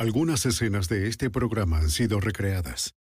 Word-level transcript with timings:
Algunas 0.00 0.46
escenas 0.46 0.88
de 0.88 1.08
este 1.08 1.28
programa 1.28 1.76
han 1.76 1.90
sido 1.90 2.20
recreadas. 2.20 2.94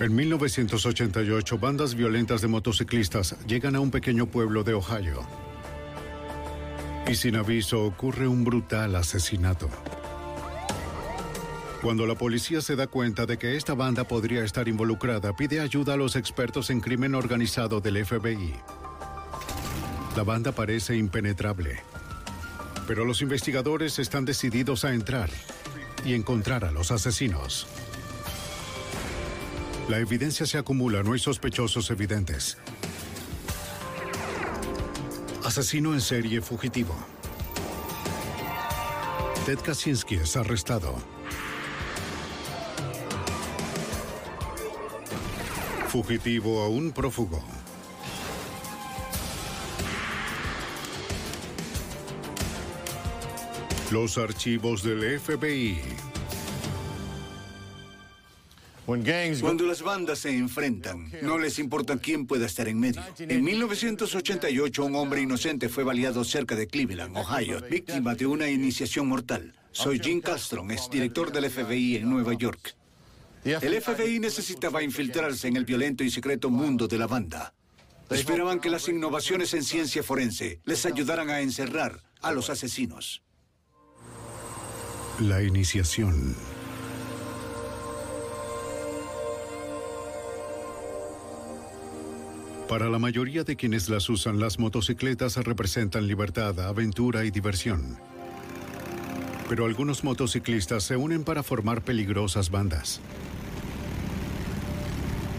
En 0.00 0.16
1988, 0.16 1.58
bandas 1.58 1.94
violentas 1.94 2.40
de 2.42 2.48
motociclistas 2.48 3.36
llegan 3.46 3.76
a 3.76 3.80
un 3.80 3.92
pequeño 3.92 4.26
pueblo 4.26 4.64
de 4.64 4.74
Ohio. 4.74 5.24
Y 7.08 7.14
sin 7.14 7.36
aviso 7.36 7.84
ocurre 7.84 8.26
un 8.26 8.42
brutal 8.42 8.96
asesinato. 8.96 9.70
Cuando 11.80 12.04
la 12.04 12.16
policía 12.16 12.60
se 12.60 12.74
da 12.74 12.88
cuenta 12.88 13.24
de 13.24 13.38
que 13.38 13.54
esta 13.56 13.74
banda 13.74 14.02
podría 14.02 14.42
estar 14.42 14.66
involucrada, 14.66 15.36
pide 15.36 15.60
ayuda 15.60 15.94
a 15.94 15.96
los 15.96 16.16
expertos 16.16 16.70
en 16.70 16.80
crimen 16.80 17.14
organizado 17.14 17.80
del 17.80 18.04
FBI. 18.04 18.52
La 20.16 20.24
banda 20.24 20.50
parece 20.50 20.96
impenetrable, 20.96 21.84
pero 22.86 23.04
los 23.04 23.22
investigadores 23.22 23.98
están 23.98 24.24
decididos 24.24 24.84
a 24.84 24.94
entrar 24.94 25.30
y 26.04 26.14
encontrar 26.14 26.64
a 26.64 26.72
los 26.72 26.90
asesinos. 26.90 27.66
La 29.88 29.98
evidencia 29.98 30.46
se 30.46 30.58
acumula, 30.58 31.02
no 31.02 31.12
hay 31.12 31.18
sospechosos 31.18 31.90
evidentes. 31.90 32.58
Asesino 35.44 35.92
en 35.92 36.00
serie 36.00 36.40
fugitivo. 36.40 36.94
Ted 39.44 39.58
Kaczynski 39.58 40.14
es 40.16 40.36
arrestado. 40.36 40.94
Fugitivo 45.88 46.62
a 46.62 46.68
un 46.68 46.92
prófugo. 46.92 47.42
Los 53.92 54.16
archivos 54.16 54.82
del 54.82 55.20
FBI. 55.20 55.78
Cuando 59.42 59.66
las 59.66 59.82
bandas 59.82 60.20
se 60.20 60.34
enfrentan, 60.34 61.12
no 61.20 61.38
les 61.38 61.58
importa 61.58 61.98
quién 61.98 62.26
pueda 62.26 62.46
estar 62.46 62.68
en 62.68 62.80
medio. 62.80 63.02
En 63.18 63.44
1988, 63.44 64.82
un 64.82 64.96
hombre 64.96 65.20
inocente 65.20 65.68
fue 65.68 65.84
baleado 65.84 66.24
cerca 66.24 66.56
de 66.56 66.68
Cleveland, 66.68 67.14
Ohio, 67.18 67.60
víctima 67.68 68.14
de 68.14 68.24
una 68.24 68.48
iniciación 68.48 69.08
mortal. 69.08 69.52
Soy 69.72 69.98
Jim 69.98 70.22
Castron, 70.22 70.70
es 70.70 70.88
director 70.88 71.30
del 71.30 71.50
FBI 71.50 71.96
en 71.96 72.08
Nueva 72.08 72.32
York. 72.32 72.74
El 73.44 73.78
FBI 73.78 74.20
necesitaba 74.20 74.82
infiltrarse 74.82 75.48
en 75.48 75.56
el 75.56 75.66
violento 75.66 76.02
y 76.02 76.10
secreto 76.10 76.48
mundo 76.48 76.88
de 76.88 76.96
la 76.96 77.06
banda. 77.06 77.52
Esperaban 78.08 78.58
que 78.58 78.70
las 78.70 78.88
innovaciones 78.88 79.52
en 79.52 79.62
ciencia 79.62 80.02
forense 80.02 80.60
les 80.64 80.86
ayudaran 80.86 81.28
a 81.28 81.40
encerrar 81.40 82.00
a 82.22 82.32
los 82.32 82.48
asesinos. 82.48 83.22
La 85.20 85.42
iniciación. 85.42 86.34
Para 92.66 92.88
la 92.88 92.98
mayoría 92.98 93.44
de 93.44 93.54
quienes 93.54 93.90
las 93.90 94.08
usan, 94.08 94.40
las 94.40 94.58
motocicletas 94.58 95.36
representan 95.36 96.06
libertad, 96.06 96.58
aventura 96.60 97.24
y 97.24 97.30
diversión. 97.30 97.98
Pero 99.50 99.66
algunos 99.66 100.02
motociclistas 100.02 100.82
se 100.82 100.96
unen 100.96 101.24
para 101.24 101.42
formar 101.42 101.82
peligrosas 101.82 102.50
bandas. 102.50 103.00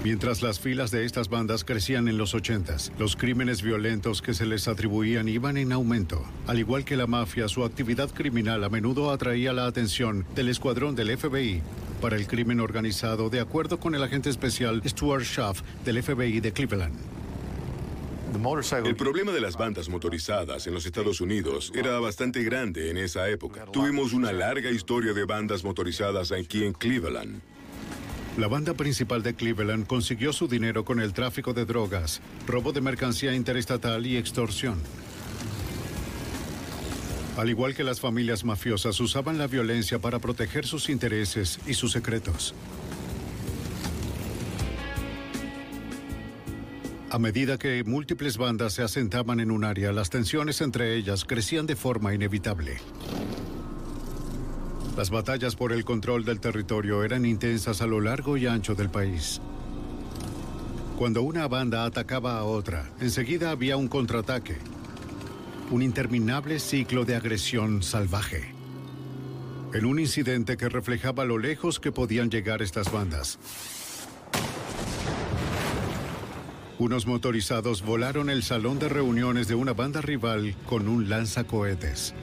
Mientras 0.04 0.42
las 0.42 0.60
filas 0.60 0.92
de 0.92 1.06
estas 1.06 1.30
bandas 1.30 1.64
crecían 1.64 2.10
en 2.10 2.18
los 2.18 2.36
80s, 2.36 2.92
los 3.00 3.16
crímenes 3.16 3.62
violentos 3.62 4.22
que 4.22 4.34
se 4.34 4.46
les 4.46 4.68
atribuían 4.68 5.30
iban 5.30 5.56
en 5.56 5.72
aumento. 5.72 6.22
Al 6.46 6.60
igual 6.60 6.84
que 6.84 6.98
la 6.98 7.08
mafia, 7.08 7.48
su 7.48 7.64
actividad 7.64 8.10
criminal 8.10 8.66
a 8.66 8.70
menudo 8.70 9.12
atraía 9.12 9.54
la 9.54 9.66
atención 9.66 10.26
del 10.36 10.50
escuadrón 10.50 10.96
del 10.96 11.18
FBI 11.18 11.62
para 12.02 12.18
el 12.18 12.28
crimen 12.28 12.60
organizado, 12.60 13.30
de 13.30 13.40
acuerdo 13.40 13.80
con 13.80 13.96
el 13.96 14.04
agente 14.04 14.30
especial 14.30 14.82
Stuart 14.86 15.24
Schaff 15.24 15.62
del 15.86 16.04
FBI 16.04 16.42
de 16.42 16.52
Cleveland. 16.52 17.00
El 18.84 18.96
problema 18.96 19.32
de 19.32 19.40
las 19.40 19.56
bandas 19.56 19.88
motorizadas 19.88 20.68
en 20.68 20.74
los 20.74 20.86
Estados 20.86 21.22
Unidos 21.22 21.72
era 21.76 22.00
bastante 22.00 22.44
grande 22.44 22.90
en 22.90 22.98
esa 22.98 23.30
época. 23.30 23.66
Tuvimos 23.72 24.12
una 24.12 24.34
larga 24.34 24.70
historia 24.70 25.14
de 25.14 25.24
bandas 25.24 25.64
motorizadas 25.64 26.34
aquí 26.34 26.66
en 26.66 26.74
Cleveland. 26.74 27.42
La 28.38 28.48
banda 28.48 28.74
principal 28.74 29.22
de 29.22 29.36
Cleveland 29.36 29.86
consiguió 29.86 30.34
su 30.34 30.48
dinero 30.48 30.84
con 30.84 31.00
el 31.00 31.14
tráfico 31.14 31.54
de 31.54 31.66
drogas, 31.66 32.20
robo 32.48 32.72
de 32.72 32.82
mercancía 32.82 33.36
interestatal 33.36 34.08
y 34.08 34.18
extorsión. 34.18 34.82
Al 37.38 37.50
igual 37.50 37.76
que 37.76 37.84
las 37.84 38.00
familias 38.00 38.44
mafiosas, 38.44 39.00
usaban 39.00 39.38
la 39.38 39.46
violencia 39.46 40.00
para 40.00 40.18
proteger 40.18 40.66
sus 40.66 40.90
intereses 40.90 41.60
y 41.68 41.76
sus 41.76 41.92
secretos. 41.92 42.56
A 47.12 47.20
medida 47.20 47.60
que 47.60 47.84
múltiples 47.84 48.38
bandas 48.38 48.74
se 48.74 48.82
asentaban 48.82 49.40
en 49.42 49.52
un 49.52 49.64
área, 49.64 49.92
las 49.92 50.10
tensiones 50.10 50.60
entre 50.62 50.96
ellas 50.96 51.24
crecían 51.24 51.68
de 51.68 51.76
forma 51.76 52.16
inevitable. 52.16 52.78
Las 54.96 55.10
batallas 55.10 55.56
por 55.56 55.74
el 55.74 55.84
control 55.84 56.24
del 56.24 56.40
territorio 56.40 57.04
eran 57.04 57.26
intensas 57.26 57.82
a 57.82 57.88
lo 57.88 58.00
largo 58.00 58.38
y 58.38 58.46
ancho 58.46 58.76
del 58.76 58.90
país. 58.90 59.42
Cuando 60.98 61.24
una 61.24 61.48
banda 61.48 61.84
atacaba 61.84 62.38
a 62.38 62.44
otra, 62.44 62.92
enseguida 63.00 63.50
había 63.50 63.76
un 63.76 63.88
contraataque. 63.88 64.58
Un 65.72 65.82
interminable 65.82 66.60
ciclo 66.60 67.06
de 67.06 67.16
agresión 67.16 67.82
salvaje. 67.82 68.54
En 69.74 69.86
un 69.86 70.00
incidente 70.00 70.58
que 70.58 70.70
reflejaba 70.70 71.26
lo 71.26 71.40
lejos 71.40 71.80
que 71.80 71.92
podían 71.92 72.30
llegar 72.30 72.62
estas 72.62 72.92
bandas. 72.92 73.40
Unos 76.78 77.08
motorizados 77.08 77.82
volaron 77.82 78.30
el 78.30 78.44
salón 78.44 78.78
de 78.78 78.90
reuniones 78.90 79.48
de 79.48 79.56
una 79.56 79.74
banda 79.74 80.02
rival 80.02 80.56
con 80.68 80.88
un 80.88 81.10
lanzacohetes. 81.10 82.14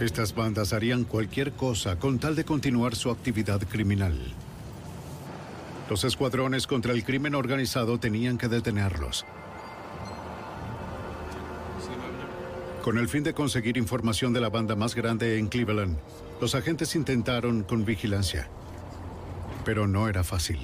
Estas 0.00 0.34
bandas 0.34 0.72
harían 0.72 1.04
cualquier 1.04 1.52
cosa 1.52 2.00
con 2.00 2.18
tal 2.18 2.34
de 2.34 2.44
continuar 2.44 2.96
su 2.96 3.10
actividad 3.10 3.60
criminal. 3.68 4.18
Los 5.88 6.02
escuadrones 6.02 6.66
contra 6.66 6.92
el 6.92 7.04
crimen 7.04 7.36
organizado 7.36 7.98
tenían 7.98 8.36
que 8.36 8.48
detenerlos. 8.48 9.24
Con 12.82 12.98
el 12.98 13.08
fin 13.08 13.22
de 13.22 13.34
conseguir 13.34 13.76
información 13.76 14.32
de 14.32 14.40
la 14.40 14.50
banda 14.50 14.74
más 14.74 14.96
grande 14.96 15.38
en 15.38 15.46
Cleveland, 15.46 15.96
los 16.40 16.56
agentes 16.56 16.96
intentaron 16.96 17.62
con 17.62 17.84
vigilancia. 17.84 18.48
Pero 19.64 19.86
no 19.86 20.08
era 20.08 20.24
fácil. 20.24 20.58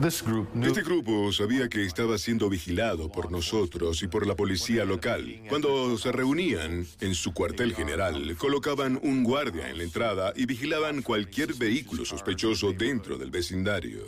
Este 0.00 0.82
grupo 0.82 1.30
sabía 1.32 1.68
que 1.68 1.84
estaba 1.84 2.18
siendo 2.18 2.48
vigilado 2.48 3.10
por 3.10 3.30
nosotros 3.30 4.02
y 4.02 4.08
por 4.08 4.26
la 4.26 4.34
policía 4.34 4.84
local. 4.84 5.42
Cuando 5.48 5.96
se 5.98 6.10
reunían 6.10 6.86
en 7.00 7.14
su 7.14 7.32
cuartel 7.32 7.74
general, 7.74 8.36
colocaban 8.36 8.98
un 9.02 9.22
guardia 9.22 9.70
en 9.70 9.78
la 9.78 9.84
entrada 9.84 10.32
y 10.34 10.46
vigilaban 10.46 11.02
cualquier 11.02 11.54
vehículo 11.54 12.04
sospechoso 12.04 12.72
dentro 12.72 13.18
del 13.18 13.30
vecindario. 13.30 14.02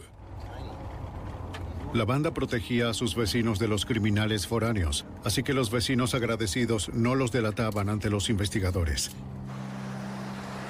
La 1.94 2.04
banda 2.04 2.34
protegía 2.34 2.90
a 2.90 2.94
sus 2.94 3.14
vecinos 3.14 3.58
de 3.58 3.68
los 3.68 3.86
criminales 3.86 4.46
foráneos, 4.46 5.06
así 5.24 5.42
que 5.42 5.54
los 5.54 5.70
vecinos 5.70 6.14
agradecidos 6.14 6.90
no 6.92 7.14
los 7.14 7.30
delataban 7.30 7.88
ante 7.88 8.10
los 8.10 8.28
investigadores. 8.28 9.12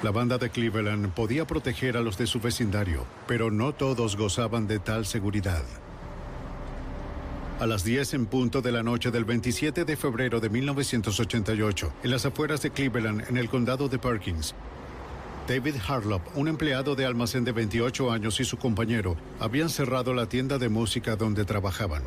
La 0.07 0.13
banda 0.13 0.37
de 0.37 0.49
Cleveland 0.49 1.11
podía 1.11 1.45
proteger 1.45 1.97
a 1.97 2.01
los 2.01 2.17
de 2.17 2.27
su 2.27 2.39
vecindario, 2.39 3.05
pero 3.27 3.51
no 3.51 3.73
todos 3.73 4.15
gozaban 4.15 4.65
de 4.65 4.79
tal 4.79 5.05
seguridad. 5.05 5.63
A 7.59 7.67
las 7.67 7.83
10 7.83 8.13
en 8.13 8.25
punto 8.25 8.61
de 8.61 8.71
la 8.71 8.83
noche 8.83 9.11
del 9.11 9.25
27 9.25 9.83
de 9.83 9.97
febrero 9.97 10.39
de 10.39 10.49
1988, 10.49 11.91
en 12.03 12.11
las 12.11 12.25
afueras 12.25 12.61
de 12.61 12.71
Cleveland, 12.71 13.25
en 13.27 13.35
el 13.35 13.49
condado 13.49 13.89
de 13.89 13.99
Perkins, 13.99 14.55
David 15.45 15.75
Harlop, 15.85 16.21
un 16.37 16.47
empleado 16.47 16.95
de 16.95 17.05
almacén 17.05 17.43
de 17.43 17.51
28 17.51 18.09
años 18.09 18.39
y 18.39 18.45
su 18.45 18.55
compañero, 18.55 19.17
habían 19.41 19.69
cerrado 19.69 20.13
la 20.13 20.29
tienda 20.29 20.57
de 20.57 20.69
música 20.69 21.17
donde 21.17 21.43
trabajaban. 21.43 22.03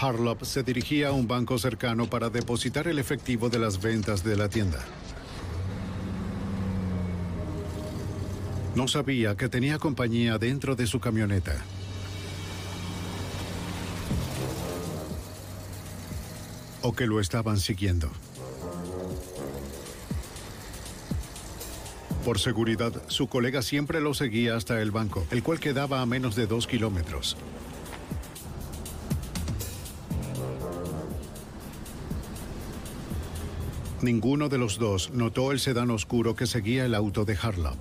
Harlop 0.00 0.44
se 0.44 0.62
dirigía 0.62 1.08
a 1.08 1.12
un 1.12 1.26
banco 1.26 1.58
cercano 1.58 2.08
para 2.08 2.30
depositar 2.30 2.86
el 2.86 2.98
efectivo 2.98 3.48
de 3.48 3.58
las 3.58 3.80
ventas 3.80 4.22
de 4.22 4.36
la 4.36 4.48
tienda. 4.48 4.78
No 8.76 8.86
sabía 8.86 9.36
que 9.36 9.48
tenía 9.48 9.78
compañía 9.78 10.38
dentro 10.38 10.76
de 10.76 10.86
su 10.86 11.00
camioneta. 11.00 11.64
O 16.82 16.92
que 16.92 17.06
lo 17.06 17.18
estaban 17.18 17.58
siguiendo. 17.58 18.08
Por 22.24 22.38
seguridad, 22.38 22.92
su 23.08 23.26
colega 23.26 23.62
siempre 23.62 24.00
lo 24.00 24.14
seguía 24.14 24.54
hasta 24.54 24.80
el 24.80 24.92
banco, 24.92 25.26
el 25.30 25.42
cual 25.42 25.58
quedaba 25.58 26.02
a 26.02 26.06
menos 26.06 26.36
de 26.36 26.46
dos 26.46 26.66
kilómetros. 26.68 27.36
Ninguno 34.00 34.48
de 34.48 34.58
los 34.58 34.78
dos 34.78 35.10
notó 35.10 35.50
el 35.50 35.58
sedán 35.58 35.90
oscuro 35.90 36.36
que 36.36 36.46
seguía 36.46 36.84
el 36.84 36.94
auto 36.94 37.24
de 37.24 37.36
Harlow. 37.40 37.74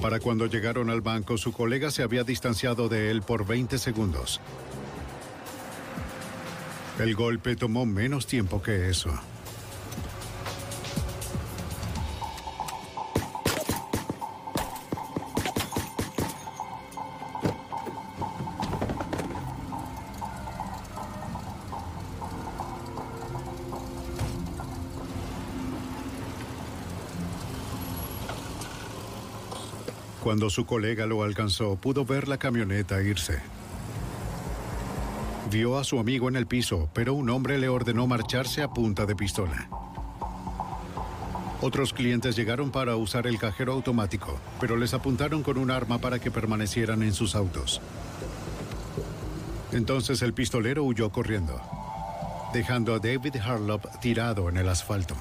Para 0.00 0.18
cuando 0.18 0.46
llegaron 0.46 0.88
al 0.90 1.02
banco, 1.02 1.36
su 1.36 1.52
colega 1.52 1.90
se 1.90 2.02
había 2.02 2.24
distanciado 2.24 2.88
de 2.88 3.10
él 3.10 3.22
por 3.22 3.46
20 3.46 3.78
segundos. 3.78 4.40
El 6.98 7.14
golpe 7.14 7.56
tomó 7.56 7.86
menos 7.86 8.26
tiempo 8.26 8.62
que 8.62 8.88
eso. 8.88 9.10
Cuando 30.34 30.50
su 30.50 30.66
colega 30.66 31.06
lo 31.06 31.22
alcanzó, 31.22 31.76
pudo 31.76 32.04
ver 32.04 32.26
la 32.26 32.38
camioneta 32.38 33.00
irse. 33.00 33.38
Vio 35.48 35.78
a 35.78 35.84
su 35.84 36.00
amigo 36.00 36.28
en 36.28 36.34
el 36.34 36.48
piso, 36.48 36.88
pero 36.92 37.14
un 37.14 37.30
hombre 37.30 37.56
le 37.56 37.68
ordenó 37.68 38.08
marcharse 38.08 38.60
a 38.60 38.66
punta 38.66 39.06
de 39.06 39.14
pistola. 39.14 39.68
Otros 41.60 41.92
clientes 41.92 42.34
llegaron 42.34 42.72
para 42.72 42.96
usar 42.96 43.28
el 43.28 43.38
cajero 43.38 43.74
automático, 43.74 44.36
pero 44.58 44.76
les 44.76 44.92
apuntaron 44.92 45.44
con 45.44 45.56
un 45.56 45.70
arma 45.70 45.98
para 45.98 46.18
que 46.18 46.32
permanecieran 46.32 47.04
en 47.04 47.12
sus 47.12 47.36
autos. 47.36 47.80
Entonces 49.70 50.20
el 50.20 50.34
pistolero 50.34 50.82
huyó 50.82 51.10
corriendo, 51.10 51.60
dejando 52.52 52.92
a 52.94 52.98
David 52.98 53.36
Harlop 53.36 53.86
tirado 54.00 54.48
en 54.48 54.56
el 54.56 54.68
asfalto. 54.68 55.13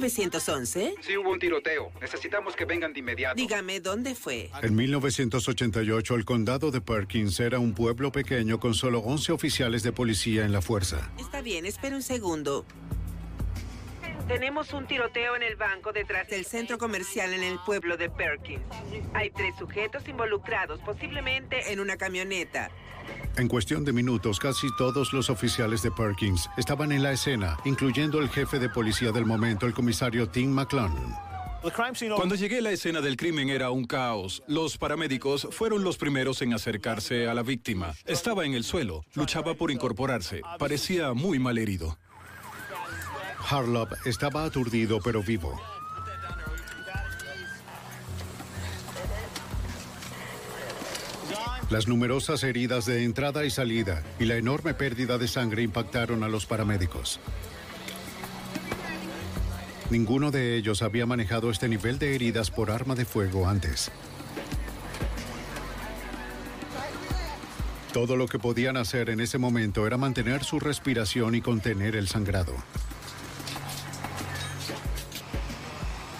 1911? 0.00 0.94
Sí, 1.00 1.16
hubo 1.16 1.30
un 1.30 1.38
tiroteo. 1.38 1.92
Necesitamos 2.00 2.56
que 2.56 2.64
vengan 2.64 2.92
de 2.92 3.00
inmediato. 3.00 3.36
Dígame, 3.36 3.80
¿dónde 3.80 4.14
fue? 4.14 4.50
En 4.62 4.74
1988, 4.74 6.14
el 6.14 6.24
condado 6.24 6.70
de 6.70 6.80
Perkins 6.80 7.38
era 7.40 7.58
un 7.58 7.74
pueblo 7.74 8.10
pequeño 8.10 8.58
con 8.58 8.74
solo 8.74 9.00
11 9.00 9.32
oficiales 9.32 9.82
de 9.82 9.92
policía 9.92 10.44
en 10.44 10.52
la 10.52 10.62
fuerza. 10.62 11.10
Está 11.18 11.42
bien, 11.42 11.66
espera 11.66 11.94
un 11.94 12.02
segundo. 12.02 12.64
Tenemos 14.26 14.72
un 14.72 14.86
tiroteo 14.86 15.34
en 15.34 15.42
el 15.42 15.56
banco 15.56 15.92
detrás 15.92 16.28
del 16.28 16.44
centro 16.44 16.78
comercial 16.78 17.34
en 17.34 17.42
el 17.42 17.58
pueblo 17.66 17.96
de 17.96 18.08
Perkins. 18.08 18.62
Hay 19.12 19.30
tres 19.30 19.54
sujetos 19.58 20.06
involucrados, 20.08 20.80
posiblemente 20.80 21.72
en 21.72 21.80
una 21.80 21.96
camioneta. 21.96 22.70
En 23.36 23.48
cuestión 23.48 23.84
de 23.84 23.92
minutos, 23.92 24.38
casi 24.38 24.68
todos 24.76 25.12
los 25.12 25.30
oficiales 25.30 25.82
de 25.82 25.90
Perkins 25.90 26.48
estaban 26.56 26.92
en 26.92 27.02
la 27.02 27.12
escena, 27.12 27.56
incluyendo 27.64 28.20
el 28.20 28.28
jefe 28.28 28.58
de 28.58 28.68
policía 28.68 29.12
del 29.12 29.24
momento, 29.24 29.66
el 29.66 29.72
comisario 29.72 30.28
Tim 30.28 30.50
McClung. 30.50 30.94
Cuando 32.16 32.36
llegué 32.36 32.58
a 32.58 32.62
la 32.62 32.70
escena 32.70 33.02
del 33.02 33.16
crimen 33.16 33.50
era 33.50 33.70
un 33.70 33.84
caos. 33.84 34.42
Los 34.46 34.78
paramédicos 34.78 35.46
fueron 35.50 35.84
los 35.84 35.98
primeros 35.98 36.40
en 36.40 36.54
acercarse 36.54 37.28
a 37.28 37.34
la 37.34 37.42
víctima. 37.42 37.92
Estaba 38.06 38.46
en 38.46 38.54
el 38.54 38.64
suelo, 38.64 39.04
luchaba 39.14 39.54
por 39.54 39.70
incorporarse, 39.70 40.40
parecía 40.58 41.12
muy 41.12 41.38
mal 41.38 41.58
herido. 41.58 41.98
Harlop 43.50 43.92
estaba 44.06 44.44
aturdido 44.44 45.00
pero 45.02 45.22
vivo. 45.22 45.60
Las 51.70 51.86
numerosas 51.86 52.42
heridas 52.42 52.84
de 52.84 53.04
entrada 53.04 53.44
y 53.44 53.50
salida 53.50 54.02
y 54.18 54.24
la 54.24 54.34
enorme 54.34 54.74
pérdida 54.74 55.18
de 55.18 55.28
sangre 55.28 55.62
impactaron 55.62 56.24
a 56.24 56.28
los 56.28 56.44
paramédicos. 56.44 57.20
Ninguno 59.88 60.32
de 60.32 60.56
ellos 60.56 60.82
había 60.82 61.06
manejado 61.06 61.48
este 61.48 61.68
nivel 61.68 62.00
de 62.00 62.16
heridas 62.16 62.50
por 62.50 62.72
arma 62.72 62.96
de 62.96 63.04
fuego 63.04 63.48
antes. 63.48 63.92
Todo 67.92 68.16
lo 68.16 68.26
que 68.26 68.40
podían 68.40 68.76
hacer 68.76 69.08
en 69.08 69.20
ese 69.20 69.38
momento 69.38 69.86
era 69.86 69.96
mantener 69.96 70.42
su 70.42 70.58
respiración 70.58 71.36
y 71.36 71.40
contener 71.40 71.94
el 71.94 72.08
sangrado. 72.08 72.54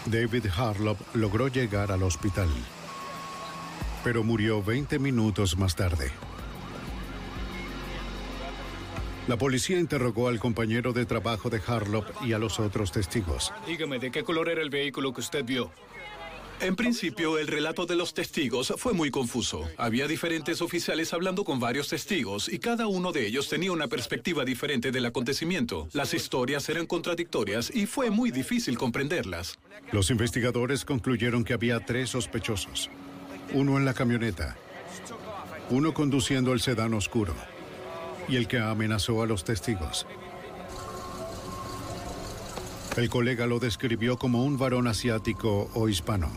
David 0.06 0.46
Harlop 0.56 0.98
logró 1.14 1.48
llegar 1.48 1.92
al 1.92 2.02
hospital, 2.02 2.48
pero 4.04 4.22
murió 4.24 4.62
20 4.62 4.98
minutos 4.98 5.56
más 5.56 5.76
tarde. 5.76 6.10
La 9.28 9.36
policía 9.36 9.78
interrogó 9.78 10.28
al 10.28 10.40
compañero 10.40 10.92
de 10.92 11.06
trabajo 11.06 11.50
de 11.50 11.60
Harlop 11.64 12.04
y 12.24 12.32
a 12.32 12.38
los 12.38 12.58
otros 12.58 12.90
testigos. 12.90 13.52
Dígame, 13.66 13.98
¿de 13.98 14.10
qué 14.10 14.24
color 14.24 14.48
era 14.48 14.62
el 14.62 14.70
vehículo 14.70 15.12
que 15.12 15.20
usted 15.20 15.44
vio? 15.44 15.70
En 16.60 16.76
principio, 16.76 17.38
el 17.38 17.46
relato 17.46 17.86
de 17.86 17.96
los 17.96 18.12
testigos 18.12 18.74
fue 18.76 18.92
muy 18.92 19.10
confuso. 19.10 19.66
Había 19.78 20.06
diferentes 20.06 20.60
oficiales 20.60 21.14
hablando 21.14 21.42
con 21.42 21.58
varios 21.58 21.88
testigos 21.88 22.50
y 22.50 22.58
cada 22.58 22.86
uno 22.86 23.12
de 23.12 23.26
ellos 23.26 23.48
tenía 23.48 23.72
una 23.72 23.88
perspectiva 23.88 24.44
diferente 24.44 24.90
del 24.90 25.06
acontecimiento. 25.06 25.88
Las 25.92 26.12
historias 26.12 26.68
eran 26.68 26.86
contradictorias 26.86 27.74
y 27.74 27.86
fue 27.86 28.10
muy 28.10 28.30
difícil 28.30 28.76
comprenderlas. 28.76 29.58
Los 29.90 30.10
investigadores 30.10 30.84
concluyeron 30.84 31.44
que 31.44 31.54
había 31.54 31.80
tres 31.80 32.10
sospechosos. 32.10 32.90
Uno 33.52 33.78
en 33.78 33.84
la 33.84 33.94
camioneta, 33.94 34.56
uno 35.70 35.92
conduciendo 35.92 36.52
el 36.52 36.60
sedán 36.60 36.94
oscuro 36.94 37.34
y 38.28 38.36
el 38.36 38.46
que 38.46 38.58
amenazó 38.58 39.22
a 39.22 39.26
los 39.26 39.42
testigos. 39.42 40.06
El 42.96 43.10
colega 43.10 43.46
lo 43.46 43.58
describió 43.58 44.16
como 44.16 44.44
un 44.44 44.56
varón 44.56 44.86
asiático 44.86 45.68
o 45.74 45.88
hispano. 45.88 46.30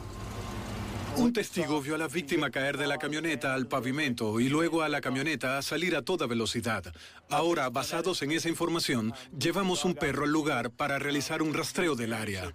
Un 1.18 1.32
testigo 1.32 1.80
vio 1.82 1.94
a 1.94 2.00
la 2.00 2.08
víctima 2.08 2.50
caer 2.50 2.78
de 2.78 2.88
la 2.88 2.98
camioneta 2.98 3.54
al 3.54 3.68
pavimento 3.68 4.40
y 4.40 4.50
luego 4.50 4.82
a 4.82 4.90
la 4.90 5.00
camioneta 5.00 5.62
salir 5.62 5.96
a 5.96 6.02
toda 6.02 6.26
velocidad. 6.26 6.92
Ahora, 7.30 7.70
basados 7.70 8.24
en 8.24 8.32
esa 8.32 8.50
información, 8.50 9.14
llevamos 9.38 9.86
un 9.86 9.94
perro 9.94 10.24
al 10.24 10.32
lugar 10.32 10.72
para 10.72 10.98
realizar 10.98 11.44
un 11.44 11.54
rastreo 11.54 11.96
del 11.96 12.14
área. 12.14 12.52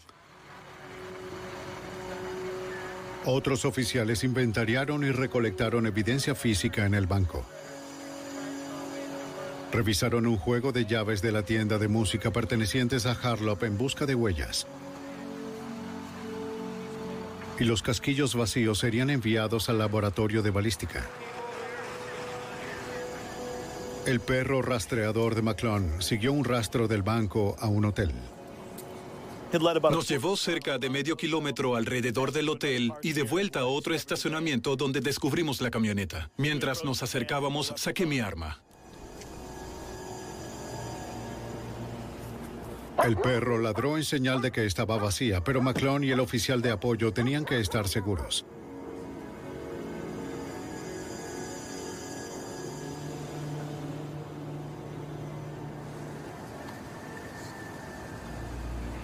Otros 3.31 3.67
oficiales 3.67 4.25
inventariaron 4.25 5.05
y 5.05 5.11
recolectaron 5.11 5.87
evidencia 5.87 6.35
física 6.35 6.87
en 6.87 6.95
el 6.95 7.07
banco. 7.07 7.45
Revisaron 9.71 10.27
un 10.27 10.39
juego 10.39 10.73
de 10.73 10.87
llaves 10.87 11.21
de 11.21 11.31
la 11.31 11.43
tienda 11.43 11.77
de 11.77 11.89
música 11.89 12.31
pertenecientes 12.31 13.05
a 13.05 13.13
Harlop 13.13 13.65
en 13.65 13.77
busca 13.77 14.07
de 14.07 14.15
huellas 14.15 14.67
y 17.61 17.65
los 17.65 17.83
casquillos 17.83 18.35
vacíos 18.35 18.79
serían 18.79 19.11
enviados 19.11 19.69
al 19.69 19.77
laboratorio 19.77 20.43
de 20.43 20.51
balística. 20.51 21.07
El 24.07 24.21
perro 24.21 24.63
rastreador 24.63 25.35
de 25.35 25.43
McClone 25.43 26.01
siguió 26.01 26.33
un 26.33 26.47
rastro 26.47 26.89
del 26.89 27.03
banco 27.03 27.57
a 27.61 27.67
un 27.67 27.85
hotel. 27.85 28.11
Nos 29.91 30.09
llevó 30.09 30.37
cerca 30.37 30.79
de 30.79 30.91
medio 30.91 31.17
kilómetro 31.17 31.75
alrededor 31.75 32.33
del 32.33 32.51
hotel 32.51 32.93
y 33.03 33.13
de 33.15 33.23
vuelta 33.23 33.61
a 33.61 33.65
otro 33.65 33.95
estacionamiento 33.95 34.77
donde 34.77 35.01
descubrimos 35.01 35.63
la 35.63 35.71
camioneta. 35.71 36.31
Mientras 36.37 36.85
nos 36.85 37.03
acercábamos, 37.03 37.73
saqué 37.77 38.05
mi 38.05 38.21
arma. 38.21 38.61
El 43.03 43.17
perro 43.17 43.59
ladró 43.59 43.97
en 43.97 44.05
señal 44.05 44.43
de 44.43 44.51
que 44.51 44.67
estaba 44.67 44.99
vacía, 44.99 45.43
pero 45.43 45.63
McClone 45.63 46.07
y 46.07 46.11
el 46.11 46.21
oficial 46.21 46.61
de 46.61 46.73
apoyo 46.73 47.13
tenían 47.13 47.45
que 47.45 47.59
estar 47.59 47.89
seguros. 47.89 48.45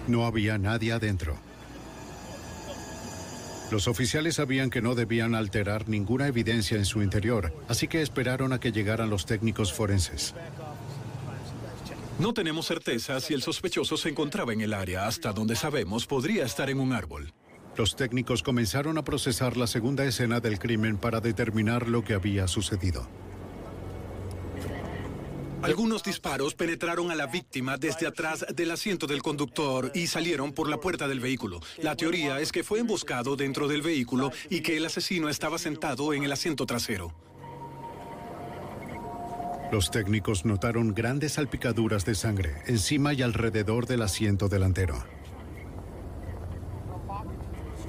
No 0.07 0.25
había 0.25 0.57
nadie 0.57 0.91
adentro. 0.91 1.37
Los 3.71 3.87
oficiales 3.87 4.35
sabían 4.35 4.69
que 4.69 4.81
no 4.81 4.93
debían 4.93 5.33
alterar 5.33 5.89
ninguna 5.89 6.27
evidencia 6.27 6.77
en 6.77 6.85
su 6.85 7.01
interior, 7.01 7.53
así 7.67 7.87
que 7.87 8.01
esperaron 8.01 8.53
a 8.53 8.59
que 8.59 8.71
llegaran 8.71 9.09
los 9.09 9.25
técnicos 9.25 9.73
forenses. 9.73 10.35
No 12.19 12.33
tenemos 12.33 12.67
certeza 12.67 13.19
si 13.19 13.33
el 13.33 13.41
sospechoso 13.41 13.97
se 13.97 14.09
encontraba 14.09 14.53
en 14.53 14.61
el 14.61 14.73
área. 14.73 15.07
Hasta 15.07 15.33
donde 15.33 15.55
sabemos, 15.55 16.05
podría 16.05 16.45
estar 16.45 16.69
en 16.69 16.79
un 16.79 16.93
árbol. 16.93 17.33
Los 17.75 17.97
técnicos 17.97 18.41
comenzaron 18.41 18.97
a 18.97 19.03
procesar 19.03 19.57
la 19.57 19.67
segunda 19.67 20.05
escena 20.05 20.39
del 20.39 20.59
crimen 20.59 20.97
para 20.97 21.19
determinar 21.19 21.89
lo 21.89 22.05
que 22.05 22.13
había 22.13 22.47
sucedido. 22.47 23.05
Algunos 25.65 26.03
disparos 26.03 26.53
penetraron 26.53 27.09
a 27.09 27.15
la 27.15 27.25
víctima 27.25 27.75
desde 27.77 28.05
atrás 28.05 28.45
del 28.53 28.69
asiento 28.69 29.07
del 29.07 29.23
conductor 29.23 29.91
y 29.95 30.05
salieron 30.05 30.53
por 30.53 30.69
la 30.69 30.77
puerta 30.77 31.07
del 31.07 31.19
vehículo. 31.19 31.59
La 31.81 31.95
teoría 31.95 32.39
es 32.39 32.51
que 32.51 32.63
fue 32.63 32.79
emboscado 32.79 33.35
dentro 33.35 33.67
del 33.67 33.81
vehículo 33.81 34.31
y 34.47 34.61
que 34.61 34.77
el 34.77 34.85
asesino 34.85 35.27
estaba 35.27 35.57
sentado 35.57 36.13
en 36.13 36.23
el 36.23 36.31
asiento 36.31 36.67
trasero. 36.67 37.13
Los 39.71 39.89
técnicos 39.89 40.45
notaron 40.45 40.93
grandes 40.93 41.33
salpicaduras 41.33 42.05
de 42.05 42.13
sangre 42.13 42.61
encima 42.67 43.13
y 43.13 43.23
alrededor 43.23 43.87
del 43.87 44.03
asiento 44.03 44.47
delantero. 44.47 45.03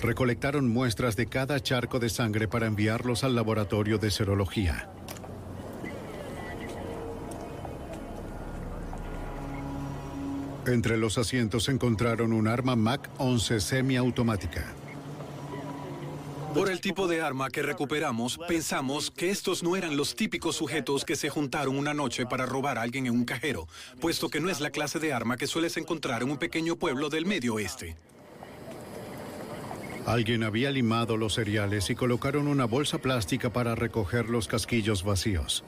Recolectaron 0.00 0.66
muestras 0.66 1.14
de 1.16 1.26
cada 1.26 1.60
charco 1.60 1.98
de 1.98 2.08
sangre 2.08 2.48
para 2.48 2.66
enviarlos 2.66 3.22
al 3.22 3.34
laboratorio 3.34 3.98
de 3.98 4.10
serología. 4.10 4.90
Entre 10.66 10.96
los 10.96 11.16
asientos 11.16 11.68
encontraron 11.68 12.32
un 12.32 12.48
arma 12.48 12.74
MAC-11 12.74 13.60
semiautomática. 13.60 14.74
Por 16.54 16.70
el 16.70 16.80
tipo 16.80 17.06
de 17.06 17.20
arma 17.20 17.50
que 17.50 17.62
recuperamos, 17.62 18.38
pensamos 18.48 19.10
que 19.10 19.30
estos 19.30 19.62
no 19.62 19.76
eran 19.76 19.96
los 19.96 20.16
típicos 20.16 20.56
sujetos 20.56 21.04
que 21.04 21.14
se 21.14 21.28
juntaron 21.28 21.76
una 21.76 21.94
noche 21.94 22.26
para 22.26 22.46
robar 22.46 22.78
a 22.78 22.82
alguien 22.82 23.06
en 23.06 23.12
un 23.12 23.24
cajero, 23.24 23.68
puesto 24.00 24.28
que 24.28 24.40
no 24.40 24.48
es 24.48 24.60
la 24.60 24.70
clase 24.70 24.98
de 24.98 25.12
arma 25.12 25.36
que 25.36 25.46
sueles 25.46 25.76
encontrar 25.76 26.22
en 26.22 26.30
un 26.30 26.38
pequeño 26.38 26.76
pueblo 26.76 27.10
del 27.10 27.26
medio 27.26 27.54
oeste. 27.54 27.94
Alguien 30.06 30.44
había 30.44 30.70
limado 30.70 31.16
los 31.16 31.34
cereales 31.34 31.90
y 31.90 31.94
colocaron 31.94 32.48
una 32.48 32.64
bolsa 32.64 32.98
plástica 32.98 33.52
para 33.52 33.74
recoger 33.74 34.30
los 34.30 34.48
casquillos 34.48 35.04
vacíos. 35.04 35.62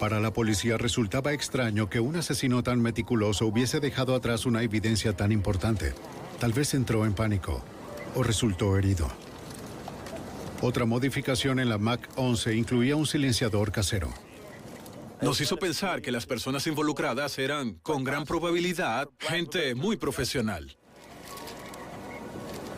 Para 0.00 0.18
la 0.18 0.32
policía 0.32 0.78
resultaba 0.78 1.34
extraño 1.34 1.90
que 1.90 2.00
un 2.00 2.16
asesino 2.16 2.62
tan 2.62 2.80
meticuloso 2.80 3.46
hubiese 3.46 3.80
dejado 3.80 4.14
atrás 4.14 4.46
una 4.46 4.62
evidencia 4.62 5.14
tan 5.14 5.30
importante. 5.30 5.92
Tal 6.38 6.54
vez 6.54 6.72
entró 6.72 7.04
en 7.04 7.12
pánico 7.12 7.62
o 8.14 8.22
resultó 8.22 8.78
herido. 8.78 9.06
Otra 10.62 10.86
modificación 10.86 11.60
en 11.60 11.68
la 11.68 11.76
Mac 11.76 12.08
11 12.16 12.54
incluía 12.54 12.96
un 12.96 13.06
silenciador 13.06 13.72
casero. 13.72 14.08
Nos 15.20 15.38
hizo 15.42 15.58
pensar 15.58 16.00
que 16.00 16.10
las 16.10 16.24
personas 16.24 16.66
involucradas 16.66 17.38
eran, 17.38 17.74
con 17.74 18.02
gran 18.02 18.24
probabilidad, 18.24 19.06
gente 19.18 19.74
muy 19.74 19.98
profesional. 19.98 20.78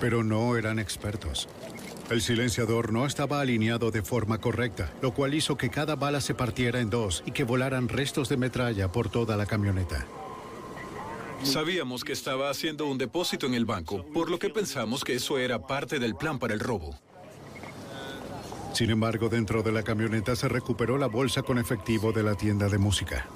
Pero 0.01 0.25
no 0.25 0.57
eran 0.57 0.81
expertos. 0.81 1.49
El 2.11 2.21
silenciador 2.21 2.93
no 2.93 3.07
estaba 3.07 3.41
alineado 3.41 3.91
de 3.91 4.03
forma 4.03 4.39
correcta, 4.39 4.93
lo 5.01 5.15
cual 5.15 5.35
hizo 5.35 5.57
que 5.57 5.71
cada 5.71 5.97
bala 5.97 6.21
se 6.21 6.35
partiera 6.35 6.81
en 6.81 6.91
dos 6.91 7.23
y 7.27 7.31
que 7.31 7.45
volaran 7.45 7.89
restos 7.89 8.29
de 8.29 8.37
metralla 8.37 8.93
por 8.93 9.09
toda 9.09 9.37
la 9.37 9.47
camioneta. 9.47 10.07
Sabíamos 11.43 12.05
que 12.05 12.13
estaba 12.13 12.51
haciendo 12.51 12.87
un 12.87 12.99
depósito 12.99 13.47
en 13.47 13.55
el 13.55 13.65
banco, 13.65 14.05
por 14.13 14.31
lo 14.31 14.39
que 14.39 14.51
pensamos 14.51 15.05
que 15.05 15.15
eso 15.15 15.39
era 15.39 15.67
parte 15.67 15.99
del 15.99 16.15
plan 16.15 16.39
para 16.39 16.55
el 16.55 16.61
robo. 16.61 16.95
Sin 18.73 18.91
embargo, 18.91 19.29
dentro 19.29 19.63
de 19.63 19.73
la 19.73 19.83
camioneta 19.83 20.37
se 20.37 20.49
recuperó 20.49 20.99
la 20.99 21.07
bolsa 21.07 21.43
con 21.43 21.59
efectivo 21.59 22.13
de 22.13 22.23
la 22.23 22.35
tienda 22.35 22.69
de 22.69 22.79
música. 22.79 23.27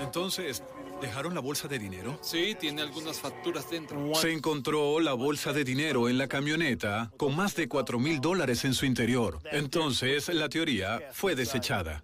Entonces, 0.00 0.62
¿dejaron 1.02 1.34
la 1.34 1.40
bolsa 1.40 1.68
de 1.68 1.78
dinero? 1.78 2.18
Sí, 2.22 2.56
tiene 2.58 2.80
algunas 2.80 3.20
facturas 3.20 3.68
dentro. 3.68 4.14
Se 4.14 4.32
encontró 4.32 5.00
la 5.00 5.12
bolsa 5.12 5.52
de 5.52 5.64
dinero 5.64 6.08
en 6.08 6.16
la 6.16 6.28
camioneta 6.28 7.12
con 7.18 7.36
más 7.36 7.54
de 7.56 7.68
4 7.68 7.98
mil 7.98 8.20
dólares 8.20 8.64
en 8.64 8.72
su 8.72 8.86
interior. 8.86 9.40
Entonces, 9.50 10.28
la 10.28 10.48
teoría 10.48 11.00
fue 11.12 11.34
desechada. 11.34 12.02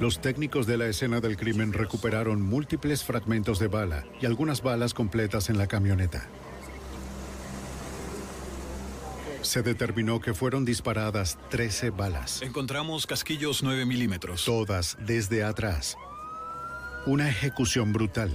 Los 0.00 0.20
técnicos 0.20 0.66
de 0.66 0.78
la 0.78 0.86
escena 0.86 1.20
del 1.20 1.36
crimen 1.36 1.72
recuperaron 1.72 2.40
múltiples 2.40 3.02
fragmentos 3.02 3.58
de 3.58 3.66
bala 3.66 4.04
y 4.20 4.26
algunas 4.26 4.62
balas 4.62 4.94
completas 4.94 5.50
en 5.50 5.58
la 5.58 5.66
camioneta. 5.66 6.28
Se 9.42 9.62
determinó 9.62 10.20
que 10.20 10.34
fueron 10.34 10.64
disparadas 10.64 11.38
13 11.50 11.90
balas. 11.90 12.42
Encontramos 12.42 13.06
casquillos 13.06 13.62
9 13.62 13.86
milímetros. 13.86 14.44
Todas 14.44 14.96
desde 15.04 15.42
atrás. 15.42 15.96
Una 17.08 17.26
ejecución 17.26 17.90
brutal. 17.90 18.30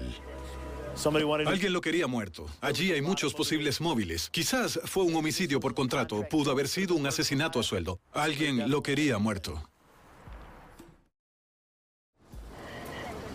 Alguien 1.46 1.74
lo 1.74 1.80
quería 1.80 2.08
muerto. 2.08 2.48
Allí 2.60 2.92
hay 2.92 3.04
muchos 3.04 3.36
posibles 3.36 3.80
móviles. 3.80 4.32
Quizás 4.32 4.80
fue 4.86 5.04
un 5.04 5.16
homicidio 5.16 5.60
por 5.60 5.76
contrato. 5.76 6.28
Pudo 6.28 6.50
haber 6.50 6.68
sido 6.68 6.96
un 6.96 7.06
asesinato 7.06 7.60
a 7.60 7.64
sueldo. 7.64 8.00
Alguien 8.14 8.72
lo 8.72 8.82
quería 8.82 9.20
muerto. 9.20 9.62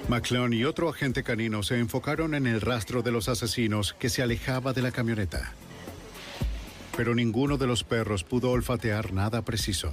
McClone 0.08 0.56
y 0.56 0.64
otro 0.64 0.88
agente 0.88 1.22
canino 1.22 1.62
se 1.62 1.78
enfocaron 1.78 2.34
en 2.34 2.48
el 2.48 2.60
rastro 2.60 3.02
de 3.02 3.12
los 3.12 3.28
asesinos 3.28 3.92
que 3.92 4.08
se 4.08 4.22
alejaba 4.22 4.72
de 4.72 4.82
la 4.82 4.90
camioneta 4.90 5.54
pero 6.98 7.14
ninguno 7.14 7.58
de 7.58 7.68
los 7.68 7.84
perros 7.84 8.24
pudo 8.24 8.50
olfatear 8.50 9.12
nada 9.12 9.42
preciso. 9.42 9.92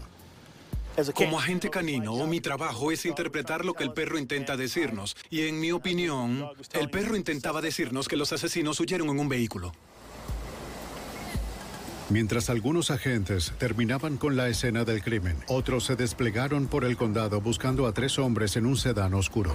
Como 1.13 1.39
agente 1.39 1.69
canino, 1.69 2.25
mi 2.25 2.39
trabajo 2.39 2.91
es 2.91 3.05
interpretar 3.05 3.65
lo 3.65 3.73
que 3.73 3.83
el 3.83 3.91
perro 3.91 4.17
intenta 4.17 4.55
decirnos. 4.55 5.17
Y 5.29 5.41
en 5.41 5.59
mi 5.59 5.71
opinión, 5.71 6.47
el 6.73 6.89
perro 6.89 7.17
intentaba 7.17 7.61
decirnos 7.61 8.07
que 8.07 8.15
los 8.15 8.31
asesinos 8.31 8.79
huyeron 8.79 9.09
en 9.09 9.19
un 9.19 9.27
vehículo. 9.27 9.73
Mientras 12.09 12.49
algunos 12.49 12.91
agentes 12.91 13.51
terminaban 13.57 14.17
con 14.17 14.37
la 14.37 14.47
escena 14.47 14.85
del 14.85 15.03
crimen, 15.03 15.35
otros 15.47 15.85
se 15.85 15.95
desplegaron 15.95 16.67
por 16.67 16.85
el 16.85 16.95
condado 16.95 17.41
buscando 17.41 17.87
a 17.87 17.93
tres 17.93 18.17
hombres 18.19 18.55
en 18.55 18.65
un 18.65 18.77
sedán 18.77 19.15
oscuro. 19.15 19.53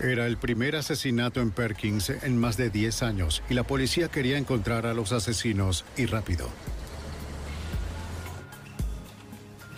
Era 0.00 0.26
el 0.26 0.36
primer 0.36 0.76
asesinato 0.76 1.40
en 1.40 1.50
Perkins 1.50 2.10
en 2.10 2.36
más 2.36 2.56
de 2.56 2.70
10 2.70 3.02
años 3.02 3.42
y 3.48 3.54
la 3.54 3.62
policía 3.62 4.08
quería 4.08 4.36
encontrar 4.36 4.84
a 4.86 4.94
los 4.94 5.12
asesinos 5.12 5.84
y 5.96 6.06
rápido. 6.06 6.48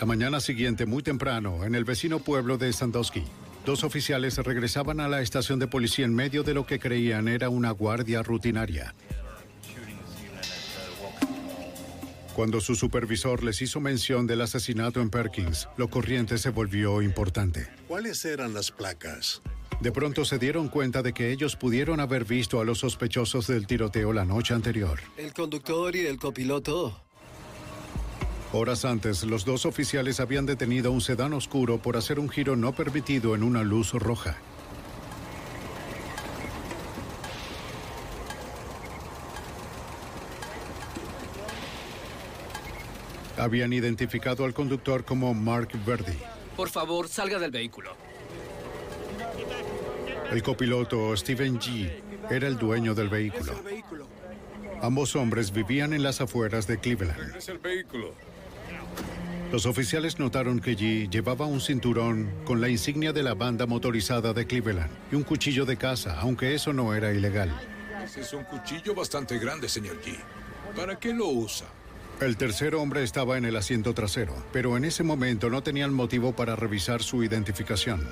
La 0.05 0.09
mañana 0.09 0.39
siguiente, 0.39 0.85
muy 0.85 1.03
temprano, 1.03 1.65
en 1.65 1.75
el 1.75 1.85
vecino 1.85 2.19
pueblo 2.19 2.59
de 2.59 2.71
Sandusky, 2.75 3.25
dos 3.65 3.85
oficiales 3.85 4.37
regresaban 4.37 5.01
a 5.01 5.09
la 5.09 5.23
estación 5.23 5.59
de 5.59 5.67
policía 5.67 6.05
en 6.05 6.15
medio 6.15 6.43
de 6.43 6.53
lo 6.53 6.67
que 6.67 6.79
creían 6.79 7.27
era 7.27 7.49
una 7.49 7.71
guardia 7.71 8.23
rutinaria. 8.23 8.95
Cuando 12.37 12.61
su 12.61 12.75
supervisor 12.75 13.43
les 13.43 13.63
hizo 13.63 13.81
mención 13.81 14.27
del 14.27 14.43
asesinato 14.43 15.01
en 15.01 15.09
Perkins, 15.09 15.71
lo 15.79 15.89
corriente 15.89 16.37
se 16.37 16.51
volvió 16.51 17.01
importante. 17.01 17.67
¿Cuáles 17.89 18.27
eran 18.27 18.53
las 18.53 18.71
placas? 18.71 19.41
De 19.81 19.91
pronto 19.91 20.27
se 20.27 20.39
dieron 20.39 20.69
cuenta 20.69 21.01
de 21.01 21.15
que 21.15 21.33
ellos 21.33 21.57
pudieron 21.57 22.01
haber 22.01 22.27
visto 22.27 22.61
a 22.61 22.67
los 22.67 22.81
sospechosos 22.81 23.47
del 23.47 23.67
tiroteo 23.67 24.13
la 24.13 24.27
noche 24.27 24.53
anterior. 24.53 25.01
El 25.17 25.33
conductor 25.33 25.97
y 25.97 26.01
el 26.01 26.19
copiloto. 26.19 27.01
Horas 28.57 28.85
antes, 28.85 29.25
los 29.25 29.45
dos 29.45 29.67
oficiales 29.67 30.21
habían 30.21 30.47
detenido 30.47 30.93
un 30.93 31.01
sedán 31.01 31.33
oscuro 31.33 31.79
por 31.79 31.97
hacer 31.97 32.21
un 32.21 32.29
giro 32.29 32.55
no 32.55 32.73
permitido 32.73 33.35
en 33.35 33.43
una 33.43 33.65
luz 33.65 33.93
roja. 33.95 34.37
Habían 43.37 43.73
identificado 43.73 44.45
al 44.45 44.55
conductor 44.55 45.05
como 45.05 45.35
Mark 45.35 45.71
Verdi. 45.85 46.17
Por 46.57 46.69
favor, 46.69 47.09
salga 47.09 47.41
del 47.41 47.51
vehículo. 47.51 47.97
El 50.31 50.45
copiloto 50.45 51.17
Steven 51.17 51.59
G. 51.59 51.91
era 52.31 52.47
el 52.47 52.57
dueño 52.57 52.95
del 52.95 53.09
vehículo. 53.09 53.61
Ambos 54.81 55.17
hombres 55.17 55.53
vivían 55.53 55.93
en 55.93 56.05
las 56.05 56.21
afueras 56.21 56.69
de 56.69 56.79
Cleveland. 56.79 57.35
Los 59.53 59.67
oficiales 59.67 60.19
notaron 60.19 60.59
que 60.59 60.77
G 60.77 61.09
llevaba 61.09 61.47
un 61.47 61.61
cinturón 61.61 62.29
con 62.45 62.61
la 62.61 62.69
insignia 62.69 63.13
de 63.13 63.23
la 63.23 63.35
banda 63.35 63.67
motorizada 63.67 64.33
de 64.33 64.47
Cleveland 64.47 64.91
y 65.13 65.15
un 65.15 65.23
cuchillo 65.23 65.65
de 65.65 65.77
caza, 65.77 66.19
aunque 66.21 66.55
eso 66.55 66.73
no 66.73 66.93
era 66.95 67.13
ilegal. 67.13 67.55
Es 68.05 68.33
un 68.33 68.45
cuchillo 68.45 68.95
bastante 68.95 69.39
grande, 69.39 69.69
señor 69.69 70.01
G. 70.03 70.17
¿Para 70.77 70.99
qué 70.99 71.15
lo 71.15 71.29
usa? 71.29 71.67
El 72.21 72.37
tercer 72.37 72.75
hombre 72.75 73.03
estaba 73.03 73.39
en 73.39 73.45
el 73.45 73.57
asiento 73.57 73.95
trasero, 73.95 74.35
pero 74.53 74.77
en 74.77 74.85
ese 74.85 75.03
momento 75.03 75.51
no 75.51 75.63
tenían 75.63 75.93
motivo 75.93 76.35
para 76.35 76.57
revisar 76.57 77.03
su 77.03 77.23
identificación. 77.23 78.07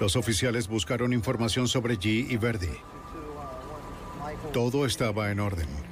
Los 0.00 0.16
oficiales 0.16 0.66
buscaron 0.66 1.12
información 1.12 1.68
sobre 1.68 1.98
G 1.98 2.30
y 2.30 2.36
Verdi. 2.38 2.70
Todo 4.52 4.86
estaba 4.86 5.30
en 5.30 5.40
orden. 5.40 5.89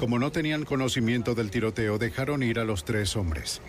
Como 0.00 0.18
no 0.18 0.32
tenían 0.32 0.64
conocimiento 0.64 1.34
del 1.34 1.50
tiroteo, 1.50 1.98
dejaron 1.98 2.42
ir 2.42 2.58
a 2.58 2.64
los 2.64 2.86
tres 2.86 3.16
hombres. 3.16 3.60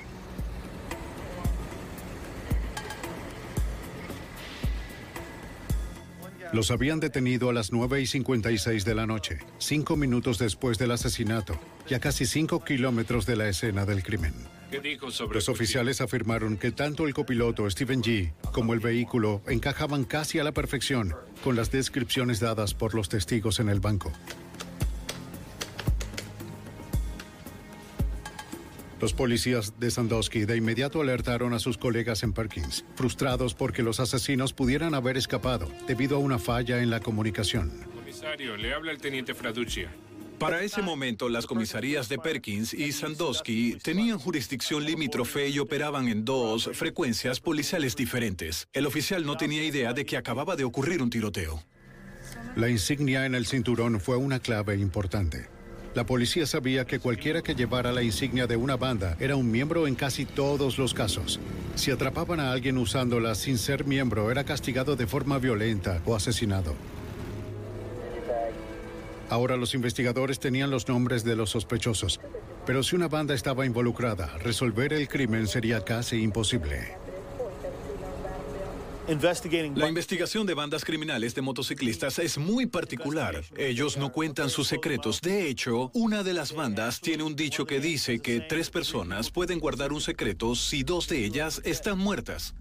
Los 6.53 6.71
habían 6.71 7.01
detenido 7.01 7.49
a 7.49 7.53
las 7.53 7.73
9 7.73 7.99
y 7.99 8.05
56 8.05 8.85
de 8.85 8.95
la 8.95 9.05
noche, 9.05 9.39
cinco 9.57 9.97
minutos 9.97 10.39
después 10.39 10.77
del 10.77 10.91
asesinato 10.91 11.59
y 11.89 11.95
a 11.95 11.99
casi 11.99 12.25
cinco 12.25 12.63
kilómetros 12.63 13.25
de 13.25 13.35
la 13.35 13.49
escena 13.49 13.85
del 13.85 14.01
crimen. 14.01 14.33
Los 15.33 15.49
oficiales 15.49 15.99
afirmaron 15.99 16.55
que 16.55 16.71
tanto 16.71 17.07
el 17.07 17.13
copiloto 17.13 17.69
Steven 17.69 18.01
G 18.01 18.31
como 18.53 18.73
el 18.73 18.79
vehículo 18.79 19.41
encajaban 19.47 20.05
casi 20.05 20.39
a 20.39 20.45
la 20.45 20.53
perfección 20.53 21.13
con 21.43 21.57
las 21.57 21.71
descripciones 21.71 22.39
dadas 22.39 22.73
por 22.73 22.95
los 22.95 23.09
testigos 23.09 23.59
en 23.59 23.67
el 23.67 23.81
banco. 23.81 24.13
Los 29.01 29.13
policías 29.13 29.79
de 29.79 29.89
Sandusky 29.89 30.45
de 30.45 30.57
inmediato 30.57 31.01
alertaron 31.01 31.53
a 31.53 31.59
sus 31.59 31.75
colegas 31.75 32.21
en 32.21 32.33
Perkins, 32.33 32.85
frustrados 32.93 33.55
porque 33.55 33.81
los 33.81 33.99
asesinos 33.99 34.53
pudieran 34.53 34.93
haber 34.93 35.17
escapado 35.17 35.71
debido 35.87 36.17
a 36.17 36.19
una 36.19 36.37
falla 36.37 36.83
en 36.83 36.91
la 36.91 36.99
comunicación. 36.99 37.71
Comisario, 37.95 38.55
le 38.57 38.75
habla 38.75 38.91
el 38.91 38.99
teniente 38.99 39.33
Fraduccia. 39.33 39.91
Para 40.37 40.61
ese 40.61 40.83
momento, 40.83 41.29
las 41.29 41.47
comisarías 41.47 42.09
de 42.09 42.19
Perkins 42.19 42.75
y 42.75 42.91
Sandusky 42.91 43.77
tenían 43.81 44.19
jurisdicción 44.19 44.85
limítrofe 44.85 45.49
y 45.49 45.57
operaban 45.57 46.07
en 46.07 46.23
dos 46.23 46.69
frecuencias 46.73 47.39
policiales 47.39 47.95
diferentes. 47.95 48.67
El 48.71 48.85
oficial 48.85 49.25
no 49.25 49.35
tenía 49.35 49.63
idea 49.63 49.93
de 49.93 50.05
que 50.05 50.17
acababa 50.17 50.55
de 50.55 50.63
ocurrir 50.63 51.01
un 51.01 51.09
tiroteo. 51.09 51.63
La 52.55 52.69
insignia 52.69 53.25
en 53.25 53.33
el 53.33 53.47
cinturón 53.47 53.99
fue 53.99 54.17
una 54.17 54.39
clave 54.39 54.75
importante. 54.75 55.47
La 55.93 56.05
policía 56.05 56.45
sabía 56.45 56.85
que 56.85 56.99
cualquiera 56.99 57.41
que 57.41 57.53
llevara 57.53 57.91
la 57.91 58.01
insignia 58.01 58.47
de 58.47 58.55
una 58.55 58.77
banda 58.77 59.17
era 59.19 59.35
un 59.35 59.51
miembro 59.51 59.87
en 59.87 59.95
casi 59.95 60.25
todos 60.25 60.77
los 60.77 60.93
casos. 60.93 61.39
Si 61.75 61.91
atrapaban 61.91 62.39
a 62.39 62.53
alguien 62.53 62.77
usándola 62.77 63.35
sin 63.35 63.57
ser 63.57 63.85
miembro, 63.85 64.31
era 64.31 64.45
castigado 64.45 64.95
de 64.95 65.05
forma 65.05 65.37
violenta 65.37 66.01
o 66.05 66.15
asesinado. 66.15 66.75
Ahora 69.29 69.57
los 69.57 69.73
investigadores 69.73 70.39
tenían 70.39 70.71
los 70.71 70.87
nombres 70.87 71.25
de 71.25 71.35
los 71.35 71.49
sospechosos, 71.49 72.21
pero 72.65 72.83
si 72.83 72.95
una 72.95 73.09
banda 73.09 73.33
estaba 73.33 73.65
involucrada, 73.65 74.37
resolver 74.37 74.93
el 74.93 75.09
crimen 75.09 75.47
sería 75.47 75.83
casi 75.83 76.21
imposible. 76.21 77.00
La 79.75 79.89
investigación 79.89 80.47
de 80.47 80.53
bandas 80.53 80.85
criminales 80.85 81.35
de 81.35 81.41
motociclistas 81.41 82.17
es 82.17 82.37
muy 82.37 82.65
particular. 82.65 83.43
Ellos 83.57 83.97
no 83.97 84.13
cuentan 84.13 84.49
sus 84.49 84.69
secretos. 84.69 85.19
De 85.19 85.49
hecho, 85.49 85.91
una 85.93 86.23
de 86.23 86.33
las 86.33 86.53
bandas 86.53 87.01
tiene 87.01 87.23
un 87.23 87.35
dicho 87.35 87.65
que 87.65 87.81
dice 87.81 88.19
que 88.19 88.39
tres 88.39 88.69
personas 88.69 89.29
pueden 89.29 89.59
guardar 89.59 89.91
un 89.91 89.99
secreto 89.99 90.55
si 90.55 90.83
dos 90.83 91.09
de 91.09 91.25
ellas 91.25 91.61
están 91.65 91.97
muertas. 91.97 92.53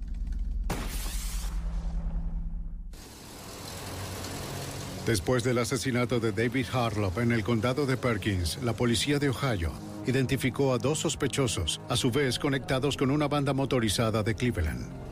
Después 5.07 5.45
del 5.45 5.59
asesinato 5.59 6.19
de 6.19 6.33
David 6.33 6.67
Harlop 6.73 7.19
en 7.19 7.31
el 7.31 7.45
condado 7.45 7.87
de 7.87 7.97
Perkins, 7.97 8.59
la 8.63 8.73
policía 8.73 9.21
de 9.21 9.29
Ohio 9.29 9.73
identificó 10.05 10.75
a 10.75 10.79
dos 10.79 10.99
sospechosos, 10.99 11.81
a 11.89 11.97
su 11.97 12.11
vez 12.11 12.41
conectados 12.41 12.97
con 12.97 13.13
una 13.13 13.29
banda 13.29 13.53
motorizada 13.53 14.25
de 14.25 14.35
Cleveland. 14.35 15.10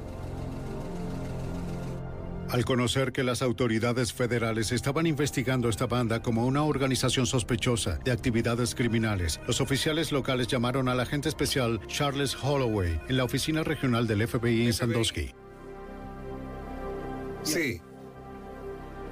Al 2.51 2.65
conocer 2.65 3.13
que 3.13 3.25
las 3.25 3.43
autoridades 3.43 4.15
federales 4.15 4.73
estaban 4.73 5.07
investigando 5.07 5.69
esta 5.69 5.87
banda 5.87 6.23
como 6.23 6.47
una 6.47 6.63
organización 6.63 7.27
sospechosa 7.27 7.99
de 8.05 8.11
actividades 8.11 8.75
criminales, 8.75 9.39
los 9.47 9.61
oficiales 9.61 10.13
locales 10.13 10.47
llamaron 10.47 10.89
al 10.89 10.99
agente 11.01 11.29
especial 11.29 11.79
Charles 11.89 12.35
Holloway 12.43 13.01
en 13.09 13.19
la 13.19 13.25
oficina 13.25 13.65
regional 13.65 14.07
del 14.07 14.27
FBI 14.27 14.67
en 14.67 14.73
Sandusky. 14.73 15.35
Sí. 17.43 17.83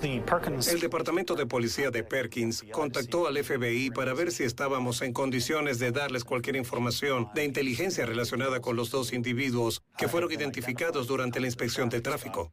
El 0.02 0.80
Departamento 0.80 1.34
de 1.34 1.46
Policía 1.46 1.90
de 1.90 2.04
Perkins 2.04 2.64
contactó 2.70 3.26
al 3.26 3.42
FBI 3.42 3.90
para 3.90 4.14
ver 4.14 4.30
si 4.30 4.44
estábamos 4.44 5.00
en 5.02 5.12
condiciones 5.12 5.78
de 5.78 5.90
darles 5.90 6.24
cualquier 6.24 6.56
información 6.56 7.28
de 7.34 7.44
inteligencia 7.44 8.04
relacionada 8.04 8.60
con 8.60 8.76
los 8.76 8.90
dos 8.90 9.12
individuos 9.12 9.82
que 9.96 10.08
fueron 10.08 10.32
identificados 10.32 11.06
durante 11.06 11.40
la 11.40 11.46
inspección 11.46 11.88
de 11.88 12.02
tráfico. 12.02 12.52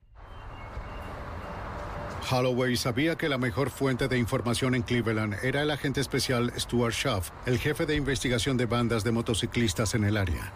Holloway 2.30 2.76
sabía 2.76 3.16
que 3.16 3.30
la 3.30 3.38
mejor 3.38 3.70
fuente 3.70 4.08
de 4.08 4.18
información 4.18 4.76
en 4.76 4.84
Cleveland 4.84 5.36
era 5.44 5.62
el 5.62 5.72
agente 5.72 6.02
especial 6.02 6.52
Stuart 6.58 6.94
Schaff, 6.94 7.32
el 7.46 7.60
jefe 7.60 7.86
de 7.86 7.96
investigación 7.96 8.58
de 8.58 8.66
bandas 8.66 9.04
de 9.04 9.12
motociclistas 9.12 9.94
en 9.96 10.04
el 10.04 10.18
área. 10.18 10.54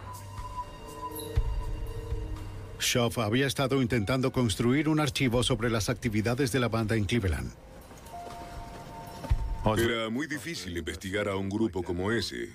Schaff 2.80 3.18
había 3.18 3.46
estado 3.46 3.82
intentando 3.82 4.32
construir 4.32 4.88
un 4.88 5.00
archivo 5.00 5.42
sobre 5.42 5.68
las 5.70 5.88
actividades 5.88 6.52
de 6.52 6.60
la 6.60 6.68
banda 6.68 6.96
en 6.96 7.04
Cleveland. 7.04 7.52
Era 9.76 10.08
muy 10.08 10.26
difícil 10.26 10.76
investigar 10.76 11.28
a 11.28 11.36
un 11.36 11.48
grupo 11.48 11.82
como 11.82 12.10
ese. 12.10 12.48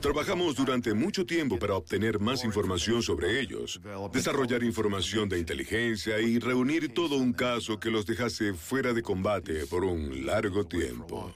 Trabajamos 0.00 0.54
durante 0.54 0.92
mucho 0.92 1.24
tiempo 1.24 1.58
para 1.58 1.74
obtener 1.74 2.20
más 2.20 2.44
información 2.44 3.02
sobre 3.02 3.40
ellos, 3.40 3.80
desarrollar 4.12 4.62
información 4.62 5.28
de 5.28 5.38
inteligencia 5.38 6.20
y 6.20 6.38
reunir 6.38 6.92
todo 6.92 7.16
un 7.16 7.32
caso 7.32 7.80
que 7.80 7.90
los 7.90 8.04
dejase 8.04 8.52
fuera 8.52 8.92
de 8.92 9.02
combate 9.02 9.66
por 9.66 9.84
un 9.84 10.26
largo 10.26 10.66
tiempo. 10.66 11.32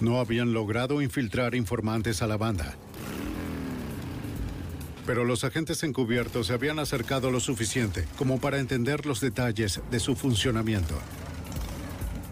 No 0.00 0.18
habían 0.20 0.52
logrado 0.52 1.02
infiltrar 1.02 1.54
informantes 1.54 2.22
a 2.22 2.26
la 2.26 2.36
banda. 2.36 2.76
Pero 5.04 5.24
los 5.24 5.42
agentes 5.42 5.82
encubiertos 5.82 6.48
se 6.48 6.52
habían 6.52 6.78
acercado 6.78 7.30
lo 7.30 7.40
suficiente 7.40 8.06
como 8.16 8.40
para 8.40 8.58
entender 8.58 9.06
los 9.06 9.20
detalles 9.20 9.80
de 9.90 10.00
su 10.00 10.14
funcionamiento. 10.14 10.94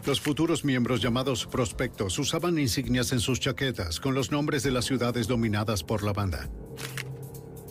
Los 0.06 0.20
futuros 0.20 0.64
miembros 0.64 1.02
llamados 1.02 1.46
prospectos 1.46 2.16
usaban 2.20 2.60
insignias 2.60 3.10
en 3.10 3.18
sus 3.18 3.40
chaquetas 3.40 3.98
con 3.98 4.14
los 4.14 4.30
nombres 4.30 4.62
de 4.62 4.70
las 4.70 4.84
ciudades 4.84 5.26
dominadas 5.26 5.82
por 5.82 6.04
la 6.04 6.12
banda. 6.12 6.48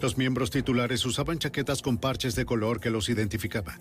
Los 0.02 0.17
miembros 0.17 0.52
titulares 0.52 1.06
usaban 1.06 1.39
chaquetas 1.39 1.82
con 1.82 1.98
parches 1.98 2.36
de 2.36 2.45
color 2.45 2.82
que 2.82 2.89
los 2.89 3.08
identificaba. 3.08 3.80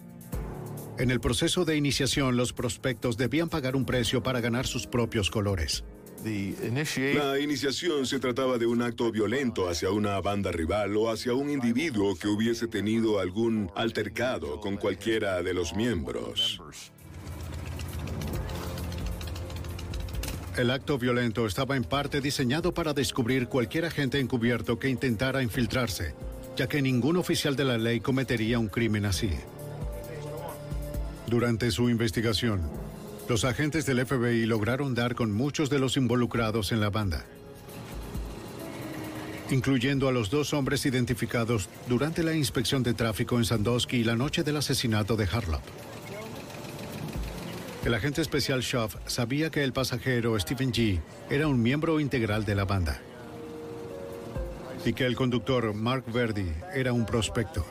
En 0.99 1.11
el 1.11 1.19
proceso 1.19 1.65
de 1.65 1.77
iniciación, 1.77 2.37
los 2.37 2.53
prospectos 2.53 3.17
debían 3.17 3.49
pagar 3.49 3.75
un 3.75 3.85
precio 3.85 4.23
para 4.23 4.41
ganar 4.41 4.69
sus 4.69 4.87
propios 4.87 5.31
colores. 5.33 5.83
La 6.25 7.41
iniciación 7.41 8.07
se 8.07 8.21
trataba 8.21 8.57
de 8.57 8.67
un 8.67 8.83
acto 8.83 9.11
violento 9.11 9.69
hacia 9.69 9.91
una 9.91 10.21
banda 10.21 10.53
rival 10.53 10.97
o 10.97 11.11
hacia 11.11 11.35
un 11.35 11.51
individuo 11.51 12.17
que 12.17 12.29
hubiese 12.29 12.69
tenido 12.69 13.19
algún 13.19 13.69
altercado 13.75 14.61
con 14.61 14.77
cualquiera 14.77 15.43
de 15.43 15.53
los 15.55 15.75
miembros. 15.75 16.61
El 20.57 20.71
acto 20.71 20.99
violento 20.99 21.47
estaba 21.47 21.77
en 21.77 21.83
parte 21.83 22.21
diseñado 22.21 22.73
para 22.73 22.93
descubrir 22.93 23.49
cualquier 23.49 23.87
agente 23.87 24.21
encubierto 24.21 24.79
que 24.79 24.89
intentara 24.89 25.43
infiltrarse, 25.43 26.15
ya 26.57 26.69
que 26.69 26.81
ningún 26.81 27.17
oficial 27.17 27.57
de 27.57 27.65
la 27.65 27.77
ley 27.77 27.99
cometería 27.99 28.61
un 28.61 28.69
crimen 28.69 29.05
así. 29.05 29.31
Durante 31.27 31.73
su 31.73 31.91
investigación, 31.91 32.63
los 33.29 33.45
agentes 33.45 33.85
del 33.85 34.07
FBI 34.07 34.47
lograron 34.47 34.95
dar 34.95 35.17
con 35.17 35.33
muchos 35.33 35.71
de 35.71 35.81
los 35.81 35.97
involucrados 35.97 36.71
en 36.71 36.81
la 36.81 36.91
banda, 36.91 37.25
incluyendo 39.51 40.09
a 40.09 40.13
los 40.13 40.31
dos 40.31 40.55
hombres 40.55 40.87
identificados 40.87 41.69
durante 41.89 42.23
la 42.23 42.35
inspección 42.35 42.85
de 42.85 42.95
tráfico 42.95 43.39
en 43.39 43.45
Sandusky 43.45 43.97
y 43.97 44.05
la 44.05 44.15
noche 44.15 44.45
del 44.45 44.59
asesinato 44.59 45.17
de 45.17 45.25
Harlop. 45.25 45.63
El 47.85 47.93
agente 47.93 48.23
especial 48.23 48.63
Schaff 48.63 48.97
sabía 49.07 49.51
que 49.51 49.63
el 49.63 49.75
pasajero 49.75 50.41
Stephen 50.41 50.73
G 50.73 51.01
era 51.29 51.47
un 51.49 51.61
miembro 51.61 52.01
integral 52.01 52.47
de 52.47 52.55
la 52.55 52.65
banda 52.65 52.99
y 54.87 54.95
que 54.95 55.05
el 55.05 55.15
conductor 55.15 55.75
Mark 55.75 56.05
Verdi 56.11 56.51
era 56.75 56.95
un 56.95 57.05
prospecto. 57.05 57.67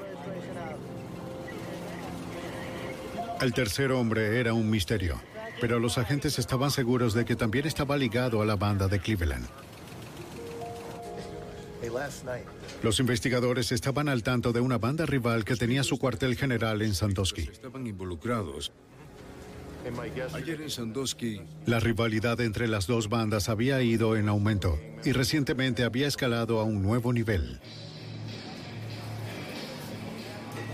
El 3.42 3.54
tercer 3.54 3.92
hombre 3.92 4.40
era 4.40 4.54
un 4.54 4.70
misterio, 4.70 5.20
pero 5.60 5.80
los 5.80 5.98
agentes 5.98 6.38
estaban 6.38 6.70
seguros 6.70 7.16
de 7.16 7.26
que 7.26 7.36
también 7.36 7.66
estaba 7.66 7.98
ligado 7.98 8.40
a 8.44 8.46
la 8.46 8.56
banda 8.56 8.88
de 8.88 9.00
Cleveland. 9.00 9.48
Los 12.84 13.00
investigadores 13.00 13.72
estaban 13.72 14.08
al 14.10 14.22
tanto 14.22 14.54
de 14.54 14.60
una 14.60 14.78
banda 14.78 15.08
rival 15.08 15.44
que 15.44 15.56
tenía 15.56 15.84
su 15.84 15.98
cuartel 15.98 16.36
general 16.36 16.84
en 16.84 16.94
Sandusky. 16.94 17.50
Estaban 17.52 17.88
involucrados. 17.88 18.72
Ayer 20.34 20.62
en 20.62 20.70
Sandusky. 20.70 21.42
La 21.66 21.80
rivalidad 21.80 22.40
entre 22.40 22.68
las 22.68 22.88
dos 22.88 23.10
bandas 23.10 23.50
había 23.50 23.82
ido 23.82 24.16
en 24.16 24.30
aumento 24.30 24.80
y 25.04 25.12
recientemente 25.12 25.84
había 25.84 26.08
escalado 26.08 26.60
a 26.62 26.64
un 26.64 26.82
nuevo 26.82 27.12
nivel. 27.12 27.60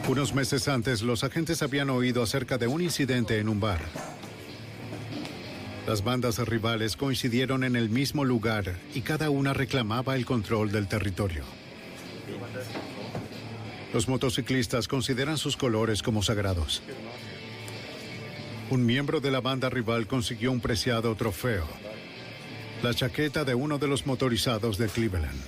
Unos 0.08 0.34
meses 0.36 0.68
antes, 0.68 1.02
los 1.02 1.24
agentes 1.24 1.64
habían 1.64 1.90
oído 1.90 2.22
acerca 2.22 2.60
de 2.60 2.68
un 2.68 2.82
incidente 2.82 3.40
en 3.40 3.50
un 3.50 3.60
bar. 3.60 3.82
Las 5.88 6.04
bandas 6.04 6.38
rivales 6.40 6.96
coincidieron 6.96 7.64
en 7.64 7.76
el 7.76 7.90
mismo 7.90 8.24
lugar 8.26 8.76
y 8.94 9.02
cada 9.02 9.32
una 9.32 9.54
reclamaba 9.54 10.16
el 10.16 10.26
control 10.26 10.72
del 10.72 10.88
territorio. 10.88 11.44
Los 13.92 14.08
motociclistas 14.08 14.88
consideran 14.88 15.40
sus 15.40 15.58
colores 15.58 16.04
como 16.04 16.22
sagrados. 16.22 16.84
Un 18.72 18.86
miembro 18.86 19.20
de 19.20 19.32
la 19.32 19.42
banda 19.42 19.68
rival 19.70 20.06
consiguió 20.06 20.52
un 20.52 20.62
preciado 20.62 21.16
trofeo, 21.16 21.66
la 22.84 22.94
chaqueta 22.94 23.44
de 23.44 23.56
uno 23.56 23.80
de 23.80 23.88
los 23.88 24.06
motorizados 24.06 24.78
de 24.78 24.88
Cleveland. 24.88 25.42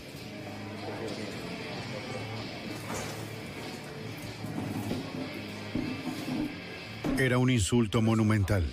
Era 7.19 7.37
un 7.37 7.51
insulto 7.51 8.01
monumental. 8.01 8.65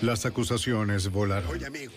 Las 0.00 0.24
acusaciones 0.24 1.10
volaron. 1.10 1.50
Oye, 1.50 1.66
amigo, 1.66 1.92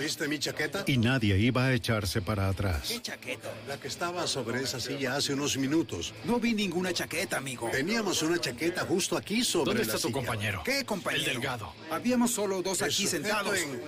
¿viste 0.00 0.28
mi 0.28 0.38
chaqueta? 0.38 0.84
Y 0.86 0.96
nadie 0.98 1.38
iba 1.38 1.64
a 1.64 1.72
echarse 1.72 2.20
para 2.22 2.48
atrás. 2.48 2.88
¿Qué 2.88 3.00
chaqueta? 3.02 3.50
La 3.68 3.78
que 3.78 3.88
estaba 3.88 4.26
sobre 4.26 4.62
esa 4.62 4.80
silla 4.80 5.16
hace 5.16 5.32
unos 5.34 5.56
minutos. 5.56 6.12
No 6.24 6.38
vi 6.40 6.54
ninguna 6.54 6.92
chaqueta, 6.92 7.36
amigo. 7.38 7.68
Teníamos 7.70 8.22
una 8.22 8.38
chaqueta 8.38 8.82
justo 8.86 9.16
aquí 9.16 9.44
sobre 9.44 9.66
¿Dónde 9.66 9.84
la 9.84 9.86
está 9.94 9.94
tu 9.98 10.08
silla. 10.08 10.12
compañero? 10.26 10.62
¿Qué 10.64 10.84
compañero? 10.84 11.24
El 11.24 11.32
delgado. 11.32 11.72
Habíamos 11.90 12.30
solo 12.32 12.62
dos 12.62 12.80
El 12.82 12.86
aquí 12.90 13.06
sentados. 13.06 13.56
en- 13.58 13.80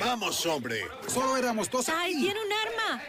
Vamos, 0.00 0.44
hombre. 0.46 0.80
Solo 1.06 1.36
éramos 1.36 1.70
dos 1.70 1.88
¡Ay, 1.88 2.14
tiene 2.14 2.38
un 2.40 2.52
arma! 2.52 3.02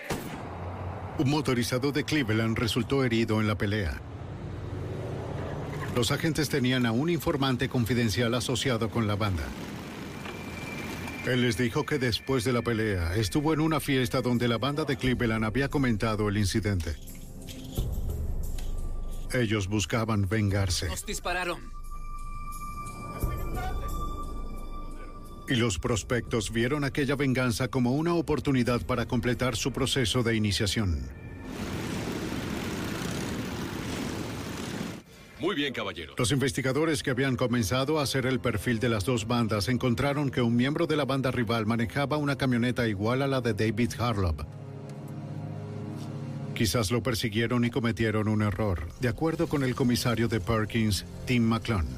Un 1.18 1.30
motorizado 1.30 1.92
de 1.92 2.04
Cleveland 2.04 2.58
resultó 2.58 3.04
herido 3.04 3.42
en 3.42 3.48
la 3.48 3.56
pelea. 3.56 4.00
Los 5.96 6.12
agentes 6.12 6.48
tenían 6.50 6.86
a 6.86 6.92
un 6.94 7.10
informante 7.10 7.68
confidencial 7.68 8.34
asociado 8.34 8.90
con 8.90 9.08
la 9.08 9.16
banda. 9.16 9.44
Él 11.26 11.42
les 11.42 11.58
dijo 11.58 11.86
que 11.86 12.00
después 12.00 12.44
de 12.44 12.52
la 12.52 12.62
pelea 12.62 13.16
estuvo 13.16 13.54
en 13.54 13.60
una 13.60 13.80
fiesta 13.80 14.22
donde 14.22 14.48
la 14.48 14.58
banda 14.58 14.86
de 14.86 14.98
Cleveland 14.98 15.46
había 15.46 15.70
comentado 15.70 16.30
el 16.30 16.38
incidente. 16.38 16.96
Ellos 19.34 19.68
buscaban 19.68 20.28
vengarse 20.28 20.88
Nos 20.88 21.06
dispararon. 21.06 21.72
y 25.48 25.56
los 25.56 25.80
prospectos 25.80 26.52
vieron 26.54 26.86
aquella 26.86 27.16
venganza 27.16 27.68
como 27.68 27.92
una 27.92 28.14
oportunidad 28.14 28.86
para 28.86 29.06
completar 29.06 29.58
su 29.58 29.74
proceso 29.74 30.24
de 30.24 30.36
iniciación. 30.36 31.10
Muy 35.42 35.56
bien, 35.56 35.74
caballero. 35.74 36.14
Los 36.20 36.32
investigadores 36.32 37.02
que 37.02 37.10
habían 37.10 37.36
comenzado 37.36 37.98
a 37.98 38.04
hacer 38.04 38.28
el 38.28 38.40
perfil 38.40 38.80
de 38.80 38.90
las 38.90 39.06
dos 39.06 39.26
bandas 39.26 39.70
encontraron 39.70 40.30
que 40.30 40.44
un 40.44 40.56
miembro 40.56 40.86
de 40.86 40.96
la 40.96 41.04
banda 41.04 41.32
rival 41.32 41.66
manejaba 41.66 42.18
una 42.18 42.38
camioneta 42.38 42.88
igual 42.88 43.24
a 43.24 43.28
la 43.28 43.42
de 43.42 43.56
David 43.56 43.94
Harlow. 43.98 44.36
Quizás 46.54 46.92
lo 46.92 47.02
persiguieron 47.02 47.66
y 47.66 47.72
cometieron 47.72 48.28
un 48.28 48.44
error, 48.44 48.90
de 49.00 49.08
acuerdo 49.08 49.48
con 49.48 49.64
el 49.64 49.74
comisario 49.74 50.28
de 50.28 50.40
Perkins, 50.40 51.06
Tim 51.26 51.42
McClone. 51.42 51.90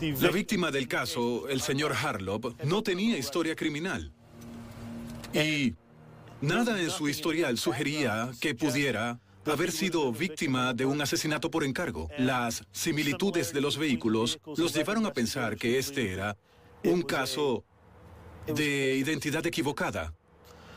La 0.00 0.30
víctima 0.30 0.70
del 0.70 0.88
caso, 0.88 1.46
el 1.46 1.60
señor 1.60 1.92
Harlow, 1.92 2.56
no 2.64 2.82
tenía 2.82 3.18
historia 3.18 3.54
criminal. 3.54 4.10
Y 5.34 5.74
nada 6.40 6.80
en 6.80 6.88
su 6.88 7.06
historial 7.06 7.58
sugería 7.58 8.30
que 8.40 8.54
pudiera 8.54 9.20
haber 9.46 9.72
sido 9.72 10.12
víctima 10.12 10.74
de 10.74 10.84
un 10.84 11.00
asesinato 11.00 11.50
por 11.50 11.64
encargo. 11.64 12.08
Las 12.18 12.64
similitudes 12.72 13.52
de 13.52 13.60
los 13.60 13.78
vehículos 13.78 14.38
los 14.56 14.74
llevaron 14.74 15.06
a 15.06 15.12
pensar 15.12 15.56
que 15.56 15.78
este 15.78 16.12
era 16.12 16.36
un 16.84 17.02
caso 17.02 17.64
de 18.46 18.96
identidad 18.96 19.46
equivocada, 19.46 20.14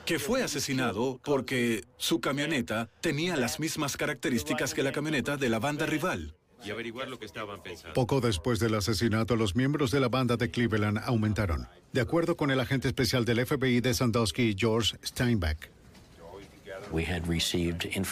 que 0.05 0.19
fue 0.19 0.43
asesinado 0.43 1.19
porque 1.23 1.83
su 1.97 2.19
camioneta 2.19 2.89
tenía 3.01 3.35
las 3.37 3.59
mismas 3.59 3.97
características 3.97 4.73
que 4.73 4.83
la 4.83 4.91
camioneta 4.91 5.37
de 5.37 5.49
la 5.49 5.59
banda 5.59 5.85
rival. 5.85 6.35
Y 6.63 6.71
averiguar 6.71 7.09
lo 7.09 7.19
que 7.19 7.25
estaban 7.25 7.61
pensando. 7.61 7.93
Poco 7.93 8.21
después 8.21 8.59
del 8.59 8.75
asesinato, 8.75 9.35
los 9.35 9.53
miembros 9.55 9.91
de 9.91 9.99
la 9.99 10.07
banda 10.07 10.37
de 10.37 10.49
Cleveland 10.49 10.99
aumentaron, 11.03 11.67
de 11.91 12.01
acuerdo 12.01 12.37
con 12.37 12.51
el 12.51 12.59
agente 12.61 12.87
especial 12.87 13.25
del 13.25 13.45
FBI 13.45 13.81
de 13.81 13.93
Sandusky, 13.93 14.55
George 14.57 14.95
Steinbeck. 15.03 15.72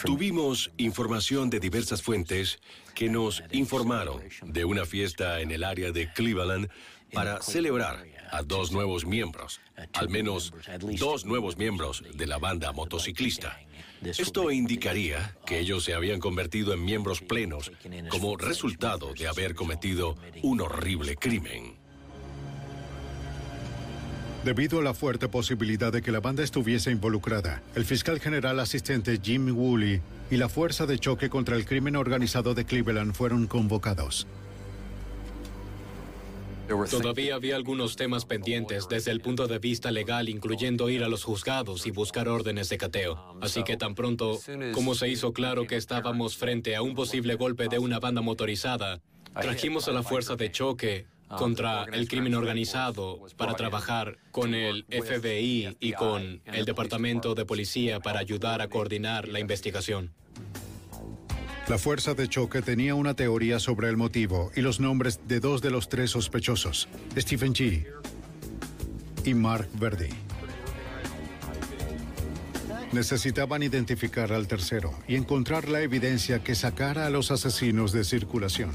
Tuvimos 0.04 0.70
información 0.76 1.50
de 1.50 1.60
diversas 1.60 2.02
fuentes 2.02 2.60
que 2.94 3.08
nos 3.08 3.42
informaron 3.52 4.22
de 4.44 4.64
una 4.64 4.84
fiesta 4.84 5.40
en 5.40 5.50
el 5.50 5.64
área 5.64 5.92
de 5.92 6.12
Cleveland 6.12 6.68
para 7.12 7.42
celebrar 7.42 8.04
a 8.30 8.42
dos 8.42 8.72
nuevos 8.72 9.04
miembros, 9.04 9.60
al 9.92 10.08
menos 10.08 10.54
dos 10.98 11.24
nuevos 11.26 11.58
miembros 11.58 12.02
de 12.14 12.26
la 12.26 12.38
banda 12.38 12.72
motociclista. 12.72 13.60
Esto 14.02 14.50
indicaría 14.50 15.36
que 15.46 15.60
ellos 15.60 15.84
se 15.84 15.94
habían 15.94 16.18
convertido 16.18 16.72
en 16.72 16.84
miembros 16.84 17.20
plenos 17.20 17.70
como 18.08 18.36
resultado 18.36 19.12
de 19.14 19.28
haber 19.28 19.54
cometido 19.54 20.16
un 20.42 20.60
horrible 20.60 21.16
crimen. 21.16 21.81
Debido 24.44 24.80
a 24.80 24.82
la 24.82 24.92
fuerte 24.92 25.28
posibilidad 25.28 25.92
de 25.92 26.02
que 26.02 26.10
la 26.10 26.18
banda 26.18 26.42
estuviese 26.42 26.90
involucrada, 26.90 27.62
el 27.76 27.84
fiscal 27.84 28.18
general 28.18 28.58
asistente 28.58 29.20
Jim 29.22 29.56
Woolley 29.56 30.00
y 30.32 30.36
la 30.36 30.48
Fuerza 30.48 30.84
de 30.84 30.98
Choque 30.98 31.30
contra 31.30 31.54
el 31.54 31.64
Crimen 31.64 31.94
Organizado 31.94 32.52
de 32.52 32.64
Cleveland 32.64 33.14
fueron 33.14 33.46
convocados. 33.46 34.26
Todavía 36.90 37.36
había 37.36 37.54
algunos 37.54 37.94
temas 37.94 38.24
pendientes 38.24 38.88
desde 38.88 39.12
el 39.12 39.20
punto 39.20 39.46
de 39.46 39.60
vista 39.60 39.92
legal, 39.92 40.28
incluyendo 40.28 40.90
ir 40.90 41.04
a 41.04 41.08
los 41.08 41.22
juzgados 41.22 41.86
y 41.86 41.92
buscar 41.92 42.28
órdenes 42.28 42.68
de 42.68 42.78
cateo. 42.78 43.36
Así 43.40 43.62
que 43.62 43.76
tan 43.76 43.94
pronto 43.94 44.40
como 44.74 44.96
se 44.96 45.08
hizo 45.08 45.32
claro 45.32 45.68
que 45.68 45.76
estábamos 45.76 46.36
frente 46.36 46.74
a 46.74 46.82
un 46.82 46.96
posible 46.96 47.36
golpe 47.36 47.68
de 47.68 47.78
una 47.78 48.00
banda 48.00 48.22
motorizada, 48.22 49.00
trajimos 49.40 49.86
a 49.86 49.92
la 49.92 50.02
fuerza 50.02 50.34
de 50.34 50.50
choque 50.50 51.06
contra 51.36 51.84
el 51.84 52.08
crimen 52.08 52.34
organizado 52.34 53.20
para 53.36 53.54
trabajar 53.54 54.18
con 54.30 54.54
el 54.54 54.84
FBI 54.88 55.76
y 55.80 55.92
con 55.92 56.40
el 56.44 56.64
Departamento 56.64 57.34
de 57.34 57.44
Policía 57.44 58.00
para 58.00 58.20
ayudar 58.20 58.60
a 58.60 58.68
coordinar 58.68 59.28
la 59.28 59.40
investigación. 59.40 60.12
La 61.68 61.78
fuerza 61.78 62.14
de 62.14 62.28
choque 62.28 62.60
tenía 62.60 62.94
una 62.96 63.14
teoría 63.14 63.60
sobre 63.60 63.88
el 63.88 63.96
motivo 63.96 64.50
y 64.56 64.62
los 64.62 64.80
nombres 64.80 65.20
de 65.28 65.38
dos 65.38 65.62
de 65.62 65.70
los 65.70 65.88
tres 65.88 66.10
sospechosos, 66.10 66.88
Stephen 67.16 67.54
G. 67.54 67.86
y 69.24 69.34
Mark 69.34 69.68
Verdi. 69.74 70.08
Necesitaban 72.92 73.62
identificar 73.62 74.32
al 74.32 74.48
tercero 74.48 74.92
y 75.06 75.14
encontrar 75.14 75.68
la 75.68 75.80
evidencia 75.80 76.42
que 76.42 76.54
sacara 76.54 77.06
a 77.06 77.10
los 77.10 77.30
asesinos 77.30 77.92
de 77.92 78.04
circulación. 78.04 78.72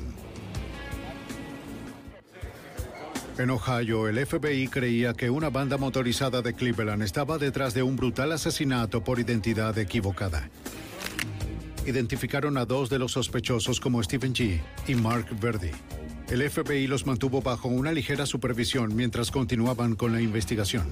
En 3.37 3.51
Ohio, 3.51 4.07
el 4.07 4.25
FBI 4.25 4.67
creía 4.67 5.13
que 5.13 5.29
una 5.29 5.51
banda 5.51 5.77
motorizada 5.77 6.41
de 6.41 6.55
Cleveland 6.55 7.03
estaba 7.03 7.37
detrás 7.37 7.75
de 7.75 7.83
un 7.83 7.95
brutal 7.95 8.31
asesinato 8.31 9.03
por 9.03 9.19
identidad 9.19 9.77
equivocada. 9.77 10.49
Identificaron 11.85 12.57
a 12.57 12.65
dos 12.65 12.89
de 12.89 12.97
los 12.97 13.11
sospechosos 13.11 13.79
como 13.79 14.01
Stephen 14.01 14.33
G. 14.33 14.59
y 14.87 14.95
Mark 14.95 15.27
Verdi. 15.39 15.69
El 16.29 16.49
FBI 16.49 16.87
los 16.87 17.05
mantuvo 17.05 17.43
bajo 17.43 17.67
una 17.67 17.91
ligera 17.91 18.25
supervisión 18.25 18.95
mientras 18.95 19.29
continuaban 19.29 19.95
con 19.95 20.13
la 20.13 20.19
investigación. 20.19 20.87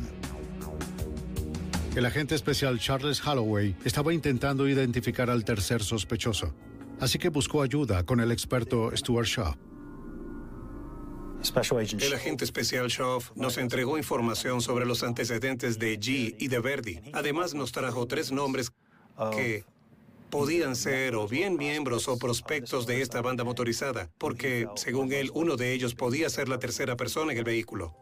El 1.95 2.05
agente 2.05 2.35
especial 2.35 2.77
Charles 2.77 3.25
Holloway 3.25 3.75
estaba 3.85 4.13
intentando 4.13 4.67
identificar 4.67 5.31
al 5.31 5.43
tercer 5.43 5.81
sospechoso, 5.81 6.53
así 6.99 7.17
que 7.17 7.29
buscó 7.29 7.63
ayuda 7.63 8.03
con 8.03 8.19
el 8.19 8.31
experto 8.31 8.95
Stuart 8.95 9.27
Shaw. 9.27 9.55
El 11.99 12.13
agente 12.13 12.43
especial 12.43 12.87
Shaw 12.87 13.21
nos 13.35 13.57
entregó 13.57 13.97
información 13.97 14.61
sobre 14.61 14.85
los 14.85 15.03
antecedentes 15.03 15.77
de 15.79 15.99
G 15.99 16.35
y 16.39 16.47
de 16.47 16.59
Verdi. 16.59 17.01
Además, 17.13 17.53
nos 17.53 17.71
trajo 17.71 18.07
tres 18.07 18.31
nombres 18.31 18.71
que 19.31 19.63
podían 20.29 20.75
ser 20.75 21.15
o 21.15 21.27
bien 21.27 21.55
miembros 21.55 22.07
o 22.07 22.17
prospectos 22.17 22.85
de 22.85 23.01
esta 23.01 23.21
banda 23.21 23.43
motorizada, 23.43 24.09
porque, 24.17 24.67
según 24.75 25.13
él, 25.13 25.31
uno 25.33 25.55
de 25.55 25.73
ellos 25.73 25.95
podía 25.95 26.29
ser 26.29 26.49
la 26.49 26.59
tercera 26.59 26.95
persona 26.95 27.31
en 27.31 27.37
el 27.37 27.43
vehículo. 27.43 27.95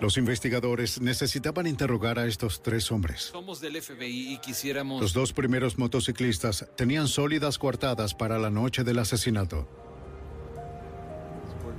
Los 0.00 0.16
investigadores 0.16 1.00
necesitaban 1.00 1.66
interrogar 1.66 2.20
a 2.20 2.26
estos 2.26 2.62
tres 2.62 2.92
hombres. 2.92 3.22
Somos 3.32 3.60
del 3.60 3.82
FBI 3.82 4.34
y 4.34 4.38
quisiéramos... 4.38 5.00
Los 5.00 5.12
dos 5.12 5.32
primeros 5.32 5.76
motociclistas 5.76 6.66
tenían 6.76 7.08
sólidas 7.08 7.58
coartadas 7.58 8.14
para 8.14 8.38
la 8.38 8.48
noche 8.48 8.84
del 8.84 9.00
asesinato. 9.00 9.66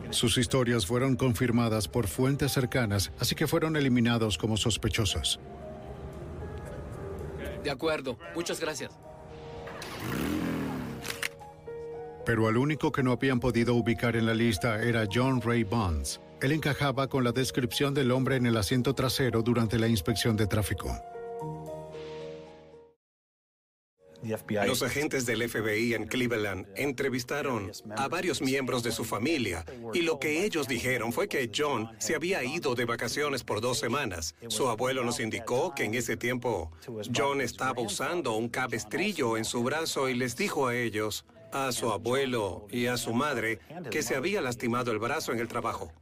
Sus 0.10 0.38
historias 0.38 0.86
fueron 0.86 1.16
confirmadas 1.16 1.88
por 1.88 2.08
fuentes 2.08 2.52
cercanas, 2.52 3.12
así 3.20 3.36
que 3.36 3.48
fueron 3.48 3.78
eliminados 3.78 4.38
como 4.38 4.58
sospechosos. 4.58 5.40
De 7.64 7.70
acuerdo, 7.70 8.18
muchas 8.36 8.60
gracias. 8.60 8.92
Pero 12.26 12.50
el 12.50 12.58
único 12.58 12.92
que 12.92 13.02
no 13.04 13.12
habían 13.12 13.40
podido 13.40 13.76
ubicar 13.76 14.16
en 14.16 14.26
la 14.26 14.34
lista 14.34 14.82
era 14.82 15.08
John 15.12 15.42
Ray 15.42 15.64
Bonds. 15.64 16.20
Él 16.42 16.54
encajaba 16.54 17.10
con 17.10 17.24
la 17.24 17.32
descripción 17.32 17.94
del 17.94 18.12
hombre 18.12 18.38
en 18.38 18.46
el 18.46 18.56
asiento 18.56 18.94
trasero 18.96 19.42
durante 19.42 19.78
la 19.78 19.88
inspección 19.88 20.38
de 20.38 20.48
tráfico. 20.48 20.90
Los 24.66 24.84
agentes 24.84 25.26
del 25.26 25.48
FBI 25.50 25.94
en 25.94 26.06
Cleveland 26.06 26.68
entrevistaron 26.76 27.72
a 27.96 28.08
varios 28.10 28.42
miembros 28.42 28.84
de 28.84 28.92
su 28.92 29.06
familia 29.06 29.66
y 29.94 30.02
lo 30.02 30.20
que 30.20 30.44
ellos 30.44 30.68
dijeron 30.68 31.14
fue 31.14 31.30
que 31.30 31.50
John 31.56 31.90
se 32.00 32.16
había 32.16 32.44
ido 32.44 32.76
de 32.76 32.86
vacaciones 32.86 33.44
por 33.44 33.62
dos 33.62 33.80
semanas. 33.80 34.36
Su 34.50 34.68
abuelo 34.68 35.04
nos 35.04 35.20
indicó 35.20 35.74
que 35.74 35.86
en 35.86 35.94
ese 35.94 36.18
tiempo 36.18 36.72
John 37.16 37.40
estaba 37.40 37.82
usando 37.82 38.34
un 38.34 38.50
cabestrillo 38.50 39.38
en 39.38 39.46
su 39.46 39.64
brazo 39.64 40.10
y 40.10 40.16
les 40.16 40.36
dijo 40.36 40.68
a 40.68 40.76
ellos, 40.76 41.26
a 41.54 41.72
su 41.72 41.90
abuelo 41.92 42.68
y 42.70 42.88
a 42.88 42.98
su 42.98 43.14
madre, 43.14 43.60
que 43.90 44.04
se 44.04 44.16
había 44.16 44.42
lastimado 44.42 44.92
el 44.92 45.00
brazo 45.00 45.32
en 45.32 45.40
el 45.40 45.48
trabajo. 45.48 45.94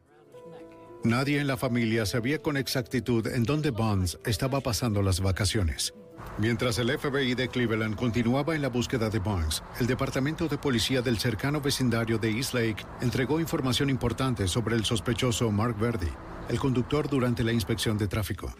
Nadie 1.03 1.39
en 1.39 1.47
la 1.47 1.57
familia 1.57 2.05
sabía 2.05 2.41
con 2.41 2.57
exactitud 2.57 3.27
en 3.27 3.43
dónde 3.43 3.69
Bonds 3.69 4.19
estaba 4.25 4.61
pasando 4.61 5.01
las 5.01 5.21
vacaciones. 5.21 5.93
Mientras 6.39 6.77
el 6.79 6.95
FBI 6.97 7.33
de 7.33 7.47
Cleveland 7.47 7.95
continuaba 7.95 8.55
en 8.55 8.61
la 8.61 8.67
búsqueda 8.67 9.09
de 9.09 9.19
Bonds, 9.19 9.63
el 9.79 9.87
Departamento 9.87 10.47
de 10.47 10.57
Policía 10.57 11.01
del 11.01 11.17
cercano 11.17 11.61
vecindario 11.61 12.17
de 12.17 12.31
East 12.31 12.53
Lake 12.53 12.85
entregó 13.01 13.39
información 13.39 13.89
importante 13.89 14.47
sobre 14.47 14.75
el 14.75 14.85
sospechoso 14.85 15.51
Mark 15.51 15.77
Verdi, 15.79 16.09
el 16.49 16.59
conductor 16.59 17.09
durante 17.09 17.43
la 17.43 17.53
inspección 17.53 17.97
de 17.97 18.07
tráfico. 18.07 18.53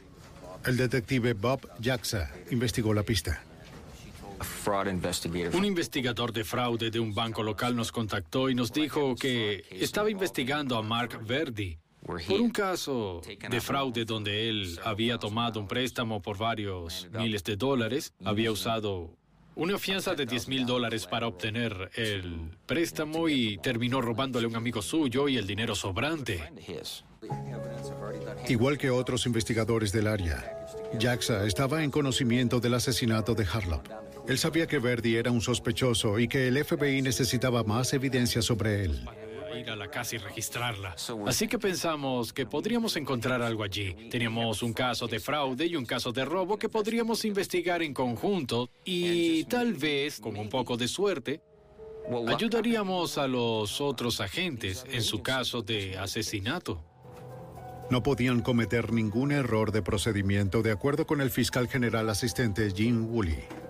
El 0.66 0.78
detective 0.78 1.34
Bob 1.34 1.68
Jaxa 1.82 2.32
investigó 2.50 2.94
la 2.94 3.04
pista. 3.04 3.44
Un 5.54 5.66
investigador 5.66 6.32
de 6.32 6.44
fraude 6.44 6.92
de 6.92 7.00
un 7.00 7.14
banco 7.14 7.42
local 7.44 7.76
nos 7.76 7.92
contactó 7.92 8.50
y 8.50 8.56
nos 8.56 8.72
dijo 8.72 9.16
que 9.16 9.64
estaba 9.72 10.10
investigando 10.10 10.78
a 10.78 10.84
Mark 10.84 11.20
Verdi 11.26 11.78
por 12.08 12.40
un 12.40 12.50
caso 12.50 13.22
de 13.50 13.62
fraude 13.62 14.06
donde 14.06 14.50
él 14.50 14.80
había 14.84 15.18
tomado 15.18 15.60
un 15.60 15.68
préstamo 15.68 16.22
por 16.22 16.38
varios 16.38 17.08
miles 17.12 17.44
de 17.44 17.58
dólares, 17.58 18.14
había 18.24 18.52
usado 18.52 19.12
una 19.56 19.78
fianza 19.78 20.16
de 20.16 20.26
10 20.26 20.48
mil 20.48 20.66
dólares 20.66 21.06
para 21.06 21.28
obtener 21.28 21.90
el 21.96 22.52
préstamo 22.66 23.28
y 23.28 23.58
terminó 23.58 24.02
robándole 24.02 24.46
a 24.46 24.50
un 24.50 24.56
amigo 24.56 24.82
suyo 24.82 25.28
y 25.28 25.36
el 25.36 25.46
dinero 25.46 25.76
sobrante. 25.76 26.44
Igual 28.48 28.78
que 28.78 28.90
otros 28.90 29.26
investigadores 29.26 29.92
del 29.92 30.08
área, 30.08 30.68
Jaxa 31.00 31.46
estaba 31.46 31.84
en 31.84 31.92
conocimiento 31.92 32.60
del 32.60 32.76
asesinato 32.76 33.34
de 33.34 33.46
Harlow. 33.46 33.82
Él 34.28 34.38
sabía 34.38 34.68
que 34.68 34.80
Verdi 34.80 35.16
era 35.16 35.32
un 35.32 35.42
sospechoso 35.42 36.20
y 36.20 36.28
que 36.28 36.48
el 36.48 36.64
FBI 36.64 37.02
necesitaba 37.02 37.64
más 37.64 37.94
evidencia 37.94 38.42
sobre 38.42 38.86
él 38.86 39.08
ir 39.58 39.70
a 39.70 39.76
la 39.76 39.90
casa 39.90 40.16
y 40.16 40.20
registrarla. 40.20 40.96
Así 41.26 41.48
que 41.48 41.60
pensamos 41.60 42.34
que 42.34 42.46
podríamos 42.46 42.96
encontrar 42.96 43.42
algo 43.42 43.64
allí. 43.64 43.94
Teníamos 44.10 44.64
un 44.64 44.74
caso 44.74 45.08
de 45.08 45.20
fraude 45.20 45.66
y 45.66 45.76
un 45.76 45.86
caso 45.86 46.12
de 46.12 46.26
robo 46.26 46.58
que 46.58 46.70
podríamos 46.70 47.26
investigar 47.26 47.82
en 47.82 47.94
conjunto 47.94 48.70
y 48.86 49.44
tal 49.46 49.74
vez, 49.74 50.20
con 50.20 50.38
un 50.38 50.50
poco 50.50 50.78
de 50.78 50.88
suerte, 50.88 51.42
ayudaríamos 52.28 53.18
a 53.18 53.28
los 53.28 53.82
otros 53.82 54.22
agentes 54.22 54.86
en 54.90 55.02
su 55.02 55.22
caso 55.22 55.62
de 55.62 55.98
asesinato. 55.98 56.84
No 57.90 58.04
podían 58.04 58.42
cometer 58.42 58.92
ningún 58.92 59.32
error 59.32 59.72
de 59.72 59.82
procedimiento 59.82 60.62
de 60.62 60.72
acuerdo 60.72 61.08
con 61.08 61.22
el 61.22 61.32
fiscal 61.32 61.70
general 61.70 62.10
asistente 62.10 62.70
Jim 62.72 63.06
Woolley. 63.06 63.67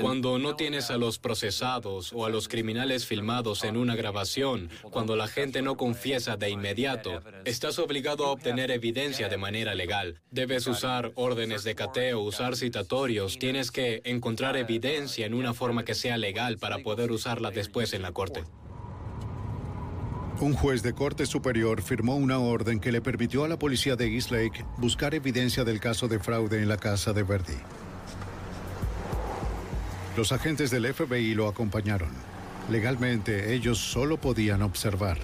Cuando 0.00 0.38
no 0.38 0.54
tienes 0.54 0.90
a 0.90 0.96
los 0.96 1.18
procesados 1.18 2.12
o 2.12 2.24
a 2.24 2.30
los 2.30 2.48
criminales 2.48 3.06
filmados 3.06 3.64
en 3.64 3.76
una 3.76 3.96
grabación, 3.96 4.70
cuando 4.82 5.16
la 5.16 5.26
gente 5.26 5.62
no 5.62 5.76
confiesa 5.76 6.36
de 6.36 6.50
inmediato, 6.50 7.20
estás 7.44 7.78
obligado 7.78 8.26
a 8.26 8.30
obtener 8.30 8.70
evidencia 8.70 9.28
de 9.28 9.36
manera 9.36 9.74
legal. 9.74 10.20
Debes 10.30 10.66
usar 10.66 11.12
órdenes 11.16 11.64
de 11.64 11.74
cateo, 11.74 12.20
usar 12.20 12.56
citatorios, 12.56 13.38
tienes 13.38 13.70
que 13.70 14.00
encontrar 14.04 14.56
evidencia 14.56 15.26
en 15.26 15.34
una 15.34 15.54
forma 15.54 15.84
que 15.84 15.94
sea 15.94 16.18
legal 16.18 16.58
para 16.58 16.78
poder 16.78 17.10
usarla 17.10 17.50
después 17.50 17.94
en 17.94 18.02
la 18.02 18.12
corte. 18.12 18.44
Un 20.40 20.52
juez 20.52 20.82
de 20.82 20.94
corte 20.94 21.26
superior 21.26 21.80
firmó 21.82 22.16
una 22.16 22.38
orden 22.38 22.80
que 22.80 22.92
le 22.92 23.00
permitió 23.00 23.44
a 23.44 23.48
la 23.48 23.58
policía 23.58 23.96
de 23.96 24.14
East 24.14 24.30
Lake 24.30 24.64
buscar 24.78 25.14
evidencia 25.14 25.64
del 25.64 25.80
caso 25.80 26.08
de 26.08 26.18
fraude 26.18 26.60
en 26.60 26.68
la 26.68 26.76
casa 26.76 27.12
de 27.12 27.22
Verdi. 27.22 27.54
Los 30.16 30.32
agentes 30.32 30.70
del 30.70 30.92
FBI 30.92 31.34
lo 31.34 31.48
acompañaron. 31.48 32.10
Legalmente, 32.70 33.54
ellos 33.54 33.78
solo 33.78 34.16
podían 34.16 34.62
observar. 34.62 35.18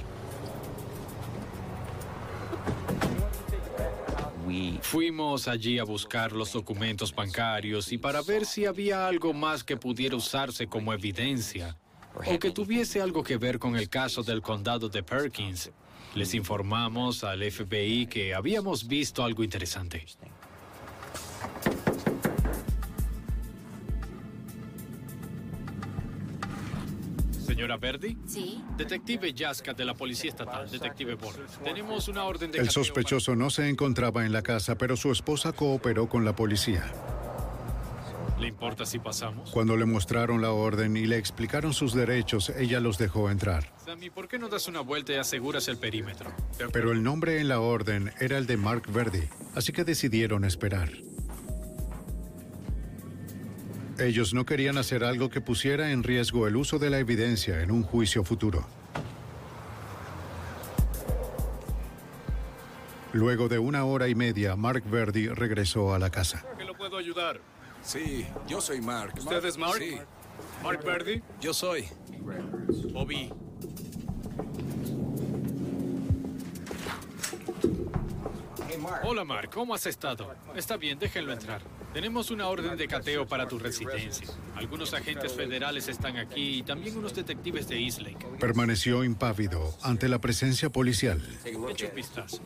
Fuimos 4.90 5.46
allí 5.46 5.79
a 5.79 5.85
buscar 5.85 6.33
los 6.33 6.53
documentos 6.53 7.14
bancarios 7.14 7.92
y 7.92 7.98
para 7.98 8.22
ver 8.22 8.44
si 8.44 8.66
había 8.66 9.07
algo 9.07 9.33
más 9.33 9.62
que 9.62 9.76
pudiera 9.76 10.16
usarse 10.16 10.66
como 10.66 10.92
evidencia 10.92 11.76
o 12.26 12.38
que 12.40 12.50
tuviese 12.50 13.00
algo 13.00 13.22
que 13.22 13.37
ver 13.37 13.61
con 13.61 13.76
el 13.76 13.88
caso 13.88 14.24
del 14.24 14.42
condado 14.42 14.88
de 14.88 15.05
Perkins. 15.05 15.70
Les 16.16 16.35
informamos 16.35 17.22
al 17.22 17.48
FBI 17.48 18.07
que 18.07 18.35
habíamos 18.35 18.88
visto 18.88 19.22
algo 19.22 19.44
interesante. 19.44 20.05
Señora 27.61 27.77
Verdi. 27.77 28.16
Sí. 28.27 28.64
Detective 28.79 29.35
Yaska 29.35 29.75
de 29.75 29.85
la 29.85 29.92
Policía 29.92 30.31
Estatal, 30.31 30.70
Detective 30.70 31.16
Borges. 31.16 31.59
Tenemos 31.62 32.09
una 32.09 32.25
orden 32.25 32.51
de... 32.51 32.59
El 32.59 32.70
sospechoso 32.70 33.37
no 33.37 33.51
se 33.51 33.68
encontraba 33.68 34.25
en 34.25 34.33
la 34.33 34.40
casa, 34.40 34.79
pero 34.79 34.96
su 34.96 35.12
esposa 35.12 35.53
cooperó 35.53 36.09
con 36.09 36.25
la 36.25 36.35
policía. 36.35 36.90
¿Le 38.40 38.49
importa 38.49 38.87
si 38.87 38.99
pasamos? 38.99 39.51
Cuando 39.51 39.77
le 39.77 39.85
mostraron 39.85 40.40
la 40.40 40.53
orden 40.53 40.96
y 40.96 41.05
le 41.05 41.18
explicaron 41.18 41.75
sus 41.75 41.92
derechos, 41.92 42.49
ella 42.49 42.81
los 42.81 42.96
dejó 42.96 43.31
entrar. 43.31 43.70
Sammy, 43.85 44.09
¿por 44.09 44.27
qué 44.27 44.38
no 44.38 44.49
das 44.49 44.66
una 44.66 44.81
vuelta 44.81 45.12
y 45.12 45.16
aseguras 45.16 45.68
el 45.68 45.77
perímetro? 45.77 46.33
Pero 46.73 46.92
el 46.92 47.03
nombre 47.03 47.40
en 47.40 47.49
la 47.49 47.61
orden 47.61 48.11
era 48.20 48.38
el 48.38 48.46
de 48.46 48.57
Mark 48.57 48.90
Verdi, 48.90 49.29
así 49.55 49.75
que 49.75 49.85
decidieron 49.85 50.46
esperar. 50.46 50.88
Ellos 54.01 54.33
no 54.33 54.47
querían 54.47 54.79
hacer 54.79 55.05
algo 55.05 55.29
que 55.29 55.43
pusiera 55.43 55.93
en 55.93 56.03
riesgo 56.03 56.47
el 56.47 56.57
uso 56.57 56.79
de 56.79 56.89
la 56.89 56.99
evidencia 56.99 57.61
en 57.61 57.71
un 57.71 57.83
juicio 57.83 58.25
futuro. 58.25 58.67
Luego 63.13 63.49
de 63.49 63.59
una 63.59 63.85
hora 63.85 64.09
y 64.09 64.15
media, 64.15 64.57
Mark 64.57 64.85
Verdi 64.89 65.29
regresó 65.29 65.93
a 65.93 65.99
la 65.99 66.09
casa. 66.09 66.47
¿Qué 66.57 66.65
lo 66.65 66.75
puedo 66.75 66.97
ayudar? 66.97 67.41
Sí, 67.83 68.25
yo 68.49 68.63
soy 68.63 68.81
Mark. 68.81 69.13
¿Usted 69.19 69.45
es 69.45 69.59
Mark? 69.59 69.79
Sí, 69.79 69.99
¿Mark 70.63 70.83
Verdi? 70.83 71.21
yo 71.39 71.53
soy. 71.53 71.85
Bobby. 72.93 73.31
Hola, 79.03 79.25
Mark. 79.25 79.51
¿Cómo 79.53 79.75
has 79.75 79.87
estado? 79.87 80.35
Está 80.55 80.77
bien, 80.77 80.99
déjenlo 80.99 81.33
entrar. 81.33 81.62
Tenemos 81.93 82.31
una 82.31 82.49
orden 82.49 82.77
de 82.77 82.87
cateo 82.87 83.27
para 83.27 83.49
tu 83.49 83.59
residencia. 83.59 84.27
Algunos 84.57 84.95
agentes 84.95 85.33
federales 85.33 85.88
están 85.88 86.16
aquí 86.16 86.59
y 86.59 86.62
también 86.62 86.97
unos 86.97 87.14
detectives 87.14 87.69
de 87.69 87.81
Eastlake. 87.81 88.27
Permaneció 88.38 89.05
impávido 89.05 89.75
ante 89.83 90.09
la 90.09 90.21
presencia 90.21 90.71
policial. 90.71 91.21
Echa 91.45 91.87
un 91.87 91.95
vistazo. 91.95 92.40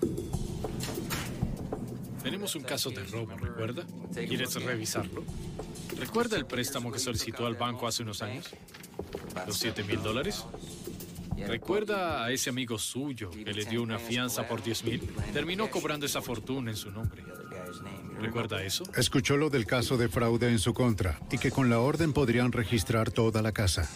Tenemos 2.23 2.55
un 2.55 2.62
caso 2.62 2.90
de 2.90 3.05
robo, 3.05 3.37
¿recuerda? 3.37 3.85
¿Quieres 4.14 4.55
revisarlo? 4.55 5.25
¿Recuerda 5.99 6.37
el 6.37 6.47
préstamo 6.47 6.90
que 6.90 6.99
solicitó 6.99 7.47
al 7.47 7.55
banco 7.55 7.87
hace 7.87 8.03
unos 8.03 8.23
años? 8.23 8.51
¿Los 9.47 9.59
7 9.59 9.85
mil 9.85 10.03
dólares? 10.03 10.44
¿Recuerda 11.37 12.25
a 12.25 12.31
ese 12.31 12.51
amigo 12.51 12.79
suyo 12.79 13.31
que 13.31 13.53
le 13.53 13.64
dio 13.64 13.83
una 13.83 13.99
fianza 13.99 14.47
por 14.47 14.62
10 14.62 14.85
mil? 14.85 15.01
Terminó 15.33 15.70
cobrando 15.70 16.07
esa 16.07 16.23
fortuna 16.23 16.70
en 16.70 16.77
su 16.77 16.90
nombre. 16.90 17.23
¿Recuerda 18.20 18.62
eso? 18.62 18.85
Escuchó 18.97 19.37
lo 19.37 19.51
del 19.51 19.66
caso 19.66 19.97
de 19.97 20.09
fraude 20.09 20.49
en 20.49 20.59
su 20.59 20.73
contra 20.73 21.18
y 21.31 21.38
que 21.38 21.51
con 21.51 21.68
la 21.68 21.81
orden 21.81 22.12
podrían 22.12 22.53
registrar 22.53 23.11
toda 23.11 23.42
la 23.42 23.53
casa. 23.53 23.88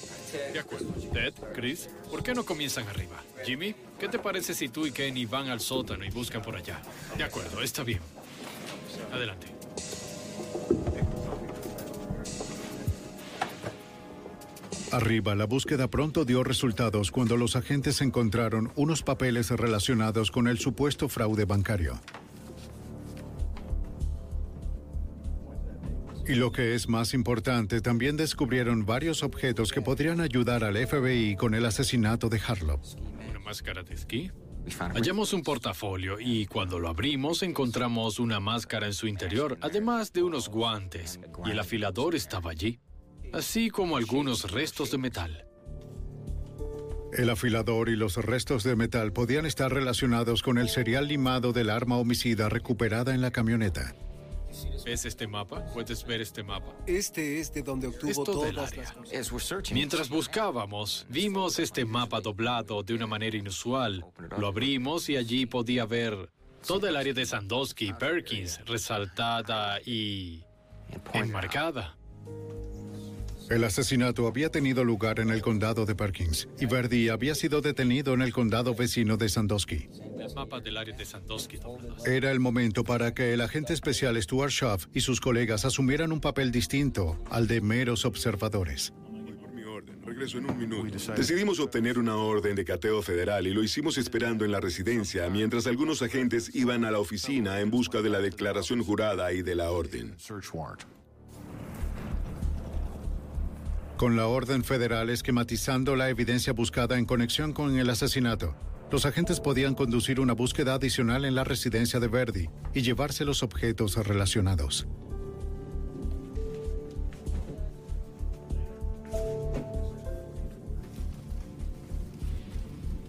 De 0.52 0.58
acuerdo. 0.58 0.92
Ted, 1.12 1.32
Chris, 1.54 1.88
¿por 2.10 2.22
qué 2.22 2.34
no 2.34 2.44
comienzan 2.44 2.86
arriba? 2.88 3.22
Jimmy, 3.44 3.74
¿qué 3.98 4.08
te 4.08 4.18
parece 4.18 4.54
si 4.54 4.68
tú 4.68 4.86
y 4.86 4.92
Kenny 4.92 5.26
van 5.26 5.48
al 5.48 5.60
sótano 5.60 6.04
y 6.04 6.10
buscan 6.10 6.42
por 6.42 6.56
allá? 6.56 6.80
De 7.16 7.24
acuerdo, 7.24 7.62
está 7.62 7.84
bien. 7.84 8.00
Adelante. 9.12 9.46
Arriba, 14.90 15.34
la 15.34 15.44
búsqueda 15.44 15.88
pronto 15.88 16.24
dio 16.24 16.42
resultados 16.42 17.10
cuando 17.10 17.36
los 17.36 17.56
agentes 17.56 18.00
encontraron 18.00 18.72
unos 18.74 19.02
papeles 19.02 19.50
relacionados 19.50 20.30
con 20.30 20.48
el 20.48 20.58
supuesto 20.58 21.08
fraude 21.08 21.44
bancario. 21.44 22.00
Y 26.26 26.34
lo 26.34 26.52
que 26.52 26.74
es 26.74 26.88
más 26.88 27.12
importante, 27.12 27.80
también 27.80 28.16
descubrieron 28.16 28.86
varios 28.86 29.22
objetos 29.22 29.72
que 29.72 29.82
podrían 29.82 30.20
ayudar 30.20 30.64
al 30.64 30.76
FBI 30.76 31.36
con 31.36 31.54
el 31.54 31.66
asesinato 31.66 32.28
de 32.28 32.40
Harlow. 32.46 32.80
¿Una 33.30 33.40
máscara 33.40 33.82
de 33.82 33.94
esquí? 33.94 34.30
Hallamos 34.78 35.32
un 35.32 35.42
portafolio 35.42 36.18
y 36.20 36.46
cuando 36.46 36.78
lo 36.78 36.88
abrimos 36.88 37.42
encontramos 37.42 38.18
una 38.18 38.40
máscara 38.40 38.86
en 38.86 38.92
su 38.92 39.06
interior, 39.06 39.56
además 39.62 40.12
de 40.12 40.22
unos 40.22 40.48
guantes, 40.48 41.20
y 41.46 41.50
el 41.50 41.58
afilador 41.58 42.14
estaba 42.14 42.50
allí, 42.50 42.78
así 43.32 43.70
como 43.70 43.96
algunos 43.96 44.50
restos 44.50 44.90
de 44.90 44.98
metal. 44.98 45.44
El 47.12 47.30
afilador 47.30 47.88
y 47.88 47.96
los 47.96 48.16
restos 48.16 48.64
de 48.64 48.76
metal 48.76 49.12
podían 49.12 49.46
estar 49.46 49.72
relacionados 49.72 50.42
con 50.42 50.58
el 50.58 50.68
serial 50.68 51.08
limado 51.08 51.52
del 51.52 51.70
arma 51.70 51.96
homicida 51.96 52.48
recuperada 52.48 53.14
en 53.14 53.22
la 53.22 53.30
camioneta. 53.30 53.94
¿Ves 54.84 55.04
este 55.04 55.26
mapa? 55.26 55.64
¿Puedes 55.72 56.04
ver 56.06 56.20
este 56.20 56.42
mapa? 56.42 56.74
Este 56.86 57.40
es 57.40 57.52
de 57.52 57.62
donde 57.62 57.86
obtuvo 57.88 58.10
Es 58.10 58.16
todo 58.16 58.46
el 58.46 58.54
todas 58.54 58.72
área. 58.72 58.84
las 58.84 59.30
cosas. 59.30 59.72
Mientras 59.72 60.08
buscábamos, 60.08 61.06
vimos 61.08 61.58
este 61.58 61.84
mapa 61.84 62.20
doblado 62.20 62.82
de 62.82 62.94
una 62.94 63.06
manera 63.06 63.36
inusual. 63.36 64.04
Lo 64.38 64.46
abrimos 64.46 65.08
y 65.08 65.16
allí 65.16 65.46
podía 65.46 65.84
ver 65.86 66.30
toda 66.66 66.88
el 66.88 66.96
área 66.96 67.12
de 67.12 67.26
Sandusky, 67.26 67.92
Perkins, 67.92 68.60
resaltada 68.66 69.80
y 69.82 70.42
enmarcada. 71.12 71.96
El 73.50 73.64
asesinato 73.64 74.26
había 74.26 74.50
tenido 74.50 74.84
lugar 74.84 75.20
en 75.20 75.30
el 75.30 75.40
condado 75.40 75.86
de 75.86 75.94
Perkins 75.94 76.48
y 76.60 76.66
Verdi 76.66 77.08
había 77.08 77.34
sido 77.34 77.62
detenido 77.62 78.12
en 78.12 78.20
el 78.20 78.32
condado 78.32 78.74
vecino 78.74 79.16
de 79.16 79.30
Sandusky. 79.30 79.88
El 80.18 80.34
mapa 80.34 80.60
del 80.60 80.76
área 80.76 80.94
de 80.94 81.04
Sandusky 81.06 81.56
doblado. 81.56 82.04
Era 82.04 82.30
el 82.30 82.40
momento 82.40 82.84
para 82.84 83.14
que 83.14 83.32
el 83.32 83.40
agente 83.40 83.72
especial 83.72 84.20
Stuart 84.22 84.50
Schaff 84.50 84.86
y 84.92 85.00
sus 85.00 85.20
colegas 85.20 85.64
asumieran 85.64 86.12
un 86.12 86.20
papel 86.20 86.52
distinto 86.52 87.22
al 87.30 87.46
de 87.46 87.62
meros 87.62 88.04
observadores. 88.04 88.92
Regreso 90.04 90.38
en 90.38 90.50
un 90.50 90.58
minuto. 90.58 91.12
Decidimos 91.14 91.60
obtener 91.60 91.98
una 91.98 92.16
orden 92.16 92.56
de 92.56 92.64
cateo 92.64 93.02
federal 93.02 93.46
y 93.46 93.52
lo 93.52 93.62
hicimos 93.62 93.98
esperando 93.98 94.44
en 94.46 94.52
la 94.52 94.58
residencia 94.58 95.28
mientras 95.28 95.66
algunos 95.66 96.00
agentes 96.00 96.50
iban 96.54 96.86
a 96.86 96.90
la 96.90 96.98
oficina 96.98 97.60
en 97.60 97.70
busca 97.70 98.00
de 98.00 98.08
la 98.08 98.18
declaración 98.18 98.82
jurada 98.82 99.32
y 99.32 99.42
de 99.42 99.54
la 99.54 99.70
orden. 99.70 100.16
Con 103.98 104.14
la 104.14 104.28
orden 104.28 104.62
federal 104.62 105.10
esquematizando 105.10 105.96
la 105.96 106.08
evidencia 106.08 106.52
buscada 106.52 106.98
en 106.98 107.04
conexión 107.04 107.52
con 107.52 107.76
el 107.76 107.90
asesinato, 107.90 108.54
los 108.92 109.04
agentes 109.04 109.40
podían 109.40 109.74
conducir 109.74 110.20
una 110.20 110.34
búsqueda 110.34 110.74
adicional 110.74 111.24
en 111.24 111.34
la 111.34 111.42
residencia 111.42 111.98
de 111.98 112.06
Verdi 112.06 112.48
y 112.72 112.82
llevarse 112.82 113.24
los 113.24 113.42
objetos 113.42 113.96
relacionados. 113.96 114.86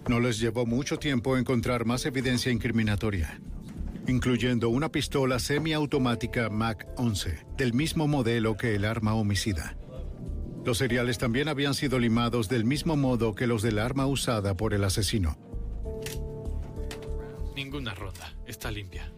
No 0.08 0.18
les 0.18 0.40
llevó 0.40 0.66
mucho 0.66 0.98
tiempo 0.98 1.36
encontrar 1.36 1.84
más 1.84 2.04
evidencia 2.04 2.50
incriminatoria, 2.50 3.40
incluyendo 4.08 4.70
una 4.70 4.90
pistola 4.90 5.38
semiautomática 5.38 6.50
Mac 6.50 6.88
11, 6.96 7.46
del 7.56 7.74
mismo 7.74 8.08
modelo 8.08 8.56
que 8.56 8.74
el 8.74 8.84
arma 8.84 9.14
homicida. 9.14 9.76
Los 10.64 10.78
cereales 10.78 11.18
también 11.18 11.48
habían 11.48 11.74
sido 11.74 11.98
limados 11.98 12.48
del 12.48 12.64
mismo 12.64 12.96
modo 12.96 13.34
que 13.34 13.46
los 13.46 13.62
del 13.62 13.78
arma 13.78 14.06
usada 14.06 14.56
por 14.56 14.74
el 14.74 14.84
asesino. 14.84 15.38
Ninguna 17.56 17.94
ronda. 17.94 18.34
Está 18.46 18.70
limpia. 18.70 19.10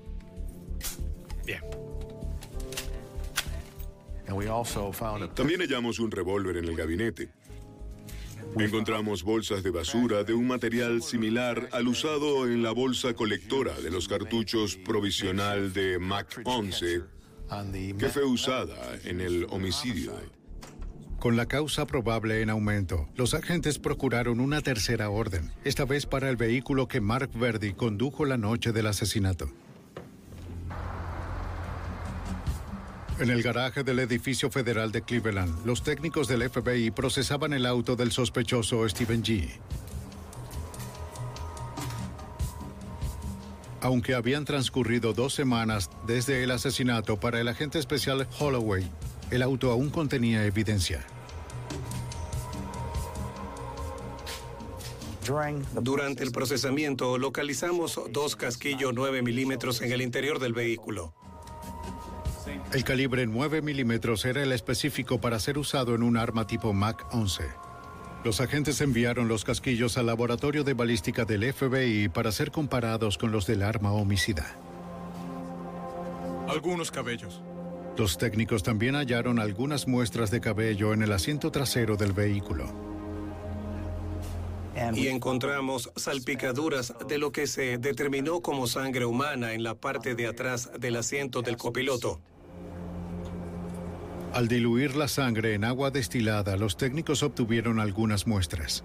Bien. 1.45 1.63
También 5.35 5.61
hallamos 5.61 5.99
un 5.99 6.11
revólver 6.11 6.57
en 6.57 6.65
el 6.65 6.77
gabinete. 6.77 7.31
Encontramos 8.59 9.23
bolsas 9.23 9.63
de 9.63 9.71
basura 9.71 10.25
de 10.25 10.35
un 10.35 10.47
material 10.47 11.03
similar 11.03 11.69
al 11.73 11.89
usado 11.89 12.47
en 12.47 12.63
la 12.63 12.73
bolsa 12.73 13.15
colectora 13.15 13.73
de 13.81 13.91
los 13.91 14.09
cartuchos 14.09 14.77
provisional 14.77 15.73
de 15.73 15.99
Mac 15.99 16.41
11 16.45 17.03
que 17.99 18.09
fue 18.09 18.25
usada 18.25 18.99
en 19.05 19.21
el 19.21 19.47
homicidio. 19.51 20.13
Con 21.23 21.37
la 21.37 21.47
causa 21.47 21.87
probable 21.87 22.43
en 22.43 22.51
aumento, 22.51 23.09
los 23.15 23.33
agentes 23.33 23.79
procuraron 23.79 24.41
una 24.41 24.61
tercera 24.61 25.09
orden, 25.09 25.53
esta 25.63 25.85
vez 25.85 26.05
para 26.05 26.29
el 26.29 26.35
vehículo 26.35 26.89
que 26.89 27.01
Mark 27.01 27.31
Verdi 27.33 27.75
condujo 27.75 28.25
la 28.25 28.37
noche 28.37 28.73
del 28.73 28.89
asesinato. 28.89 29.49
En 33.21 33.31
el 33.31 33.41
garaje 33.41 33.85
del 33.85 34.01
edificio 34.01 34.51
federal 34.51 34.91
de 34.91 35.03
Cleveland, 35.03 35.65
los 35.65 35.85
técnicos 35.85 36.27
del 36.27 36.51
FBI 36.51 36.91
procesaban 36.91 37.53
el 37.53 37.67
auto 37.67 37.95
del 37.95 38.11
sospechoso 38.11 38.89
Stephen 38.89 39.23
G. 39.23 39.49
Aunque 43.81 44.17
habían 44.17 44.45
transcurrido 44.45 45.13
dos 45.13 45.35
semanas 45.35 45.89
desde 46.05 46.43
el 46.43 46.51
asesinato 46.51 47.21
para 47.21 47.39
el 47.39 47.47
agente 47.47 47.79
especial 47.79 48.27
Holloway, 48.41 48.91
el 49.31 49.43
auto 49.43 49.71
aún 49.71 49.89
contenía 49.89 50.45
evidencia. 50.45 51.07
Durante 55.81 56.25
el 56.25 56.33
procesamiento 56.33 57.17
localizamos 57.17 58.01
dos 58.11 58.35
casquillos 58.35 58.93
9 58.93 59.23
milímetros 59.23 59.81
en 59.81 59.93
el 59.93 60.03
interior 60.03 60.41
del 60.41 60.53
vehículo. 60.53 61.15
El 62.73 62.83
calibre 62.83 63.27
9 63.27 63.63
milímetros 63.63 64.25
era 64.25 64.43
el 64.43 64.51
específico 64.51 65.21
para 65.21 65.39
ser 65.39 65.59
usado 65.59 65.95
en 65.95 66.03
un 66.03 66.17
arma 66.17 66.47
tipo 66.47 66.73
Mac 66.73 67.07
11. 67.13 67.45
Los 68.25 68.41
agentes 68.41 68.81
enviaron 68.81 69.29
los 69.29 69.45
casquillos 69.45 69.97
al 69.97 70.07
laboratorio 70.07 70.65
de 70.65 70.75
balística 70.75 71.25
del 71.25 71.53
FBI 71.53 72.09
para 72.09 72.33
ser 72.33 72.51
comparados 72.51 73.17
con 73.17 73.31
los 73.31 73.47
del 73.47 73.63
arma 73.63 73.93
homicida. 73.93 74.59
Algunos 76.49 76.91
cabellos. 76.91 77.43
Los 77.97 78.19
técnicos 78.19 78.63
también 78.63 78.97
hallaron 78.97 79.39
algunas 79.39 79.87
muestras 79.87 80.31
de 80.31 80.41
cabello 80.41 80.93
en 80.93 81.03
el 81.03 81.13
asiento 81.13 81.51
trasero 81.51 81.97
del 81.97 82.13
vehículo. 82.13 82.92
Y 84.95 85.09
encontramos 85.09 85.91
salpicaduras 85.97 86.95
de 87.07 87.19
lo 87.19 87.31
que 87.31 87.47
se 87.47 87.79
determinó 87.79 88.41
como 88.41 88.67
sangre 88.67 89.05
humana 89.05 89.53
en 89.53 89.63
la 89.63 89.75
parte 89.75 90.15
de 90.15 90.27
atrás 90.27 90.71
del 90.79 90.97
asiento 90.97 91.43
del 91.43 91.57
copiloto. 91.57 92.21
Al 94.33 94.49
diluir 94.49 94.97
la 94.97 95.09
sangre 95.09 95.55
en 95.55 95.65
agua 95.65 95.91
destilada, 95.91 96.57
los 96.57 96.79
técnicos 96.79 97.23
obtuvieron 97.23 97.79
algunas 97.79 98.27
muestras. 98.27 98.83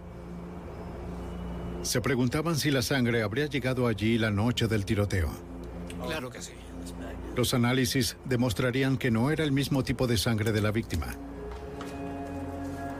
Se 1.83 2.01
preguntaban 2.01 2.57
si 2.57 2.69
la 2.69 2.81
sangre 2.81 3.21
habría 3.21 3.45
llegado 3.45 3.88
allí 3.88 4.17
la 4.17 4.29
noche 4.29 4.67
del 4.67 4.83
tiroteo. 4.83 5.29
Claro 6.05 6.29
que 6.29 6.41
sí. 6.41 6.51
Los 7.38 7.53
análisis 7.53 8.17
demostrarían 8.25 8.97
que 8.97 9.09
no 9.09 9.31
era 9.31 9.45
el 9.45 9.53
mismo 9.53 9.83
tipo 9.83 10.05
de 10.05 10.17
sangre 10.17 10.51
de 10.51 10.61
la 10.61 10.71
víctima. 10.71 11.15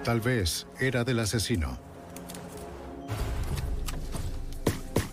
Tal 0.05 0.21
vez 0.21 0.67
era 0.79 1.03
del 1.03 1.19
asesino. 1.19 1.86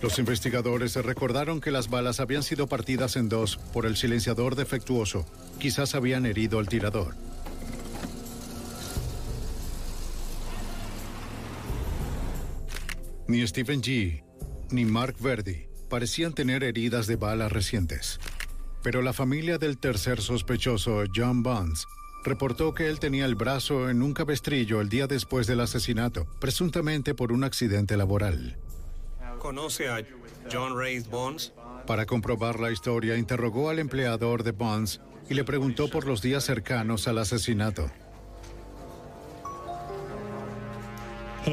Los 0.05 0.19
investigadores 0.19 0.97
recordaron 0.97 1.63
que 1.63 1.71
las 1.71 1.89
balas 1.89 2.21
habían 2.21 2.43
sido 2.43 2.67
partidas 2.67 3.17
en 3.17 3.31
dos 3.31 3.57
por 3.73 3.87
el 3.87 3.97
silenciador 3.97 4.55
defectuoso. 4.55 5.25
Quizás 5.59 5.95
habían 5.95 6.27
herido 6.27 6.59
al 6.59 6.69
tirador. 6.69 7.15
Ni 13.29 13.47
Stephen 13.47 13.81
G. 13.81 14.23
ni 14.71 14.85
Mark 14.85 15.17
Verdi 15.21 15.69
parecían 15.89 16.35
tener 16.35 16.65
heridas 16.65 17.07
de 17.07 17.17
bala 17.17 17.49
recientes. 17.49 18.21
Pero 18.83 19.01
la 19.01 19.15
familia 19.15 19.57
del 19.57 19.79
tercer 19.79 20.21
sospechoso, 20.21 21.05
John 21.17 21.43
Bonds, 21.43 21.87
reportó 22.27 22.75
que 22.75 22.91
él 22.91 23.01
tenía 23.01 23.25
el 23.25 23.37
brazo 23.37 23.89
en 23.89 24.03
un 24.03 24.13
cabestrillo 24.13 24.83
el 24.83 24.91
día 24.91 25.07
después 25.07 25.47
del 25.47 25.61
asesinato, 25.61 26.27
presuntamente 26.43 27.15
por 27.15 27.33
un 27.33 27.43
accidente 27.43 27.97
laboral. 27.97 28.59
¿Conoce 29.45 29.91
a 29.91 30.03
John 30.51 30.75
Ray 30.75 31.01
Bonds? 31.01 31.53
Para 31.87 32.07
comprobar 32.07 32.59
la 32.61 32.73
historia, 32.73 33.19
interrogó 33.19 33.69
al 33.69 33.79
empleador 33.79 34.43
de 34.43 34.53
Bonds 34.53 35.03
y 35.29 35.35
le 35.35 35.45
preguntó 35.45 35.91
por 35.91 36.07
los 36.07 36.23
días 36.23 36.45
cercanos 36.45 37.07
al 37.09 37.19
asesinato. 37.19 37.91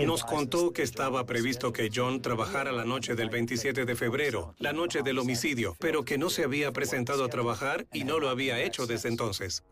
Nos 0.05 0.23
contó 0.23 0.71
que 0.71 0.83
estaba 0.83 1.25
previsto 1.25 1.73
que 1.73 1.89
John 1.93 2.21
trabajara 2.21 2.71
la 2.71 2.85
noche 2.85 3.13
del 3.13 3.29
27 3.29 3.83
de 3.83 3.95
febrero, 3.97 4.55
la 4.57 4.71
noche 4.71 5.01
del 5.01 5.19
homicidio, 5.19 5.75
pero 5.77 6.05
que 6.05 6.17
no 6.17 6.29
se 6.29 6.45
había 6.45 6.71
presentado 6.71 7.25
a 7.25 7.27
trabajar 7.27 7.87
y 7.91 8.05
no 8.05 8.19
lo 8.19 8.29
había 8.29 8.61
hecho 8.61 8.87
desde 8.87 9.09
entonces. 9.09 9.65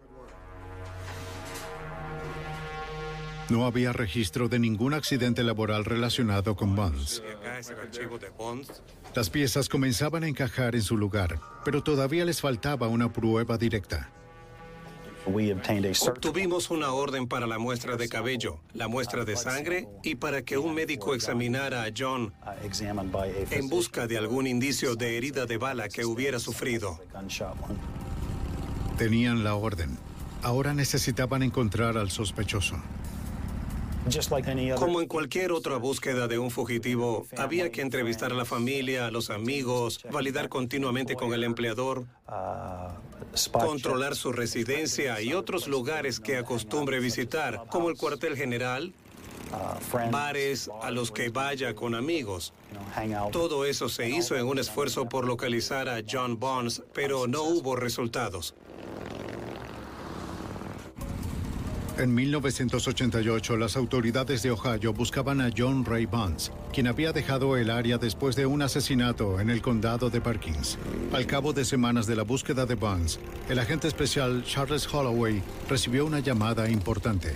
No 3.49 3.65
había 3.65 3.93
registro 3.93 4.47
de 4.47 4.59
ningún 4.59 4.93
accidente 4.93 5.43
laboral 5.43 5.85
relacionado 5.85 6.55
con 6.55 6.75
Bonds. 6.75 7.23
Las 9.15 9.29
piezas 9.29 9.67
comenzaban 9.67 10.23
a 10.23 10.27
encajar 10.27 10.75
en 10.75 10.81
su 10.81 10.97
lugar, 10.97 11.39
pero 11.65 11.81
todavía 11.81 12.25
les 12.25 12.41
faltaba 12.41 12.87
una 12.87 13.11
prueba 13.11 13.57
directa. 13.57 14.11
Obtuvimos 16.07 16.69
una 16.69 16.91
orden 16.91 17.27
para 17.27 17.45
la 17.45 17.59
muestra 17.59 17.97
de 17.97 18.07
cabello, 18.07 18.61
la 18.73 18.87
muestra 18.87 19.25
de 19.25 19.35
sangre 19.35 19.87
y 20.03 20.15
para 20.15 20.43
que 20.43 20.57
un 20.57 20.73
médico 20.73 21.13
examinara 21.13 21.83
a 21.83 21.89
John 21.95 22.33
en 23.51 23.69
busca 23.69 24.07
de 24.07 24.17
algún 24.17 24.47
indicio 24.47 24.95
de 24.95 25.17
herida 25.17 25.45
de 25.45 25.57
bala 25.57 25.89
que 25.89 26.05
hubiera 26.05 26.39
sufrido. 26.39 26.99
Tenían 28.97 29.43
la 29.43 29.55
orden. 29.55 29.97
Ahora 30.41 30.73
necesitaban 30.73 31.43
encontrar 31.43 31.97
al 31.97 32.09
sospechoso. 32.11 32.77
Como 34.77 35.01
en 35.01 35.07
cualquier 35.07 35.51
otra 35.51 35.77
búsqueda 35.77 36.27
de 36.27 36.39
un 36.39 36.49
fugitivo, 36.51 37.27
había 37.37 37.71
que 37.71 37.81
entrevistar 37.81 38.31
a 38.31 38.35
la 38.35 38.45
familia, 38.45 39.05
a 39.07 39.11
los 39.11 39.29
amigos, 39.29 39.99
validar 40.11 40.49
continuamente 40.49 41.15
con 41.15 41.33
el 41.33 41.43
empleador, 41.43 42.05
controlar 43.51 44.15
su 44.15 44.31
residencia 44.31 45.21
y 45.21 45.33
otros 45.33 45.67
lugares 45.67 46.19
que 46.19 46.37
acostumbre 46.37 46.99
visitar, 46.99 47.65
como 47.69 47.89
el 47.89 47.97
cuartel 47.97 48.35
general, 48.35 48.93
bares 50.11 50.69
a 50.81 50.91
los 50.91 51.11
que 51.11 51.29
vaya 51.29 51.75
con 51.75 51.95
amigos. 51.95 52.53
Todo 53.31 53.65
eso 53.65 53.89
se 53.89 54.09
hizo 54.09 54.35
en 54.35 54.45
un 54.47 54.59
esfuerzo 54.59 55.07
por 55.07 55.25
localizar 55.25 55.87
a 55.89 56.01
John 56.09 56.39
Bonds, 56.39 56.83
pero 56.93 57.27
no 57.27 57.43
hubo 57.43 57.75
resultados. 57.75 58.55
En 61.99 62.15
1988, 62.15 63.57
las 63.57 63.75
autoridades 63.75 64.41
de 64.41 64.51
Ohio 64.51 64.93
buscaban 64.93 65.41
a 65.41 65.49
John 65.55 65.83
Ray 65.83 66.05
Bonds, 66.05 66.49
quien 66.71 66.87
había 66.87 67.11
dejado 67.11 67.57
el 67.57 67.69
área 67.69 67.97
después 67.97 68.37
de 68.37 68.45
un 68.45 68.61
asesinato 68.61 69.41
en 69.41 69.49
el 69.49 69.61
condado 69.61 70.09
de 70.09 70.21
Perkins. 70.21 70.77
Al 71.11 71.25
cabo 71.25 71.51
de 71.51 71.65
semanas 71.65 72.07
de 72.07 72.15
la 72.15 72.23
búsqueda 72.23 72.65
de 72.65 72.75
Bonds, 72.75 73.19
el 73.49 73.59
agente 73.59 73.89
especial 73.89 74.45
Charles 74.45 74.87
Holloway 74.87 75.43
recibió 75.67 76.05
una 76.05 76.19
llamada 76.19 76.69
importante. 76.69 77.35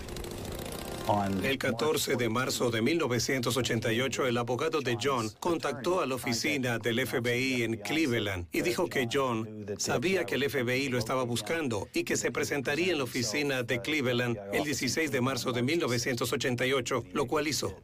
El 1.44 1.58
14 1.58 2.16
de 2.16 2.30
marzo 2.30 2.72
de 2.72 2.82
1988, 2.82 4.26
el 4.26 4.38
abogado 4.38 4.80
de 4.80 4.98
John 5.02 5.30
contactó 5.42 6.00
a 6.00 6.06
la 6.06 6.16
oficina 6.16 6.80
del 6.80 7.06
FBI 7.06 7.64
en 7.64 7.76
Cleveland 7.78 8.48
y 8.54 8.62
dijo 8.62 8.88
que 8.88 9.10
John 9.12 9.66
sabía 9.78 10.26
que 10.26 10.36
el 10.36 10.50
FBI 10.50 10.88
lo 10.88 10.98
estaba 10.98 11.24
buscando 11.24 11.90
y 11.94 12.06
que 12.06 12.16
se 12.16 12.32
presentaría 12.32 12.94
en 12.94 13.00
la 13.00 13.04
oficina 13.04 13.64
de 13.64 13.82
Cleveland 13.82 14.38
el 14.54 14.64
16 14.64 15.12
de 15.12 15.20
marzo 15.20 15.52
de 15.52 15.62
1988, 15.62 17.04
lo 17.12 17.26
cual 17.26 17.50
hizo. 17.50 17.76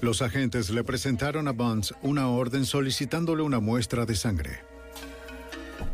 Los 0.00 0.22
agentes 0.22 0.70
le 0.70 0.84
presentaron 0.84 1.46
a 1.46 1.52
Bonds 1.52 1.94
una 2.00 2.28
orden 2.28 2.64
solicitándole 2.64 3.42
una 3.42 3.60
muestra 3.60 4.06
de 4.06 4.14
sangre. 4.14 4.60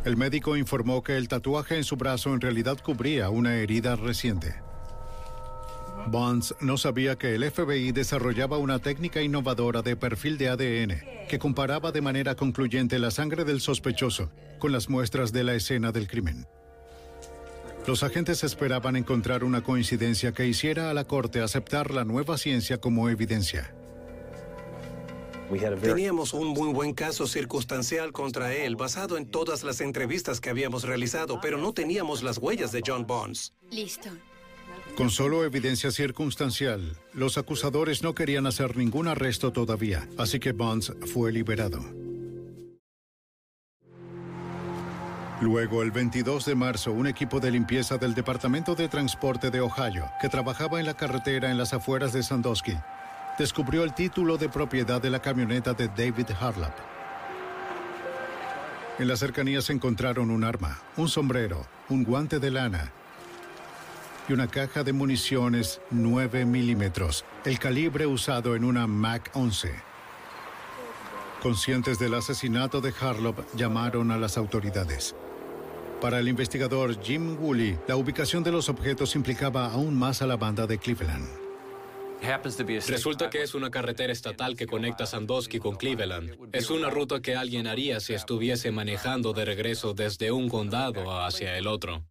El 0.04 0.16
médico 0.16 0.56
informó 0.56 1.02
que 1.02 1.16
el 1.16 1.26
tatuaje 1.26 1.76
en 1.76 1.84
su 1.84 1.96
brazo 1.96 2.34
en 2.34 2.40
realidad 2.40 2.78
cubría 2.80 3.30
una 3.30 3.56
herida 3.56 3.96
reciente. 3.96 4.54
Bonds 6.06 6.54
no 6.60 6.76
sabía 6.76 7.16
que 7.16 7.34
el 7.34 7.50
FBI 7.50 7.92
desarrollaba 7.92 8.58
una 8.58 8.78
técnica 8.78 9.22
innovadora 9.22 9.82
de 9.82 9.96
perfil 9.96 10.38
de 10.38 10.48
ADN 10.48 11.26
que 11.28 11.38
comparaba 11.38 11.92
de 11.92 12.02
manera 12.02 12.34
concluyente 12.34 12.98
la 12.98 13.10
sangre 13.10 13.44
del 13.44 13.60
sospechoso 13.60 14.30
con 14.58 14.72
las 14.72 14.88
muestras 14.88 15.32
de 15.32 15.44
la 15.44 15.54
escena 15.54 15.92
del 15.92 16.06
crimen. 16.06 16.46
Los 17.86 18.02
agentes 18.02 18.44
esperaban 18.44 18.96
encontrar 18.96 19.44
una 19.44 19.62
coincidencia 19.62 20.32
que 20.32 20.46
hiciera 20.46 20.90
a 20.90 20.94
la 20.94 21.04
corte 21.04 21.40
aceptar 21.40 21.90
la 21.90 22.04
nueva 22.04 22.38
ciencia 22.38 22.78
como 22.78 23.08
evidencia. 23.08 23.74
Teníamos 25.82 26.32
un 26.32 26.48
muy 26.48 26.72
buen 26.72 26.94
caso 26.94 27.26
circunstancial 27.26 28.12
contra 28.12 28.54
él, 28.54 28.76
basado 28.76 29.18
en 29.18 29.26
todas 29.26 29.62
las 29.62 29.80
entrevistas 29.82 30.40
que 30.40 30.48
habíamos 30.50 30.84
realizado, 30.84 31.38
pero 31.40 31.58
no 31.58 31.72
teníamos 31.74 32.22
las 32.22 32.38
huellas 32.38 32.72
de 32.72 32.82
John 32.84 33.06
Bonds. 33.06 33.52
Listo. 33.70 34.10
Con 34.96 35.10
solo 35.10 35.44
evidencia 35.44 35.90
circunstancial, 35.90 36.96
los 37.12 37.36
acusadores 37.36 38.04
no 38.04 38.14
querían 38.14 38.46
hacer 38.46 38.76
ningún 38.76 39.08
arresto 39.08 39.52
todavía, 39.52 40.08
así 40.18 40.38
que 40.38 40.52
Bonds 40.52 40.92
fue 41.12 41.32
liberado. 41.32 41.80
Luego, 45.40 45.82
el 45.82 45.90
22 45.90 46.44
de 46.44 46.54
marzo, 46.54 46.92
un 46.92 47.08
equipo 47.08 47.40
de 47.40 47.50
limpieza 47.50 47.98
del 47.98 48.14
Departamento 48.14 48.76
de 48.76 48.86
Transporte 48.86 49.50
de 49.50 49.60
Ohio, 49.60 50.08
que 50.20 50.28
trabajaba 50.28 50.78
en 50.78 50.86
la 50.86 50.94
carretera 50.94 51.50
en 51.50 51.58
las 51.58 51.74
afueras 51.74 52.12
de 52.12 52.22
Sandusky, 52.22 52.76
descubrió 53.36 53.82
el 53.82 53.94
título 53.94 54.38
de 54.38 54.48
propiedad 54.48 55.02
de 55.02 55.10
la 55.10 55.20
camioneta 55.20 55.74
de 55.74 55.88
David 55.88 56.30
Harlap. 56.40 56.78
En 59.00 59.08
las 59.08 59.18
cercanías 59.18 59.70
encontraron 59.70 60.30
un 60.30 60.44
arma, 60.44 60.78
un 60.96 61.08
sombrero, 61.08 61.66
un 61.88 62.04
guante 62.04 62.38
de 62.38 62.52
lana 62.52 62.92
y 64.28 64.32
una 64.32 64.48
caja 64.48 64.82
de 64.82 64.92
municiones 64.92 65.80
9 65.90 66.44
milímetros, 66.44 67.24
el 67.44 67.58
calibre 67.58 68.06
usado 68.06 68.56
en 68.56 68.64
una 68.64 68.86
Mac 68.86 69.30
11. 69.34 69.74
Conscientes 71.42 71.98
del 71.98 72.14
asesinato 72.14 72.80
de 72.80 72.94
Harlop, 72.98 73.38
llamaron 73.54 74.10
a 74.10 74.16
las 74.16 74.38
autoridades. 74.38 75.14
Para 76.00 76.18
el 76.18 76.28
investigador 76.28 77.02
Jim 77.02 77.36
Woolley, 77.38 77.78
la 77.86 77.96
ubicación 77.96 78.42
de 78.42 78.52
los 78.52 78.68
objetos 78.68 79.14
implicaba 79.14 79.70
aún 79.70 79.98
más 79.98 80.22
a 80.22 80.26
la 80.26 80.36
banda 80.36 80.66
de 80.66 80.78
Cleveland. 80.78 81.44
Resulta 82.88 83.28
que 83.28 83.42
es 83.42 83.54
una 83.54 83.70
carretera 83.70 84.12
estatal 84.12 84.56
que 84.56 84.66
conecta 84.66 85.04
Sandusky 85.04 85.58
con 85.58 85.76
Cleveland. 85.76 86.36
Es 86.52 86.70
una 86.70 86.88
ruta 86.88 87.20
que 87.20 87.36
alguien 87.36 87.66
haría 87.66 88.00
si 88.00 88.14
estuviese 88.14 88.70
manejando 88.70 89.34
de 89.34 89.44
regreso 89.44 89.92
desde 89.92 90.32
un 90.32 90.48
condado 90.48 91.22
hacia 91.22 91.58
el 91.58 91.66
otro. 91.66 92.02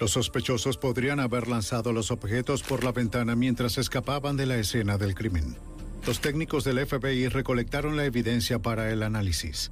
Los 0.00 0.12
sospechosos 0.12 0.78
podrían 0.78 1.20
haber 1.20 1.46
lanzado 1.46 1.92
los 1.92 2.10
objetos 2.10 2.62
por 2.62 2.84
la 2.84 2.90
ventana 2.90 3.36
mientras 3.36 3.76
escapaban 3.76 4.34
de 4.38 4.46
la 4.46 4.56
escena 4.56 4.96
del 4.96 5.14
crimen. 5.14 5.58
Los 6.06 6.22
técnicos 6.22 6.64
del 6.64 6.86
FBI 6.86 7.28
recolectaron 7.28 7.98
la 7.98 8.06
evidencia 8.06 8.58
para 8.58 8.90
el 8.90 9.02
análisis. 9.02 9.70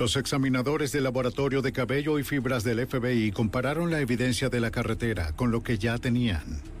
Los 0.00 0.16
examinadores 0.16 0.90
del 0.90 1.04
laboratorio 1.04 1.62
de 1.62 1.70
cabello 1.70 2.18
y 2.18 2.24
fibras 2.24 2.64
del 2.64 2.84
FBI 2.84 3.30
compararon 3.30 3.92
la 3.92 4.00
evidencia 4.00 4.48
de 4.48 4.58
la 4.58 4.72
carretera 4.72 5.30
con 5.36 5.52
lo 5.52 5.62
que 5.62 5.78
ya 5.78 5.96
tenían. 5.98 6.71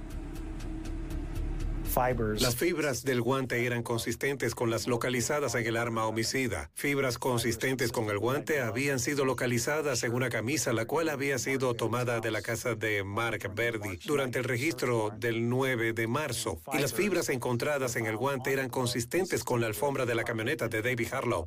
Las 1.94 2.56
fibras 2.56 3.04
del 3.04 3.20
guante 3.20 3.66
eran 3.66 3.82
consistentes 3.82 4.54
con 4.54 4.70
las 4.70 4.86
localizadas 4.86 5.54
en 5.54 5.66
el 5.66 5.76
arma 5.76 6.06
homicida. 6.06 6.70
Fibras 6.74 7.18
consistentes 7.18 7.92
con 7.92 8.08
el 8.08 8.18
guante 8.18 8.62
habían 8.62 8.98
sido 8.98 9.26
localizadas 9.26 10.02
en 10.02 10.14
una 10.14 10.30
camisa 10.30 10.72
la 10.72 10.86
cual 10.86 11.10
había 11.10 11.38
sido 11.38 11.74
tomada 11.74 12.20
de 12.20 12.30
la 12.30 12.40
casa 12.40 12.74
de 12.74 13.04
Mark 13.04 13.50
Verdi 13.54 13.98
durante 14.06 14.38
el 14.38 14.44
registro 14.44 15.10
del 15.14 15.50
9 15.50 15.92
de 15.92 16.06
marzo. 16.06 16.62
Y 16.72 16.78
las 16.78 16.94
fibras 16.94 17.28
encontradas 17.28 17.96
en 17.96 18.06
el 18.06 18.16
guante 18.16 18.54
eran 18.54 18.70
consistentes 18.70 19.44
con 19.44 19.60
la 19.60 19.66
alfombra 19.66 20.06
de 20.06 20.14
la 20.14 20.24
camioneta 20.24 20.68
de 20.68 20.80
David 20.80 21.08
Harlow. 21.12 21.46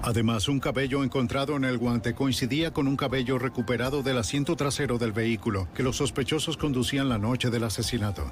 Además, 0.00 0.48
un 0.48 0.60
cabello 0.60 1.02
encontrado 1.02 1.56
en 1.56 1.64
el 1.64 1.78
guante 1.78 2.14
coincidía 2.14 2.72
con 2.72 2.88
un 2.88 2.96
cabello 2.96 3.38
recuperado 3.38 4.02
del 4.02 4.18
asiento 4.18 4.56
trasero 4.56 4.98
del 4.98 5.12
vehículo 5.12 5.68
que 5.74 5.82
los 5.82 5.96
sospechosos 5.96 6.56
conducían 6.56 7.08
la 7.08 7.18
noche 7.18 7.50
del 7.50 7.64
asesinato. 7.64 8.30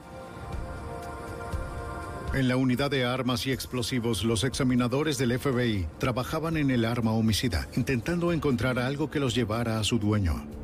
En 2.34 2.48
la 2.48 2.56
unidad 2.56 2.90
de 2.90 3.04
armas 3.04 3.46
y 3.46 3.52
explosivos, 3.52 4.24
los 4.24 4.42
examinadores 4.44 5.18
del 5.18 5.38
FBI 5.38 5.86
trabajaban 5.98 6.56
en 6.56 6.70
el 6.70 6.86
arma 6.86 7.12
homicida, 7.12 7.68
intentando 7.76 8.32
encontrar 8.32 8.78
algo 8.78 9.10
que 9.10 9.20
los 9.20 9.34
llevara 9.34 9.78
a 9.78 9.84
su 9.84 9.98
dueño. 9.98 10.61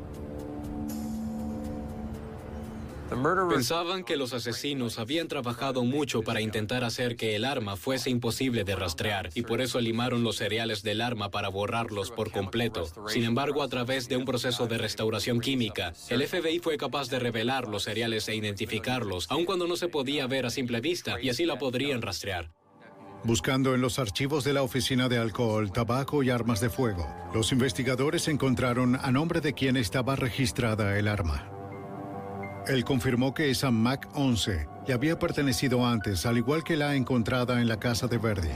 Pensaban 3.49 4.03
que 4.03 4.17
los 4.17 4.33
asesinos 4.33 4.99
habían 4.99 5.27
trabajado 5.27 5.83
mucho 5.83 6.21
para 6.21 6.41
intentar 6.41 6.83
hacer 6.83 7.15
que 7.15 7.35
el 7.35 7.43
arma 7.43 7.75
fuese 7.75 8.09
imposible 8.09 8.63
de 8.63 8.75
rastrear 8.75 9.31
y 9.33 9.41
por 9.41 9.61
eso 9.61 9.79
limaron 9.81 10.23
los 10.23 10.37
cereales 10.37 10.83
del 10.83 11.01
arma 11.01 11.31
para 11.31 11.49
borrarlos 11.49 12.11
por 12.11 12.31
completo. 12.31 12.85
Sin 13.07 13.23
embargo, 13.23 13.63
a 13.63 13.67
través 13.67 14.07
de 14.09 14.17
un 14.17 14.25
proceso 14.25 14.67
de 14.67 14.77
restauración 14.77 15.39
química, 15.39 15.93
el 16.09 16.25
FBI 16.25 16.59
fue 16.59 16.77
capaz 16.77 17.09
de 17.09 17.19
revelar 17.19 17.67
los 17.67 17.83
cereales 17.83 18.27
e 18.29 18.35
identificarlos, 18.35 19.25
aun 19.29 19.45
cuando 19.45 19.67
no 19.67 19.75
se 19.75 19.87
podía 19.87 20.27
ver 20.27 20.45
a 20.45 20.49
simple 20.51 20.79
vista, 20.79 21.19
y 21.19 21.29
así 21.29 21.45
la 21.45 21.57
podrían 21.57 22.01
rastrear. 22.01 22.51
Buscando 23.23 23.75
en 23.75 23.81
los 23.81 23.99
archivos 23.99 24.43
de 24.43 24.53
la 24.53 24.61
Oficina 24.61 25.09
de 25.09 25.17
Alcohol, 25.17 25.71
Tabaco 25.73 26.23
y 26.23 26.29
Armas 26.29 26.61
de 26.61 26.69
Fuego, 26.69 27.05
los 27.33 27.51
investigadores 27.51 28.27
encontraron 28.27 28.95
a 28.95 29.11
nombre 29.11 29.41
de 29.41 29.53
quien 29.53 29.75
estaba 29.75 30.15
registrada 30.15 30.97
el 30.97 31.07
arma. 31.07 31.58
Él 32.69 32.85
confirmó 32.85 33.33
que 33.33 33.49
esa 33.49 33.71
Mac 33.71 34.07
11 34.13 34.67
le 34.87 34.93
había 34.93 35.17
pertenecido 35.17 35.87
antes, 35.87 36.27
al 36.27 36.37
igual 36.37 36.63
que 36.63 36.77
la 36.77 36.93
encontrada 36.93 37.59
en 37.59 37.67
la 37.67 37.79
casa 37.79 38.05
de 38.05 38.19
Verdi. 38.19 38.51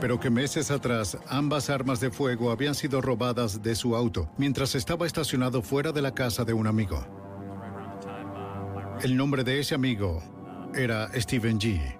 Pero 0.00 0.18
que 0.18 0.30
meses 0.30 0.70
atrás 0.70 1.18
ambas 1.28 1.68
armas 1.68 2.00
de 2.00 2.10
fuego 2.10 2.50
habían 2.50 2.74
sido 2.74 3.02
robadas 3.02 3.62
de 3.62 3.74
su 3.74 3.94
auto 3.94 4.30
mientras 4.38 4.74
estaba 4.74 5.06
estacionado 5.06 5.60
fuera 5.60 5.92
de 5.92 6.00
la 6.00 6.14
casa 6.14 6.46
de 6.46 6.54
un 6.54 6.66
amigo. 6.66 7.06
El 9.02 9.14
nombre 9.14 9.44
de 9.44 9.60
ese 9.60 9.74
amigo 9.74 10.22
era 10.74 11.10
Steven 11.20 11.60
G. 11.60 11.98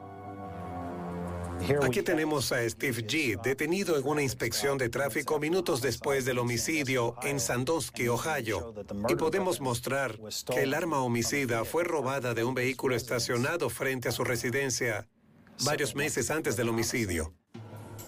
Aquí 1.83 2.03
tenemos 2.03 2.53
a 2.53 2.69
Steve 2.69 3.07
G, 3.07 3.41
detenido 3.43 3.99
en 3.99 4.07
una 4.07 4.23
inspección 4.23 4.79
de 4.79 4.89
tráfico 4.89 5.39
minutos 5.39 5.83
después 5.83 6.25
del 6.25 6.39
homicidio 6.39 7.17
en 7.23 7.41
Sandusky, 7.41 8.09
Ohio. 8.09 8.75
Y 9.09 9.15
podemos 9.17 9.61
mostrar 9.61 10.19
que 10.47 10.63
el 10.63 10.75
arma 10.75 11.01
homicida 11.01 11.65
fue 11.65 11.85
robada 11.85 12.35
de 12.35 12.45
un 12.45 12.55
vehículo 12.55 12.95
estacionado 12.95 13.69
frente 13.69 14.09
a 14.09 14.13
su 14.13 14.23
residencia 14.25 15.09
varios 15.65 15.95
meses 15.95 16.31
antes 16.31 16.57
del 16.57 16.69
homicidio. 16.69 17.35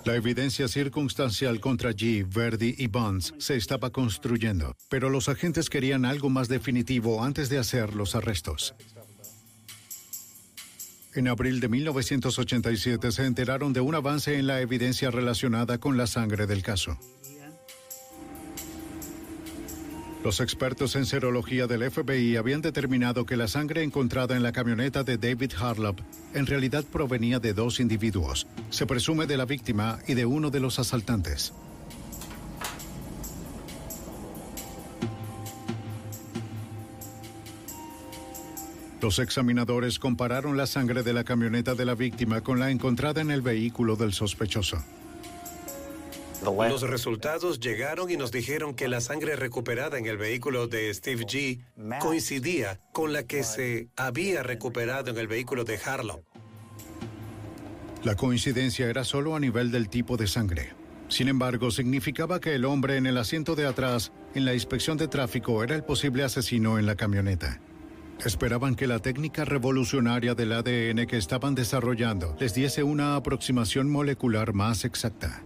La 0.04 0.14
evidencia 0.14 0.68
circunstancial 0.68 1.60
contra 1.60 1.90
G, 1.90 2.24
Verdi 2.26 2.74
y 2.78 2.86
Bonds 2.86 3.34
se 3.38 3.56
estaba 3.56 3.90
construyendo, 3.90 4.74
pero 4.88 5.10
los 5.10 5.28
agentes 5.28 5.68
querían 5.68 6.04
algo 6.04 6.30
más 6.30 6.48
definitivo 6.48 7.22
antes 7.22 7.48
de 7.48 7.58
hacer 7.58 7.94
los 7.94 8.14
arrestos. 8.14 8.74
En 11.14 11.26
abril 11.26 11.60
de 11.60 11.68
1987 11.68 13.12
se 13.12 13.24
enteraron 13.24 13.72
de 13.72 13.80
un 13.80 13.94
avance 13.94 14.38
en 14.38 14.46
la 14.46 14.60
evidencia 14.60 15.10
relacionada 15.10 15.78
con 15.78 15.96
la 15.96 16.06
sangre 16.06 16.46
del 16.46 16.62
caso. 16.62 16.98
Los 20.24 20.40
expertos 20.40 20.96
en 20.96 21.06
serología 21.06 21.66
del 21.66 21.90
FBI 21.90 22.36
habían 22.36 22.60
determinado 22.60 23.24
que 23.24 23.36
la 23.36 23.48
sangre 23.48 23.82
encontrada 23.82 24.36
en 24.36 24.42
la 24.42 24.52
camioneta 24.52 25.04
de 25.04 25.16
David 25.16 25.52
Harlop 25.58 26.00
en 26.34 26.44
realidad 26.44 26.84
provenía 26.84 27.38
de 27.38 27.54
dos 27.54 27.80
individuos. 27.80 28.46
Se 28.70 28.84
presume 28.84 29.26
de 29.26 29.36
la 29.36 29.46
víctima 29.46 30.00
y 30.06 30.14
de 30.14 30.26
uno 30.26 30.50
de 30.50 30.60
los 30.60 30.78
asaltantes. 30.78 31.54
Los 39.00 39.20
examinadores 39.20 39.98
compararon 39.98 40.56
la 40.56 40.66
sangre 40.66 41.02
de 41.02 41.12
la 41.12 41.22
camioneta 41.22 41.74
de 41.74 41.84
la 41.84 41.94
víctima 41.94 42.40
con 42.40 42.58
la 42.58 42.70
encontrada 42.70 43.20
en 43.20 43.30
el 43.30 43.42
vehículo 43.42 43.94
del 43.94 44.12
sospechoso. 44.12 44.82
Los 46.42 46.82
resultados 46.82 47.60
llegaron 47.60 48.10
y 48.10 48.16
nos 48.16 48.30
dijeron 48.30 48.74
que 48.74 48.88
la 48.88 49.00
sangre 49.00 49.36
recuperada 49.36 49.98
en 49.98 50.06
el 50.06 50.16
vehículo 50.16 50.68
de 50.68 50.92
Steve 50.94 51.24
G 51.24 51.60
coincidía 52.00 52.80
con 52.92 53.12
la 53.12 53.24
que 53.24 53.42
se 53.42 53.88
había 53.96 54.42
recuperado 54.42 55.10
en 55.10 55.18
el 55.18 55.26
vehículo 55.26 55.64
de 55.64 55.78
Harlow. 55.78 56.24
La 58.04 58.14
coincidencia 58.14 58.88
era 58.88 59.04
solo 59.04 59.34
a 59.34 59.40
nivel 59.40 59.72
del 59.72 59.88
tipo 59.88 60.16
de 60.16 60.28
sangre. 60.28 60.72
Sin 61.08 61.28
embargo, 61.28 61.70
significaba 61.70 62.40
que 62.40 62.54
el 62.54 62.64
hombre 62.64 62.96
en 62.96 63.06
el 63.06 63.18
asiento 63.18 63.56
de 63.56 63.66
atrás, 63.66 64.12
en 64.34 64.44
la 64.44 64.54
inspección 64.54 64.96
de 64.96 65.08
tráfico, 65.08 65.64
era 65.64 65.74
el 65.74 65.82
posible 65.82 66.22
asesino 66.22 66.78
en 66.78 66.86
la 66.86 66.94
camioneta. 66.94 67.60
Esperaban 68.24 68.74
que 68.74 68.86
la 68.86 68.98
técnica 68.98 69.44
revolucionaria 69.44 70.34
del 70.34 70.52
ADN 70.52 71.06
que 71.06 71.16
estaban 71.16 71.54
desarrollando 71.54 72.36
les 72.40 72.52
diese 72.52 72.82
una 72.82 73.14
aproximación 73.14 73.90
molecular 73.90 74.52
más 74.52 74.84
exacta. 74.84 75.42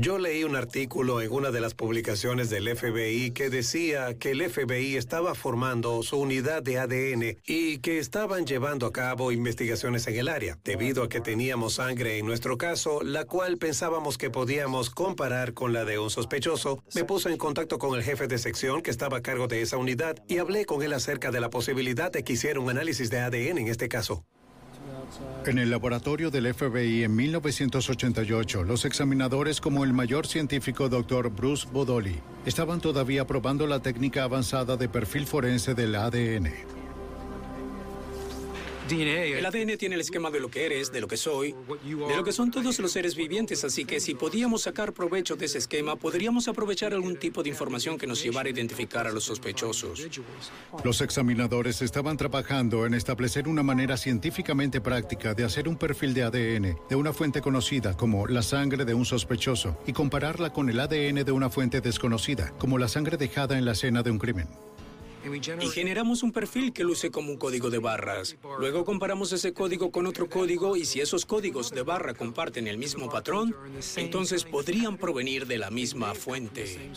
Yo 0.00 0.18
leí 0.18 0.44
un 0.44 0.56
artículo 0.56 1.20
en 1.20 1.30
una 1.30 1.50
de 1.50 1.60
las 1.60 1.74
publicaciones 1.74 2.48
del 2.48 2.74
FBI 2.74 3.32
que 3.32 3.50
decía 3.50 4.18
que 4.18 4.30
el 4.30 4.48
FBI 4.48 4.96
estaba 4.96 5.34
formando 5.34 6.02
su 6.02 6.18
unidad 6.18 6.62
de 6.62 6.78
ADN 6.78 7.38
y 7.46 7.78
que 7.78 7.98
estaban 7.98 8.46
llevando 8.46 8.86
a 8.86 8.92
cabo 8.92 9.30
investigaciones 9.30 10.06
en 10.06 10.16
el 10.16 10.28
área, 10.28 10.58
debido 10.64 11.02
a 11.02 11.08
que 11.08 11.20
teníamos 11.20 11.74
sangre 11.74 12.18
en 12.18 12.26
nuestro 12.26 12.56
caso, 12.56 13.02
la 13.02 13.24
cual 13.24 13.58
pensábamos 13.58 14.16
que 14.16 14.30
podíamos 14.30 14.90
comparar 14.90 15.52
con 15.52 15.72
la 15.72 15.84
de 15.84 15.98
un 15.98 16.10
sospechoso. 16.10 16.82
Me 16.94 17.04
puse 17.04 17.30
en 17.30 17.36
contacto 17.36 17.78
con 17.78 17.94
el 17.94 18.02
jefe 18.02 18.26
de 18.26 18.38
sección 18.38 18.82
que 18.82 18.90
estaba 18.90 19.18
a 19.18 19.22
cargo 19.22 19.48
de 19.48 19.62
esa 19.62 19.76
unidad 19.76 20.16
y 20.28 20.38
hablé 20.38 20.64
con 20.64 20.82
él 20.82 20.92
acerca 20.92 21.30
de 21.30 21.40
la 21.40 21.50
posibilidad 21.50 22.10
de 22.10 22.24
que 22.24 22.32
hiciera 22.32 22.60
un 22.60 22.70
análisis 22.70 23.10
de 23.10 23.20
ADN 23.20 23.58
en 23.58 23.68
este 23.68 23.88
caso. 23.88 24.24
En 25.46 25.58
el 25.58 25.70
laboratorio 25.70 26.30
del 26.30 26.52
FBI 26.52 27.04
en 27.04 27.14
1988, 27.14 28.64
los 28.64 28.84
examinadores 28.84 29.60
como 29.60 29.84
el 29.84 29.92
mayor 29.92 30.26
científico 30.26 30.88
Dr. 30.88 31.30
Bruce 31.30 31.68
Bodoli 31.70 32.20
estaban 32.46 32.80
todavía 32.80 33.26
probando 33.26 33.66
la 33.66 33.80
técnica 33.80 34.24
avanzada 34.24 34.76
de 34.76 34.88
perfil 34.88 35.26
forense 35.26 35.74
del 35.74 35.94
ADN. 35.94 36.73
El 38.90 39.46
ADN 39.46 39.78
tiene 39.78 39.94
el 39.94 40.02
esquema 40.02 40.30
de 40.30 40.40
lo 40.40 40.50
que 40.50 40.66
eres, 40.66 40.92
de 40.92 41.00
lo 41.00 41.08
que 41.08 41.16
soy, 41.16 41.54
de 41.84 42.16
lo 42.16 42.22
que 42.22 42.32
son 42.32 42.50
todos 42.50 42.78
los 42.78 42.92
seres 42.92 43.16
vivientes, 43.16 43.64
así 43.64 43.84
que 43.86 43.98
si 43.98 44.14
podíamos 44.14 44.62
sacar 44.62 44.92
provecho 44.92 45.36
de 45.36 45.46
ese 45.46 45.58
esquema, 45.58 45.96
podríamos 45.96 46.48
aprovechar 46.48 46.92
algún 46.92 47.16
tipo 47.16 47.42
de 47.42 47.48
información 47.48 47.96
que 47.96 48.06
nos 48.06 48.22
llevara 48.22 48.48
a 48.48 48.52
identificar 48.52 49.06
a 49.06 49.12
los 49.12 49.24
sospechosos. 49.24 50.06
Los 50.84 51.00
examinadores 51.00 51.80
estaban 51.80 52.16
trabajando 52.16 52.84
en 52.84 52.94
establecer 52.94 53.48
una 53.48 53.62
manera 53.62 53.96
científicamente 53.96 54.80
práctica 54.80 55.34
de 55.34 55.44
hacer 55.44 55.66
un 55.66 55.76
perfil 55.76 56.12
de 56.12 56.22
ADN 56.24 56.78
de 56.88 56.96
una 56.96 57.12
fuente 57.12 57.40
conocida 57.40 57.96
como 57.96 58.26
la 58.26 58.42
sangre 58.42 58.84
de 58.84 58.92
un 58.92 59.06
sospechoso 59.06 59.78
y 59.86 59.92
compararla 59.92 60.52
con 60.52 60.68
el 60.68 60.78
ADN 60.78 61.24
de 61.24 61.32
una 61.32 61.48
fuente 61.48 61.80
desconocida, 61.80 62.52
como 62.58 62.78
la 62.78 62.88
sangre 62.88 63.16
dejada 63.16 63.56
en 63.56 63.64
la 63.64 63.72
escena 63.72 64.02
de 64.02 64.10
un 64.10 64.18
crimen. 64.18 64.48
Y 65.60 65.68
generamos 65.68 66.22
un 66.22 66.32
perfil 66.32 66.72
que 66.72 66.84
luce 66.84 67.10
como 67.10 67.30
un 67.30 67.36
código 67.36 67.70
de 67.70 67.78
barras. 67.78 68.36
Luego 68.58 68.84
comparamos 68.84 69.32
ese 69.32 69.52
código 69.52 69.90
con 69.90 70.06
otro 70.06 70.28
código 70.28 70.76
y 70.76 70.84
si 70.84 71.00
esos 71.00 71.24
códigos 71.26 71.70
de 71.70 71.82
barra 71.82 72.14
comparten 72.14 72.66
el 72.66 72.78
mismo 72.78 73.08
patrón, 73.08 73.54
entonces 73.96 74.44
podrían 74.44 74.96
provenir 74.96 75.46
de 75.46 75.58
la 75.58 75.70
misma 75.70 76.14
fuente. 76.14 76.90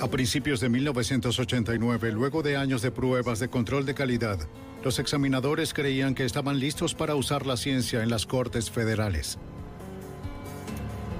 A 0.00 0.08
principios 0.08 0.60
de 0.60 0.68
1989, 0.68 2.12
luego 2.12 2.42
de 2.42 2.56
años 2.56 2.82
de 2.82 2.90
pruebas 2.90 3.38
de 3.38 3.48
control 3.48 3.86
de 3.86 3.94
calidad, 3.94 4.38
los 4.82 4.98
examinadores 4.98 5.72
creían 5.72 6.14
que 6.14 6.24
estaban 6.24 6.58
listos 6.58 6.94
para 6.94 7.14
usar 7.14 7.46
la 7.46 7.56
ciencia 7.56 8.02
en 8.02 8.10
las 8.10 8.26
cortes 8.26 8.70
federales. 8.70 9.38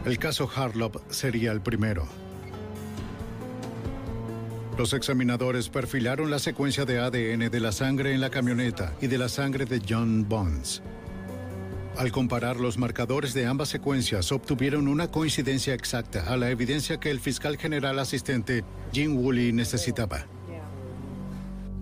El 0.05 0.19
caso 0.19 0.51
Harlop 0.55 0.97
sería 1.11 1.53
el 1.53 1.63
primero. 1.63 2.07
Los 4.77 4.93
examinadores 4.93 5.68
perfilaron 5.68 6.33
la 6.33 6.41
secuencia 6.41 6.85
de 6.85 6.99
ADN 6.99 7.49
de 7.49 7.61
la 7.61 7.70
sangre 7.70 8.12
en 8.12 8.20
la 8.20 8.31
camioneta 8.31 8.93
y 9.01 9.07
de 9.07 9.18
la 9.18 9.29
sangre 9.29 9.66
de 9.66 9.81
John 9.89 10.29
Bonds. 10.29 10.83
Al 11.97 12.11
comparar 12.11 12.57
los 12.57 12.77
marcadores 12.77 13.35
de 13.35 13.47
ambas 13.47 13.68
secuencias, 13.68 14.33
obtuvieron 14.33 14.89
una 14.89 15.12
coincidencia 15.12 15.75
exacta 15.75 16.25
a 16.27 16.37
la 16.37 16.51
evidencia 16.51 16.99
que 16.99 17.12
el 17.12 17.20
fiscal 17.20 17.57
general 17.57 18.01
asistente 18.01 18.64
Jim 18.93 19.16
Woolley 19.16 19.53
necesitaba. 19.53 20.27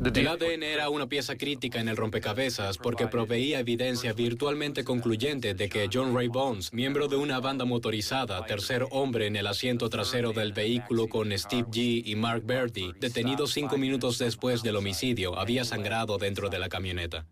El 0.05 0.27
ADN 0.27 0.65
era 0.65 0.91
una 0.91 1.07
pieza 1.07 1.37
crítica 1.37 1.81
en 1.81 1.89
el 1.89 1.97
rompecabezas 1.97 2.77
porque 2.77 3.07
proveía 3.07 3.61
evidencia 3.61 4.13
virtualmente 4.13 4.83
concluyente 4.83 5.55
de 5.55 5.69
que 5.69 5.89
John 5.93 6.13
Ray 6.13 6.27
Bones, 6.27 6.73
miembro 6.73 7.07
de 7.07 7.15
una 7.15 7.39
banda 7.39 7.65
motorizada, 7.65 8.45
tercer 8.45 8.85
hombre 8.91 9.29
en 9.29 9.37
el 9.37 9.47
asiento 9.47 9.89
trasero 9.89 10.33
del 10.33 10.53
vehículo 10.53 11.07
con 11.07 11.31
Steve 11.39 11.69
G. 11.71 12.03
y 12.05 12.17
Mark 12.17 12.43
Bertie, 12.45 12.93
detenido 12.99 13.47
cinco 13.47 13.79
minutos 13.79 14.19
después 14.19 14.63
del 14.65 14.77
homicidio, 14.77 15.39
había 15.39 15.65
sangrado 15.65 16.19
dentro 16.19 16.51
de 16.51 16.59
la 16.59 16.69
camioneta. 16.69 17.25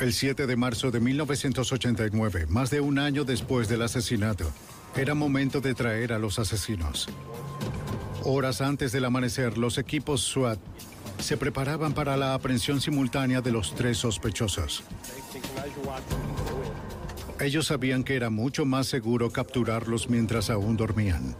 El 0.00 0.12
7 0.12 0.48
de 0.48 0.56
marzo 0.56 0.90
de 0.90 0.98
1989, 0.98 2.46
más 2.48 2.70
de 2.70 2.80
un 2.80 2.98
año 2.98 3.24
después 3.24 3.68
del 3.68 3.82
asesinato, 3.82 4.52
era 4.96 5.14
momento 5.14 5.60
de 5.60 5.74
traer 5.74 6.12
a 6.12 6.18
los 6.18 6.40
asesinos. 6.40 7.08
Horas 8.24 8.60
antes 8.60 8.90
del 8.90 9.04
amanecer, 9.04 9.58
los 9.58 9.78
equipos 9.78 10.22
SWAT 10.22 10.58
se 11.18 11.36
preparaban 11.36 11.92
para 11.92 12.16
la 12.16 12.34
aprehensión 12.34 12.80
simultánea 12.80 13.40
de 13.40 13.52
los 13.52 13.74
tres 13.74 13.98
sospechosos. 13.98 14.84
Ellos 17.40 17.66
sabían 17.66 18.04
que 18.04 18.14
era 18.14 18.30
mucho 18.30 18.64
más 18.64 18.86
seguro 18.86 19.30
capturarlos 19.30 20.08
mientras 20.08 20.50
aún 20.50 20.76
dormían. 20.76 21.34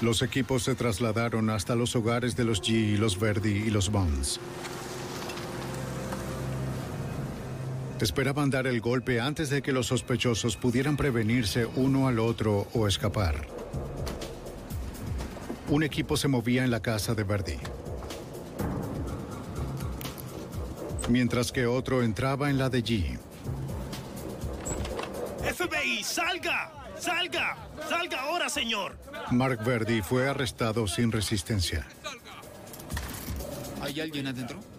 Los 0.00 0.22
equipos 0.22 0.62
se 0.62 0.74
trasladaron 0.74 1.50
hasta 1.50 1.74
los 1.74 1.94
hogares 1.94 2.34
de 2.34 2.44
los 2.44 2.62
G 2.62 2.96
los 2.96 3.20
Verdi 3.20 3.50
y 3.50 3.70
los 3.70 3.90
Bonds. 3.90 4.40
Esperaban 8.00 8.48
dar 8.48 8.66
el 8.66 8.80
golpe 8.80 9.20
antes 9.20 9.50
de 9.50 9.60
que 9.60 9.72
los 9.72 9.88
sospechosos 9.88 10.56
pudieran 10.56 10.96
prevenirse 10.96 11.66
uno 11.66 12.08
al 12.08 12.18
otro 12.18 12.66
o 12.72 12.88
escapar. 12.88 13.46
Un 15.68 15.82
equipo 15.82 16.16
se 16.16 16.26
movía 16.26 16.64
en 16.64 16.70
la 16.70 16.80
casa 16.80 17.14
de 17.14 17.24
Verdi. 17.24 17.58
Mientras 21.10 21.52
que 21.52 21.66
otro 21.66 22.02
entraba 22.02 22.48
en 22.48 22.56
la 22.56 22.70
de 22.70 22.82
G. 22.82 23.18
FBI, 25.54 26.02
salga, 26.02 26.72
salga, 26.98 27.68
salga 27.86 28.22
ahora, 28.22 28.48
señor. 28.48 28.96
Mark 29.30 29.62
Verdi 29.62 30.00
fue 30.00 30.26
arrestado 30.26 30.86
sin 30.86 31.12
resistencia. 31.12 31.86
¿Hay 33.82 34.00
alguien 34.00 34.26
adentro? 34.26 34.69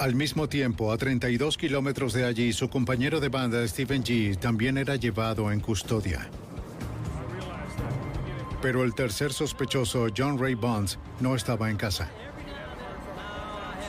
Al 0.00 0.14
mismo 0.14 0.48
tiempo, 0.48 0.92
a 0.92 0.96
32 0.96 1.58
kilómetros 1.58 2.14
de 2.14 2.24
allí, 2.24 2.54
su 2.54 2.70
compañero 2.70 3.20
de 3.20 3.28
banda, 3.28 3.68
Stephen 3.68 4.02
G., 4.02 4.34
también 4.34 4.78
era 4.78 4.96
llevado 4.96 5.52
en 5.52 5.60
custodia. 5.60 6.26
Pero 8.62 8.82
el 8.82 8.94
tercer 8.94 9.30
sospechoso, 9.30 10.06
John 10.16 10.38
Ray 10.38 10.54
Bonds, 10.54 10.98
no 11.20 11.36
estaba 11.36 11.68
en 11.68 11.76
casa. 11.76 12.08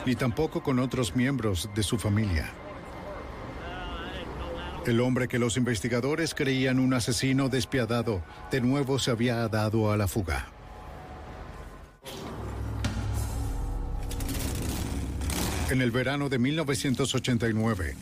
Ni 0.04 0.14
tampoco 0.14 0.62
con 0.62 0.80
otros 0.80 1.16
miembros 1.16 1.70
de 1.74 1.82
su 1.82 1.96
familia. 1.96 2.52
El 4.84 5.00
hombre 5.00 5.28
que 5.28 5.38
los 5.38 5.56
investigadores 5.56 6.34
creían 6.34 6.78
un 6.78 6.92
asesino 6.92 7.48
despiadado, 7.48 8.22
de 8.50 8.60
nuevo 8.60 8.98
se 8.98 9.12
había 9.12 9.48
dado 9.48 9.90
a 9.90 9.96
la 9.96 10.08
fuga. 10.08 10.46
En 15.72 15.80
el 15.80 15.90
verano 15.90 16.28
de 16.28 16.38
1989, 16.38 17.94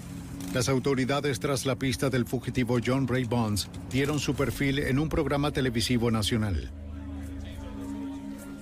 las 0.53 0.69
autoridades 0.69 1.39
tras 1.39 1.67
la 1.67 1.77
pista 1.77 2.11
del 2.11 2.27
fugitivo 2.27 2.81
John 2.85 3.07
Ray 3.07 3.23
Bonds 3.23 3.69
dieron 3.93 4.19
su 4.19 4.35
perfil 4.35 4.81
en 4.81 4.99
un 4.99 5.09
programa 5.09 5.53
televisivo 5.53 6.11
nacional. 6.11 6.69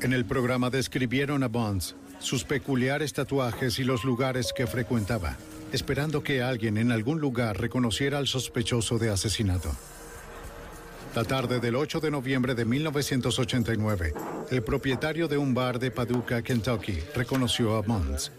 En 0.02 0.12
el 0.12 0.26
programa 0.26 0.68
describieron 0.68 1.42
a 1.42 1.48
Bonds, 1.48 1.96
sus 2.18 2.44
peculiares 2.44 3.14
tatuajes 3.14 3.78
y 3.78 3.84
los 3.84 4.04
lugares 4.04 4.52
que 4.54 4.66
frecuentaba, 4.66 5.38
esperando 5.72 6.22
que 6.22 6.42
alguien 6.42 6.76
en 6.76 6.92
algún 6.92 7.18
lugar 7.18 7.58
reconociera 7.58 8.18
al 8.18 8.26
sospechoso 8.26 8.98
de 8.98 9.08
asesinato. 9.08 9.74
La 11.14 11.24
tarde 11.24 11.60
del 11.60 11.76
8 11.76 12.00
de 12.00 12.10
noviembre 12.10 12.54
de 12.54 12.66
1989, 12.66 14.12
el 14.50 14.62
propietario 14.62 15.28
de 15.28 15.38
un 15.38 15.54
bar 15.54 15.78
de 15.78 15.90
Paducah, 15.90 16.42
Kentucky, 16.42 16.98
reconoció 17.14 17.74
a 17.74 17.80
Bonds. 17.80 18.32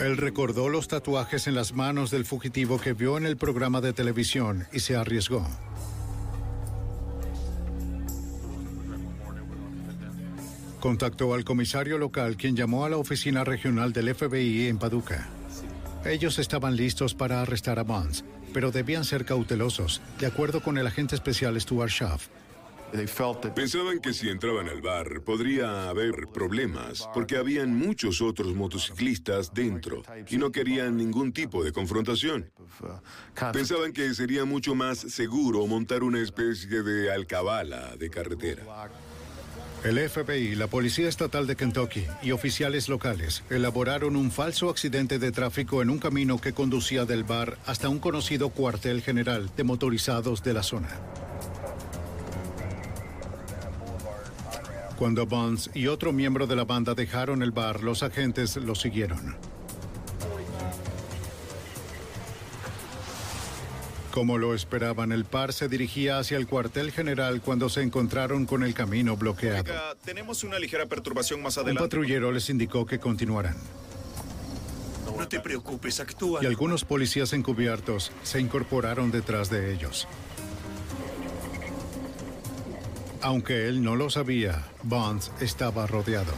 Él 0.00 0.16
recordó 0.16 0.68
los 0.68 0.88
tatuajes 0.88 1.46
en 1.46 1.54
las 1.54 1.74
manos 1.74 2.10
del 2.10 2.24
fugitivo 2.24 2.78
que 2.78 2.92
vio 2.92 3.16
en 3.16 3.26
el 3.26 3.36
programa 3.36 3.80
de 3.80 3.92
televisión 3.92 4.66
y 4.72 4.80
se 4.80 4.96
arriesgó. 4.96 5.46
Contactó 10.80 11.32
al 11.34 11.44
comisario 11.44 11.96
local 11.98 12.36
quien 12.36 12.56
llamó 12.56 12.84
a 12.84 12.88
la 12.88 12.96
oficina 12.96 13.44
regional 13.44 13.92
del 13.92 14.14
FBI 14.14 14.66
en 14.66 14.78
Paducah. 14.78 15.28
Ellos 16.04 16.40
estaban 16.40 16.74
listos 16.74 17.14
para 17.14 17.40
arrestar 17.40 17.78
a 17.78 17.84
Bonds, 17.84 18.24
pero 18.52 18.72
debían 18.72 19.04
ser 19.04 19.24
cautelosos, 19.24 20.02
de 20.18 20.26
acuerdo 20.26 20.60
con 20.60 20.78
el 20.78 20.86
agente 20.88 21.14
especial 21.14 21.60
Stuart 21.60 21.90
Schaff. 21.90 22.26
Pensaban 23.54 24.00
que 24.00 24.12
si 24.12 24.28
entraban 24.28 24.68
al 24.68 24.82
bar 24.82 25.22
podría 25.22 25.88
haber 25.88 26.28
problemas, 26.28 27.08
porque 27.14 27.36
habían 27.36 27.74
muchos 27.74 28.20
otros 28.20 28.54
motociclistas 28.54 29.54
dentro 29.54 30.02
y 30.28 30.36
no 30.36 30.52
querían 30.52 30.96
ningún 30.96 31.32
tipo 31.32 31.64
de 31.64 31.72
confrontación. 31.72 32.50
Pensaban 33.52 33.92
que 33.92 34.12
sería 34.14 34.44
mucho 34.44 34.74
más 34.74 34.98
seguro 34.98 35.66
montar 35.66 36.02
una 36.02 36.20
especie 36.20 36.82
de 36.82 37.10
alcabala 37.10 37.96
de 37.96 38.10
carretera. 38.10 38.90
El 39.84 39.98
FBI, 39.98 40.54
la 40.54 40.68
Policía 40.68 41.08
Estatal 41.08 41.46
de 41.48 41.56
Kentucky 41.56 42.04
y 42.22 42.30
oficiales 42.30 42.88
locales 42.88 43.42
elaboraron 43.50 44.14
un 44.14 44.30
falso 44.30 44.70
accidente 44.70 45.18
de 45.18 45.32
tráfico 45.32 45.82
en 45.82 45.90
un 45.90 45.98
camino 45.98 46.40
que 46.40 46.52
conducía 46.52 47.04
del 47.04 47.24
bar 47.24 47.58
hasta 47.66 47.88
un 47.88 47.98
conocido 47.98 48.50
cuartel 48.50 49.02
general 49.02 49.50
de 49.56 49.64
motorizados 49.64 50.44
de 50.44 50.52
la 50.52 50.62
zona. 50.62 51.00
Cuando 55.02 55.26
Bonds 55.26 55.68
y 55.74 55.88
otro 55.88 56.12
miembro 56.12 56.46
de 56.46 56.54
la 56.54 56.64
banda 56.64 56.94
dejaron 56.94 57.42
el 57.42 57.50
bar, 57.50 57.82
los 57.82 58.04
agentes 58.04 58.56
los 58.56 58.82
siguieron. 58.82 59.34
Como 64.12 64.38
lo 64.38 64.54
esperaban, 64.54 65.10
el 65.10 65.24
par 65.24 65.52
se 65.52 65.68
dirigía 65.68 66.20
hacia 66.20 66.36
el 66.36 66.46
cuartel 66.46 66.92
general 66.92 67.40
cuando 67.40 67.68
se 67.68 67.82
encontraron 67.82 68.46
con 68.46 68.62
el 68.62 68.74
camino 68.74 69.16
bloqueado. 69.16 69.62
Oiga, 69.62 69.96
tenemos 70.04 70.44
una 70.44 70.60
ligera 70.60 70.86
perturbación 70.86 71.42
más 71.42 71.56
Un 71.56 71.64
adelante. 71.64 71.82
patrullero 71.82 72.30
les 72.30 72.48
indicó 72.48 72.86
que 72.86 73.00
continuaran. 73.00 73.56
No 75.18 75.26
te 75.26 75.40
preocupes, 75.40 75.98
actúa. 75.98 76.44
Y 76.44 76.46
algunos 76.46 76.84
policías 76.84 77.32
encubiertos 77.32 78.12
se 78.22 78.40
incorporaron 78.40 79.10
detrás 79.10 79.50
de 79.50 79.74
ellos. 79.74 80.06
Aunque 83.22 83.68
él 83.68 83.82
no 83.82 83.94
lo 83.94 84.10
sabía, 84.10 84.64
Bonds 84.82 85.30
estaba 85.40 85.86
rodeado. 85.86 86.32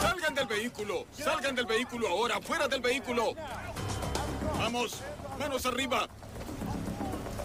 ¡Salgan 0.00 0.34
del 0.34 0.46
vehículo! 0.46 1.06
¡Salgan 1.12 1.54
del 1.54 1.66
vehículo 1.66 2.08
ahora! 2.08 2.40
¡Fuera 2.40 2.66
del 2.66 2.80
vehículo! 2.80 3.34
¡Vamos! 4.58 5.02
¡Manos 5.38 5.66
arriba! 5.66 6.08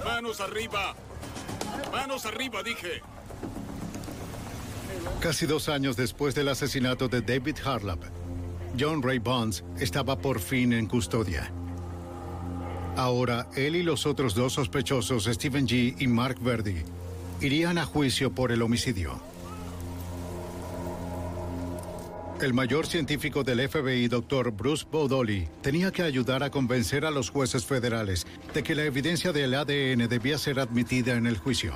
¡Manos 0.06 0.40
arriba! 0.40 0.96
¡Manos 1.92 2.26
arriba, 2.26 2.64
dije! 2.64 3.02
Casi 5.20 5.46
dos 5.46 5.68
años 5.68 5.98
después 5.98 6.36
del 6.36 6.48
asesinato 6.48 7.10
de 7.10 7.22
David 7.22 7.58
Harlap, 7.66 8.02
John 8.80 9.04
Ray 9.04 9.20
Bonds 9.20 9.64
estaba 9.78 10.18
por 10.18 10.40
fin 10.40 10.72
en 10.72 10.88
custodia. 10.88 11.52
Ahora, 12.96 13.48
él 13.56 13.76
y 13.76 13.82
los 13.84 14.06
otros 14.06 14.36
dos 14.36 14.54
sospechosos, 14.54 15.26
Stephen 15.26 15.68
G. 15.68 15.96
y 15.98 16.08
Mark 16.08 16.38
Verdi, 16.40 16.84
irían 17.42 17.80
a 17.80 17.86
juicio 17.86 18.32
por 18.32 18.52
el 18.52 18.62
homicidio. 18.62 19.20
El 22.40 22.54
mayor 22.54 22.86
científico 22.86 23.44
del 23.44 23.68
FBI, 23.68 24.10
Dr. 24.10 24.52
Bruce 24.52 24.86
Bodoli, 24.92 25.48
tenía 25.62 25.92
que 25.92 26.04
ayudar 26.04 26.44
a 26.44 26.52
convencer 26.52 27.06
a 27.06 27.12
los 27.12 27.30
jueces 27.30 27.66
federales 27.66 28.28
de 28.54 28.64
que 28.64 28.76
la 28.76 28.84
evidencia 28.84 29.32
del 29.32 29.56
ADN 29.56 30.08
debía 30.08 30.38
ser 30.38 30.60
admitida 30.60 31.14
en 31.14 31.26
el 31.26 31.38
juicio. 31.38 31.74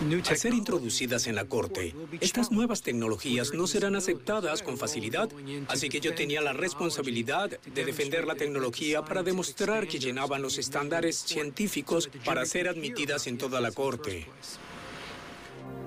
Al 0.00 0.36
ser 0.38 0.54
introducidas 0.54 1.26
en 1.26 1.34
la 1.34 1.44
corte, 1.44 1.94
estas 2.20 2.50
nuevas 2.50 2.80
tecnologías 2.80 3.52
no 3.52 3.66
serán 3.66 3.96
aceptadas 3.96 4.62
con 4.62 4.78
facilidad, 4.78 5.28
así 5.68 5.90
que 5.90 6.00
yo 6.00 6.14
tenía 6.14 6.40
la 6.40 6.54
responsabilidad 6.54 7.50
de 7.50 7.84
defender 7.84 8.24
la 8.24 8.34
tecnología 8.34 9.02
para 9.02 9.22
demostrar 9.22 9.86
que 9.86 9.98
llenaban 9.98 10.40
los 10.40 10.56
estándares 10.56 11.16
científicos 11.16 12.08
para 12.24 12.46
ser 12.46 12.68
admitidas 12.68 13.26
en 13.26 13.36
toda 13.36 13.60
la 13.60 13.72
corte. 13.72 14.26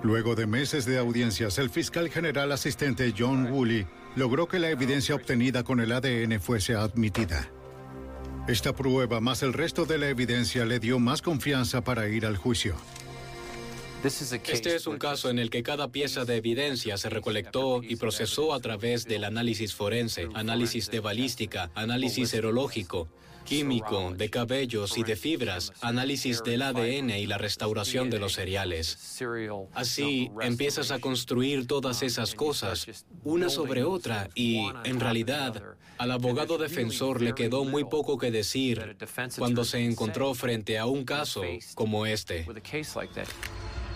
Luego 0.03 0.35
de 0.35 0.45
meses 0.45 0.85
de 0.85 0.99
audiencias, 0.99 1.57
el 1.57 1.71
fiscal 1.71 2.09
general 2.09 2.51
asistente 2.51 3.13
John 3.17 3.51
Woolley 3.51 3.87
logró 4.15 4.47
que 4.47 4.59
la 4.59 4.69
evidencia 4.69 5.15
obtenida 5.15 5.63
con 5.63 5.79
el 5.79 5.91
ADN 5.91 6.39
fuese 6.39 6.75
admitida. 6.75 7.49
Esta 8.47 8.75
prueba 8.75 9.21
más 9.21 9.41
el 9.41 9.53
resto 9.53 9.85
de 9.85 9.97
la 9.97 10.09
evidencia 10.09 10.65
le 10.65 10.79
dio 10.79 10.99
más 10.99 11.21
confianza 11.21 11.81
para 11.81 12.09
ir 12.09 12.25
al 12.25 12.37
juicio. 12.37 12.75
Este 14.03 14.75
es 14.75 14.85
un 14.85 14.97
caso 14.97 15.29
en 15.29 15.39
el 15.39 15.49
que 15.49 15.63
cada 15.63 15.87
pieza 15.87 16.25
de 16.25 16.35
evidencia 16.35 16.97
se 16.97 17.09
recolectó 17.09 17.81
y 17.81 17.95
procesó 17.95 18.53
a 18.53 18.59
través 18.59 19.05
del 19.05 19.23
análisis 19.23 19.73
forense, 19.73 20.27
análisis 20.33 20.91
de 20.91 20.99
balística, 20.99 21.71
análisis 21.73 22.29
serológico, 22.29 23.07
químico, 23.45 24.13
de 24.13 24.29
cabellos 24.29 24.97
y 24.97 25.03
de 25.03 25.15
fibras, 25.15 25.71
análisis 25.81 26.43
del 26.43 26.63
ADN 26.63 27.11
y 27.11 27.25
la 27.27 27.37
restauración 27.37 28.09
de 28.09 28.19
los 28.19 28.33
cereales. 28.33 29.21
Así 29.73 30.29
empiezas 30.41 30.91
a 30.91 30.99
construir 30.99 31.65
todas 31.65 32.03
esas 32.03 32.35
cosas, 32.35 33.05
una 33.23 33.47
sobre 33.49 33.83
otra, 33.83 34.29
y 34.35 34.67
en 34.83 34.99
realidad 34.99 35.63
al 35.97 36.11
abogado 36.11 36.57
defensor 36.57 37.21
le 37.21 37.33
quedó 37.33 37.63
muy 37.63 37.85
poco 37.85 38.17
que 38.17 38.31
decir 38.31 38.97
cuando 39.37 39.63
se 39.63 39.85
encontró 39.85 40.33
frente 40.33 40.77
a 40.77 40.87
un 40.87 41.05
caso 41.05 41.41
como 41.75 42.05
este. 42.05 42.45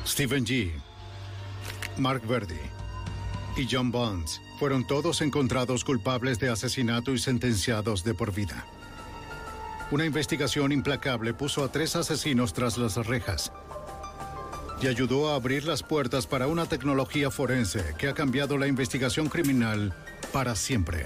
Stephen 0.08 0.46
G., 0.46 0.72
Mark 1.98 2.26
Verdi 2.26 2.56
y 3.58 3.68
John 3.70 3.92
Bonds 3.92 4.42
fueron 4.58 4.88
todos 4.88 5.22
encontrados 5.22 5.84
culpables 5.84 6.40
de 6.40 6.50
asesinato 6.50 7.12
y 7.12 7.20
sentenciados 7.20 8.06
de 8.06 8.14
por 8.14 8.34
vida. 8.34 8.66
Una 9.92 10.06
investigación 10.06 10.72
implacable 10.72 11.34
puso 11.34 11.64
a 11.64 11.72
tres 11.72 11.98
asesinos 11.98 12.54
tras 12.54 12.78
las 12.78 12.96
rejas 13.06 13.52
y 14.82 14.88
ayudó 14.88 15.30
a 15.30 15.36
abrir 15.36 15.66
las 15.66 15.84
puertas 15.84 16.26
para 16.26 16.48
una 16.48 16.68
tecnología 16.68 17.30
forense 17.30 17.84
que 17.98 18.08
ha 18.08 18.14
cambiado 18.14 18.58
la 18.58 18.68
investigación 18.68 19.28
criminal 19.28 19.94
para 20.32 20.56
siempre. 20.56 21.04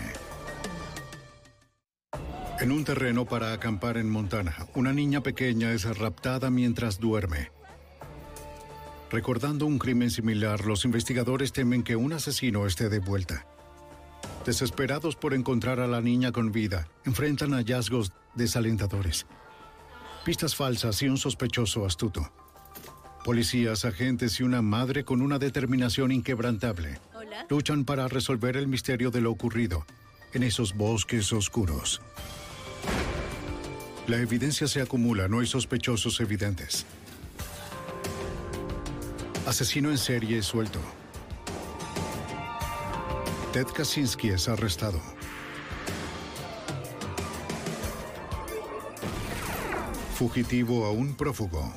En 2.60 2.72
un 2.72 2.84
terreno 2.84 3.26
para 3.26 3.54
acampar 3.54 3.97
en 3.97 4.12
Montana, 4.12 4.56
una 4.76 4.93
niña 4.93 5.22
pequeña 5.22 5.72
es 5.72 5.86
raptada 5.97 6.52
mientras 6.52 6.99
duerme. 6.99 7.49
Recordando 9.12 9.66
un 9.66 9.78
crimen 9.78 10.09
similar, 10.09 10.66
los 10.66 10.86
investigadores 10.86 11.51
temen 11.51 11.84
que 11.84 11.97
un 11.97 12.14
asesino 12.14 12.66
esté 12.66 12.88
de 12.88 12.99
vuelta. 12.99 13.45
Desesperados 14.45 15.18
por 15.18 15.34
encontrar 15.34 15.82
a 15.82 15.88
la 15.88 15.99
niña 15.99 16.32
con 16.32 16.53
vida, 16.53 16.88
enfrentan 17.03 17.51
hallazgos 17.51 18.14
desalentadores. 18.36 19.26
Pistas 20.24 20.55
falsas 20.55 21.01
y 21.01 21.09
un 21.09 21.18
sospechoso 21.18 21.86
astuto. 21.86 22.32
Policías, 23.26 23.84
agentes 23.84 24.39
y 24.39 24.43
una 24.43 24.62
madre 24.62 25.03
con 25.03 25.22
una 25.22 25.39
determinación 25.39 26.14
inquebrantable 26.14 26.99
luchan 27.49 27.84
para 27.84 28.07
resolver 28.07 28.55
el 28.55 28.68
misterio 28.68 29.12
de 29.12 29.20
lo 29.20 29.32
ocurrido 29.32 29.86
en 30.34 30.43
esos 30.43 30.74
bosques 30.74 31.34
oscuros. 31.34 32.01
La 34.07 34.18
evidencia 34.18 34.68
se 34.70 34.82
acumula, 34.82 35.28
no 35.28 35.41
hay 35.41 35.47
sospechosos 35.47 36.22
evidentes. 36.22 36.86
Asesino 39.52 39.89
en 39.89 39.97
serie 39.97 40.41
suelto. 40.41 40.80
Ted 43.52 43.68
Kaczynski 43.68 44.30
es 44.30 44.47
arrestado. 44.47 45.02
Fugitivo 50.16 50.86
a 50.86 50.91
un 50.91 51.18
prófugo. 51.18 51.70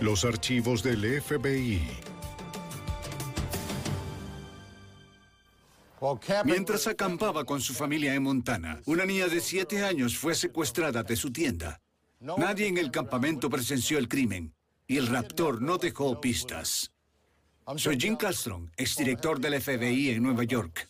Los 0.00 0.24
archivos 0.24 0.82
del 0.82 1.22
FBI. 1.22 1.82
Mientras 6.44 6.88
acampaba 6.88 7.44
con 7.44 7.60
su 7.60 7.74
familia 7.74 8.12
en 8.16 8.24
Montana, 8.24 8.80
una 8.86 9.06
niña 9.06 9.28
de 9.28 9.40
siete 9.40 9.84
años 9.84 10.18
fue 10.18 10.34
secuestrada 10.34 11.04
de 11.04 11.14
su 11.14 11.30
tienda. 11.30 11.81
Nadie 12.22 12.68
en 12.68 12.78
el 12.78 12.92
campamento 12.92 13.50
presenció 13.50 13.98
el 13.98 14.06
crimen 14.06 14.54
y 14.86 14.96
el 14.96 15.08
raptor 15.08 15.60
no 15.60 15.76
dejó 15.76 16.20
pistas. 16.20 16.92
Soy 17.76 17.98
Jim 17.98 18.14
Castron, 18.14 18.70
exdirector 18.76 19.40
del 19.40 19.60
FBI 19.60 20.10
en 20.10 20.22
Nueva 20.22 20.44
York. 20.44 20.88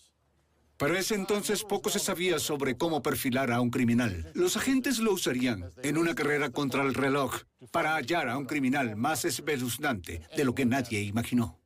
Para 0.76 0.98
ese 0.98 1.14
entonces 1.14 1.64
poco 1.64 1.88
se 1.88 2.00
sabía 2.00 2.38
sobre 2.38 2.76
cómo 2.76 3.02
perfilar 3.02 3.50
a 3.50 3.62
un 3.62 3.70
criminal. 3.70 4.30
Los 4.34 4.58
agentes 4.58 4.98
lo 4.98 5.12
usarían 5.12 5.70
en 5.82 5.96
una 5.96 6.14
carrera 6.14 6.50
contra 6.50 6.82
el 6.82 6.92
reloj 6.92 7.42
para 7.70 7.94
hallar 7.94 8.28
a 8.28 8.36
un 8.36 8.44
criminal 8.44 8.94
más 8.96 9.24
espeluznante 9.24 10.20
de 10.36 10.44
lo 10.44 10.54
que 10.54 10.66
nadie 10.66 11.00
imaginó. 11.00 11.58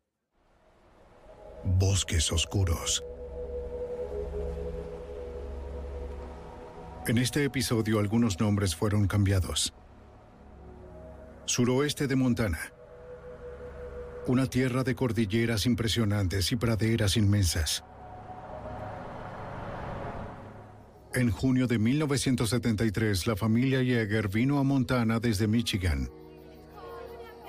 Bosques 1.64 2.30
oscuros. 2.30 3.02
En 7.08 7.18
este 7.18 7.44
episodio 7.44 8.00
algunos 8.00 8.40
nombres 8.40 8.74
fueron 8.74 9.06
cambiados. 9.06 9.72
Suroeste 11.44 12.08
de 12.08 12.16
Montana. 12.16 12.58
Una 14.26 14.46
tierra 14.46 14.82
de 14.82 14.96
cordilleras 14.96 15.66
impresionantes 15.66 16.50
y 16.50 16.56
praderas 16.56 17.16
inmensas. 17.16 17.84
En 21.14 21.30
junio 21.30 21.68
de 21.68 21.78
1973, 21.78 23.28
la 23.28 23.36
familia 23.36 23.82
Yeager 23.82 24.26
vino 24.26 24.58
a 24.58 24.64
Montana 24.64 25.20
desde 25.20 25.46
Michigan. 25.46 26.10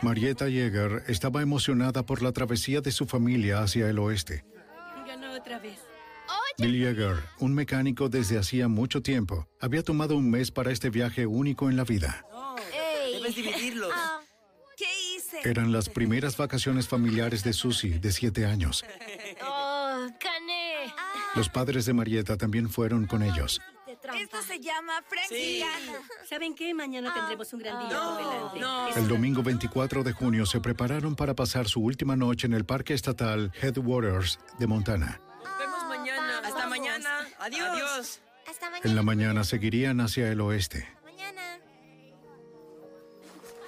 Marietta 0.04 0.48
Yeager 0.48 1.04
estaba 1.08 1.42
emocionada 1.42 2.06
por 2.06 2.22
la 2.22 2.32
travesía 2.32 2.82
de 2.82 2.92
su 2.92 3.08
familia 3.08 3.64
hacia 3.64 3.90
el 3.90 3.98
oeste. 3.98 4.46
Ganó 5.08 5.34
otra 5.34 5.58
vez. 5.58 5.80
Bill 6.60 6.76
Yeager, 6.76 7.18
un 7.38 7.54
mecánico 7.54 8.10
desde 8.10 8.40
hacía 8.40 8.68
mucho 8.68 9.04
tiempo, 9.04 9.48
había 9.62 9.84
tomado 9.84 10.18
un 10.18 10.32
mes 10.32 10.50
para 10.50 10.72
este 10.72 10.90
viaje 10.90 11.28
único 11.28 11.70
en 11.70 11.78
la 11.78 11.84
vida. 11.84 12.26
Debes 13.12 13.36
dividirlos. 13.36 13.94
¿Qué 14.76 14.88
hice? 15.16 15.48
Eran 15.48 15.72
las 15.72 15.88
primeras 15.88 16.36
vacaciones 16.36 16.88
familiares 16.88 17.44
de 17.44 17.54
Susie, 17.54 18.00
de 18.00 18.12
siete 18.12 18.48
años. 18.48 18.84
Oh, 19.46 20.08
cané. 20.20 20.92
Los 21.36 21.48
padres 21.48 21.86
de 21.86 21.94
Marietta 21.94 22.38
también 22.38 22.72
fueron 22.72 23.06
con 23.06 23.22
ellos. 23.22 23.62
Esto 23.88 24.42
se 24.42 24.60
llama 24.60 25.04
Frankie. 25.08 25.64
¿Saben 26.28 26.56
qué? 26.56 26.74
Mañana 26.74 27.14
tendremos 27.14 27.54
un 27.54 27.60
gran 27.60 27.88
día 27.88 28.00
por 28.00 28.54
delante. 28.54 29.00
El 29.00 29.08
domingo 29.08 29.44
24 29.44 30.04
de 30.04 30.12
junio 30.12 30.48
se 30.48 30.60
prepararon 30.60 31.16
para 31.16 31.36
pasar 31.36 31.68
su 31.68 31.82
última 31.82 32.16
noche 32.16 32.48
en 32.48 32.54
el 32.54 32.66
Parque 32.66 32.96
Estatal 32.96 33.52
Headwaters 33.62 34.40
de 34.58 34.66
Montana. 34.66 35.22
Mañana. 36.78 37.28
Adiós. 37.40 37.70
Adiós. 37.70 38.22
Hasta 38.48 38.72
En 38.84 38.96
la 38.96 39.04
mañana 39.04 39.44
seguirían 39.44 40.00
hacia 40.00 40.32
el 40.32 40.40
oeste. 40.42 40.88
mañana. 41.04 41.60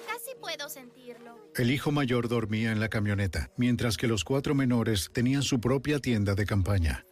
Casi 0.06 0.30
puedo 0.40 0.68
sentirlo. 0.68 1.36
El 1.56 1.70
hijo 1.70 1.90
mayor 1.92 2.28
dormía 2.28 2.72
en 2.72 2.80
la 2.80 2.88
camioneta, 2.88 3.50
mientras 3.56 3.96
que 3.96 4.06
los 4.06 4.24
cuatro 4.24 4.54
menores 4.54 5.10
tenían 5.12 5.42
su 5.42 5.60
propia 5.60 5.98
tienda 5.98 6.34
de 6.34 6.46
campaña. 6.46 7.04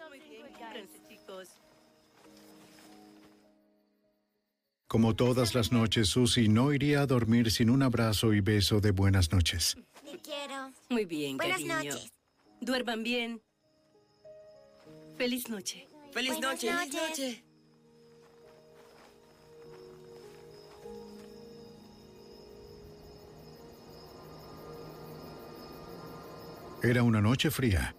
Como 4.87 5.15
todas 5.15 5.55
las 5.55 5.71
noches, 5.71 6.09
Susie 6.09 6.49
no 6.49 6.73
iría 6.73 7.03
a 7.03 7.07
dormir 7.07 7.51
sin 7.51 7.69
un 7.69 7.83
abrazo 7.83 8.33
y 8.33 8.41
beso 8.41 8.81
de 8.81 8.91
buenas 8.91 9.31
noches. 9.33 9.77
Te 10.03 10.19
quiero. 10.19 10.73
Muy 10.89 11.05
bien, 11.05 11.37
Buenas 11.37 11.57
cariño. 11.63 11.75
noches. 11.93 12.13
Duerman 12.63 13.03
bien. 13.03 13.43
Feliz 15.19 15.51
noche. 15.51 15.87
Feliz 16.13 16.33
Buenas 16.33 16.53
noche. 16.53 16.73
Feliz 16.73 16.95
noches. 16.95 17.11
noche. 17.11 17.45
Era 26.83 27.03
una 27.03 27.21
noche 27.21 27.51
fría. 27.51 27.95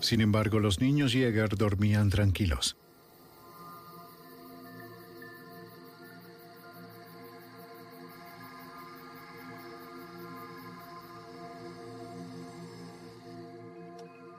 Sin 0.00 0.20
embargo, 0.20 0.60
los 0.60 0.80
niños 0.80 1.12
Yeager 1.12 1.56
dormían 1.56 2.08
tranquilos. 2.08 2.76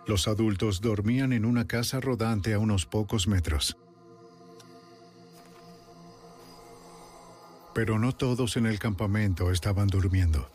Los 0.08 0.28
adultos 0.28 0.82
dormían 0.82 1.34
en 1.34 1.46
una 1.46 1.68
casa 1.68 2.00
rodante 2.00 2.54
a 2.54 2.60
unos 2.60 2.86
pocos 2.86 3.28
metros. 3.28 3.76
Pero 7.74 7.98
no 7.98 8.12
todos 8.14 8.56
en 8.56 8.68
el 8.68 8.80
campamento 8.80 9.52
estaban 9.52 9.88
durmiendo. 9.88 10.50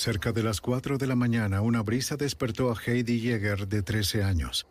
Cerca 0.00 0.32
de 0.32 0.42
las 0.42 0.62
4 0.62 0.96
de 0.96 1.06
la 1.06 1.14
mañana, 1.14 1.60
una 1.60 1.82
brisa 1.82 2.16
despertó 2.16 2.72
a 2.72 2.74
Heidi 2.74 3.20
Jäger, 3.20 3.68
de 3.68 3.82
13 3.82 4.24
años. 4.24 4.66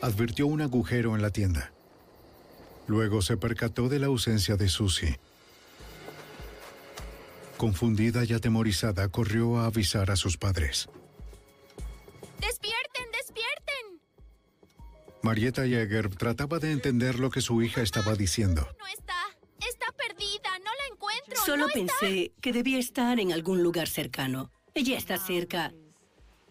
Advirtió 0.00 0.46
un 0.46 0.60
agujero 0.60 1.16
en 1.16 1.22
la 1.22 1.30
tienda. 1.30 1.72
Luego 2.86 3.20
se 3.20 3.36
percató 3.36 3.88
de 3.88 3.98
la 3.98 4.06
ausencia 4.06 4.56
de 4.56 4.68
Susie. 4.68 5.18
Confundida 7.56 8.22
y 8.24 8.32
atemorizada, 8.32 9.08
corrió 9.08 9.58
a 9.58 9.66
avisar 9.66 10.12
a 10.12 10.14
sus 10.14 10.36
padres. 10.36 10.88
¡Despierten, 12.40 13.10
despierten! 13.10 14.00
Marietta 15.24 15.66
Jäger 15.66 16.10
trataba 16.10 16.60
de 16.60 16.70
entender 16.70 17.18
lo 17.18 17.30
que 17.30 17.40
su 17.40 17.60
hija 17.60 17.82
estaba 17.82 18.14
diciendo. 18.14 18.68
Solo 21.56 21.68
no 21.74 21.82
está. 21.82 21.98
pensé 22.00 22.32
que 22.40 22.52
debía 22.52 22.78
estar 22.78 23.18
en 23.18 23.32
algún 23.32 23.62
lugar 23.62 23.88
cercano. 23.88 24.50
Ella 24.74 24.96
está 24.96 25.18
cerca. 25.18 25.72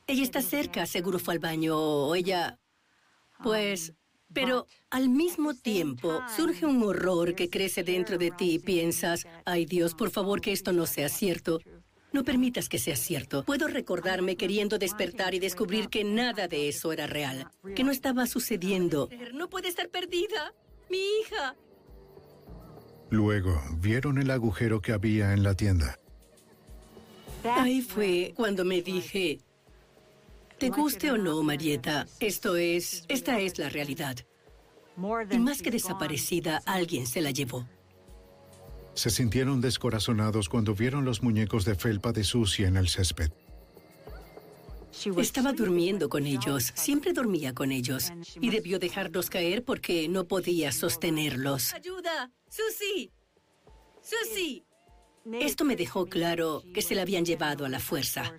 Ella 0.07 0.23
está 0.23 0.41
cerca. 0.41 0.85
Seguro 0.85 1.19
fue 1.19 1.35
al 1.35 1.39
baño 1.39 1.77
o 1.77 2.15
ella... 2.15 2.59
Pues... 3.43 3.93
Pero 4.33 4.65
al 4.89 5.07
mismo 5.07 5.53
tiempo 5.53 6.19
surge 6.35 6.65
un 6.65 6.83
horror 6.83 7.35
que 7.35 7.49
crece 7.49 7.83
dentro 7.83 8.17
de 8.17 8.31
ti 8.31 8.55
y 8.55 8.59
piensas, 8.59 9.25
ay 9.45 9.65
Dios, 9.65 9.93
por 9.93 10.09
favor 10.09 10.41
que 10.41 10.51
esto 10.51 10.73
no 10.73 10.87
sea 10.87 11.09
cierto. 11.09 11.61
No 12.11 12.23
permitas 12.23 12.67
que 12.67 12.79
sea 12.79 12.95
cierto. 12.95 13.43
Puedo 13.43 13.67
recordarme 13.67 14.35
queriendo 14.35 14.77
despertar 14.77 15.35
y 15.35 15.39
descubrir 15.39 15.89
que 15.89 16.03
nada 16.03 16.47
de 16.47 16.67
eso 16.69 16.91
era 16.91 17.07
real, 17.07 17.49
que 17.75 17.83
no 17.83 17.91
estaba 17.91 18.25
sucediendo. 18.25 19.09
No 19.33 19.47
puede 19.49 19.67
estar 19.69 19.89
perdida. 19.89 20.53
Mi 20.89 20.99
hija. 21.21 21.55
Luego 23.09 23.61
vieron 23.77 24.17
el 24.17 24.31
agujero 24.31 24.81
que 24.81 24.91
había 24.91 25.33
en 25.33 25.43
la 25.43 25.53
tienda. 25.53 25.99
Ahí 27.43 27.81
fue 27.81 28.33
cuando 28.35 28.65
me 28.65 28.81
dije, 28.81 29.39
te 30.57 30.69
guste 30.69 31.11
o 31.11 31.17
no, 31.17 31.43
Marieta, 31.43 32.07
esto 32.19 32.55
es, 32.55 33.05
esta 33.07 33.39
es 33.39 33.59
la 33.59 33.69
realidad. 33.69 34.17
Y 35.29 35.37
más 35.39 35.61
que 35.61 35.71
desaparecida, 35.71 36.61
alguien 36.65 37.05
se 37.05 37.21
la 37.21 37.31
llevó. 37.31 37.67
Se 38.93 39.09
sintieron 39.09 39.59
descorazonados 39.59 40.47
cuando 40.47 40.73
vieron 40.73 41.03
los 41.03 41.21
muñecos 41.21 41.65
de 41.65 41.75
felpa 41.75 42.13
de 42.13 42.23
Susie 42.23 42.65
en 42.65 42.77
el 42.77 42.87
césped. 42.87 43.31
Estaba 45.17 45.53
durmiendo 45.53 46.09
con 46.09 46.25
ellos, 46.25 46.71
siempre 46.75 47.13
dormía 47.13 47.53
con 47.53 47.71
ellos, 47.71 48.11
y 48.39 48.49
debió 48.49 48.79
dejarlos 48.79 49.29
caer 49.29 49.63
porque 49.63 50.07
no 50.07 50.27
podía 50.27 50.71
sostenerlos. 50.71 51.73
¡Ayuda! 51.73 52.31
¡Susie! 52.49 53.11
¡Susie! 54.01 54.63
Esto 55.39 55.65
me 55.65 55.75
dejó 55.75 56.05
claro 56.05 56.61
que 56.73 56.81
se 56.81 56.95
la 56.95 57.01
habían 57.01 57.25
llevado 57.25 57.65
a 57.65 57.69
la 57.69 57.79
fuerza. 57.79 58.31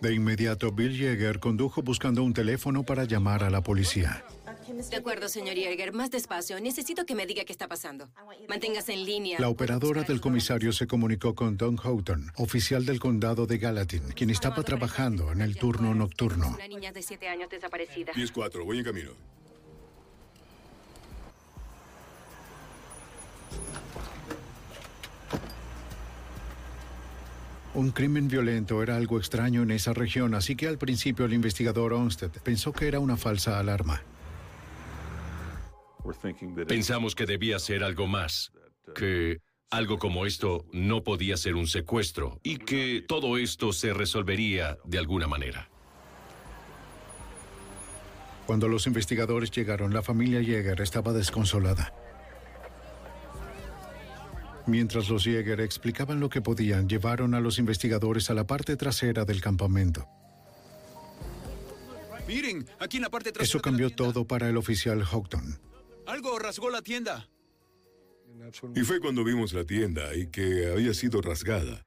De 0.00 0.14
inmediato, 0.14 0.72
Bill 0.72 0.96
Yeager 0.96 1.40
condujo 1.40 1.82
buscando 1.82 2.22
un 2.22 2.34
teléfono 2.34 2.84
para 2.84 3.04
llamar 3.04 3.42
a 3.42 3.50
la 3.50 3.62
policía. 3.62 4.24
De 4.66 4.96
acuerdo, 4.96 5.28
señor 5.28 5.54
Yeager. 5.54 5.92
Más 5.92 6.10
despacio. 6.10 6.58
Necesito 6.60 7.06
que 7.06 7.14
me 7.14 7.26
diga 7.26 7.44
qué 7.44 7.52
está 7.52 7.68
pasando. 7.68 8.08
Manténgase 8.48 8.94
en 8.94 9.04
línea. 9.04 9.38
La 9.38 9.48
operadora 9.48 10.02
del 10.02 10.20
comisario 10.20 10.72
se 10.72 10.86
comunicó 10.86 11.34
con 11.34 11.56
Don 11.56 11.76
Houghton, 11.76 12.32
oficial 12.36 12.84
del 12.84 12.98
condado 12.98 13.46
de 13.46 13.58
Gallatin, 13.58 14.02
quien 14.14 14.30
estaba 14.30 14.62
trabajando 14.62 15.30
en 15.30 15.40
el 15.40 15.56
turno 15.56 15.94
nocturno. 15.94 16.54
Una 16.54 16.68
niña 16.68 16.92
de 16.92 17.02
siete 17.02 17.28
años 17.28 17.48
desaparecida. 17.48 18.12
10-4, 18.12 18.64
voy 18.64 18.78
en 18.78 18.84
camino. 18.84 19.10
Un 27.74 27.90
crimen 27.90 28.26
violento 28.26 28.82
era 28.82 28.96
algo 28.96 29.18
extraño 29.18 29.62
en 29.62 29.70
esa 29.70 29.92
región, 29.92 30.34
así 30.34 30.56
que 30.56 30.66
al 30.66 30.78
principio 30.78 31.26
el 31.26 31.34
investigador 31.34 31.92
Onstead 31.92 32.30
pensó 32.42 32.72
que 32.72 32.88
era 32.88 33.00
una 33.00 33.18
falsa 33.18 33.58
alarma. 33.58 34.02
Pensamos 36.66 37.14
que 37.14 37.26
debía 37.26 37.58
ser 37.58 37.84
algo 37.84 38.06
más, 38.06 38.52
que 38.94 39.40
algo 39.70 39.98
como 39.98 40.26
esto 40.26 40.64
no 40.72 41.02
podía 41.02 41.36
ser 41.36 41.54
un 41.54 41.66
secuestro 41.66 42.40
y 42.42 42.58
que 42.58 43.04
todo 43.06 43.36
esto 43.38 43.72
se 43.72 43.92
resolvería 43.92 44.78
de 44.84 44.98
alguna 44.98 45.26
manera. 45.26 45.68
Cuando 48.46 48.68
los 48.68 48.86
investigadores 48.86 49.50
llegaron, 49.50 49.92
la 49.92 50.02
familia 50.02 50.40
Yeager 50.40 50.80
estaba 50.80 51.12
desconsolada. 51.12 51.92
Mientras 54.66 55.08
los 55.08 55.24
Yeager 55.24 55.60
explicaban 55.60 56.20
lo 56.20 56.28
que 56.28 56.42
podían, 56.42 56.88
llevaron 56.88 57.34
a 57.34 57.40
los 57.40 57.58
investigadores 57.58 58.30
a 58.30 58.34
la 58.34 58.46
parte 58.46 58.76
trasera 58.76 59.24
del 59.24 59.40
campamento. 59.40 60.08
Miren, 62.26 62.66
aquí 62.80 62.96
en 62.96 63.04
la 63.04 63.10
parte 63.10 63.30
trasera. 63.32 63.48
Eso 63.48 63.60
cambió 63.60 63.90
todo 63.90 64.26
para 64.26 64.48
el 64.48 64.56
oficial 64.56 65.04
Houghton. 65.04 65.65
Algo 66.06 66.38
rasgó 66.38 66.70
la 66.70 66.82
tienda. 66.82 67.28
Y 68.74 68.80
fue 68.80 69.00
cuando 69.00 69.24
vimos 69.24 69.52
la 69.52 69.64
tienda 69.64 70.14
y 70.14 70.28
que 70.28 70.70
había 70.70 70.94
sido 70.94 71.20
rasgada. 71.20 71.82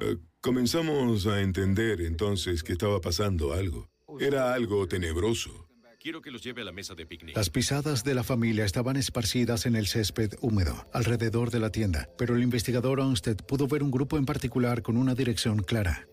Eh, 0.00 0.16
comenzamos 0.40 1.26
a 1.26 1.40
entender 1.40 2.00
entonces 2.00 2.62
que 2.62 2.72
estaba 2.72 3.00
pasando 3.00 3.52
algo. 3.52 3.88
Era 4.18 4.54
algo 4.54 4.86
tenebroso. 4.88 5.68
Quiero 6.00 6.22
que 6.22 6.30
los 6.30 6.42
lleve 6.42 6.62
a 6.62 6.64
la 6.64 6.72
mesa 6.72 6.94
de 6.94 7.04
picnic. 7.04 7.36
Las 7.36 7.50
pisadas 7.50 8.04
de 8.04 8.14
la 8.14 8.24
familia 8.24 8.64
estaban 8.64 8.96
esparcidas 8.96 9.66
en 9.66 9.76
el 9.76 9.86
césped 9.86 10.32
húmedo, 10.40 10.88
alrededor 10.94 11.50
de 11.50 11.60
la 11.60 11.70
tienda, 11.70 12.08
pero 12.16 12.34
el 12.34 12.42
investigador 12.42 13.00
Onstead 13.00 13.36
pudo 13.36 13.66
ver 13.66 13.82
un 13.82 13.90
grupo 13.90 14.16
en 14.16 14.24
particular 14.24 14.80
con 14.80 14.96
una 14.96 15.14
dirección 15.14 15.62
clara. 15.62 16.08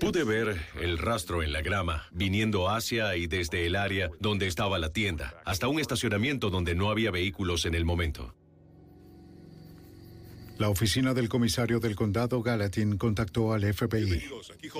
Pude 0.00 0.24
ver 0.24 0.56
el 0.80 0.98
rastro 0.98 1.42
en 1.42 1.52
la 1.52 1.60
grama, 1.60 2.08
viniendo 2.10 2.70
hacia 2.70 3.16
y 3.16 3.26
desde 3.26 3.66
el 3.66 3.76
área 3.76 4.10
donde 4.18 4.46
estaba 4.46 4.78
la 4.78 4.92
tienda, 4.92 5.34
hasta 5.44 5.68
un 5.68 5.78
estacionamiento 5.78 6.48
donde 6.48 6.74
no 6.74 6.90
había 6.90 7.10
vehículos 7.10 7.66
en 7.66 7.74
el 7.74 7.84
momento. 7.84 8.34
La 10.58 10.68
oficina 10.68 11.14
del 11.14 11.28
comisario 11.28 11.80
del 11.80 11.96
condado 11.96 12.42
Gallatin 12.42 12.96
contactó 12.96 13.52
al 13.52 13.62
FBI. 13.74 14.22
Aquí. 14.54 14.70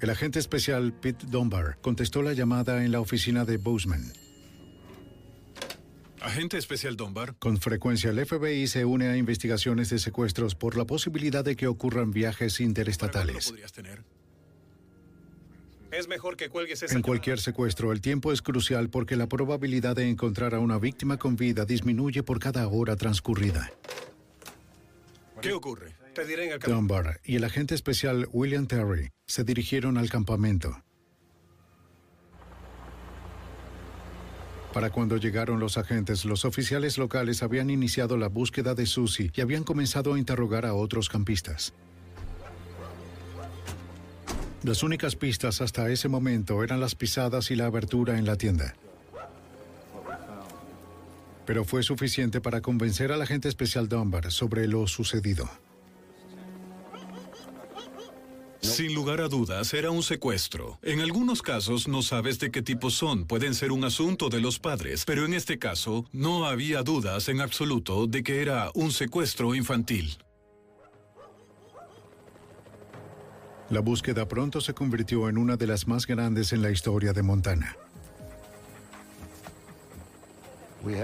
El 0.00 0.10
agente 0.10 0.38
especial 0.38 0.92
Pete 0.92 1.26
Dunbar 1.26 1.78
contestó 1.80 2.20
la 2.20 2.32
llamada 2.32 2.84
en 2.84 2.92
la 2.92 3.00
oficina 3.00 3.44
de 3.44 3.56
Bozeman. 3.56 4.12
Agente 6.24 6.56
especial 6.56 6.96
Dunbar. 6.96 7.34
Con 7.38 7.58
frecuencia 7.58 8.08
el 8.08 8.24
FBI 8.24 8.66
se 8.66 8.86
une 8.86 9.08
a 9.08 9.16
investigaciones 9.18 9.90
de 9.90 9.98
secuestros 9.98 10.54
por 10.54 10.74
la 10.74 10.86
posibilidad 10.86 11.44
de 11.44 11.54
que 11.54 11.66
ocurran 11.66 12.12
viajes 12.12 12.60
interestatales. 12.60 13.50
podrías 13.50 13.72
tener? 13.72 14.02
Es 15.92 16.08
mejor 16.08 16.38
que 16.38 16.48
cuelgues 16.48 16.82
esa 16.82 16.96
En 16.96 17.02
cualquier 17.02 17.38
secuestro, 17.40 17.92
el 17.92 18.00
tiempo 18.00 18.32
es 18.32 18.40
crucial 18.40 18.88
porque 18.88 19.16
la 19.16 19.28
probabilidad 19.28 19.96
de 19.96 20.08
encontrar 20.08 20.54
a 20.54 20.60
una 20.60 20.78
víctima 20.78 21.18
con 21.18 21.36
vida 21.36 21.66
disminuye 21.66 22.22
por 22.22 22.40
cada 22.40 22.66
hora 22.68 22.96
transcurrida. 22.96 23.70
¿Qué 25.42 25.52
ocurre? 25.52 25.94
Te 26.14 26.24
diré 26.24 26.46
en 26.46 26.52
el. 26.52 26.58
Dunbar 26.58 27.20
y 27.22 27.36
el 27.36 27.44
agente 27.44 27.74
especial 27.74 28.28
William 28.32 28.66
Terry 28.66 29.10
se 29.26 29.44
dirigieron 29.44 29.98
al 29.98 30.08
campamento. 30.08 30.82
Para 34.74 34.90
cuando 34.90 35.16
llegaron 35.18 35.60
los 35.60 35.78
agentes, 35.78 36.24
los 36.24 36.44
oficiales 36.44 36.98
locales 36.98 37.44
habían 37.44 37.70
iniciado 37.70 38.16
la 38.16 38.26
búsqueda 38.26 38.74
de 38.74 38.86
Susie 38.86 39.30
y 39.32 39.40
habían 39.40 39.62
comenzado 39.62 40.14
a 40.14 40.18
interrogar 40.18 40.66
a 40.66 40.74
otros 40.74 41.08
campistas. 41.08 41.72
Las 44.64 44.82
únicas 44.82 45.14
pistas 45.14 45.60
hasta 45.60 45.88
ese 45.90 46.08
momento 46.08 46.64
eran 46.64 46.80
las 46.80 46.96
pisadas 46.96 47.52
y 47.52 47.54
la 47.54 47.66
abertura 47.66 48.18
en 48.18 48.26
la 48.26 48.34
tienda. 48.34 48.74
Pero 51.46 51.64
fue 51.64 51.84
suficiente 51.84 52.40
para 52.40 52.60
convencer 52.60 53.12
al 53.12 53.22
agente 53.22 53.48
especial 53.48 53.88
Dunbar 53.88 54.32
sobre 54.32 54.66
lo 54.66 54.88
sucedido. 54.88 55.48
Sin 58.64 58.94
lugar 58.94 59.20
a 59.20 59.28
dudas, 59.28 59.74
era 59.74 59.90
un 59.90 60.02
secuestro. 60.02 60.78
En 60.82 61.00
algunos 61.00 61.42
casos 61.42 61.86
no 61.86 62.00
sabes 62.00 62.38
de 62.38 62.50
qué 62.50 62.62
tipo 62.62 62.88
son, 62.90 63.26
pueden 63.26 63.54
ser 63.54 63.72
un 63.72 63.84
asunto 63.84 64.30
de 64.30 64.40
los 64.40 64.58
padres, 64.58 65.04
pero 65.04 65.26
en 65.26 65.34
este 65.34 65.58
caso 65.58 66.06
no 66.12 66.46
había 66.46 66.82
dudas 66.82 67.28
en 67.28 67.42
absoluto 67.42 68.06
de 68.06 68.22
que 68.22 68.40
era 68.40 68.70
un 68.74 68.90
secuestro 68.90 69.54
infantil. 69.54 70.16
La 73.68 73.80
búsqueda 73.80 74.26
pronto 74.26 74.60
se 74.60 74.72
convirtió 74.72 75.28
en 75.28 75.36
una 75.36 75.56
de 75.56 75.66
las 75.66 75.86
más 75.86 76.06
grandes 76.06 76.52
en 76.52 76.62
la 76.62 76.70
historia 76.70 77.12
de 77.12 77.22
Montana. 77.22 77.76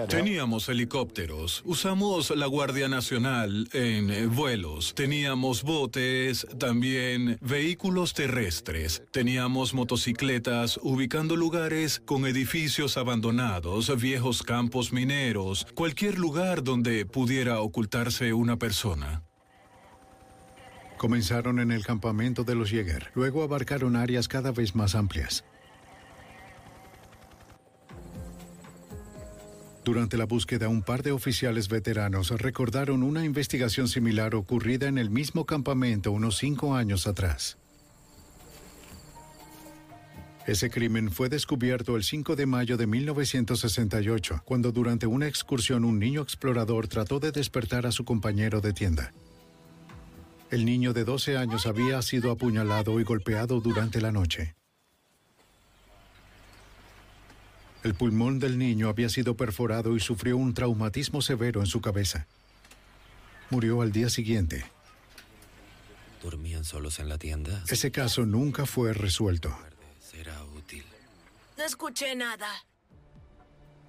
Teníamos 0.08 0.68
helicópteros, 0.68 1.62
usamos 1.64 2.30
la 2.36 2.46
Guardia 2.46 2.88
Nacional 2.88 3.68
en 3.72 4.10
eh, 4.10 4.26
vuelos, 4.26 4.94
teníamos 4.94 5.62
botes, 5.62 6.46
también 6.58 7.38
vehículos 7.40 8.12
terrestres, 8.12 9.02
teníamos 9.10 9.72
motocicletas 9.72 10.78
ubicando 10.82 11.34
lugares 11.34 12.00
con 12.04 12.26
edificios 12.26 12.98
abandonados, 12.98 13.98
viejos 13.98 14.42
campos 14.42 14.92
mineros, 14.92 15.66
cualquier 15.74 16.18
lugar 16.18 16.62
donde 16.62 17.06
pudiera 17.06 17.60
ocultarse 17.60 18.34
una 18.34 18.58
persona. 18.58 19.22
Comenzaron 20.98 21.58
en 21.58 21.72
el 21.72 21.86
campamento 21.86 22.44
de 22.44 22.54
los 22.54 22.68
Jäger, 22.68 23.10
luego 23.14 23.42
abarcaron 23.42 23.96
áreas 23.96 24.28
cada 24.28 24.52
vez 24.52 24.74
más 24.74 24.94
amplias. 24.94 25.44
Durante 29.90 30.16
la 30.16 30.24
búsqueda, 30.24 30.68
un 30.68 30.82
par 30.82 31.02
de 31.02 31.10
oficiales 31.10 31.68
veteranos 31.68 32.30
recordaron 32.30 33.02
una 33.02 33.24
investigación 33.24 33.88
similar 33.88 34.36
ocurrida 34.36 34.86
en 34.86 34.98
el 34.98 35.10
mismo 35.10 35.46
campamento 35.46 36.12
unos 36.12 36.36
cinco 36.36 36.76
años 36.76 37.08
atrás. 37.08 37.58
Ese 40.46 40.70
crimen 40.70 41.10
fue 41.10 41.28
descubierto 41.28 41.96
el 41.96 42.04
5 42.04 42.36
de 42.36 42.46
mayo 42.46 42.76
de 42.76 42.86
1968, 42.86 44.42
cuando 44.44 44.70
durante 44.70 45.08
una 45.08 45.26
excursión 45.26 45.84
un 45.84 45.98
niño 45.98 46.22
explorador 46.22 46.86
trató 46.86 47.18
de 47.18 47.32
despertar 47.32 47.84
a 47.84 47.90
su 47.90 48.04
compañero 48.04 48.60
de 48.60 48.72
tienda. 48.72 49.12
El 50.52 50.66
niño 50.66 50.92
de 50.92 51.02
12 51.02 51.36
años 51.36 51.66
había 51.66 52.00
sido 52.02 52.30
apuñalado 52.30 53.00
y 53.00 53.02
golpeado 53.02 53.60
durante 53.60 54.00
la 54.00 54.12
noche. 54.12 54.54
El 57.82 57.94
pulmón 57.94 58.38
del 58.38 58.58
niño 58.58 58.88
había 58.88 59.08
sido 59.08 59.36
perforado 59.36 59.96
y 59.96 60.00
sufrió 60.00 60.36
un 60.36 60.52
traumatismo 60.52 61.22
severo 61.22 61.60
en 61.60 61.66
su 61.66 61.80
cabeza. 61.80 62.26
Murió 63.48 63.80
al 63.80 63.90
día 63.90 64.10
siguiente. 64.10 64.64
¿Dormían 66.22 66.64
solos 66.64 66.98
en 66.98 67.08
la 67.08 67.16
tienda? 67.16 67.64
Ese 67.68 67.90
caso 67.90 68.26
nunca 68.26 68.66
fue 68.66 68.92
resuelto. 68.92 69.56
Será 69.98 70.44
útil. 70.44 70.84
No 71.56 71.64
escuché 71.64 72.14
nada. 72.14 72.48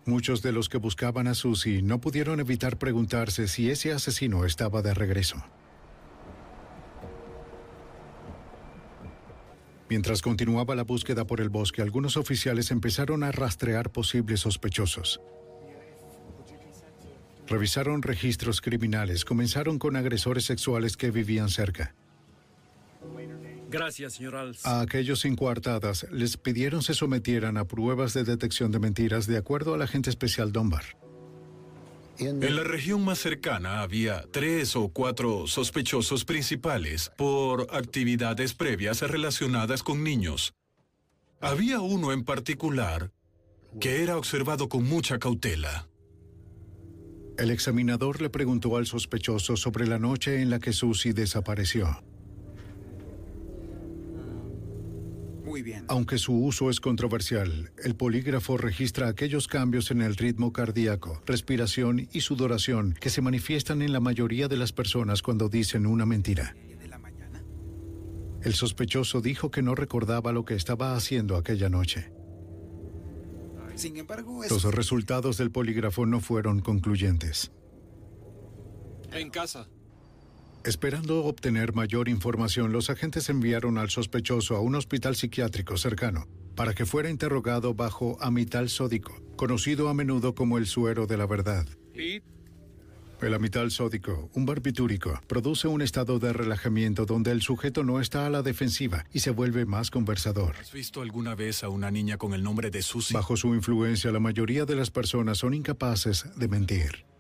Muchos 0.06 0.42
de 0.42 0.52
los 0.52 0.70
que 0.70 0.78
buscaban 0.78 1.28
a 1.28 1.36
Susie 1.36 1.82
no 1.82 2.00
pudieron 2.00 2.40
evitar 2.40 2.78
preguntarse 2.78 3.48
si 3.48 3.70
ese 3.70 3.92
asesino 3.92 4.46
estaba 4.46 4.82
de 4.82 4.94
regreso. 4.94 5.44
Mientras 9.92 10.22
continuaba 10.22 10.74
la 10.74 10.86
búsqueda 10.86 11.28
por 11.28 11.42
el 11.42 11.50
bosque, 11.50 11.82
algunos 11.82 12.16
oficiales 12.16 12.72
empezaron 12.72 13.24
a 13.24 13.32
rastrear 13.34 13.92
posibles 13.92 14.40
sospechosos. 14.40 15.20
Revisaron 17.46 18.02
registros 18.02 18.62
criminales, 18.62 19.26
comenzaron 19.26 19.80
con 19.80 19.98
agresores 19.98 20.46
sexuales 20.46 20.96
que 20.96 21.12
vivían 21.12 21.50
cerca. 21.50 21.94
Gracias, 23.70 24.14
señor 24.14 24.38
Als. 24.38 24.66
A 24.66 24.80
aquellos 24.80 25.26
en 25.26 25.36
coartadas 25.36 26.08
les 26.10 26.38
pidieron 26.38 26.84
se 26.84 26.94
sometieran 26.94 27.58
a 27.58 27.66
pruebas 27.66 28.14
de 28.14 28.24
detección 28.24 28.72
de 28.72 28.80
mentiras 28.80 29.28
de 29.28 29.36
acuerdo 29.36 29.74
al 29.74 29.82
agente 29.82 30.10
especial 30.10 30.54
Dunbar. 30.54 31.01
En 32.20 32.56
la 32.56 32.64
región 32.64 33.04
más 33.04 33.20
cercana 33.20 33.82
había 33.82 34.24
tres 34.32 34.76
o 34.76 34.90
cuatro 34.90 35.48
sospechosos 35.48 36.24
principales 36.26 37.12
por 37.18 37.68
actividades 37.72 38.54
previas 38.54 39.02
relacionadas 39.02 39.82
con 39.82 40.04
niños. 40.04 40.54
Había 41.40 41.80
uno 41.82 42.12
en 42.12 42.24
particular 42.24 43.12
que 43.80 44.04
era 44.04 44.18
observado 44.18 44.70
con 44.70 44.84
mucha 44.84 45.18
cautela. 45.18 45.88
El 47.38 47.50
examinador 47.50 48.22
le 48.22 48.30
preguntó 48.30 48.78
al 48.78 48.86
sospechoso 48.86 49.58
sobre 49.58 49.88
la 49.88 49.98
noche 49.98 50.42
en 50.42 50.50
la 50.50 50.60
que 50.60 50.74
Susie 50.74 51.14
desapareció. 51.14 52.04
Muy 55.52 55.64
bien. 55.64 55.84
Aunque 55.90 56.18
su 56.18 56.34
uso 56.34 56.70
es 56.70 56.80
controversial, 56.80 57.74
el 57.84 57.94
polígrafo 57.98 58.56
registra 58.56 59.10
aquellos 59.10 59.50
cambios 59.50 59.92
en 59.92 60.02
el 60.02 60.16
ritmo 60.16 60.54
cardíaco, 60.54 61.22
respiración 61.26 62.08
y 62.14 62.22
sudoración 62.22 62.94
que 62.94 63.10
se 63.10 63.22
manifiestan 63.22 63.82
en 63.82 63.92
la 63.92 64.00
mayoría 64.00 64.48
de 64.48 64.56
las 64.56 64.72
personas 64.72 65.22
cuando 65.22 65.50
dicen 65.50 65.86
una 65.88 66.06
mentira. 66.06 66.56
El 68.42 68.54
sospechoso 68.54 69.20
dijo 69.20 69.52
que 69.52 69.62
no 69.62 69.76
recordaba 69.76 70.32
lo 70.32 70.46
que 70.46 70.56
estaba 70.56 70.96
haciendo 70.96 71.36
aquella 71.36 71.68
noche. 71.68 72.14
Sin 73.76 73.98
embargo, 73.98 74.46
es... 74.46 74.52
Los 74.52 74.64
resultados 74.74 75.36
del 75.36 75.52
polígrafo 75.52 76.06
no 76.06 76.22
fueron 76.22 76.62
concluyentes. 76.62 77.52
En 79.12 79.30
casa. 79.30 79.68
Esperando 80.64 81.26
obtener 81.26 81.74
mayor 81.74 82.08
información, 82.08 82.72
los 82.72 82.92
agentes 82.92 83.30
enviaron 83.30 83.80
al 83.80 83.90
sospechoso 83.90 84.56
a 84.56 84.62
un 84.62 84.76
hospital 84.76 85.16
psiquiátrico 85.16 85.76
cercano 85.78 86.28
para 86.56 86.76
que 86.76 86.86
fuera 86.86 87.10
interrogado 87.10 87.74
bajo 87.74 88.18
amital 88.22 88.70
sódico, 88.70 89.20
conocido 89.36 89.90
a 89.90 89.96
menudo 89.96 90.36
como 90.36 90.60
el 90.60 90.68
suero 90.68 91.08
de 91.08 91.18
la 91.18 91.26
verdad. 91.26 91.66
El 93.22 93.34
amital 93.34 93.72
sódico, 93.72 94.30
un 94.34 94.46
barbitúrico, 94.46 95.20
produce 95.28 95.68
un 95.68 95.82
estado 95.82 96.20
de 96.20 96.34
relajamiento 96.34 97.06
donde 97.06 97.32
el 97.32 97.42
sujeto 97.42 97.84
no 97.84 98.00
está 98.00 98.28
a 98.28 98.30
la 98.30 98.44
defensiva 98.44 99.06
y 99.14 99.20
se 99.20 99.32
vuelve 99.32 99.66
más 99.66 99.90
conversador. 99.90 100.56
¿Has 100.60 100.72
visto 100.72 101.02
alguna 101.02 101.34
vez 101.34 101.64
a 101.64 101.70
una 101.70 101.90
niña 101.90 102.18
con 102.18 102.34
el 102.34 102.44
nombre 102.44 102.70
de 102.70 102.82
Susie? 102.82 103.16
Bajo 103.16 103.38
su 103.38 103.56
influencia, 103.56 104.12
la 104.12 104.20
mayoría 104.20 104.66
de 104.66 104.76
las 104.76 104.92
personas 104.92 105.40
son 105.40 105.54
incapaces 105.54 106.26
de 106.36 106.48
mentir. 106.48 107.11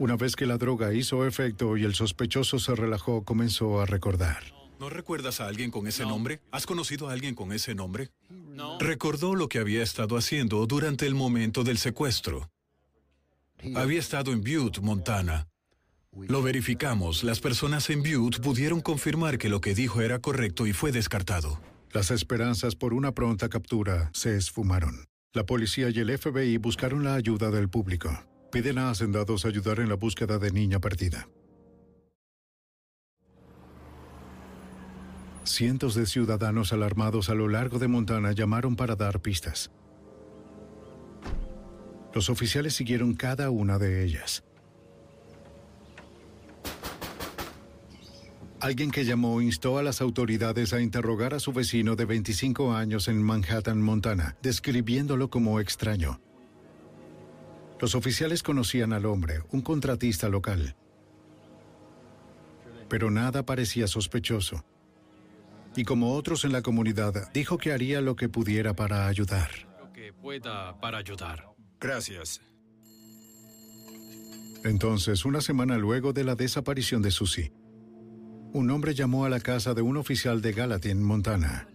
Una 0.00 0.16
vez 0.16 0.34
que 0.34 0.46
la 0.46 0.56
droga 0.56 0.94
hizo 0.94 1.26
efecto 1.26 1.76
y 1.76 1.84
el 1.84 1.94
sospechoso 1.94 2.58
se 2.58 2.74
relajó, 2.74 3.22
comenzó 3.22 3.82
a 3.82 3.84
recordar. 3.84 4.42
¿No 4.78 4.88
recuerdas 4.88 5.42
a 5.42 5.46
alguien 5.46 5.70
con 5.70 5.86
ese 5.86 6.06
nombre? 6.06 6.40
¿Has 6.52 6.64
conocido 6.64 7.10
a 7.10 7.12
alguien 7.12 7.34
con 7.34 7.52
ese 7.52 7.74
nombre? 7.74 8.08
No. 8.30 8.78
Recordó 8.78 9.34
lo 9.34 9.50
que 9.50 9.58
había 9.58 9.82
estado 9.82 10.16
haciendo 10.16 10.64
durante 10.64 11.06
el 11.06 11.14
momento 11.14 11.64
del 11.64 11.76
secuestro. 11.76 12.50
Había 13.74 13.98
estado 13.98 14.32
en 14.32 14.40
Butte, 14.40 14.80
Montana. 14.80 15.48
Lo 16.16 16.40
verificamos. 16.40 17.22
Las 17.22 17.40
personas 17.40 17.90
en 17.90 18.02
Butte 18.02 18.40
pudieron 18.40 18.80
confirmar 18.80 19.36
que 19.36 19.50
lo 19.50 19.60
que 19.60 19.74
dijo 19.74 20.00
era 20.00 20.18
correcto 20.18 20.66
y 20.66 20.72
fue 20.72 20.92
descartado. 20.92 21.60
Las 21.92 22.10
esperanzas 22.10 22.74
por 22.74 22.94
una 22.94 23.12
pronta 23.12 23.50
captura 23.50 24.08
se 24.14 24.34
esfumaron. 24.34 25.04
La 25.34 25.44
policía 25.44 25.90
y 25.90 25.98
el 25.98 26.16
FBI 26.16 26.56
buscaron 26.56 27.04
la 27.04 27.16
ayuda 27.16 27.50
del 27.50 27.68
público. 27.68 28.29
Piden 28.50 28.78
a 28.78 28.90
hacendados 28.90 29.44
ayudar 29.44 29.78
en 29.78 29.88
la 29.88 29.94
búsqueda 29.94 30.38
de 30.38 30.50
niña 30.50 30.80
perdida. 30.80 31.28
Cientos 35.44 35.94
de 35.94 36.06
ciudadanos 36.06 36.72
alarmados 36.72 37.30
a 37.30 37.34
lo 37.34 37.48
largo 37.48 37.78
de 37.78 37.88
Montana 37.88 38.32
llamaron 38.32 38.76
para 38.76 38.96
dar 38.96 39.20
pistas. 39.20 39.70
Los 42.12 42.28
oficiales 42.28 42.74
siguieron 42.74 43.14
cada 43.14 43.50
una 43.50 43.78
de 43.78 44.04
ellas. 44.04 44.42
Alguien 48.60 48.90
que 48.90 49.04
llamó 49.04 49.40
instó 49.40 49.78
a 49.78 49.82
las 49.82 50.00
autoridades 50.00 50.72
a 50.72 50.80
interrogar 50.80 51.34
a 51.34 51.40
su 51.40 51.52
vecino 51.52 51.96
de 51.96 52.04
25 52.04 52.74
años 52.74 53.08
en 53.08 53.22
Manhattan, 53.22 53.80
Montana, 53.80 54.36
describiéndolo 54.42 55.30
como 55.30 55.60
extraño. 55.60 56.20
Los 57.80 57.94
oficiales 57.94 58.42
conocían 58.42 58.92
al 58.92 59.06
hombre, 59.06 59.40
un 59.50 59.62
contratista 59.62 60.28
local. 60.28 60.76
Pero 62.88 63.10
nada 63.10 63.46
parecía 63.46 63.86
sospechoso. 63.86 64.64
Y 65.74 65.84
como 65.84 66.12
otros 66.14 66.44
en 66.44 66.52
la 66.52 66.62
comunidad, 66.62 67.32
dijo 67.32 67.56
que 67.56 67.72
haría 67.72 68.00
lo 68.00 68.16
que 68.16 68.28
pudiera 68.28 68.74
para 68.74 69.06
ayudar. 69.06 69.50
Lo 69.80 69.92
que 69.92 70.12
pueda 70.12 70.78
para 70.78 70.98
ayudar. 70.98 71.48
Gracias. 71.80 72.42
Entonces, 74.62 75.24
una 75.24 75.40
semana 75.40 75.78
luego 75.78 76.12
de 76.12 76.24
la 76.24 76.34
desaparición 76.34 77.00
de 77.00 77.10
Susie, 77.10 77.52
un 78.52 78.70
hombre 78.70 78.94
llamó 78.94 79.24
a 79.24 79.30
la 79.30 79.40
casa 79.40 79.72
de 79.72 79.80
un 79.80 79.96
oficial 79.96 80.42
de 80.42 80.52
Gallatin, 80.52 81.02
Montana. 81.02 81.68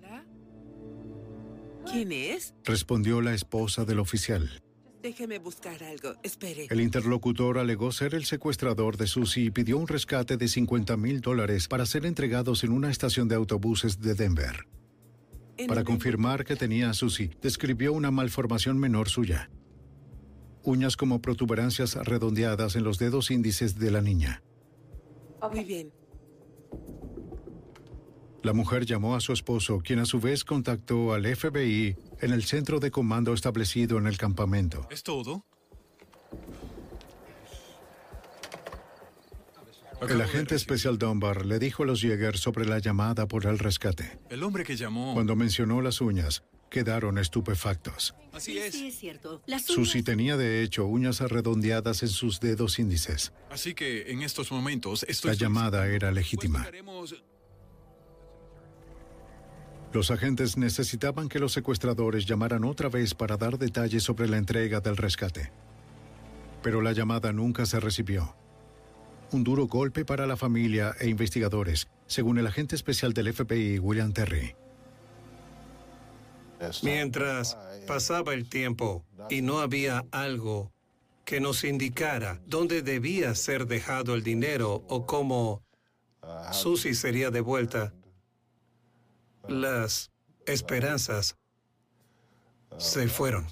¿Quién 1.89 2.11
es? 2.11 2.53
Respondió 2.63 3.21
la 3.21 3.33
esposa 3.33 3.85
del 3.85 3.99
oficial. 3.99 4.61
Déjeme 5.05 5.37
buscar 5.37 5.83
algo. 5.83 6.15
Espere. 6.23 6.65
El 6.67 6.81
interlocutor 6.81 7.59
alegó 7.59 7.91
ser 7.91 8.15
el 8.15 8.25
secuestrador 8.25 8.97
de 8.97 9.05
Susie 9.05 9.43
y 9.43 9.51
pidió 9.51 9.77
un 9.77 9.87
rescate 9.87 10.35
de 10.35 10.47
50 10.47 10.97
mil 10.97 11.21
dólares 11.21 11.67
para 11.67 11.85
ser 11.85 12.07
entregados 12.07 12.63
en 12.63 12.71
una 12.71 12.89
estación 12.89 13.27
de 13.27 13.35
autobuses 13.35 14.01
de 14.01 14.15
Denver. 14.15 14.67
Para 15.67 15.83
confirmar 15.83 16.43
que 16.43 16.55
tenía 16.55 16.89
a 16.89 16.95
Susie, 16.95 17.29
describió 17.39 17.93
una 17.93 18.09
malformación 18.09 18.79
menor 18.79 19.07
suya. 19.07 19.51
Uñas 20.63 20.97
como 20.97 21.21
protuberancias 21.21 21.93
redondeadas 21.93 22.75
en 22.75 22.83
los 22.83 22.97
dedos 22.97 23.29
índices 23.29 23.77
de 23.77 23.91
la 23.91 24.01
niña. 24.01 24.41
Muy 25.53 25.65
bien. 25.65 25.93
La 28.41 28.53
mujer 28.53 28.87
llamó 28.87 29.15
a 29.15 29.21
su 29.21 29.33
esposo, 29.33 29.81
quien 29.83 29.99
a 29.99 30.05
su 30.05 30.19
vez 30.19 30.43
contactó 30.43 31.13
al 31.13 31.25
FBI 31.25 31.95
en 32.21 32.31
el 32.31 32.43
centro 32.43 32.79
de 32.79 32.91
comando 32.91 33.33
establecido 33.33 33.97
en 33.97 34.07
el 34.07 34.17
campamento. 34.17 34.87
¿Es 34.89 35.03
todo? 35.03 35.45
El 40.09 40.21
agente 40.21 40.55
especial 40.55 40.97
Dunbar 40.97 41.45
le 41.45 41.57
dijo 41.57 41.83
a 41.83 41.85
los 41.85 42.01
Jäger 42.01 42.37
sobre 42.37 42.65
la 42.65 42.79
llamada 42.79 43.27
por 43.27 43.45
el 43.45 43.57
rescate. 43.57 44.19
El 44.29 44.43
hombre 44.43 44.63
que 44.63 44.75
llamó... 44.75 45.13
Cuando 45.13 45.35
mencionó 45.35 45.81
las 45.81 45.99
uñas, 46.01 46.43
quedaron 46.69 47.17
estupefactos. 47.17 48.13
Así 48.31 48.57
es. 48.57 48.75
Sí, 48.75 48.87
es 48.87 48.99
cierto. 48.99 49.41
Las 49.45 49.63
Susie 49.63 50.03
tenía 50.03 50.37
de 50.37 50.61
hecho 50.61 50.85
uñas 50.85 51.21
redondeadas 51.21 52.03
en 52.03 52.09
sus 52.09 52.39
dedos 52.39 52.77
índices. 52.77 53.33
Así 53.49 53.73
que 53.73 54.11
en 54.11 54.21
estos 54.21 54.51
momentos 54.51 55.03
estoy... 55.07 55.31
La 55.31 55.37
llamada 55.37 55.87
era 55.87 56.11
legítima. 56.11 56.67
Los 59.95 60.11
agentes 60.11 60.57
necesitaban 60.57 61.29
que 61.29 61.39
los 61.39 61.53
secuestradores 61.53 62.25
llamaran 62.25 62.65
otra 62.65 62.89
vez 62.89 63.13
para 63.13 63.37
dar 63.37 63.57
detalles 63.57 64.03
sobre 64.03 64.27
la 64.27 64.35
entrega 64.35 64.81
del 64.81 64.97
rescate. 64.97 65.53
Pero 66.61 66.81
la 66.81 66.91
llamada 66.91 67.31
nunca 67.31 67.65
se 67.65 67.79
recibió. 67.79 68.35
Un 69.31 69.45
duro 69.45 69.67
golpe 69.67 70.03
para 70.03 70.27
la 70.27 70.35
familia 70.35 70.93
e 70.99 71.07
investigadores, 71.07 71.87
según 72.07 72.37
el 72.39 72.45
agente 72.45 72.75
especial 72.75 73.13
del 73.13 73.33
FBI, 73.33 73.79
William 73.79 74.11
Terry. 74.11 74.53
Mientras 76.83 77.57
pasaba 77.87 78.33
el 78.33 78.49
tiempo 78.49 79.05
y 79.29 79.41
no 79.41 79.59
había 79.59 80.03
algo 80.11 80.73
que 81.23 81.39
nos 81.39 81.63
indicara 81.63 82.41
dónde 82.45 82.81
debía 82.81 83.33
ser 83.33 83.65
dejado 83.65 84.13
el 84.13 84.23
dinero 84.23 84.83
o 84.89 85.05
cómo 85.05 85.63
Susie 86.51 86.95
sería 86.95 87.31
devuelta, 87.31 87.93
las 89.47 90.11
esperanzas 90.45 91.37
se 92.77 93.07
fueron. 93.07 93.45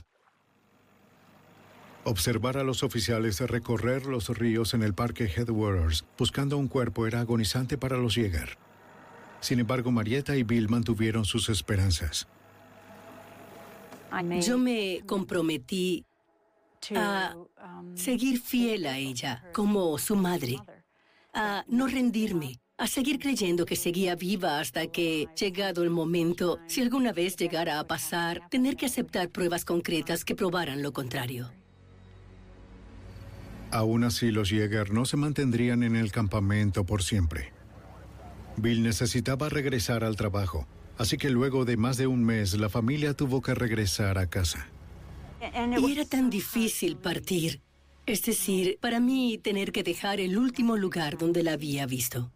Observar 2.05 2.57
a 2.57 2.63
los 2.63 2.83
oficiales 2.83 3.39
recorrer 3.39 4.05
los 4.05 4.27
ríos 4.29 4.73
en 4.73 4.83
el 4.83 4.93
parque 4.93 5.25
Headwaters 5.25 6.05
buscando 6.17 6.57
un 6.57 6.67
cuerpo 6.67 7.07
era 7.07 7.21
agonizante 7.21 7.77
para 7.77 7.97
los 7.97 8.15
Jäger. 8.15 8.57
Sin 9.39 9.59
embargo, 9.59 9.91
Marietta 9.91 10.35
y 10.35 10.43
Bill 10.43 10.69
mantuvieron 10.69 11.25
sus 11.25 11.49
esperanzas. 11.49 12.27
Yo 14.41 14.57
me 14.57 15.01
comprometí 15.05 16.05
a 16.95 17.35
seguir 17.95 18.39
fiel 18.41 18.85
a 18.85 18.97
ella 18.97 19.43
como 19.53 19.97
su 19.97 20.15
madre, 20.15 20.59
a 21.33 21.63
no 21.67 21.87
rendirme, 21.87 22.59
a 22.77 22.87
seguir 22.87 23.19
creyendo 23.19 23.65
que 23.65 23.75
seguía 23.75 24.15
viva 24.15 24.59
hasta 24.59 24.87
que, 24.87 25.27
llegado 25.39 25.83
el 25.83 25.89
momento, 25.89 26.59
si 26.67 26.81
alguna 26.81 27.13
vez 27.13 27.35
llegara 27.37 27.79
a 27.79 27.87
pasar, 27.87 28.49
tener 28.49 28.75
que 28.75 28.87
aceptar 28.87 29.29
pruebas 29.29 29.63
concretas 29.63 30.25
que 30.25 30.35
probaran 30.35 30.81
lo 30.81 30.91
contrario. 30.91 31.51
Aún 33.71 34.03
así, 34.03 34.31
los 34.31 34.49
Jäger 34.49 34.91
no 34.91 35.05
se 35.05 35.17
mantendrían 35.17 35.83
en 35.83 35.95
el 35.95 36.11
campamento 36.11 36.83
por 36.83 37.03
siempre. 37.03 37.53
Bill 38.57 38.83
necesitaba 38.83 39.49
regresar 39.49 40.03
al 40.03 40.15
trabajo, 40.15 40.67
así 40.97 41.17
que 41.17 41.29
luego 41.29 41.65
de 41.65 41.77
más 41.77 41.97
de 41.97 42.07
un 42.07 42.23
mes 42.23 42.53
la 42.55 42.69
familia 42.69 43.13
tuvo 43.13 43.41
que 43.41 43.55
regresar 43.55 44.17
a 44.17 44.27
casa. 44.27 44.67
Y 45.41 45.91
era 45.91 46.05
tan 46.05 46.29
difícil 46.29 46.97
partir. 46.97 47.61
Es 48.05 48.23
decir, 48.23 48.77
para 48.81 48.99
mí 48.99 49.39
tener 49.41 49.71
que 49.71 49.83
dejar 49.83 50.19
el 50.19 50.37
último 50.37 50.75
lugar 50.75 51.17
donde 51.17 51.43
la 51.43 51.53
había 51.53 51.85
visto. 51.85 52.31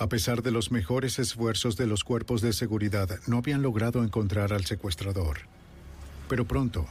A 0.00 0.08
pesar 0.08 0.42
de 0.42 0.50
los 0.50 0.72
mejores 0.72 1.18
esfuerzos 1.18 1.76
de 1.76 1.86
los 1.86 2.04
cuerpos 2.04 2.40
de 2.40 2.54
seguridad, 2.54 3.20
no 3.26 3.36
habían 3.36 3.60
logrado 3.60 4.02
encontrar 4.02 4.54
al 4.54 4.64
secuestrador. 4.64 5.40
Pero 6.26 6.46
pronto, 6.46 6.86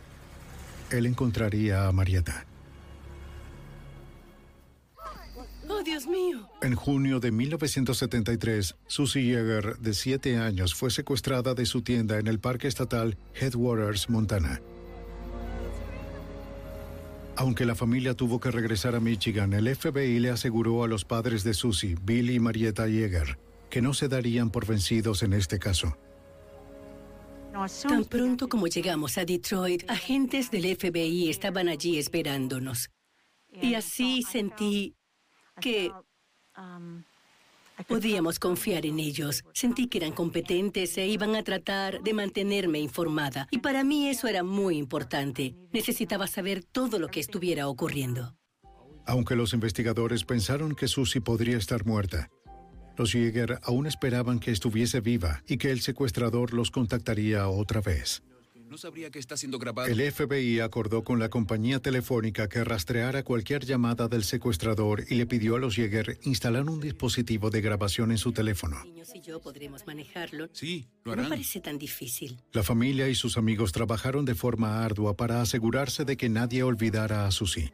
él 0.92 1.08
encontraría 1.08 1.88
a 1.88 1.92
Marietta. 1.92 2.46
¡Oh, 5.68 5.82
Dios 5.84 6.06
mío! 6.06 6.48
En 6.62 6.76
junio 6.76 7.20
de 7.20 7.32
1973, 7.32 8.76
Susie 8.86 9.24
Yeager, 9.24 9.80
de 9.80 9.96
7 9.96 10.38
años, 10.38 10.76
fue 10.76 10.92
secuestrada 10.92 11.56
de 11.56 11.66
su 11.66 11.82
tienda 11.82 12.20
en 12.20 12.28
el 12.28 12.38
Parque 12.38 12.68
Estatal 12.68 13.18
Headwaters, 13.34 14.08
Montana. 14.12 14.62
Aunque 17.40 17.64
la 17.64 17.74
familia 17.74 18.16
tuvo 18.16 18.42
que 18.42 18.52
regresar 18.52 18.96
a 18.96 19.00
Michigan, 19.00 19.54
el 19.54 19.74
FBI 19.74 20.20
le 20.20 20.30
aseguró 20.30 20.84
a 20.84 20.90
los 20.90 21.06
padres 21.06 21.46
de 21.46 21.54
Susie, 21.54 21.96
Bill 22.04 22.32
y 22.32 22.40
Marietta 22.42 22.86
Yeager, 22.86 23.40
que 23.70 23.82
no 23.82 23.94
se 23.94 24.10
darían 24.10 24.50
por 24.50 24.68
vencidos 24.68 25.24
en 25.24 25.32
este 25.32 25.58
caso. 25.58 25.98
Tan 27.88 28.04
pronto 28.04 28.50
como 28.50 28.68
llegamos 28.68 29.18
a 29.18 29.24
Detroit, 29.24 29.90
agentes 29.90 30.52
del 30.52 30.76
FBI 30.76 31.30
estaban 31.30 31.70
allí 31.70 31.98
esperándonos. 31.98 32.90
Y 33.62 33.74
así 33.74 34.22
sentí 34.22 34.98
que 35.62 35.94
podíamos 37.88 38.40
confiar 38.40 38.86
en 38.86 39.00
ellos. 39.00 39.44
Sentí 39.54 39.88
que 39.88 40.00
eran 40.00 40.12
competentes 40.12 40.98
e 40.98 41.08
iban 41.08 41.36
a 41.36 41.44
tratar 41.44 42.02
de 42.02 42.14
mantenerme 42.14 42.80
informada. 42.80 43.48
Y 43.52 43.60
para 43.60 43.84
mí 43.84 44.10
eso 44.10 44.28
era 44.28 44.44
muy 44.44 44.78
importante. 44.78 45.56
Necesitaba 45.72 46.28
saber 46.28 46.64
todo 46.64 47.00
lo 47.00 47.08
que 47.08 47.20
estuviera 47.20 47.68
ocurriendo. 47.68 48.36
Aunque 49.06 49.36
los 49.36 49.54
investigadores 49.54 50.24
pensaron 50.24 50.76
que 50.76 50.88
Susie 50.88 51.22
podría 51.22 51.58
estar 51.58 51.86
muerta, 51.86 52.30
los 52.96 53.14
Jäger 53.14 53.60
aún 53.64 53.88
esperaban 53.88 54.40
que 54.40 54.52
estuviese 54.52 55.00
viva 55.00 55.42
y 55.48 55.58
que 55.58 55.72
el 55.72 55.80
secuestrador 55.80 56.54
los 56.54 56.70
contactaría 56.70 57.48
otra 57.48 57.80
vez. 57.80 58.22
No 58.70 58.78
sabría 58.78 59.10
que 59.10 59.18
está 59.18 59.36
siendo 59.36 59.58
grabado. 59.58 59.90
El 59.90 60.00
FBI 60.12 60.60
acordó 60.60 61.04
con 61.04 61.18
la 61.18 61.30
compañía 61.30 61.80
telefónica 61.80 62.48
que 62.48 62.64
rastreara 62.64 63.24
cualquier 63.24 63.66
llamada 63.66 64.08
del 64.08 64.24
secuestrador 64.24 65.06
y 65.10 65.16
le 65.16 65.26
pidió 65.26 65.56
a 65.56 65.60
los 65.60 65.76
Jäger 65.76 66.20
instalar 66.22 66.70
un 66.70 66.80
dispositivo 66.80 67.50
de 67.50 67.62
grabación 67.62 68.12
en 68.12 68.20
su 68.20 68.32
teléfono. 68.32 68.84
Niños 68.84 69.10
y 69.16 69.22
yo 69.22 69.42
podremos 69.42 69.88
manejarlo. 69.88 70.50
Sí, 70.54 70.88
lo 71.04 71.16
No 71.16 71.22
harán. 71.22 71.30
parece 71.30 71.62
tan 71.62 71.80
difícil. 71.80 72.38
La 72.52 72.62
familia 72.62 73.10
y 73.10 73.16
sus 73.16 73.38
amigos 73.38 73.72
trabajaron 73.72 74.24
de 74.26 74.36
forma 74.36 74.86
ardua 74.86 75.18
para 75.18 75.42
asegurarse 75.42 76.06
de 76.06 76.16
que 76.16 76.30
nadie 76.30 76.62
olvidara 76.62 77.26
a 77.26 77.32
Susie. 77.32 77.74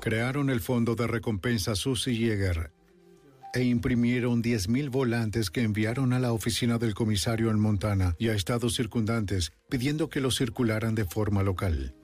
Crearon 0.00 0.48
el 0.48 0.60
fondo 0.60 0.94
de 0.94 1.08
recompensa 1.08 1.74
Susie 1.74 2.14
Jäger 2.14 2.73
e 3.54 3.62
imprimieron 3.62 4.42
10.000 4.42 4.90
volantes 4.90 5.48
que 5.48 5.62
enviaron 5.62 6.12
a 6.12 6.18
la 6.18 6.32
oficina 6.32 6.76
del 6.78 6.94
comisario 6.94 7.50
en 7.50 7.60
Montana 7.60 8.16
y 8.18 8.28
a 8.28 8.34
estados 8.34 8.74
circundantes 8.74 9.52
pidiendo 9.68 10.08
que 10.08 10.20
los 10.20 10.36
circularan 10.36 10.96
de 10.96 11.04
forma 11.04 11.44
local. 11.44 11.94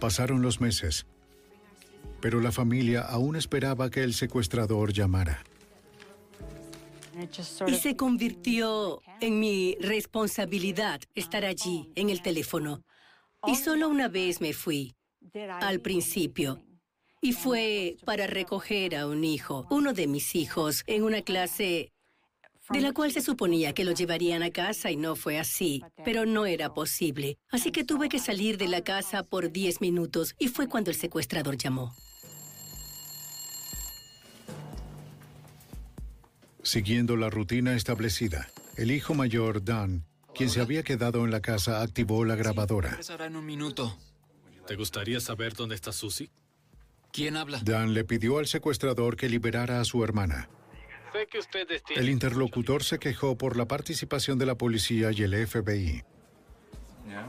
Pasaron 0.00 0.40
los 0.40 0.62
meses, 0.62 1.06
pero 2.22 2.40
la 2.40 2.52
familia 2.52 3.02
aún 3.02 3.36
esperaba 3.36 3.90
que 3.90 4.02
el 4.02 4.14
secuestrador 4.14 4.94
llamara. 4.94 5.44
Y 7.66 7.74
se 7.74 7.96
convirtió 7.96 9.02
en 9.20 9.40
mi 9.40 9.76
responsabilidad 9.78 11.02
estar 11.14 11.44
allí, 11.44 11.92
en 11.96 12.08
el 12.08 12.22
teléfono. 12.22 12.82
Y 13.46 13.56
solo 13.56 13.90
una 13.90 14.08
vez 14.08 14.40
me 14.40 14.54
fui, 14.54 14.94
al 15.60 15.80
principio. 15.80 16.62
Y 17.22 17.32
fue 17.32 17.96
para 18.06 18.26
recoger 18.26 18.96
a 18.96 19.06
un 19.06 19.24
hijo, 19.24 19.66
uno 19.70 19.92
de 19.92 20.06
mis 20.06 20.34
hijos, 20.34 20.84
en 20.86 21.02
una 21.02 21.20
clase 21.20 21.92
de 22.70 22.80
la 22.80 22.92
cual 22.92 23.12
se 23.12 23.20
suponía 23.20 23.74
que 23.74 23.84
lo 23.84 23.92
llevarían 23.92 24.42
a 24.42 24.50
casa 24.50 24.90
y 24.90 24.96
no 24.96 25.16
fue 25.16 25.38
así, 25.38 25.82
pero 26.02 26.24
no 26.24 26.46
era 26.46 26.72
posible. 26.72 27.36
Así 27.50 27.72
que 27.72 27.84
tuve 27.84 28.08
que 28.08 28.18
salir 28.18 28.56
de 28.56 28.68
la 28.68 28.82
casa 28.82 29.22
por 29.22 29.52
10 29.52 29.82
minutos 29.82 30.34
y 30.38 30.48
fue 30.48 30.66
cuando 30.66 30.90
el 30.90 30.96
secuestrador 30.96 31.58
llamó. 31.58 31.94
Siguiendo 36.62 37.16
la 37.16 37.28
rutina 37.28 37.74
establecida, 37.74 38.48
el 38.76 38.92
hijo 38.92 39.12
mayor, 39.14 39.62
Dan, 39.62 40.06
quien 40.34 40.48
se 40.48 40.60
había 40.60 40.84
quedado 40.84 41.24
en 41.24 41.30
la 41.30 41.40
casa, 41.40 41.82
activó 41.82 42.24
la 42.24 42.36
grabadora. 42.36 42.90
Regresará 42.90 43.26
en 43.26 43.36
un 43.36 43.44
minuto. 43.44 43.98
¿Te 44.66 44.76
gustaría 44.76 45.20
saber 45.20 45.54
dónde 45.54 45.74
está 45.74 45.92
Susie? 45.92 46.30
¿Quién 47.12 47.36
habla? 47.36 47.60
Dan 47.64 47.94
le 47.94 48.04
pidió 48.04 48.38
al 48.38 48.46
secuestrador 48.46 49.16
que 49.16 49.28
liberara 49.28 49.80
a 49.80 49.84
su 49.84 50.04
hermana. 50.04 50.48
Sé 51.12 51.26
que 51.26 51.38
ustedes 51.38 51.82
tienen... 51.82 52.04
El 52.04 52.10
interlocutor 52.10 52.84
se 52.84 52.98
quejó 52.98 53.36
por 53.36 53.56
la 53.56 53.66
participación 53.66 54.38
de 54.38 54.46
la 54.46 54.56
policía 54.56 55.10
y 55.12 55.22
el 55.22 55.46
FBI. 55.46 56.04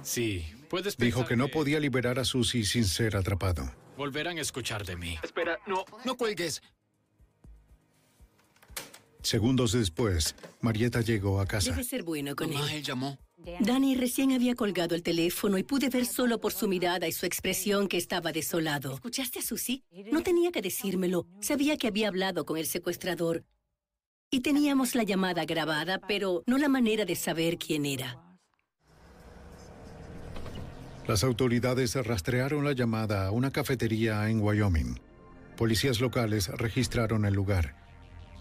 Sí, 0.04 0.46
puedes 0.70 0.98
Dijo 0.98 1.26
que 1.26 1.36
no 1.36 1.48
podía 1.48 1.80
liberar 1.80 2.20
a 2.20 2.26
Susie 2.26 2.64
sin 2.64 2.86
ser 2.86 3.16
atrapado. 3.16 3.72
Volverán 3.98 4.38
a 4.38 4.42
escuchar 4.42 4.86
de 4.86 4.96
mí. 4.96 5.18
Espera, 5.24 5.60
no, 5.68 5.86
no 6.06 6.16
cuelgues. 6.16 6.62
Segundos 9.22 9.74
después, 9.74 10.36
Marietta 10.62 11.02
llegó 11.02 11.40
a 11.40 11.46
casa. 11.46 11.72
Debe 11.72 11.84
ser 11.84 12.04
bueno 12.04 12.36
con 12.36 12.50
Mamá, 12.52 12.70
él. 12.72 12.78
él 12.78 12.84
llamó. 12.84 13.18
Danny 13.60 13.96
recién 13.96 14.32
había 14.32 14.56
colgado 14.56 14.94
el 14.94 15.02
teléfono 15.04 15.58
y 15.58 15.64
pude 15.64 15.90
ver 15.90 16.06
solo 16.06 16.40
por 16.40 16.54
su 16.54 16.68
mirada 16.68 17.08
y 17.08 17.12
su 17.12 17.26
expresión 17.26 17.88
que 17.88 17.98
estaba 17.98 18.32
desolado. 18.32 18.94
¿Escuchaste 18.94 19.40
a 19.40 19.42
Susie? 19.42 19.84
No 20.12 20.22
tenía 20.22 20.52
que 20.52 20.62
decírmelo. 20.62 21.26
Sabía 21.40 21.78
que 21.78 21.88
había 21.88 22.08
hablado 22.08 22.46
con 22.46 22.58
el 22.58 22.68
secuestrador. 22.68 23.44
Y 24.30 24.42
teníamos 24.42 24.96
la 24.96 25.04
llamada 25.04 25.46
grabada, 25.46 26.00
pero 26.08 26.44
no 26.46 26.58
la 26.58 26.70
manera 26.70 27.04
de 27.04 27.16
saber 27.16 27.58
quién 27.58 27.86
era. 27.86 28.18
Las 31.08 31.24
autoridades 31.24 31.96
rastrearon 31.96 32.64
la 32.64 32.74
llamada 32.74 33.28
a 33.28 33.32
una 33.32 33.52
cafetería 33.52 34.30
en 34.30 34.40
Wyoming. 34.40 35.00
Policías 35.58 36.00
locales 36.00 36.48
registraron 36.48 37.26
el 37.26 37.34
lugar, 37.34 37.76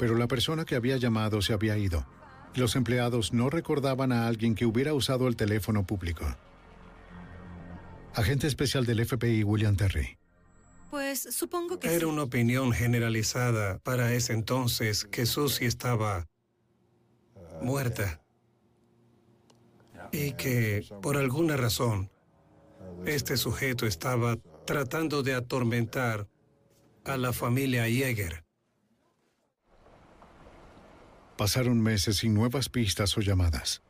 pero 0.00 0.14
la 0.16 0.26
persona 0.26 0.64
que 0.64 0.76
había 0.76 0.96
llamado 0.96 1.42
se 1.42 1.52
había 1.52 1.76
ido. 1.76 2.06
Los 2.54 2.74
empleados 2.74 3.34
no 3.34 3.50
recordaban 3.50 4.12
a 4.12 4.26
alguien 4.26 4.54
que 4.54 4.64
hubiera 4.64 4.94
usado 4.94 5.28
el 5.28 5.36
teléfono 5.36 5.84
público. 5.84 6.24
Agente 8.14 8.46
especial 8.46 8.86
del 8.86 9.04
FBI, 9.04 9.44
William 9.44 9.76
Terry. 9.76 10.16
Pues 10.88 11.28
supongo 11.36 11.78
que 11.78 11.88
Era 11.88 11.98
sí. 11.98 12.04
una 12.06 12.22
opinión 12.22 12.72
generalizada 12.72 13.78
para 13.80 14.14
ese 14.14 14.32
entonces 14.32 15.04
que 15.04 15.26
Susie 15.26 15.66
estaba 15.66 16.26
muerta. 17.60 18.22
Y 20.12 20.32
que, 20.32 20.86
por 21.02 21.18
alguna 21.18 21.58
razón, 21.58 22.10
este 23.04 23.36
sujeto 23.36 23.84
estaba 23.86 24.38
tratando 24.64 25.22
de 25.22 25.34
atormentar 25.34 26.26
a 27.04 27.18
la 27.18 27.34
familia 27.34 27.86
Yeager. 27.86 28.49
Pasaron 31.40 31.80
meses 31.80 32.18
sin 32.18 32.34
nuevas 32.34 32.68
pistas 32.68 33.16
o 33.16 33.22
llamadas. 33.22 33.80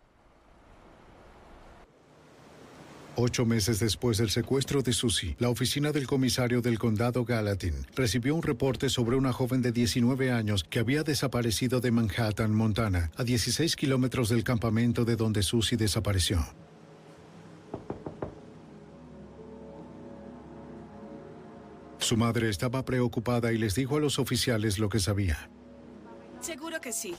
Ocho 3.16 3.44
meses 3.44 3.80
después 3.80 4.18
del 4.18 4.30
secuestro 4.30 4.82
de 4.82 4.92
Susie, 4.92 5.34
la 5.40 5.48
oficina 5.48 5.90
del 5.90 6.06
comisario 6.06 6.62
del 6.62 6.78
condado 6.78 7.24
Gallatin 7.24 7.74
recibió 7.96 8.36
un 8.36 8.44
reporte 8.44 8.88
sobre 8.88 9.16
una 9.16 9.32
joven 9.32 9.62
de 9.62 9.72
19 9.72 10.30
años 10.30 10.62
que 10.62 10.78
había 10.78 11.02
desaparecido 11.02 11.80
de 11.80 11.90
Manhattan, 11.90 12.54
Montana, 12.54 13.10
a 13.16 13.24
16 13.24 13.74
kilómetros 13.74 14.28
del 14.28 14.44
campamento 14.44 15.04
de 15.04 15.16
donde 15.16 15.42
Susie 15.42 15.76
desapareció. 15.76 16.46
Su 21.98 22.16
madre 22.16 22.48
estaba 22.48 22.84
preocupada 22.84 23.52
y 23.52 23.58
les 23.58 23.74
dijo 23.74 23.96
a 23.96 24.00
los 24.00 24.20
oficiales 24.20 24.78
lo 24.78 24.88
que 24.88 25.00
sabía. 25.00 25.50
Seguro 26.40 26.80
que 26.80 26.92
sí. 26.92 27.16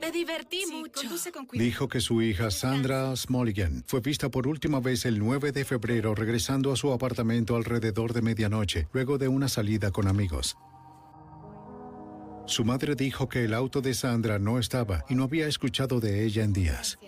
Me 0.00 0.10
divertí 0.10 0.64
mucho. 0.66 1.02
Conduce 1.02 1.30
con 1.30 1.46
cuidado. 1.46 1.64
Dijo 1.64 1.88
que 1.88 2.00
su 2.00 2.22
hija 2.22 2.50
Sandra 2.50 3.14
Smoligan 3.14 3.84
fue 3.86 4.00
vista 4.00 4.30
por 4.30 4.46
última 4.46 4.80
vez 4.80 5.04
el 5.04 5.18
9 5.18 5.52
de 5.52 5.64
febrero 5.64 6.14
regresando 6.14 6.72
a 6.72 6.76
su 6.76 6.92
apartamento 6.92 7.54
alrededor 7.54 8.12
de 8.12 8.22
medianoche, 8.22 8.88
luego 8.92 9.18
de 9.18 9.28
una 9.28 9.48
salida 9.48 9.90
con 9.90 10.08
amigos. 10.08 10.56
Su 12.46 12.64
madre 12.64 12.96
dijo 12.96 13.28
que 13.28 13.44
el 13.44 13.54
auto 13.54 13.80
de 13.80 13.94
Sandra 13.94 14.38
no 14.38 14.58
estaba 14.58 15.04
y 15.08 15.14
no 15.14 15.24
había 15.24 15.46
escuchado 15.46 16.00
de 16.00 16.24
ella 16.24 16.42
en 16.42 16.52
días. 16.52 16.98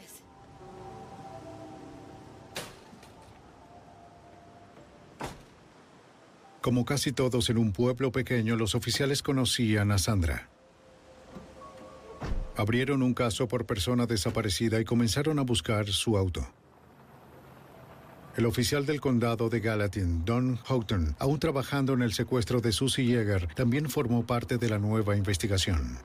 Como 6.60 6.84
casi 6.84 7.10
todos 7.10 7.50
en 7.50 7.58
un 7.58 7.72
pueblo 7.72 8.12
pequeño, 8.12 8.54
los 8.54 8.76
oficiales 8.76 9.20
conocían 9.20 9.90
a 9.90 9.98
Sandra. 9.98 10.51
Abrieron 12.56 13.02
un 13.02 13.14
caso 13.14 13.48
por 13.48 13.64
persona 13.64 14.06
desaparecida 14.06 14.80
y 14.80 14.84
comenzaron 14.84 15.38
a 15.38 15.42
buscar 15.42 15.88
su 15.88 16.16
auto. 16.18 16.46
El 18.36 18.46
oficial 18.46 18.86
del 18.86 19.00
condado 19.00 19.48
de 19.50 19.60
Gallatin, 19.60 20.24
Don 20.24 20.56
Houghton, 20.56 21.16
aún 21.18 21.38
trabajando 21.38 21.92
en 21.92 22.02
el 22.02 22.12
secuestro 22.12 22.60
de 22.60 22.72
Susie 22.72 23.04
Yeager, 23.04 23.46
también 23.54 23.90
formó 23.90 24.26
parte 24.26 24.56
de 24.56 24.70
la 24.70 24.78
nueva 24.78 25.16
investigación. 25.16 25.98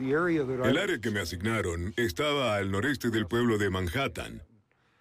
El 0.00 0.78
área 0.78 1.00
que 1.00 1.10
me 1.10 1.20
asignaron 1.20 1.92
estaba 1.96 2.54
al 2.56 2.70
noreste 2.70 3.10
del 3.10 3.26
pueblo 3.26 3.58
de 3.58 3.68
Manhattan. 3.68 4.42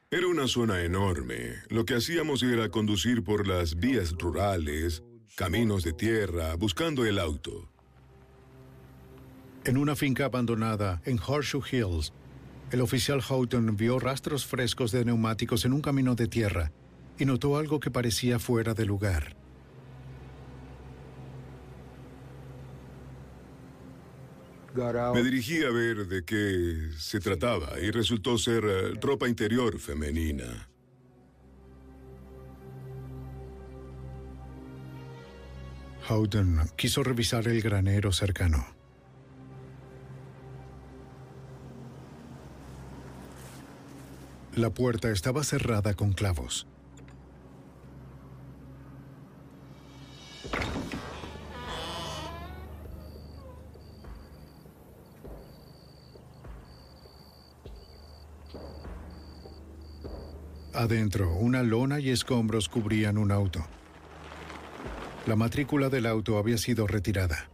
Era 0.10 0.28
una 0.28 0.48
zona 0.48 0.82
enorme. 0.82 1.56
Lo 1.70 1.86
que 1.86 1.96
hacíamos 1.96 2.42
era 2.42 2.70
conducir 2.70 3.24
por 3.24 3.48
las 3.48 3.76
vías 3.76 4.14
rurales, 4.18 5.04
caminos 5.36 5.84
de 5.84 5.94
tierra, 5.94 6.56
buscando 6.56 7.06
el 7.06 7.20
auto. 7.20 7.70
En 9.68 9.76
una 9.76 9.98
finca 9.98 10.24
abandonada 10.24 11.02
en 11.04 11.20
Horseshoe 11.20 11.62
Hills, 11.70 12.14
el 12.72 12.80
oficial 12.80 13.22
Houghton 13.22 13.76
vio 13.76 14.00
rastros 14.00 14.46
frescos 14.46 14.94
de 14.94 15.04
neumáticos 15.04 15.66
en 15.66 15.74
un 15.74 15.82
camino 15.82 16.16
de 16.16 16.30
tierra 16.30 16.72
y 17.20 17.26
notó 17.26 17.58
algo 17.58 17.82
que 17.82 17.92
parecía 17.92 18.40
fuera 18.40 18.74
de 18.74 18.86
lugar. 18.86 19.36
Me 25.14 25.22
dirigí 25.22 25.62
a 25.66 25.70
ver 25.70 26.08
de 26.08 26.24
qué 26.24 26.92
se 26.98 27.20
trataba 27.20 27.78
y 27.78 27.92
resultó 27.92 28.38
ser 28.38 28.64
eh, 28.64 28.94
ropa 29.02 29.28
interior 29.28 29.78
femenina. 29.80 30.70
Houghton 36.08 36.70
quiso 36.78 37.04
revisar 37.04 37.50
el 37.50 37.62
granero 37.62 38.14
cercano. 38.14 38.77
La 44.58 44.72
puerta 44.72 45.12
estaba 45.12 45.44
cerrada 45.44 45.94
con 45.94 46.14
clavos. 46.14 46.66
Adentro, 60.74 61.36
una 61.36 61.62
lona 61.62 62.00
y 62.00 62.10
escombros 62.10 62.68
cubrían 62.68 63.20
un 63.20 63.32
auto. 63.32 63.64
La 65.28 65.36
matrícula 65.36 65.90
del 65.90 66.08
auto 66.08 66.40
había 66.40 66.58
sido 66.58 66.88
retirada. 66.88 67.48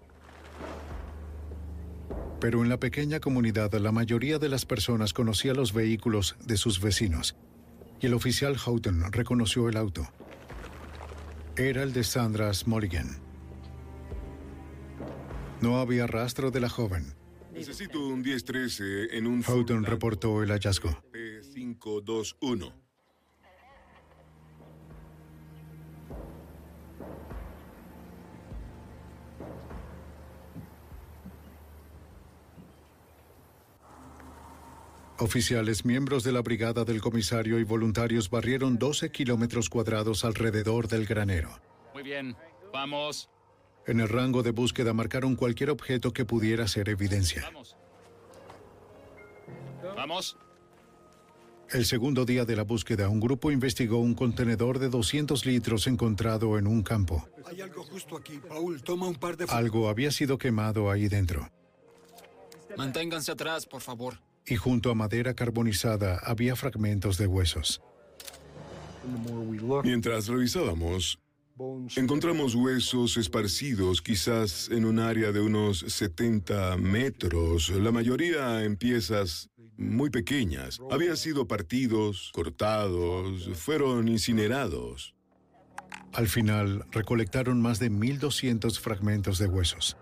Pero 2.43 2.61
en 2.61 2.67
la 2.67 2.77
pequeña 2.77 3.21
comunidad 3.21 3.73
la 3.75 3.93
mayoría 3.93 4.37
de 4.37 4.49
las 4.49 4.65
personas 4.65 5.13
conocía 5.13 5.53
los 5.53 5.71
vehículos 5.71 6.35
de 6.45 6.57
sus 6.57 6.81
vecinos. 6.81 7.37
Y 8.01 8.07
el 8.07 8.13
oficial 8.13 8.57
Houghton 8.57 9.13
reconoció 9.13 9.69
el 9.69 9.77
auto. 9.77 10.05
Era 11.55 11.83
el 11.83 11.93
de 11.93 12.03
Sandra 12.03 12.53
Smoligan. 12.53 13.17
No 15.61 15.79
había 15.79 16.05
rastro 16.05 16.51
de 16.51 16.59
la 16.59 16.67
joven. 16.67 17.15
Necesito 17.53 18.05
un 18.05 18.19
1013 18.19 19.17
en 19.17 19.25
un 19.25 19.41
Houghton 19.41 19.85
reportó 19.85 20.43
el 20.43 20.49
hallazgo. 20.49 21.01
P521. 21.13 22.73
Oficiales, 35.23 35.85
miembros 35.85 36.25
de 36.25 36.33
la 36.33 36.41
brigada 36.41 36.83
del 36.83 36.99
comisario 36.99 37.57
y 37.57 37.63
voluntarios 37.63 38.29
barrieron 38.29 38.77
12 38.77 39.09
kilómetros 39.09 39.69
cuadrados 39.69 40.25
alrededor 40.25 40.89
del 40.89 41.05
granero. 41.05 41.61
Muy 41.93 42.03
bien, 42.03 42.35
vamos. 42.73 43.29
En 43.87 44.01
el 44.01 44.09
rango 44.09 44.43
de 44.43 44.51
búsqueda 44.51 44.91
marcaron 44.91 45.37
cualquier 45.37 45.69
objeto 45.69 46.11
que 46.11 46.25
pudiera 46.25 46.67
ser 46.67 46.89
evidencia. 46.89 47.49
Vamos. 49.95 50.37
El 51.69 51.85
segundo 51.85 52.25
día 52.25 52.43
de 52.43 52.57
la 52.57 52.63
búsqueda, 52.63 53.07
un 53.07 53.21
grupo 53.21 53.49
investigó 53.49 53.99
un 53.99 54.15
contenedor 54.15 54.77
de 54.77 54.89
200 54.89 55.45
litros 55.45 55.87
encontrado 55.87 56.57
en 56.57 56.67
un 56.67 56.83
campo. 56.83 57.29
Hay 57.45 57.61
algo 57.61 57.85
justo 57.85 58.17
aquí. 58.17 58.41
Paul, 58.45 58.83
toma 58.83 59.07
un 59.07 59.15
par 59.15 59.37
de... 59.37 59.45
Algo 59.45 59.87
había 59.87 60.11
sido 60.11 60.37
quemado 60.37 60.91
ahí 60.91 61.07
dentro. 61.07 61.49
Manténganse 62.75 63.31
atrás, 63.31 63.65
por 63.65 63.79
favor. 63.79 64.19
Y 64.45 64.55
junto 64.55 64.91
a 64.91 64.95
madera 64.95 65.33
carbonizada 65.33 66.19
había 66.23 66.55
fragmentos 66.55 67.17
de 67.17 67.27
huesos. 67.27 67.81
Mientras 69.83 70.27
revisábamos, 70.27 71.19
encontramos 71.95 72.55
huesos 72.55 73.17
esparcidos 73.17 74.01
quizás 74.01 74.69
en 74.69 74.85
un 74.85 74.99
área 74.99 75.31
de 75.31 75.41
unos 75.41 75.79
70 75.79 76.77
metros, 76.77 77.69
la 77.69 77.91
mayoría 77.91 78.63
en 78.63 78.77
piezas 78.77 79.49
muy 79.77 80.09
pequeñas. 80.09 80.79
Habían 80.91 81.17
sido 81.17 81.47
partidos, 81.47 82.31
cortados, 82.33 83.49
fueron 83.55 84.07
incinerados. 84.07 85.15
Al 86.13 86.27
final, 86.27 86.85
recolectaron 86.91 87.61
más 87.61 87.79
de 87.79 87.91
1.200 87.91 88.79
fragmentos 88.79 89.39
de 89.39 89.47
huesos. 89.47 89.97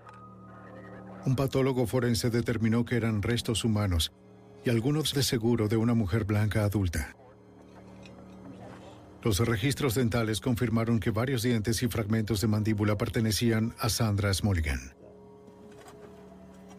Un 1.25 1.35
patólogo 1.35 1.87
forense 1.87 2.29
determinó 2.29 2.83
que 2.83 2.95
eran 2.95 3.21
restos 3.21 3.63
humanos 3.63 4.11
y 4.63 4.69
algunos 4.69 5.13
de 5.13 5.23
seguro 5.23 5.67
de 5.67 5.77
una 5.77 5.93
mujer 5.93 6.25
blanca 6.25 6.63
adulta. 6.63 7.15
Los 9.23 9.39
registros 9.39 9.95
dentales 9.95 10.41
confirmaron 10.41 10.99
que 10.99 11.11
varios 11.11 11.43
dientes 11.43 11.83
y 11.83 11.87
fragmentos 11.87 12.41
de 12.41 12.47
mandíbula 12.47 12.97
pertenecían 12.97 13.75
a 13.79 13.89
Sandra 13.89 14.33
Smulligan. 14.33 14.95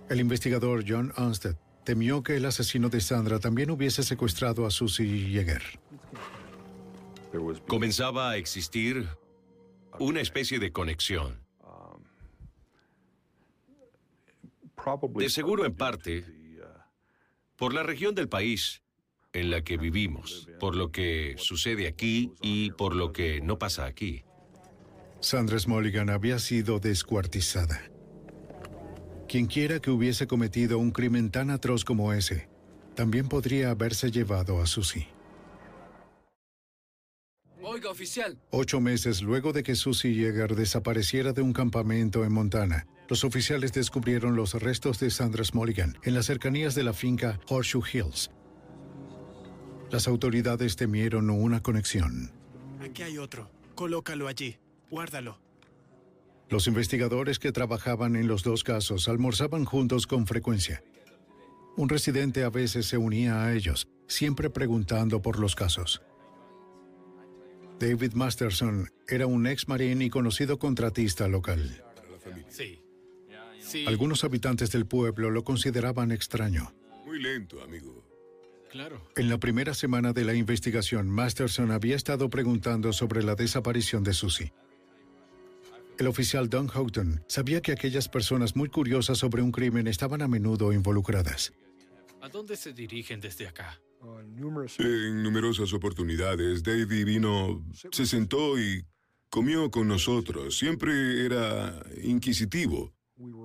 El 0.09 0.21
investigador 0.21 0.85
John 0.87 1.13
Onstead 1.17 1.57
temió 1.85 2.23
que 2.23 2.37
el 2.37 2.45
asesino 2.45 2.89
de 2.89 3.01
Sandra 3.01 3.39
también 3.39 3.71
hubiese 3.71 4.03
secuestrado 4.03 4.67
a 4.67 4.71
Susie 4.71 5.31
Yeager. 5.31 5.63
Comenzaba 7.67 8.31
a 8.31 8.37
existir 8.37 9.09
una 9.99 10.21
especie 10.21 10.59
de 10.59 10.73
conexión. 10.73 11.41
De 15.15 15.31
seguro 15.31 15.65
en 15.65 15.75
parte 15.75 16.25
por 17.63 17.75
la 17.75 17.85
región 17.85 18.17
del 18.17 18.29
país 18.29 18.83
en 19.33 19.53
la 19.53 19.63
que 19.63 19.77
vivimos, 19.77 20.49
por 20.59 20.75
lo 20.75 20.91
que 20.91 21.37
sucede 21.39 21.87
aquí 21.87 22.33
y 22.43 22.73
por 22.73 22.97
lo 22.97 23.13
que 23.13 23.41
no 23.41 23.57
pasa 23.57 23.87
aquí. 23.87 24.25
Sandra 25.21 25.61
Smulligan 25.61 26.11
había 26.11 26.41
sido 26.41 26.81
descuartizada. 26.81 27.81
Quienquiera 29.29 29.79
que 29.79 29.93
hubiese 29.93 30.27
cometido 30.27 30.77
un 30.81 30.91
crimen 30.91 31.31
tan 31.31 31.51
atroz 31.51 31.85
como 31.85 32.13
ese, 32.13 32.49
también 32.97 33.29
podría 33.29 33.71
haberse 33.71 34.11
llevado 34.11 34.61
a 34.61 34.67
Susie. 34.67 35.07
Oiga, 37.63 37.91
oficial. 37.91 38.41
Ocho 38.51 38.81
meses 38.81 39.23
luego 39.23 39.53
de 39.53 39.63
que 39.63 39.77
Susie 39.77 40.13
Yeager 40.13 40.57
desapareciera 40.57 41.33
de 41.33 41.43
un 41.43 41.53
campamento 41.53 42.25
en 42.25 42.33
Montana, 42.33 42.89
los 43.13 43.25
oficiales 43.25 43.75
descubrieron 43.75 44.37
los 44.37 44.55
restos 44.55 44.99
de 44.99 45.11
Sandra 45.11 45.45
Smulligan 45.45 45.99
en 46.03 46.15
las 46.15 46.25
cercanías 46.25 46.75
de 46.75 46.83
la 46.83 46.95
finca 46.95 47.39
Horseshoe 47.47 47.83
Hills. 47.93 48.31
Las 49.91 50.09
autoridades 50.09 50.77
temieron 50.77 51.29
una 51.29 51.63
conexión. 51.63 52.33
Aquí 52.81 53.03
hay 53.03 53.19
otro. 53.19 53.51
Colócalo 53.75 54.29
allí. 54.29 54.57
Guárdalo. 54.91 55.39
Los 56.49 56.67
investigadores 56.67 57.39
que 57.39 57.53
trabajaban 57.53 58.17
en 58.17 58.29
los 58.29 58.45
dos 58.45 58.65
casos 58.65 59.07
almorzaban 59.09 59.67
juntos 59.67 60.07
con 60.07 60.27
frecuencia. 60.27 60.83
Un 61.77 61.91
residente 61.91 62.45
a 62.45 62.49
veces 62.49 62.87
se 62.87 62.97
unía 62.97 63.45
a 63.45 63.53
ellos, 63.53 63.89
siempre 64.07 64.49
preguntando 64.49 65.21
por 65.21 65.39
los 65.39 65.55
casos. 65.55 66.01
David 67.79 68.15
Masterson 68.15 68.91
era 69.07 69.27
un 69.27 69.47
ex 69.47 69.69
marín 69.69 70.01
y 70.01 70.09
conocido 70.09 70.59
contratista 70.59 71.29
local. 71.29 71.85
Sí. 72.49 72.82
Sí. 73.73 73.87
Algunos 73.87 74.23
habitantes 74.23 74.71
del 74.71 74.85
pueblo 74.85 75.31
lo 75.31 75.45
consideraban 75.45 76.13
extraño. 76.13 76.75
Muy 77.07 77.23
lento, 77.23 77.63
amigo. 77.63 78.05
Claro. 78.71 79.03
En 79.17 79.31
la 79.31 79.39
primera 79.39 79.73
semana 79.73 80.13
de 80.13 80.25
la 80.25 80.35
investigación, 80.35 81.09
Masterson 81.09 81.71
había 81.71 81.97
estado 81.97 82.29
preguntando 82.29 82.93
sobre 82.93 83.23
la 83.23 83.35
desaparición 83.35 84.05
de 84.05 84.13
Susie. 84.13 84.53
El 85.99 86.07
oficial 86.07 86.51
Don 86.51 86.69
Houghton 86.69 87.25
sabía 87.29 87.63
que 87.63 87.73
aquellas 87.73 88.11
personas 88.11 88.57
muy 88.57 88.69
curiosas 88.69 89.17
sobre 89.17 89.41
un 89.41 89.53
crimen 89.53 89.87
estaban 89.87 90.21
a 90.21 90.29
menudo 90.29 90.73
involucradas. 90.75 91.55
¿A 92.21 92.29
dónde 92.29 92.57
se 92.57 92.75
dirigen 92.75 93.21
desde 93.23 93.49
acá? 93.49 93.81
En 94.79 95.23
numerosas 95.23 95.73
oportunidades, 95.73 96.63
Davy 96.63 97.05
vino, 97.05 97.65
se 97.91 98.05
sentó 98.05 98.59
y 98.59 98.85
comió 99.31 99.71
con 99.71 99.89
nosotros. 99.89 100.59
Siempre 100.59 101.25
era 101.25 101.83
inquisitivo, 102.03 102.93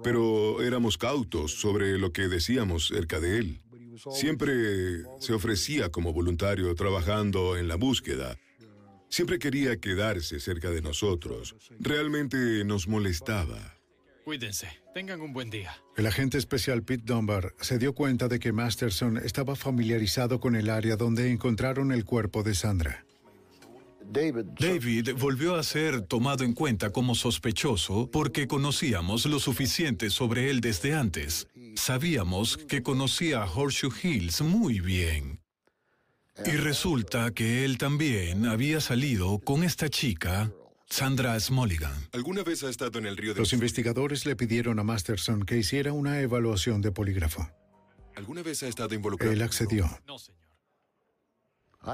pero 0.04 0.62
éramos 0.62 0.98
cautos 0.98 1.54
sobre 1.54 1.98
lo 1.98 2.12
que 2.12 2.28
decíamos 2.28 2.88
cerca 2.88 3.20
de 3.20 3.38
él. 3.38 3.62
Siempre 4.12 5.04
se 5.20 5.34
ofrecía 5.34 5.90
como 5.90 6.14
voluntario 6.14 6.74
trabajando 6.76 7.58
en 7.58 7.68
la 7.68 7.76
búsqueda. 7.76 8.38
Siempre 9.10 9.40
quería 9.40 9.78
quedarse 9.78 10.40
cerca 10.40 10.70
de 10.70 10.82
nosotros. 10.82 11.56
Realmente 11.80 12.64
nos 12.66 12.88
molestaba. 12.88 13.78
Cuídense. 14.24 14.68
Tengan 14.94 15.22
un 15.22 15.32
buen 15.32 15.50
día. 15.50 15.72
El 15.96 16.06
agente 16.06 16.38
especial 16.38 16.84
Pete 16.84 17.04
Dunbar 17.06 17.54
se 17.62 17.78
dio 17.78 17.94
cuenta 17.94 18.28
de 18.28 18.40
que 18.40 18.52
Masterson 18.52 19.18
estaba 19.18 19.56
familiarizado 19.56 20.40
con 20.40 20.56
el 20.56 20.70
área 20.70 20.98
donde 20.98 21.32
encontraron 21.32 21.92
el 21.92 22.04
cuerpo 22.04 22.44
de 22.44 22.54
Sandra. 22.54 23.07
David 24.10 25.10
volvió 25.18 25.56
a 25.56 25.64
ser 25.64 26.02
tomado 26.02 26.44
en 26.44 26.54
cuenta 26.54 26.92
como 26.92 27.14
sospechoso 27.14 28.10
porque 28.12 28.48
conocíamos 28.48 29.26
lo 29.26 29.40
suficiente 29.40 30.10
sobre 30.10 30.50
él 30.50 30.62
desde 30.62 30.94
antes. 30.94 31.48
Sabíamos 31.76 32.58
que 32.58 32.82
conocía 32.82 33.44
a 33.44 33.52
Horseshoe 33.52 33.92
Hills 34.02 34.42
muy 34.42 34.80
bien. 34.80 35.42
Y 36.46 36.52
resulta 36.52 37.32
que 37.32 37.66
él 37.66 37.78
también 37.78 38.46
había 38.46 38.80
salido 38.80 39.40
con 39.40 39.64
esta 39.64 39.90
chica, 39.90 40.52
Sandra 40.90 41.38
Smulligan. 41.40 42.10
¿Alguna 42.14 42.44
vez 42.44 42.64
ha 42.64 42.70
estado 42.70 43.00
en 43.00 43.08
el 43.08 43.18
río 43.18 43.34
de... 43.34 43.40
Los 43.40 43.54
investigadores 43.54 44.26
le 44.26 44.36
pidieron 44.36 44.80
a 44.80 44.84
Masterson 44.84 45.44
que 45.44 45.58
hiciera 45.58 45.94
una 45.94 46.22
evaluación 46.22 46.82
de 46.82 46.92
polígrafo. 46.92 47.50
¿Alguna 48.16 48.42
vez 48.42 48.64
ha 48.64 48.68
estado 48.68 48.96
involucrado? 48.96 49.34
Él 49.34 49.42
accedió. 49.42 49.90
No, 50.08 50.18
señor. 50.18 50.37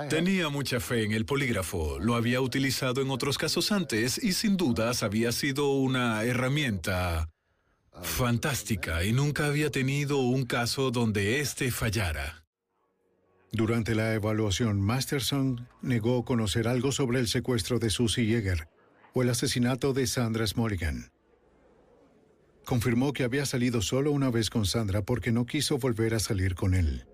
Tenía 0.10 0.50
mucha 0.50 0.80
fe 0.80 1.04
en 1.04 1.12
el 1.12 1.26
polígrafo, 1.26 2.00
lo 2.00 2.16
había 2.16 2.42
utilizado 2.42 3.02
en 3.02 3.12
otros 3.12 3.38
casos 3.38 3.72
antes 3.72 4.22
y 4.22 4.34
sin 4.34 4.58
dudas 4.58 5.04
había 5.04 5.32
sido 5.32 5.72
una 5.74 6.24
herramienta 6.24 7.30
fantástica 8.02 9.04
y 9.04 9.14
nunca 9.14 9.46
había 9.46 9.70
tenido 9.70 10.18
un 10.18 10.46
caso 10.46 10.90
donde 10.90 11.40
éste 11.42 11.70
fallara. 11.70 12.44
Durante 13.52 13.94
la 13.94 14.16
evaluación, 14.16 14.82
Masterson 14.82 15.68
negó 15.84 16.26
conocer 16.26 16.68
algo 16.68 16.92
sobre 16.92 17.20
el 17.20 17.28
secuestro 17.28 17.78
de 17.78 17.92
Susie 17.92 18.26
Yeager 18.26 18.68
o 19.14 19.22
el 19.22 19.30
asesinato 19.30 19.94
de 19.94 20.08
Sandra 20.08 20.48
Smulligan. 20.48 21.12
Confirmó 22.66 23.14
que 23.14 23.24
había 23.24 23.46
salido 23.46 23.82
solo 23.84 24.12
una 24.12 24.32
vez 24.32 24.50
con 24.50 24.66
Sandra 24.66 25.04
porque 25.04 25.32
no 25.32 25.46
quiso 25.46 25.78
volver 25.78 26.16
a 26.16 26.20
salir 26.20 26.56
con 26.56 26.74
él. 26.74 27.06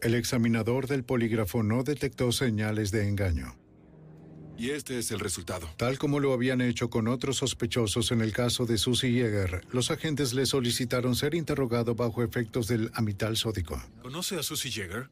El 0.00 0.14
examinador 0.14 0.86
del 0.86 1.02
polígrafo 1.04 1.62
no 1.62 1.82
detectó 1.82 2.30
señales 2.30 2.92
de 2.92 3.08
engaño. 3.08 3.56
Y 4.56 4.70
este 4.70 4.98
es 4.98 5.10
el 5.10 5.20
resultado. 5.20 5.68
Tal 5.76 5.98
como 5.98 6.18
lo 6.18 6.32
habían 6.32 6.60
hecho 6.60 6.90
con 6.90 7.08
otros 7.08 7.38
sospechosos 7.38 8.10
en 8.10 8.20
el 8.20 8.32
caso 8.32 8.66
de 8.66 8.76
Susie 8.76 9.12
Yeager, 9.12 9.64
los 9.72 9.90
agentes 9.90 10.34
le 10.34 10.46
solicitaron 10.46 11.14
ser 11.14 11.34
interrogado 11.34 11.94
bajo 11.94 12.22
efectos 12.22 12.66
del 12.66 12.90
amital 12.94 13.36
sódico. 13.36 13.80
¿Conoce 14.02 14.36
a 14.36 14.42
Susie 14.42 14.70
Yeager? 14.70 15.10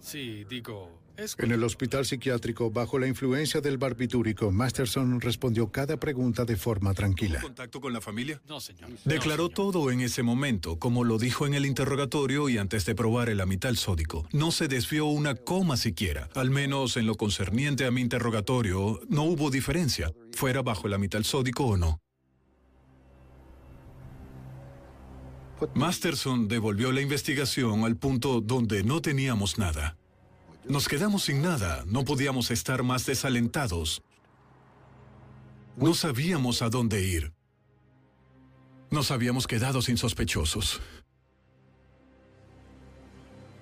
Sí, 0.00 0.44
digo. 0.48 1.05
En 1.38 1.50
el 1.50 1.64
hospital 1.64 2.04
psiquiátrico, 2.04 2.70
bajo 2.70 2.98
la 2.98 3.06
influencia 3.06 3.60
del 3.60 3.78
barbitúrico, 3.78 4.50
Masterson 4.50 5.20
respondió 5.20 5.70
cada 5.72 5.96
pregunta 5.96 6.44
de 6.44 6.56
forma 6.56 6.92
tranquila. 6.92 7.40
¿Contacto 7.40 7.80
con 7.80 7.92
la 7.92 8.00
familia? 8.00 8.40
No, 8.46 8.60
señor. 8.60 8.90
Declaró 9.04 9.48
todo 9.48 9.90
en 9.90 10.00
ese 10.00 10.22
momento, 10.22 10.78
como 10.78 11.04
lo 11.04 11.18
dijo 11.18 11.46
en 11.46 11.54
el 11.54 11.64
interrogatorio 11.64 12.48
y 12.48 12.58
antes 12.58 12.84
de 12.84 12.94
probar 12.94 13.30
el 13.30 13.40
amital 13.40 13.76
sódico. 13.76 14.28
No 14.32 14.50
se 14.50 14.68
desvió 14.68 15.06
una 15.06 15.34
coma 15.34 15.76
siquiera. 15.76 16.28
Al 16.34 16.50
menos 16.50 16.96
en 16.96 17.06
lo 17.06 17.14
concerniente 17.14 17.86
a 17.86 17.90
mi 17.90 18.02
interrogatorio, 18.02 19.00
no 19.08 19.22
hubo 19.22 19.50
diferencia, 19.50 20.12
fuera 20.32 20.62
bajo 20.62 20.86
el 20.86 20.94
amital 20.94 21.24
sódico 21.24 21.64
o 21.64 21.76
no. 21.76 21.98
Masterson 25.74 26.48
devolvió 26.48 26.92
la 26.92 27.00
investigación 27.00 27.84
al 27.84 27.96
punto 27.96 28.42
donde 28.42 28.84
no 28.84 29.00
teníamos 29.00 29.56
nada. 29.58 29.96
Nos 30.68 30.88
quedamos 30.88 31.24
sin 31.24 31.42
nada, 31.42 31.84
no 31.86 32.04
podíamos 32.04 32.50
estar 32.50 32.82
más 32.82 33.06
desalentados. 33.06 34.02
No 35.76 35.94
sabíamos 35.94 36.60
a 36.60 36.70
dónde 36.70 37.02
ir. 37.02 37.32
Nos 38.90 39.12
habíamos 39.12 39.46
quedado 39.46 39.80
sin 39.80 39.96
sospechosos. 39.96 40.80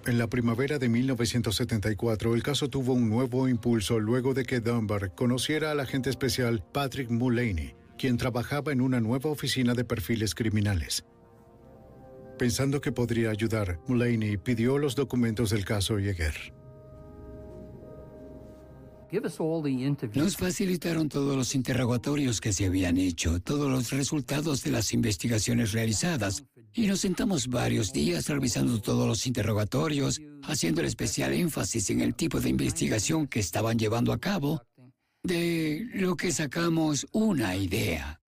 En 0.06 0.16
la 0.16 0.28
primavera 0.28 0.78
de 0.78 0.88
1974, 0.88 2.34
el 2.34 2.42
caso 2.42 2.70
tuvo 2.70 2.94
un 2.94 3.10
nuevo 3.10 3.48
impulso 3.48 3.98
luego 3.98 4.32
de 4.32 4.44
que 4.44 4.60
Dunbar 4.60 5.14
conociera 5.14 5.72
al 5.72 5.80
agente 5.80 6.08
especial 6.08 6.64
Patrick 6.72 7.10
Mullaney, 7.10 7.74
quien 7.98 8.16
trabajaba 8.16 8.72
en 8.72 8.80
una 8.80 9.00
nueva 9.00 9.28
oficina 9.28 9.74
de 9.74 9.84
perfiles 9.84 10.34
criminales. 10.34 11.04
Pensando 12.38 12.80
que 12.80 12.92
podría 12.92 13.30
ayudar, 13.30 13.78
Mullaney 13.88 14.38
pidió 14.38 14.78
los 14.78 14.94
documentos 14.94 15.50
del 15.50 15.66
caso 15.66 15.98
Yeager. 15.98 16.63
Nos 20.14 20.36
facilitaron 20.36 21.08
todos 21.08 21.36
los 21.36 21.54
interrogatorios 21.54 22.40
que 22.40 22.52
se 22.52 22.66
habían 22.66 22.96
hecho, 22.96 23.40
todos 23.40 23.70
los 23.70 23.90
resultados 23.90 24.62
de 24.62 24.70
las 24.70 24.92
investigaciones 24.92 25.72
realizadas, 25.72 26.44
y 26.72 26.86
nos 26.86 27.00
sentamos 27.00 27.48
varios 27.48 27.92
días 27.92 28.28
revisando 28.28 28.80
todos 28.80 29.06
los 29.06 29.26
interrogatorios, 29.26 30.20
haciendo 30.42 30.80
el 30.80 30.88
especial 30.88 31.32
énfasis 31.32 31.90
en 31.90 32.00
el 32.00 32.14
tipo 32.14 32.40
de 32.40 32.48
investigación 32.48 33.26
que 33.26 33.40
estaban 33.40 33.78
llevando 33.78 34.12
a 34.12 34.18
cabo, 34.18 34.62
de 35.22 35.86
lo 35.94 36.16
que 36.16 36.32
sacamos 36.32 37.06
una 37.12 37.56
idea. 37.56 38.20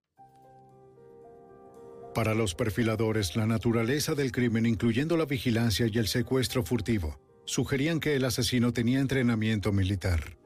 Para 2.15 2.35
los 2.35 2.55
perfiladores, 2.55 3.37
la 3.37 3.47
naturaleza 3.47 4.15
del 4.15 4.33
crimen, 4.33 4.65
incluyendo 4.65 5.19
la 5.19 5.27
vigilancia 5.27 5.87
y 5.93 5.99
el 5.99 6.09
secuestro 6.09 6.63
furtivo, 6.63 7.21
sugerían 7.45 8.01
que 8.01 8.17
el 8.17 8.25
asesino 8.25 8.73
tenía 8.73 9.01
entrenamiento 9.01 9.71
militar. 9.71 10.39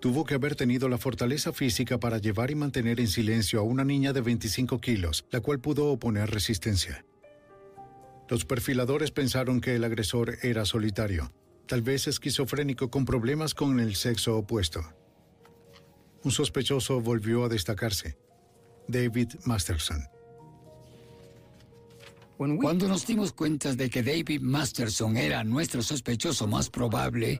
Tuvo 0.00 0.24
que 0.24 0.34
haber 0.34 0.56
tenido 0.56 0.88
la 0.88 0.96
fortaleza 0.96 1.52
física 1.52 2.00
para 2.00 2.16
llevar 2.16 2.50
y 2.50 2.54
mantener 2.54 3.00
en 3.00 3.08
silencio 3.08 3.60
a 3.60 3.62
una 3.62 3.84
niña 3.84 4.14
de 4.14 4.22
25 4.22 4.80
kilos, 4.80 5.26
la 5.30 5.40
cual 5.40 5.60
pudo 5.60 5.88
oponer 5.92 6.30
resistencia. 6.30 7.04
Los 8.28 8.46
perfiladores 8.46 9.10
pensaron 9.10 9.60
que 9.60 9.74
el 9.74 9.84
agresor 9.84 10.38
era 10.42 10.64
solitario, 10.64 11.32
tal 11.66 11.82
vez 11.82 12.06
esquizofrénico 12.06 12.90
con 12.90 13.04
problemas 13.04 13.52
con 13.52 13.78
el 13.78 13.94
sexo 13.94 14.38
opuesto. 14.38 14.80
Un 16.24 16.30
sospechoso 16.30 17.00
volvió 17.00 17.44
a 17.44 17.48
destacarse, 17.50 18.16
David 18.88 19.28
Masterson. 19.44 20.02
Cuando 22.38 22.88
nos 22.88 23.06
dimos 23.06 23.32
cuenta 23.32 23.74
de 23.74 23.90
que 23.90 24.02
David 24.02 24.40
Masterson 24.40 25.18
era 25.18 25.44
nuestro 25.44 25.82
sospechoso 25.82 26.46
más 26.46 26.70
probable, 26.70 27.38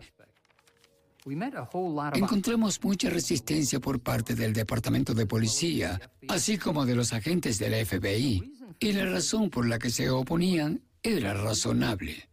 encontramos 2.14 2.82
mucha 2.82 3.10
resistencia 3.10 3.78
por 3.80 4.00
parte 4.00 4.34
del 4.34 4.52
Departamento 4.52 5.12
de 5.12 5.26
Policía, 5.26 6.00
así 6.28 6.56
como 6.56 6.86
de 6.86 6.94
los 6.94 7.12
agentes 7.12 7.58
de 7.58 7.70
la 7.70 7.84
FBI, 7.84 8.52
y 8.78 8.92
la 8.92 9.04
razón 9.04 9.50
por 9.50 9.68
la 9.68 9.78
que 9.78 9.90
se 9.90 10.08
oponían 10.08 10.82
era 11.02 11.34
razonable. 11.34 12.30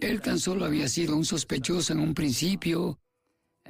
Él 0.00 0.20
tan 0.20 0.38
solo 0.38 0.64
había 0.64 0.88
sido 0.88 1.16
un 1.16 1.24
sospechoso 1.24 1.92
en 1.92 2.00
un 2.00 2.14
principio 2.14 2.98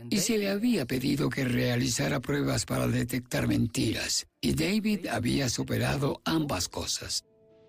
y 0.08 0.18
se 0.18 0.38
le 0.38 0.48
había 0.48 0.86
pedido 0.86 1.28
que 1.28 1.44
realizara 1.44 2.20
pruebas 2.20 2.64
para 2.64 2.86
detectar 2.86 3.46
mentiras, 3.46 4.26
y 4.40 4.54
David 4.54 5.08
había 5.08 5.48
superado 5.50 6.22
ambas 6.24 6.68
cosas. 6.68 7.24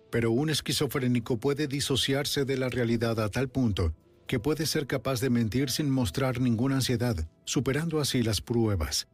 Pero 0.10 0.32
un 0.32 0.50
esquizofrénico 0.50 1.38
puede 1.38 1.68
disociarse 1.68 2.46
de 2.46 2.58
la 2.58 2.70
realidad 2.70 3.20
a 3.20 3.30
tal 3.30 3.50
punto 3.50 3.94
que 4.32 4.40
puede 4.40 4.66
ser 4.66 4.88
capaz 4.88 5.20
de 5.20 5.30
mentir 5.30 5.70
sin 5.70 5.90
mostrar 5.90 6.40
ninguna 6.40 6.76
ansiedad, 6.76 7.28
superando 7.44 8.00
así 8.00 8.24
las 8.24 8.40
pruebas. 8.40 9.10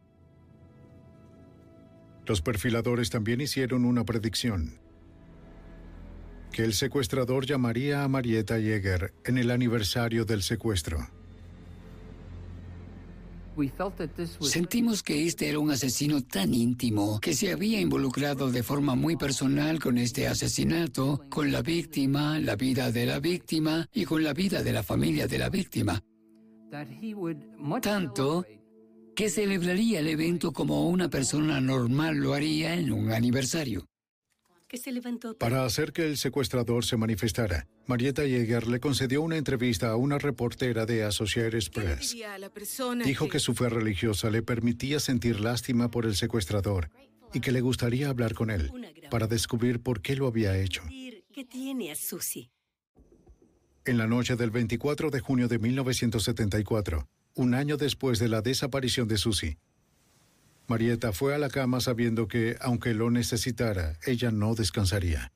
Los 2.28 2.44
perfiladores 2.44 3.10
también 3.10 3.42
hicieron 3.42 3.84
una 3.84 4.06
predicción. 4.06 4.80
Que 6.52 6.64
el 6.64 6.76
secuestrador 6.76 7.48
llamaría 7.48 8.04
a 8.04 8.08
Marietta 8.08 8.60
Yeager 8.60 9.16
en 9.26 9.40
el 9.40 9.50
aniversario 9.50 10.24
del 10.24 10.44
secuestro. 10.44 11.10
Sentimos 14.42 15.02
que 15.02 15.26
este 15.26 15.50
era 15.50 15.60
un 15.60 15.72
asesino 15.72 16.22
tan 16.22 16.54
íntimo 16.54 17.20
que 17.20 17.34
se 17.34 17.52
había 17.52 17.82
involucrado 17.82 18.52
de 18.52 18.62
forma 18.62 18.96
muy 18.96 19.18
personal 19.18 19.80
con 19.80 19.98
este 19.98 20.28
asesinato, 20.28 21.26
con 21.30 21.52
la 21.52 21.62
víctima, 21.62 22.40
la 22.40 22.56
vida 22.56 22.92
de 22.92 23.06
la 23.06 23.20
víctima 23.20 23.88
y 23.92 24.06
con 24.06 24.24
la 24.24 24.34
vida 24.34 24.62
de 24.62 24.74
la 24.74 24.84
familia 24.84 25.28
de 25.28 25.38
la 25.38 25.50
víctima. 25.50 26.02
Tanto 27.82 28.46
que 29.16 29.30
celebraría 29.30 30.00
el 30.00 30.08
evento 30.10 30.54
como 30.54 30.88
una 30.88 31.10
persona 31.10 31.60
normal 31.60 32.18
lo 32.18 32.36
haría 32.36 32.76
en 32.76 32.92
un 32.92 33.12
aniversario. 33.12 33.88
Que 34.68 34.78
se 34.78 34.92
levantó 34.92 35.38
Para 35.38 35.64
hacer 35.64 35.94
que 35.94 36.06
el 36.06 36.18
secuestrador 36.18 36.84
se 36.84 36.98
manifestara, 36.98 37.68
Marietta 37.86 38.26
Yeager 38.26 38.68
le 38.68 38.82
concedió 38.82 39.22
una 39.22 39.38
entrevista 39.38 39.90
a 39.90 39.96
una 39.96 40.18
reportera 40.18 40.86
de 40.86 41.04
Associated 41.04 41.72
Press. 41.72 42.16
La 42.38 42.50
persona 42.50 43.06
Dijo 43.06 43.30
que 43.30 43.40
su 43.40 43.56
fe 43.56 43.70
religiosa 43.70 44.30
le 44.30 44.42
permitía 44.42 45.00
sentir 45.00 45.40
lástima 45.40 45.90
por 45.90 46.06
el 46.06 46.16
secuestrador 46.16 46.90
y 47.34 47.40
que 47.40 47.54
le 47.54 47.62
gustaría 47.62 48.10
hablar 48.10 48.34
con 48.34 48.52
él 48.52 48.72
para 49.10 49.28
descubrir 49.28 49.80
por 49.80 50.02
qué 50.02 50.18
lo 50.18 50.28
había 50.28 50.58
hecho. 50.58 50.84
¿Qué 51.34 51.46
tiene 51.46 51.92
a 51.92 51.96
Susie? 51.96 52.52
En 53.86 53.98
la 53.98 54.08
noche 54.08 54.36
del 54.36 54.52
24 54.52 55.12
de 55.12 55.20
junio 55.22 55.48
de 55.48 55.60
1974, 55.60 57.08
un 57.36 57.54
año 57.54 57.78
después 57.78 58.20
de 58.20 58.28
la 58.28 58.42
desaparición 58.42 59.08
de 59.08 59.18
Susie, 59.18 59.60
Marietta 60.68 61.14
fue 61.14 61.34
a 61.34 61.38
la 61.38 61.50
cama 61.50 61.80
sabiendo 61.80 62.28
que, 62.28 62.58
aunque 62.60 62.94
lo 62.94 63.10
necesitara, 63.10 63.98
ella 64.06 64.32
no 64.32 64.54
descansaría. 64.54 65.32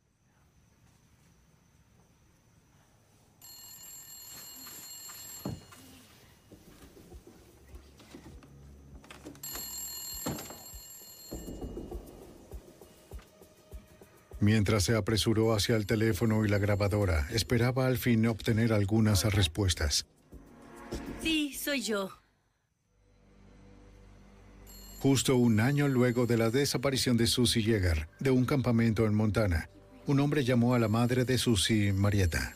Mientras 14.42 14.84
se 14.84 14.96
apresuró 14.96 15.54
hacia 15.54 15.76
el 15.76 15.86
teléfono 15.86 16.44
y 16.44 16.50
la 16.50 16.58
grabadora, 16.58 17.28
esperaba 17.32 17.86
al 17.86 17.98
fin 17.98 18.26
obtener 18.26 18.74
algunas 18.74 19.24
respuestas. 19.34 20.08
Sí, 21.22 21.54
soy 21.54 21.82
yo. 21.82 22.21
Justo 25.02 25.36
un 25.36 25.60
año 25.60 25.88
luego 25.88 26.28
de 26.28 26.38
la 26.38 26.52
desaparición 26.52 27.18
de 27.18 27.26
Susie 27.26 27.64
Yeager 27.64 28.08
de 28.20 28.30
un 28.30 28.46
campamento 28.46 29.08
en 29.08 29.16
Montana, 29.16 29.68
un 30.06 30.20
hombre 30.20 30.44
llamó 30.44 30.76
a 30.76 30.80
la 30.80 30.90
madre 30.90 31.26
de 31.26 31.40
Susie, 31.40 31.92
Marietta. 31.92 32.56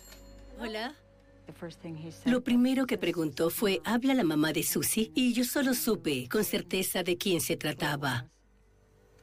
Hola. 0.59 0.93
Lo 2.25 2.43
primero 2.43 2.85
que 2.85 2.99
preguntó 2.99 3.49
fue, 3.49 3.81
¿habla 3.83 4.13
la 4.13 4.23
mamá 4.23 4.53
de 4.53 4.61
Susie? 4.61 5.11
Y 5.15 5.33
yo 5.33 5.43
solo 5.43 5.73
supe 5.73 6.27
con 6.29 6.43
certeza 6.43 7.01
de 7.01 7.17
quién 7.17 7.41
se 7.41 7.57
trataba. 7.57 8.27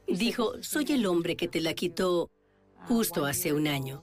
Dijo, 0.08 0.60
soy 0.60 0.86
el 0.90 1.06
hombre 1.06 1.36
que 1.36 1.46
te 1.46 1.60
la 1.60 1.74
quitó 1.74 2.28
justo 2.88 3.24
hace 3.24 3.52
un 3.52 3.68
año. 3.68 4.02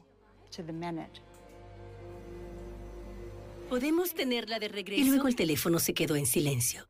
¿Podemos 3.68 4.14
tenerla 4.14 4.60
de 4.60 4.70
regreso? 4.70 5.02
Y 5.02 5.10
luego 5.10 5.28
el 5.28 5.36
teléfono 5.36 5.80
se 5.80 5.94
quedó 5.94 6.16
en 6.16 6.26
silencio. 6.26 6.90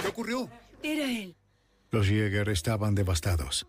ocurrió? 0.11 0.49
Era 0.83 1.09
él. 1.09 1.35
Los 1.89 2.07
Yeager 2.07 2.49
estaban 2.49 2.95
devastados. 2.95 3.67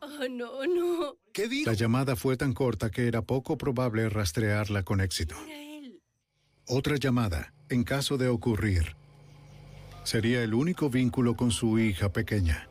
Oh, 0.00 0.28
no, 0.28 0.66
no. 0.66 1.16
¿Qué 1.32 1.48
dijo? 1.48 1.70
La 1.70 1.76
llamada 1.76 2.14
fue 2.16 2.36
tan 2.36 2.52
corta 2.52 2.90
que 2.90 3.08
era 3.08 3.22
poco 3.22 3.56
probable 3.56 4.08
rastrearla 4.08 4.82
con 4.82 5.00
éxito. 5.00 5.34
Otra 6.66 6.96
llamada, 6.96 7.52
en 7.68 7.84
caso 7.84 8.16
de 8.16 8.28
ocurrir, 8.28 8.96
sería 10.04 10.42
el 10.42 10.54
único 10.54 10.90
vínculo 10.90 11.36
con 11.36 11.50
su 11.50 11.78
hija 11.78 12.12
pequeña. 12.12 12.68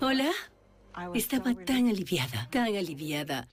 ¿Hola? 0.00 0.30
Estaba 1.14 1.54
tan 1.54 1.88
aliviada, 1.88 2.48
tan 2.50 2.76
aliviada. 2.76 3.48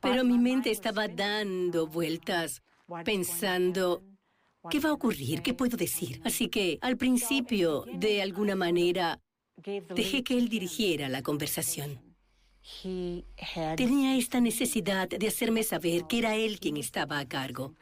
Pero 0.00 0.24
mi 0.24 0.38
mente 0.38 0.70
estaba 0.70 1.08
dando 1.08 1.86
vueltas, 1.86 2.62
pensando, 3.04 4.02
¿qué 4.68 4.80
va 4.80 4.90
a 4.90 4.92
ocurrir? 4.92 5.42
¿Qué 5.42 5.54
puedo 5.54 5.76
decir? 5.76 6.20
Así 6.24 6.48
que, 6.48 6.78
al 6.82 6.96
principio, 6.96 7.84
de 7.94 8.20
alguna 8.20 8.56
manera, 8.56 9.20
dejé 9.94 10.22
que 10.22 10.36
él 10.36 10.48
dirigiera 10.48 11.08
la 11.08 11.22
conversación. 11.22 12.00
Tenía 13.76 14.16
esta 14.16 14.40
necesidad 14.40 15.08
de 15.08 15.26
hacerme 15.26 15.62
saber 15.62 16.06
que 16.06 16.18
era 16.18 16.36
él 16.36 16.60
quien 16.60 16.76
estaba 16.76 17.18
a 17.18 17.26
cargo. 17.26 17.74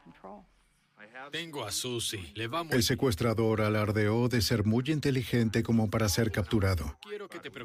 Tengo 1.33 1.65
a 1.65 1.73
Susie. 1.73 2.33
Le 2.35 2.47
vamos. 2.47 2.73
El 2.73 2.83
secuestrador 2.83 3.61
alardeó 3.61 4.29
de 4.29 4.41
ser 4.41 4.65
muy 4.65 4.85
inteligente 4.87 5.63
como 5.63 5.91
para 5.91 6.09
ser 6.09 6.31
capturado. 6.31 6.97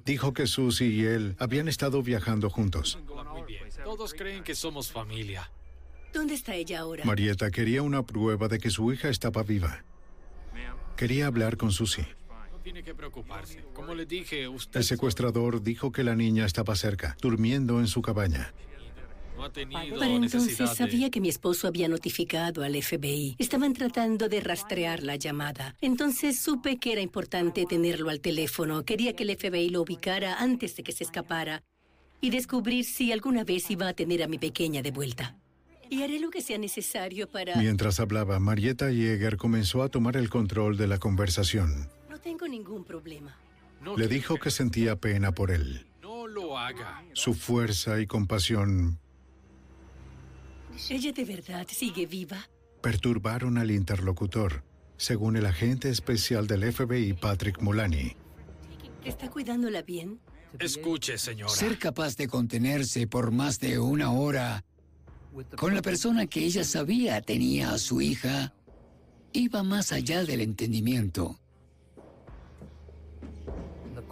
Dijo 0.06 0.34
que 0.34 0.48
Susie 0.48 0.88
y 0.88 1.06
él 1.06 1.36
habían 1.40 1.68
estado 1.68 2.02
viajando 2.02 2.50
juntos. 2.50 3.00
Todos 3.84 4.14
creen 4.14 4.44
que 4.44 4.56
somos 4.56 4.92
familia. 4.92 5.50
¿Dónde 6.14 6.36
está 6.36 6.56
ella 6.56 6.80
ahora? 6.82 7.04
Marietta 7.06 7.50
quería 7.52 7.82
una 7.82 8.04
prueba 8.04 8.48
de 8.48 8.60
que 8.60 8.70
su 8.70 8.92
hija 8.94 9.10
estaba 9.10 9.44
viva. 9.44 9.84
Quería 10.96 11.28
hablar 11.28 11.58
con 11.58 11.72
Susie. 11.72 12.06
No 12.52 12.60
tiene 12.60 12.84
que 12.84 12.94
preocuparse. 12.94 13.64
Como 13.74 13.96
le 13.96 14.06
dije, 14.06 14.48
usted 14.48 14.80
El 14.80 14.86
secuestrador 14.86 15.64
dijo 15.64 15.92
que 15.92 16.04
la 16.04 16.16
niña 16.16 16.46
estaba 16.46 16.76
cerca, 16.76 17.18
durmiendo 17.20 17.80
en 17.80 17.88
su 17.88 18.02
cabaña. 18.02 18.54
no 19.36 19.44
ha 19.46 19.52
tenido 19.52 19.98
Para 19.98 20.14
entonces 20.14 20.58
de... 20.58 20.68
sabía 20.68 21.10
que 21.10 21.20
mi 21.20 21.30
esposo 21.30 21.68
había 21.68 21.88
notificado 21.90 22.64
al 22.64 22.80
FBI. 22.82 23.36
Estaban 23.40 23.74
tratando 23.74 24.30
de 24.30 24.40
rastrear 24.40 25.02
la 25.02 25.16
llamada. 25.16 25.76
Entonces 25.82 26.40
supe 26.40 26.78
que 26.78 26.92
era 26.94 27.02
importante 27.02 27.66
tenerlo 27.66 28.10
al 28.12 28.22
teléfono. 28.22 28.86
Quería 28.86 29.14
que 29.14 29.24
el 29.24 29.36
FBI 29.36 29.70
lo 29.70 29.82
ubicara 29.82 30.36
antes 30.40 30.76
de 30.76 30.84
que 30.84 30.92
se 30.92 31.04
escapara 31.04 31.64
y 32.22 32.30
descubrir 32.30 32.86
si 32.86 33.12
alguna 33.12 33.44
vez 33.44 33.70
iba 33.72 33.88
a 33.88 33.94
tener 33.94 34.22
a 34.24 34.28
mi 34.28 34.38
pequeña 34.38 34.82
de 34.84 34.92
vuelta. 34.92 35.36
Y 35.90 36.02
haré 36.02 36.20
lo 36.20 36.30
que 36.30 36.42
sea 36.42 36.58
necesario 36.58 37.30
para... 37.30 37.56
Mientras 37.56 38.00
hablaba, 38.00 38.40
Marietta 38.40 38.90
Yeager 38.92 39.38
comenzó 39.38 39.84
a 39.84 39.90
tomar 39.90 40.18
el 40.18 40.30
control 40.30 40.78
de 40.78 40.88
la 40.88 40.98
conversación. 40.98 41.90
No 42.10 42.20
tengo 42.20 42.48
ningún 42.48 42.84
problema. 42.84 43.38
Le 43.98 44.08
dijo 44.08 44.38
que 44.38 44.50
sentía 44.50 44.96
pena 44.96 45.34
por 45.34 45.52
él. 45.52 45.86
No 46.02 46.26
lo 46.28 46.58
haga. 46.58 47.04
Su 47.14 47.34
fuerza 47.34 48.00
y 48.00 48.08
compasión 48.08 48.98
¿Ella 50.90 51.12
de 51.12 51.26
verdad 51.26 51.68
sigue 51.70 52.06
viva? 52.08 52.48
perturbaron 52.82 53.58
al 53.58 53.72
interlocutor. 53.72 54.64
según 54.98 55.36
el 55.38 55.46
agente 55.46 55.90
especial 55.90 56.48
del 56.48 56.72
FBI 56.72 57.14
Patrick 57.14 57.62
Mulani. 57.62 58.16
¿Está 59.04 59.30
cuidándola 59.30 59.82
bien? 59.82 60.20
Escuche, 60.60 61.18
señora. 61.18 61.52
Ser 61.52 61.78
capaz 61.78 62.16
de 62.16 62.28
contenerse 62.28 63.06
por 63.08 63.32
más 63.32 63.60
de 63.60 63.80
una 63.80 64.12
hora 64.12 64.64
con 65.58 65.74
la 65.74 65.82
persona 65.82 66.28
que 66.28 66.46
ella 66.46 66.64
sabía 66.64 67.22
tenía 67.22 67.74
a 67.74 67.78
su 67.78 68.02
hija 68.02 68.54
iba 69.34 69.64
más 69.64 69.92
allá 69.92 70.24
del 70.24 70.42
entendimiento. 70.42 71.40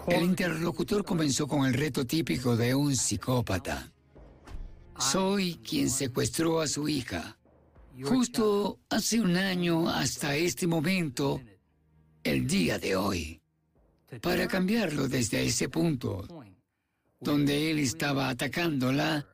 El 0.07 0.23
interlocutor 0.23 1.05
comenzó 1.05 1.47
con 1.47 1.65
el 1.65 1.73
reto 1.73 2.05
típico 2.05 2.57
de 2.57 2.73
un 2.73 2.95
psicópata. 2.95 3.91
Soy 4.99 5.55
quien 5.57 5.89
secuestró 5.89 6.59
a 6.59 6.67
su 6.67 6.87
hija. 6.87 7.37
Justo 8.03 8.79
hace 8.89 9.21
un 9.21 9.37
año 9.37 9.89
hasta 9.89 10.35
este 10.35 10.65
momento, 10.65 11.41
el 12.23 12.47
día 12.47 12.79
de 12.79 12.95
hoy. 12.95 13.41
Para 14.21 14.47
cambiarlo 14.47 15.07
desde 15.07 15.45
ese 15.45 15.69
punto, 15.69 16.27
donde 17.19 17.71
él 17.71 17.79
estaba 17.79 18.29
atacándola, 18.29 19.27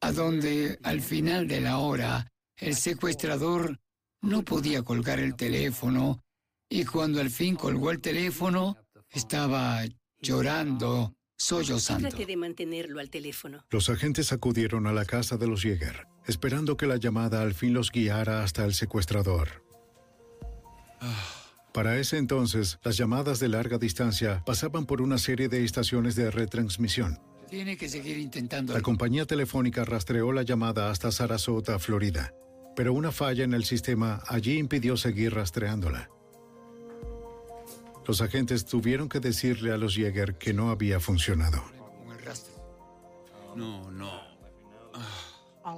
a 0.00 0.12
donde 0.12 0.78
al 0.82 1.00
final 1.00 1.48
de 1.48 1.60
la 1.60 1.78
hora 1.78 2.30
el 2.56 2.74
secuestrador 2.74 3.78
no 4.22 4.42
podía 4.42 4.82
colgar 4.82 5.18
el 5.18 5.36
teléfono 5.36 6.22
y 6.68 6.84
cuando 6.84 7.20
al 7.20 7.30
fin 7.30 7.56
colgó 7.56 7.90
el 7.90 8.00
teléfono 8.00 8.76
estaba 9.10 9.82
llorando, 10.20 11.14
sollozando. 11.36 12.08
Trate 12.08 12.26
de 12.26 12.36
mantenerlo 12.36 13.00
al 13.00 13.10
teléfono. 13.10 13.64
Los 13.70 13.88
agentes 13.88 14.32
acudieron 14.32 14.86
a 14.86 14.92
la 14.92 15.04
casa 15.04 15.36
de 15.36 15.46
los 15.46 15.62
Jäger, 15.62 16.06
esperando 16.26 16.76
que 16.76 16.86
la 16.86 16.96
llamada 16.96 17.42
al 17.42 17.54
fin 17.54 17.72
los 17.72 17.90
guiara 17.90 18.42
hasta 18.42 18.64
el 18.64 18.74
secuestrador. 18.74 19.64
Para 21.72 21.98
ese 21.98 22.16
entonces, 22.16 22.78
las 22.82 22.96
llamadas 22.96 23.38
de 23.38 23.48
larga 23.48 23.76
distancia 23.76 24.42
pasaban 24.46 24.86
por 24.86 25.02
una 25.02 25.18
serie 25.18 25.48
de 25.48 25.62
estaciones 25.62 26.16
de 26.16 26.30
retransmisión. 26.30 27.20
Tiene 27.48 27.76
que 27.76 27.88
seguir 27.88 28.18
intentando. 28.18 28.72
La 28.72 28.80
compañía 28.80 29.24
telefónica 29.24 29.84
rastreó 29.84 30.32
la 30.32 30.42
llamada 30.42 30.90
hasta 30.90 31.12
Sarasota, 31.12 31.78
Florida, 31.78 32.34
pero 32.74 32.92
una 32.92 33.12
falla 33.12 33.44
en 33.44 33.54
el 33.54 33.64
sistema 33.64 34.22
allí 34.26 34.58
impidió 34.58 34.96
seguir 34.96 35.34
rastreándola. 35.34 36.10
Los 38.06 38.20
agentes 38.20 38.64
tuvieron 38.64 39.08
que 39.08 39.20
decirle 39.20 39.72
a 39.72 39.76
los 39.76 39.94
Jäger 39.94 40.36
que 40.38 40.52
no 40.52 40.70
había 40.70 41.00
funcionado. 41.00 41.62
No, 43.56 43.90
no. 43.90 44.26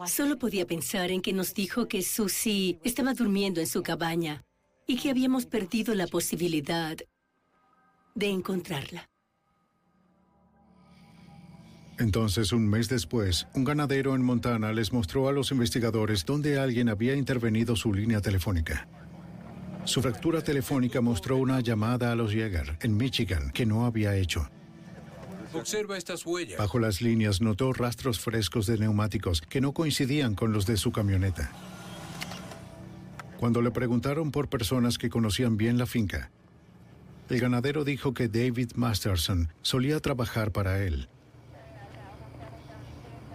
Solo 0.07 0.39
podía 0.39 0.67
pensar 0.67 1.11
en 1.11 1.23
que 1.23 1.33
nos 1.33 1.55
dijo 1.55 1.87
que 1.87 2.03
Susie 2.03 2.79
estaba 2.83 3.15
durmiendo 3.15 3.61
en 3.61 3.67
su 3.67 3.83
cabaña 3.83 4.45
y 4.87 4.97
que 4.99 5.11
habíamos 5.11 5.47
perdido 5.47 5.95
la 5.95 6.07
posibilidad 6.07 6.97
de 8.15 8.29
encontrarla. 8.29 9.08
Entonces, 11.99 12.53
un 12.53 12.69
mes 12.69 12.89
después, 12.89 13.49
un 13.55 13.65
ganadero 13.65 14.15
en 14.15 14.23
Montana 14.23 14.73
les 14.73 14.93
mostró 14.93 15.29
a 15.29 15.33
los 15.33 15.51
investigadores 15.51 16.25
dónde 16.25 16.59
alguien 16.59 16.89
había 16.89 17.17
intervenido 17.17 17.75
su 17.75 17.93
línea 17.93 18.21
telefónica. 18.21 18.87
Su 19.85 20.01
fractura 20.01 20.43
telefónica 20.43 21.01
mostró 21.01 21.39
una 21.39 21.61
llamada 21.61 22.13
a 22.13 22.15
los 22.15 22.31
Jäger, 22.33 22.79
en 22.83 22.97
Michigan, 22.97 23.51
que 23.51 23.67
no 23.67 23.85
había 23.85 24.15
hecho. 24.15 24.49
Observa 25.53 25.97
estas 25.97 26.25
huellas. 26.25 26.59
Bajo 26.59 26.79
las 26.79 27.01
líneas 27.01 27.41
notó 27.41 27.73
rastros 27.73 28.21
frescos 28.21 28.67
de 28.67 28.79
neumáticos 28.79 29.41
que 29.41 29.61
no 29.61 29.73
coincidían 29.73 30.35
con 30.35 30.53
los 30.53 30.67
de 30.67 30.77
su 30.77 30.93
camioneta. 30.93 31.51
Cuando 33.39 33.61
le 33.61 33.71
preguntaron 33.71 34.31
por 34.31 34.49
personas 34.49 34.99
que 34.99 35.09
conocían 35.09 35.57
bien 35.57 35.79
la 35.79 35.87
finca, 35.87 36.31
el 37.29 37.41
ganadero 37.41 37.85
dijo 37.85 38.15
que 38.15 38.29
David 38.29 38.73
Masterson 38.75 39.53
solía 39.63 40.01
trabajar 40.01 40.53
para 40.53 40.85
él. 40.85 41.09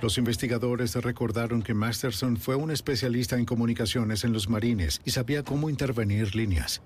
Los 0.04 0.18
investigadores 0.18 0.96
recordaron 0.96 1.62
que 1.62 1.74
Masterson 1.74 2.36
fue 2.36 2.58
un 2.58 2.72
especialista 2.72 3.38
en 3.38 3.46
comunicaciones 3.46 4.26
en 4.26 4.34
los 4.34 4.50
marines 4.50 5.00
y 5.06 5.12
sabía 5.12 5.44
cómo 5.44 5.70
intervenir 5.70 6.36
líneas. 6.36 6.82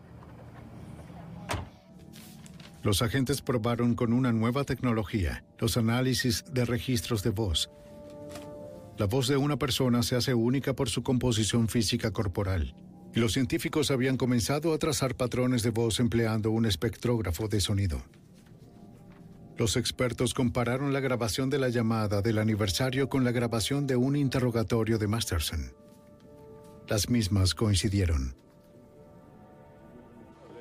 Los 2.84 3.02
agentes 3.02 3.42
probaron 3.42 3.96
con 3.96 4.14
una 4.14 4.32
nueva 4.32 4.66
tecnología, 4.66 5.44
los 5.58 5.78
análisis 5.78 6.46
de 6.54 6.64
registros 6.66 7.24
de 7.24 7.32
voz. 7.32 7.72
La 9.00 9.08
voz 9.08 9.28
de 9.28 9.38
una 9.38 9.58
persona 9.58 10.04
se 10.04 10.16
hace 10.16 10.36
única 10.36 10.76
por 10.76 10.88
su 10.88 11.02
composición 11.02 11.70
física 11.70 12.12
corporal. 12.12 12.76
Y 13.16 13.20
los 13.20 13.34
científicos 13.34 13.90
habían 13.90 14.18
comenzado 14.18 14.76
a 14.76 14.78
trazar 14.78 15.16
patrones 15.16 15.64
de 15.64 15.72
voz 15.72 16.00
empleando 16.00 16.52
un 16.52 16.68
espectrógrafo 16.68 17.48
de 17.48 17.62
sonido. 17.62 18.04
Los 19.58 19.76
expertos 19.76 20.36
compararon 20.36 20.94
la 20.94 21.00
grabación 21.00 21.50
de 21.50 21.58
la 21.58 21.70
llamada 21.70 22.22
del 22.22 22.38
aniversario 22.38 23.10
con 23.10 23.24
la 23.24 23.32
grabación 23.32 23.88
de 23.88 23.96
un 23.96 24.16
interrogatorio 24.16 25.00
de 25.00 25.08
Masterson. 25.08 25.74
Las 26.88 27.10
mismas 27.10 27.56
coincidieron. 27.56 28.47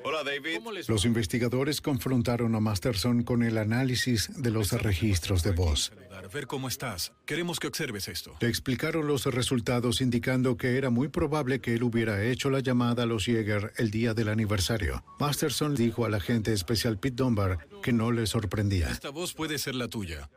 Hola, 0.09 0.23
David. 0.23 0.59
Los 0.87 1.03
investigadores 1.03 1.81
confrontaron 1.81 2.55
a 2.55 2.61
Masterson 2.61 3.23
con 3.23 3.43
el 3.43 3.57
análisis 3.57 4.31
de 4.41 4.51
los 4.51 4.71
registros 4.71 5.43
de 5.43 5.51
voz. 5.51 5.91
A 6.15 6.21
ver 6.29 6.47
cómo 6.47 6.69
estás. 6.69 7.11
Queremos 7.25 7.59
que 7.59 7.67
observes 7.67 8.07
esto. 8.07 8.33
Le 8.39 8.47
explicaron 8.47 9.05
los 9.05 9.25
resultados 9.25 9.99
indicando 9.99 10.55
que 10.55 10.77
era 10.77 10.89
muy 10.89 11.09
probable 11.09 11.59
que 11.59 11.73
él 11.73 11.83
hubiera 11.83 12.23
hecho 12.23 12.49
la 12.49 12.61
llamada 12.61 13.03
a 13.03 13.05
los 13.05 13.25
Jäger 13.25 13.73
el 13.75 13.91
día 13.91 14.13
del 14.13 14.29
aniversario. 14.29 15.03
Masterson 15.19 15.75
dijo 15.75 16.05
al 16.05 16.13
agente 16.13 16.53
especial 16.53 16.97
Pete 16.97 17.17
Dunbar 17.17 17.67
que 17.83 17.91
no 17.91 18.13
le 18.13 18.27
sorprendía. 18.27 18.89
Esta 18.89 19.09
voz 19.09 19.33
puede 19.33 19.57
ser 19.57 19.75
la 19.75 19.89
tuya. 19.89 20.29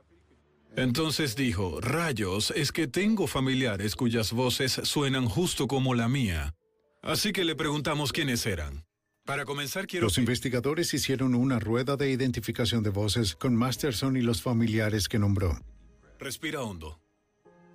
Entonces 0.74 1.36
dijo, 1.36 1.80
rayos, 1.80 2.52
es 2.56 2.72
que 2.72 2.88
tengo 2.88 3.28
familiares 3.28 3.94
cuyas 3.94 4.32
voces 4.32 4.80
suenan 4.82 5.26
justo 5.26 5.68
como 5.68 5.94
la 5.94 6.08
mía. 6.08 6.56
Así 7.02 7.32
que 7.32 7.44
le 7.44 7.54
preguntamos 7.54 8.10
quiénes 8.10 8.44
eran. 8.46 8.89
Para 9.30 9.44
comenzar, 9.44 9.86
quiero... 9.86 10.06
Los 10.06 10.18
investigadores 10.18 10.92
hicieron 10.92 11.36
una 11.36 11.60
rueda 11.60 11.96
de 11.96 12.10
identificación 12.10 12.82
de 12.82 12.90
voces 12.90 13.36
con 13.36 13.54
Masterson 13.54 14.16
y 14.16 14.22
los 14.22 14.42
familiares 14.42 15.08
que 15.08 15.20
nombró. 15.20 15.56
Respira 16.18 16.62
hondo. 16.62 16.98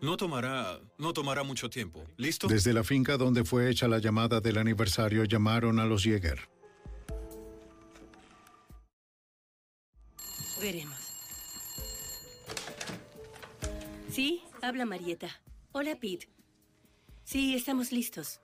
No 0.01 0.17
tomará, 0.17 0.81
no 0.97 1.13
tomará 1.13 1.43
mucho 1.43 1.69
tiempo. 1.69 2.03
¿Listo? 2.17 2.49
Desde 2.49 2.73
la 2.73 2.83
finca 2.83 3.15
donde 3.15 3.45
fue 3.45 3.69
hecha 3.69 3.87
la 3.87 3.99
llamada 3.99 4.41
del 4.41 4.57
aniversario 4.57 5.23
llamaron 5.23 5.79
a 5.79 5.85
los 5.85 6.03
Jäger. 6.03 6.41
Veremos. 10.59 10.99
Sí, 14.11 14.43
habla 14.61 14.85
Marieta. 14.85 15.29
Hola, 15.71 15.95
Pete. 16.01 16.27
Sí, 17.23 17.55
estamos 17.55 17.93
listos. 17.93 18.41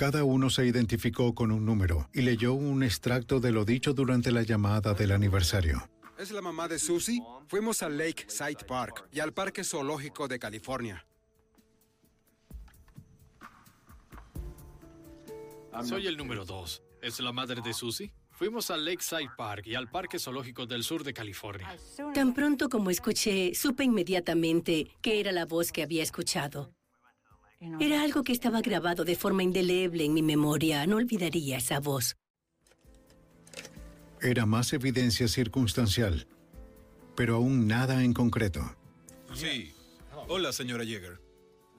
Cada 0.00 0.24
uno 0.24 0.48
se 0.48 0.64
identificó 0.64 1.34
con 1.34 1.52
un 1.52 1.66
número 1.66 2.08
y 2.14 2.22
leyó 2.22 2.54
un 2.54 2.82
extracto 2.82 3.38
de 3.38 3.52
lo 3.52 3.66
dicho 3.66 3.92
durante 3.92 4.32
la 4.32 4.40
llamada 4.40 4.94
del 4.94 5.12
aniversario. 5.12 5.90
¿Es 6.18 6.30
la 6.30 6.40
mamá 6.40 6.68
de 6.68 6.78
Susie? 6.78 7.22
Fuimos 7.48 7.82
al 7.82 7.98
Lakeside 7.98 8.64
Park 8.66 9.06
y 9.12 9.20
al 9.20 9.34
Parque 9.34 9.62
Zoológico 9.62 10.26
de 10.26 10.38
California. 10.38 11.04
Soy 15.84 16.06
el 16.06 16.16
número 16.16 16.46
dos. 16.46 16.82
¿Es 17.02 17.20
la 17.20 17.32
madre 17.32 17.60
de 17.60 17.74
Susie? 17.74 18.10
Fuimos 18.30 18.70
al 18.70 18.86
Lakeside 18.86 19.28
Park 19.36 19.66
y 19.66 19.74
al 19.74 19.90
Parque 19.90 20.18
Zoológico 20.18 20.64
del 20.64 20.82
Sur 20.82 21.04
de 21.04 21.12
California. 21.12 21.76
Tan 22.14 22.32
pronto 22.32 22.70
como 22.70 22.88
escuché, 22.88 23.54
supe 23.54 23.84
inmediatamente 23.84 24.96
que 25.02 25.20
era 25.20 25.30
la 25.30 25.44
voz 25.44 25.70
que 25.70 25.82
había 25.82 26.02
escuchado. 26.02 26.72
Era 27.78 28.02
algo 28.02 28.24
que 28.24 28.32
estaba 28.32 28.62
grabado 28.62 29.04
de 29.04 29.16
forma 29.16 29.42
indeleble 29.42 30.04
en 30.06 30.14
mi 30.14 30.22
memoria. 30.22 30.86
No 30.86 30.96
olvidaría 30.96 31.58
esa 31.58 31.78
voz. 31.78 32.16
Era 34.22 34.46
más 34.46 34.72
evidencia 34.72 35.28
circunstancial, 35.28 36.26
pero 37.14 37.36
aún 37.36 37.66
nada 37.66 38.02
en 38.02 38.14
concreto. 38.14 38.74
Sí. 39.34 39.72
Hola, 40.28 40.52
señora 40.52 40.84
Jäger. 40.84 41.20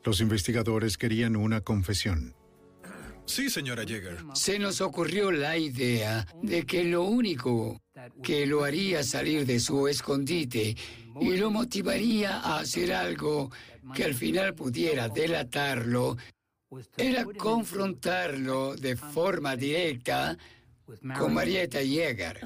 Los 0.03 0.21
investigadores 0.21 0.97
querían 0.97 1.35
una 1.35 1.61
confesión. 1.61 2.35
Sí, 3.25 3.49
señora 3.49 3.83
Jäger. 3.83 4.19
Se 4.33 4.59
nos 4.59 4.81
ocurrió 4.81 5.31
la 5.31 5.57
idea 5.57 6.27
de 6.43 6.65
que 6.65 6.83
lo 6.83 7.03
único 7.03 7.81
que 8.23 8.45
lo 8.45 8.63
haría 8.63 9.03
salir 9.03 9.45
de 9.45 9.59
su 9.59 9.87
escondite 9.87 10.75
y 11.19 11.37
lo 11.37 11.51
motivaría 11.51 12.39
a 12.39 12.59
hacer 12.59 12.93
algo 12.93 13.51
que 13.93 14.03
al 14.03 14.13
final 14.13 14.53
pudiera 14.53 15.09
delatarlo 15.09 16.17
era 16.97 17.25
confrontarlo 17.25 18.75
de 18.75 18.95
forma 18.95 19.55
directa 19.55 20.37
con 21.17 21.33
Marietta 21.33 21.79
Jäger. 21.81 22.39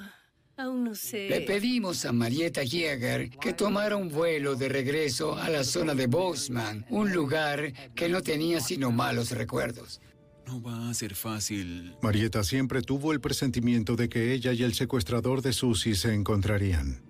Aún 0.57 0.85
no 0.85 0.95
sé. 0.95 1.29
Le 1.29 1.41
pedimos 1.41 2.05
a 2.05 2.11
Marietta 2.11 2.63
Jäger 2.63 3.29
que 3.29 3.53
tomara 3.53 3.97
un 3.97 4.09
vuelo 4.09 4.55
de 4.55 4.69
regreso 4.69 5.35
a 5.35 5.49
la 5.49 5.63
zona 5.63 5.93
de 5.93 6.07
Bozeman, 6.07 6.85
un 6.89 7.11
lugar 7.11 7.71
que 7.93 8.09
no 8.09 8.21
tenía 8.21 8.61
sino 8.61 8.91
malos 8.91 9.31
recuerdos. 9.31 10.01
No 10.47 10.61
va 10.61 10.89
a 10.89 10.93
ser 10.93 11.15
fácil. 11.15 11.95
Marieta 12.01 12.43
siempre 12.43 12.81
tuvo 12.81 13.11
el 13.13 13.19
presentimiento 13.19 13.95
de 13.95 14.09
que 14.09 14.33
ella 14.33 14.53
y 14.53 14.63
el 14.63 14.73
secuestrador 14.73 15.41
de 15.41 15.53
Susie 15.53 15.95
se 15.95 16.13
encontrarían. 16.13 17.03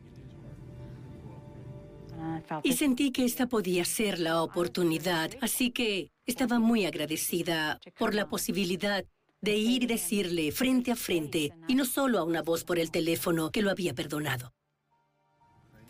Y 2.64 2.74
sentí 2.74 3.12
que 3.12 3.26
esta 3.26 3.48
podía 3.48 3.86
ser 3.86 4.20
la 4.20 4.42
oportunidad, 4.42 5.32
así 5.42 5.72
que 5.72 6.12
estaba 6.26 6.60
muy 6.60 6.86
agradecida 6.86 7.80
por 7.98 8.14
la 8.14 8.30
posibilidad 8.30 9.04
de 9.42 9.56
ir 9.56 9.84
y 9.84 9.88
decirle 9.88 10.52
frente 10.52 10.92
a 10.92 10.96
frente, 10.96 11.52
y 11.68 11.76
no 11.76 11.86
solo 11.86 12.20
a 12.20 12.24
una 12.24 12.42
voz 12.42 12.64
por 12.64 12.80
el 12.80 12.92
teléfono, 12.92 13.52
que 13.52 13.62
lo 13.62 13.70
había 13.70 13.94
perdonado. 13.94 14.54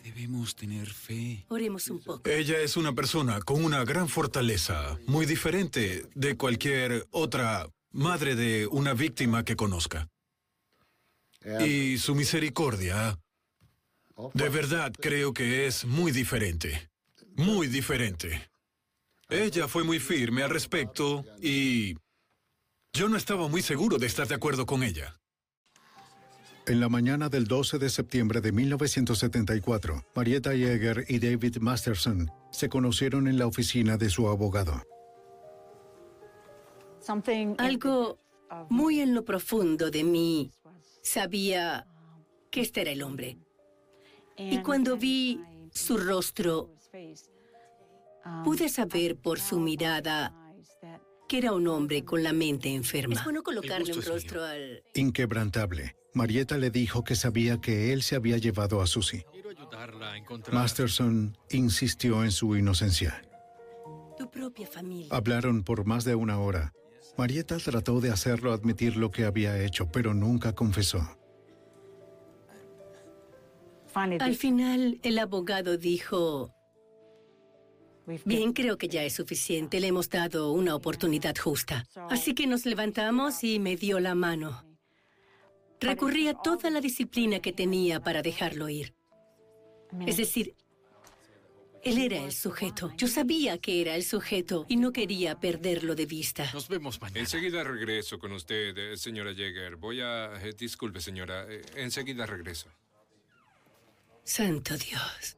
Debemos 0.06 0.54
tener 0.54 0.88
fe. 0.88 1.44
Oremos 1.48 1.90
un 1.90 1.98
poco. 1.98 2.30
Ella 2.30 2.60
es 2.60 2.76
una 2.76 2.92
persona 2.92 3.40
con 3.40 3.64
una 3.64 3.84
gran 3.84 4.08
fortaleza, 4.08 4.96
muy 5.08 5.26
diferente 5.26 6.08
de 6.14 6.36
cualquier 6.36 7.08
otra 7.10 7.68
madre 7.90 8.36
de 8.36 8.68
una 8.68 8.94
víctima 8.94 9.44
que 9.44 9.56
conozca. 9.56 10.08
Y 11.58 11.98
su 11.98 12.14
misericordia, 12.14 13.18
de 14.32 14.48
verdad 14.48 14.92
creo 14.96 15.34
que 15.34 15.66
es 15.66 15.84
muy 15.84 16.12
diferente. 16.12 16.88
Muy 17.34 17.66
diferente. 17.66 18.48
Ella 19.28 19.66
fue 19.66 19.82
muy 19.82 19.98
firme 19.98 20.44
al 20.44 20.50
respecto 20.50 21.24
y 21.42 21.96
yo 22.92 23.08
no 23.08 23.16
estaba 23.16 23.48
muy 23.48 23.60
seguro 23.60 23.98
de 23.98 24.06
estar 24.06 24.28
de 24.28 24.36
acuerdo 24.36 24.66
con 24.66 24.84
ella. 24.84 25.18
En 26.68 26.80
la 26.80 26.88
mañana 26.88 27.28
del 27.28 27.44
12 27.44 27.78
de 27.78 27.88
septiembre 27.88 28.40
de 28.40 28.50
1974, 28.50 30.04
Marietta 30.16 30.52
Yeager 30.52 31.04
y 31.06 31.20
David 31.20 31.58
Masterson 31.58 32.28
se 32.50 32.68
conocieron 32.68 33.28
en 33.28 33.38
la 33.38 33.46
oficina 33.46 33.96
de 33.96 34.10
su 34.10 34.28
abogado. 34.28 34.82
Algo 37.58 38.18
muy 38.68 38.98
en 38.98 39.14
lo 39.14 39.24
profundo 39.24 39.92
de 39.92 40.02
mí 40.02 40.50
sabía 41.02 41.86
que 42.50 42.62
este 42.62 42.80
era 42.80 42.90
el 42.90 43.02
hombre. 43.02 43.38
Y 44.36 44.58
cuando 44.62 44.96
vi 44.96 45.40
su 45.72 45.96
rostro, 45.98 46.74
pude 48.44 48.68
saber 48.68 49.16
por 49.16 49.38
su 49.38 49.60
mirada 49.60 50.34
que 51.28 51.38
era 51.38 51.52
un 51.52 51.68
hombre 51.68 52.04
con 52.04 52.22
la 52.22 52.32
mente 52.32 52.72
enferma. 52.74 53.14
Es 53.14 53.24
bueno 53.24 53.42
colocarle 53.42 53.92
un 53.92 54.02
rostro 54.02 54.44
al... 54.44 54.82
Inquebrantable, 54.94 55.96
Marietta 56.16 56.56
le 56.56 56.70
dijo 56.70 57.04
que 57.04 57.14
sabía 57.14 57.60
que 57.60 57.92
él 57.92 58.02
se 58.02 58.16
había 58.16 58.38
llevado 58.38 58.80
a 58.80 58.86
Susie. 58.86 59.26
Masterson 60.50 61.36
insistió 61.50 62.24
en 62.24 62.32
su 62.32 62.56
inocencia. 62.56 63.22
Tu 64.16 64.30
propia 64.30 64.66
familia. 64.66 65.08
Hablaron 65.10 65.62
por 65.62 65.84
más 65.84 66.04
de 66.06 66.14
una 66.14 66.40
hora. 66.40 66.72
Marietta 67.18 67.58
trató 67.58 68.00
de 68.00 68.10
hacerlo 68.10 68.54
admitir 68.54 68.96
lo 68.96 69.10
que 69.10 69.26
había 69.26 69.62
hecho, 69.62 69.92
pero 69.92 70.14
nunca 70.14 70.54
confesó. 70.54 71.06
Al 73.94 74.36
final, 74.36 74.98
el 75.02 75.18
abogado 75.18 75.76
dijo, 75.76 76.50
Bien, 78.24 78.54
creo 78.54 78.78
que 78.78 78.88
ya 78.88 79.04
es 79.04 79.12
suficiente. 79.12 79.80
Le 79.80 79.88
hemos 79.88 80.08
dado 80.08 80.52
una 80.52 80.74
oportunidad 80.74 81.36
justa. 81.36 81.84
Así 82.08 82.34
que 82.34 82.46
nos 82.46 82.64
levantamos 82.64 83.44
y 83.44 83.58
me 83.58 83.76
dio 83.76 84.00
la 84.00 84.14
mano. 84.14 84.65
Recurrí 85.80 86.28
a 86.28 86.34
toda 86.34 86.70
la 86.70 86.80
disciplina 86.80 87.40
que 87.40 87.52
tenía 87.52 88.00
para 88.00 88.22
dejarlo 88.22 88.68
ir. 88.68 88.94
Es 90.06 90.16
decir, 90.16 90.54
él 91.86 91.98
era 91.98 92.24
el 92.24 92.32
sujeto. 92.32 92.92
Yo 92.96 93.06
sabía 93.06 93.58
que 93.58 93.80
era 93.80 93.94
el 93.94 94.02
sujeto 94.02 94.66
y 94.68 94.76
no 94.76 94.92
quería 94.92 95.38
perderlo 95.38 95.94
de 95.94 96.06
vista. 96.06 96.50
Nos 96.52 96.68
vemos 96.68 97.00
mañana. 97.00 97.20
Enseguida 97.20 97.62
regreso 97.62 98.18
con 98.18 98.32
usted, 98.32 98.76
eh, 98.76 98.96
señora 98.96 99.32
Jäger. 99.32 99.76
Voy 99.76 100.00
a... 100.00 100.34
eh, 100.42 100.52
disculpe, 100.58 101.00
señora. 101.00 101.46
Eh, 101.48 101.62
enseguida 101.76 102.26
regreso. 102.26 102.68
Santo 104.24 104.76
Dios. 104.76 105.36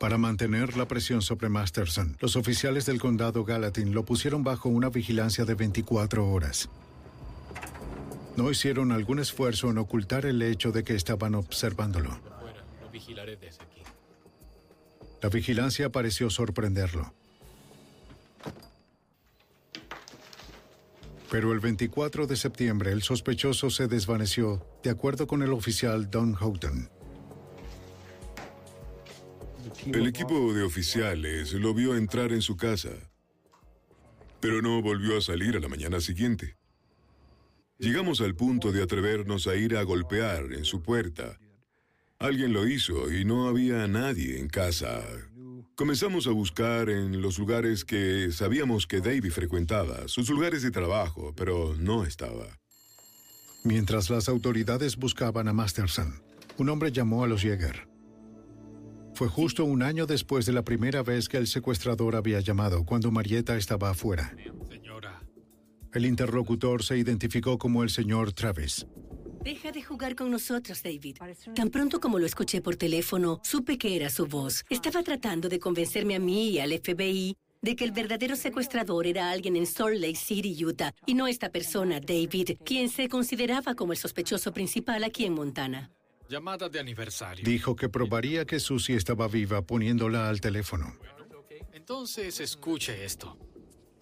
Para 0.00 0.18
mantener 0.18 0.76
la 0.76 0.88
presión 0.88 1.22
sobre 1.22 1.48
Masterson, 1.48 2.16
los 2.20 2.34
oficiales 2.34 2.84
del 2.84 3.00
condado 3.00 3.44
Gallatin 3.44 3.94
lo 3.94 4.04
pusieron 4.04 4.42
bajo 4.42 4.68
una 4.68 4.88
vigilancia 4.88 5.44
de 5.44 5.54
24 5.54 6.28
horas. 6.28 6.68
No 8.36 8.50
hicieron 8.50 8.90
algún 8.90 9.20
esfuerzo 9.20 9.70
en 9.70 9.78
ocultar 9.78 10.26
el 10.26 10.42
hecho 10.42 10.72
de 10.72 10.82
que 10.82 10.94
estaban 10.94 11.34
observándolo. 11.34 12.10
Fuera, 12.40 12.64
lo 12.82 12.90
vigilaré 12.90 13.36
desde 13.36 13.62
aquí. 13.62 13.82
La 15.22 15.28
vigilancia 15.28 15.90
pareció 15.90 16.30
sorprenderlo. 16.30 17.14
Pero 21.30 21.52
el 21.52 21.60
24 21.60 22.26
de 22.26 22.36
septiembre 22.36 22.92
el 22.92 23.02
sospechoso 23.02 23.70
se 23.70 23.88
desvaneció, 23.88 24.66
de 24.82 24.90
acuerdo 24.90 25.26
con 25.26 25.42
el 25.42 25.52
oficial 25.52 26.10
Don 26.10 26.34
Houghton. 26.34 26.90
El 29.86 30.06
equipo 30.06 30.52
de 30.52 30.62
oficiales 30.62 31.52
lo 31.54 31.74
vio 31.74 31.96
entrar 31.96 32.32
en 32.32 32.42
su 32.42 32.56
casa, 32.56 32.90
pero 34.40 34.62
no 34.62 34.80
volvió 34.82 35.18
a 35.18 35.20
salir 35.20 35.56
a 35.56 35.60
la 35.60 35.68
mañana 35.68 36.00
siguiente. 36.00 36.56
Llegamos 37.78 38.20
al 38.20 38.34
punto 38.34 38.70
de 38.70 38.82
atrevernos 38.82 39.46
a 39.46 39.56
ir 39.56 39.76
a 39.76 39.82
golpear 39.82 40.52
en 40.52 40.64
su 40.64 40.80
puerta. 40.80 41.38
Alguien 42.18 42.52
lo 42.52 42.68
hizo 42.68 43.12
y 43.12 43.24
no 43.24 43.48
había 43.48 43.86
nadie 43.88 44.38
en 44.38 44.48
casa. 44.48 45.02
Comenzamos 45.74 46.28
a 46.28 46.30
buscar 46.30 46.88
en 46.88 47.20
los 47.20 47.36
lugares 47.38 47.84
que 47.84 48.30
sabíamos 48.30 48.86
que 48.86 49.00
David 49.00 49.32
frecuentaba, 49.32 50.06
sus 50.06 50.30
lugares 50.30 50.62
de 50.62 50.70
trabajo, 50.70 51.34
pero 51.36 51.74
no 51.76 52.04
estaba. 52.04 52.60
Mientras 53.64 54.08
las 54.08 54.28
autoridades 54.28 54.96
buscaban 54.96 55.48
a 55.48 55.52
Masterson, 55.52 56.22
un 56.58 56.68
hombre 56.68 56.92
llamó 56.92 57.24
a 57.24 57.26
los 57.26 57.42
Jäger. 57.42 57.88
Fue 59.14 59.28
justo 59.28 59.64
un 59.64 59.82
año 59.82 60.06
después 60.06 60.46
de 60.46 60.52
la 60.52 60.62
primera 60.62 61.02
vez 61.02 61.28
que 61.28 61.38
el 61.38 61.48
secuestrador 61.48 62.14
había 62.14 62.40
llamado, 62.40 62.84
cuando 62.84 63.10
Marietta 63.10 63.56
estaba 63.56 63.90
afuera. 63.90 64.34
El 65.94 66.06
interlocutor 66.06 66.82
se 66.82 66.98
identificó 66.98 67.56
como 67.56 67.84
el 67.84 67.88
señor 67.88 68.32
Travis. 68.32 68.84
Deja 69.44 69.70
de 69.70 69.80
jugar 69.80 70.16
con 70.16 70.30
nosotros, 70.30 70.82
David. 70.82 71.18
Tan 71.54 71.70
pronto 71.70 72.00
como 72.00 72.18
lo 72.18 72.26
escuché 72.26 72.60
por 72.60 72.74
teléfono, 72.74 73.40
supe 73.44 73.78
que 73.78 73.94
era 73.94 74.10
su 74.10 74.26
voz. 74.26 74.64
Estaba 74.70 75.04
tratando 75.04 75.48
de 75.48 75.60
convencerme 75.60 76.16
a 76.16 76.18
mí 76.18 76.50
y 76.50 76.58
al 76.58 76.72
FBI 76.72 77.36
de 77.62 77.76
que 77.76 77.84
el 77.84 77.92
verdadero 77.92 78.34
secuestrador 78.34 79.06
era 79.06 79.30
alguien 79.30 79.54
en 79.54 79.66
Salt 79.66 80.00
Lake 80.00 80.16
City, 80.16 80.64
Utah, 80.64 80.92
y 81.06 81.14
no 81.14 81.28
esta 81.28 81.50
persona, 81.50 82.00
David, 82.00 82.58
quien 82.64 82.88
se 82.88 83.08
consideraba 83.08 83.74
como 83.74 83.92
el 83.92 83.98
sospechoso 83.98 84.52
principal 84.52 85.04
aquí 85.04 85.24
en 85.24 85.34
Montana. 85.34 85.90
Llamada 86.28 86.68
de 86.68 86.80
aniversario. 86.80 87.44
Dijo 87.44 87.76
que 87.76 87.88
probaría 87.88 88.44
que 88.44 88.58
Susie 88.58 88.96
estaba 88.96 89.28
viva 89.28 89.62
poniéndola 89.62 90.28
al 90.28 90.40
teléfono. 90.40 90.96
Entonces 91.72 92.40
escuche 92.40 93.04
esto. 93.04 93.38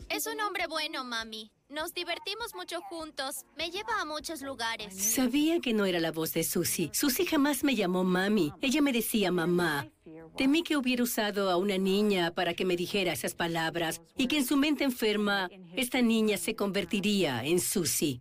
Es 0.09 0.27
un 0.27 0.41
hombre 0.41 0.67
bueno, 0.69 1.05
mami. 1.05 1.51
Nos 1.73 1.95
divertimos 1.95 2.55
mucho 2.55 2.83
juntos. 2.83 3.47
Me 3.57 3.71
lleva 3.71 3.99
a 3.99 4.05
muchos 4.05 4.43
lugares. 4.43 4.95
Sabía 4.95 5.59
que 5.59 5.73
no 5.73 5.87
era 5.87 6.01
la 6.01 6.13
voz 6.13 6.35
de 6.35 6.45
Susie. 6.45 6.91
Susie 6.93 7.25
jamás 7.25 7.65
me 7.65 7.75
llamó 7.75 8.05
mami. 8.05 8.53
Ella 8.61 8.83
me 8.83 8.93
decía 8.93 9.33
mamá. 9.33 9.89
Temí 10.37 10.65
que 10.65 10.77
hubiera 10.77 11.03
usado 11.03 11.51
a 11.51 11.57
una 11.57 11.79
niña 11.79 12.35
para 12.35 12.53
que 12.53 12.67
me 12.67 12.77
dijera 12.77 13.15
esas 13.15 13.35
palabras 13.35 14.03
y 14.19 14.27
que 14.27 14.37
en 14.37 14.45
su 14.45 14.59
mente 14.59 14.85
enferma 14.85 15.49
esta 15.75 16.03
niña 16.03 16.37
se 16.37 16.55
convertiría 16.55 17.43
en 17.43 17.59
Susie. 17.59 18.21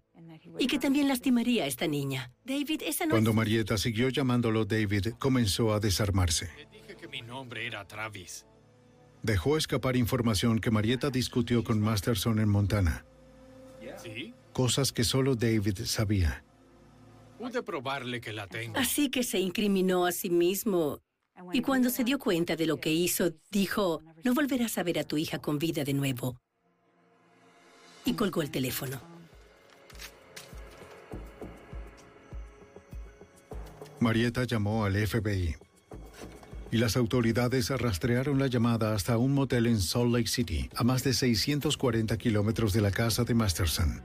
Y 0.58 0.68
que 0.68 0.80
también 0.80 1.10
lastimaría 1.10 1.66
a 1.66 1.68
esta 1.68 1.88
niña. 1.88 2.32
David, 2.46 2.84
esa 2.86 3.06
no 3.06 3.12
Cuando 3.12 3.32
es... 3.32 3.36
Marietta 3.36 3.78
siguió 3.78 4.08
llamándolo 4.08 4.64
David, 4.64 5.16
comenzó 5.20 5.74
a 5.74 5.82
desarmarse. 5.82 6.50
Dije 6.72 6.96
que 6.96 7.08
mi 7.10 7.22
nombre 7.22 7.68
era 7.68 7.86
Travis. 7.86 8.46
Dejó 9.24 9.58
escapar 9.58 9.98
información 9.98 10.60
que 10.60 10.72
Marietta 10.72 11.10
discutió 11.10 11.66
con 11.66 11.82
Masterson 11.82 12.40
en 12.40 12.48
Montana. 12.48 13.06
¿Sí? 14.04 14.34
Cosas 14.54 14.92
que 14.92 15.04
solo 15.04 15.36
David 15.36 15.80
sabía. 15.86 16.44
Pude 17.38 17.64
probarle 17.64 18.22
que 18.22 18.34
la 18.34 18.48
tengo. 18.48 18.78
Así 18.78 19.10
que 19.10 19.24
se 19.24 19.40
incriminó 19.40 20.06
a 20.06 20.12
sí 20.12 20.30
mismo. 20.30 21.00
Y 21.54 21.62
cuando 21.62 21.90
se 21.90 22.04
dio 22.04 22.20
cuenta 22.20 22.56
de 22.56 22.68
lo 22.68 22.80
que 22.80 22.92
hizo, 22.92 23.32
dijo, 23.50 24.04
no 24.24 24.34
volverás 24.34 24.78
a 24.78 24.84
ver 24.84 25.00
a 25.00 25.04
tu 25.04 25.18
hija 25.18 25.40
con 25.40 25.58
vida 25.58 25.84
de 25.84 25.94
nuevo. 25.94 26.38
Y 28.06 28.14
colgó 28.14 28.42
el 28.42 28.52
teléfono. 28.52 29.02
Marietta 34.00 34.44
llamó 34.44 34.86
al 34.86 34.96
FBI. 34.96 35.56
Y 36.72 36.78
las 36.78 36.96
autoridades 36.96 37.70
rastrearon 37.70 38.40
la 38.40 38.48
llamada 38.48 38.94
hasta 38.94 39.18
un 39.18 39.34
motel 39.34 39.68
en 39.68 39.82
Salt 39.82 40.14
Lake 40.14 40.28
City, 40.28 40.70
a 40.76 40.84
más 40.84 41.04
de 41.04 41.14
640 41.14 42.18
kilómetros 42.18 42.72
de 42.72 42.82
la 42.82 42.92
casa 42.92 43.26
de 43.26 43.34
Masterson. 43.34 44.02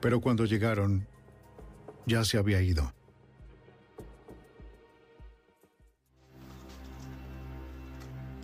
Pero 0.00 0.20
cuando 0.20 0.44
llegaron, 0.44 1.06
ya 2.06 2.24
se 2.24 2.38
había 2.38 2.62
ido. 2.62 2.92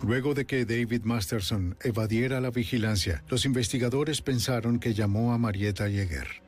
Luego 0.05 0.33
de 0.35 0.45
que 0.45 0.65
David 0.65 1.03
Masterson 1.03 1.77
evadiera 1.81 2.39
la 2.39 2.51
vigilancia, 2.51 3.23
los 3.29 3.45
investigadores 3.45 4.21
pensaron 4.21 4.79
que 4.79 4.93
llamó 4.93 5.33
a 5.33 5.37
Marietta 5.37 5.87
Yeager. 5.87 6.44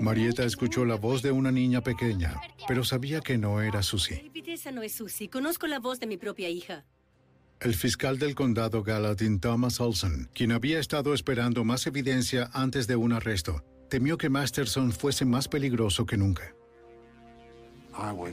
Marietta 0.00 0.44
escuchó 0.44 0.86
la 0.86 0.94
voz 0.94 1.20
de 1.20 1.30
una 1.30 1.52
niña 1.52 1.82
pequeña, 1.82 2.40
pero 2.66 2.84
sabía 2.84 3.20
que 3.20 3.36
no 3.36 3.60
era 3.60 3.82
Susie. 3.82 4.22
David, 4.26 4.48
esa 4.48 4.72
no 4.72 4.82
es 4.82 4.92
Susie. 4.92 5.28
Conozco 5.28 5.66
la 5.66 5.78
voz 5.78 6.00
de 6.00 6.06
mi 6.06 6.16
propia 6.16 6.48
hija. 6.48 6.86
El 7.60 7.74
fiscal 7.74 8.18
del 8.18 8.34
condado 8.34 8.82
Gallatin, 8.82 9.38
Thomas 9.38 9.78
Olson, 9.78 10.30
quien 10.32 10.52
había 10.52 10.80
estado 10.80 11.12
esperando 11.12 11.64
más 11.64 11.86
evidencia 11.86 12.48
antes 12.54 12.86
de 12.86 12.96
un 12.96 13.12
arresto, 13.12 13.62
temió 13.90 14.16
que 14.16 14.30
Masterson 14.30 14.92
fuese 14.92 15.26
más 15.26 15.48
peligroso 15.48 16.06
que 16.06 16.16
nunca. 16.16 16.54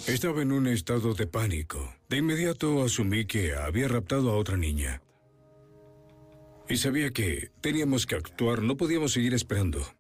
Estaba 0.08 0.42
en 0.42 0.54
un 0.54 0.68
estado 0.68 1.14
de 1.14 1.28
pánico. 1.28 1.94
De 2.08 2.18
inmediato 2.18 2.84
asumí 2.84 3.26
que 3.26 3.54
había 3.54 3.90
raptado 3.90 4.32
a 4.32 4.38
otra 4.38 4.56
niña. 4.56 5.02
Y 6.70 6.78
sabía 6.78 7.12
que 7.12 7.52
teníamos 7.60 8.06
que 8.06 8.16
actuar, 8.16 8.62
no 8.62 8.78
podíamos 8.78 9.12
seguir 9.12 9.34
esperando. 9.34 9.97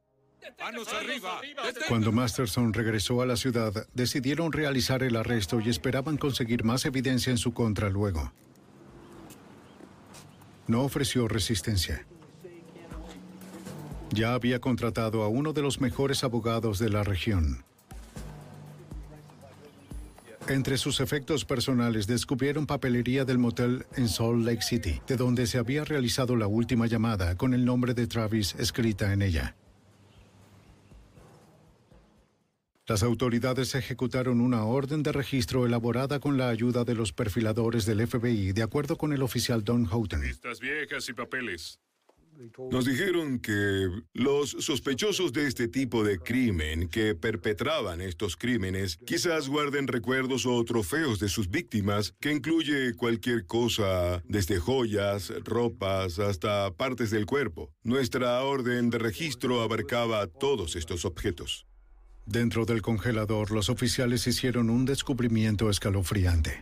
¡Manos 0.59 0.87
arriba! 0.93 1.41
Cuando 1.87 2.11
Masterson 2.11 2.73
regresó 2.73 3.21
a 3.21 3.25
la 3.25 3.35
ciudad, 3.35 3.87
decidieron 3.93 4.51
realizar 4.51 5.03
el 5.03 5.15
arresto 5.15 5.59
y 5.59 5.69
esperaban 5.69 6.17
conseguir 6.17 6.63
más 6.63 6.85
evidencia 6.85 7.31
en 7.31 7.37
su 7.37 7.53
contra 7.53 7.89
luego. 7.89 8.31
No 10.67 10.83
ofreció 10.83 11.27
resistencia. 11.27 12.05
Ya 14.11 14.33
había 14.33 14.59
contratado 14.59 15.23
a 15.23 15.27
uno 15.27 15.53
de 15.53 15.61
los 15.61 15.81
mejores 15.81 16.23
abogados 16.23 16.79
de 16.79 16.89
la 16.89 17.03
región. 17.03 17.63
Entre 20.49 20.77
sus 20.77 21.01
efectos 21.01 21.43
personales 21.43 22.07
descubrieron 22.07 22.67
papelería 22.67 23.25
del 23.25 23.37
motel 23.37 23.85
en 23.97 24.07
Salt 24.07 24.45
Lake 24.45 24.61
City, 24.61 25.01
de 25.05 25.17
donde 25.17 25.45
se 25.45 25.57
había 25.57 25.83
realizado 25.83 26.37
la 26.37 26.47
última 26.47 26.87
llamada 26.87 27.35
con 27.35 27.53
el 27.53 27.65
nombre 27.65 27.93
de 27.93 28.07
Travis 28.07 28.55
escrita 28.57 29.11
en 29.11 29.23
ella. 29.23 29.55
Las 32.87 33.03
autoridades 33.03 33.75
ejecutaron 33.75 34.39
una 34.39 34.63
orden 34.63 35.03
de 35.03 35.11
registro 35.11 35.65
elaborada 35.65 36.21
con 36.21 36.37
la 36.37 36.47
ayuda 36.47 36.85
de 36.85 36.95
los 36.95 37.11
perfiladores 37.11 37.85
del 37.85 38.07
FBI, 38.07 38.53
de 38.53 38.63
acuerdo 38.63 38.97
con 38.97 39.11
el 39.11 39.23
oficial 39.23 39.61
Don 39.65 39.83
Houghton. 39.83 40.23
Estas 40.23 40.61
viejas 40.61 41.09
y 41.09 41.13
papeles. 41.13 41.81
Nos 42.71 42.85
dijeron 42.85 43.39
que 43.39 43.89
los 44.13 44.51
sospechosos 44.51 45.33
de 45.33 45.47
este 45.47 45.67
tipo 45.67 46.05
de 46.05 46.19
crimen 46.19 46.87
que 46.87 47.13
perpetraban 47.13 47.99
estos 47.99 48.37
crímenes 48.37 48.97
quizás 49.05 49.49
guarden 49.49 49.87
recuerdos 49.87 50.45
o 50.45 50.63
trofeos 50.63 51.19
de 51.19 51.27
sus 51.27 51.49
víctimas, 51.49 52.13
que 52.21 52.31
incluye 52.31 52.93
cualquier 52.93 53.45
cosa, 53.47 54.23
desde 54.25 54.59
joyas, 54.59 55.33
ropas, 55.43 56.19
hasta 56.19 56.71
partes 56.73 57.11
del 57.11 57.25
cuerpo. 57.25 57.73
Nuestra 57.83 58.41
orden 58.43 58.91
de 58.91 58.99
registro 58.99 59.61
abarcaba 59.61 60.27
todos 60.27 60.77
estos 60.77 61.03
objetos. 61.03 61.67
Dentro 62.27 62.65
del 62.65 62.81
congelador, 62.81 63.51
los 63.51 63.69
oficiales 63.69 64.27
hicieron 64.27 64.69
un 64.69 64.83
descubrimiento 64.83 65.69
escalofriante. 65.69 66.61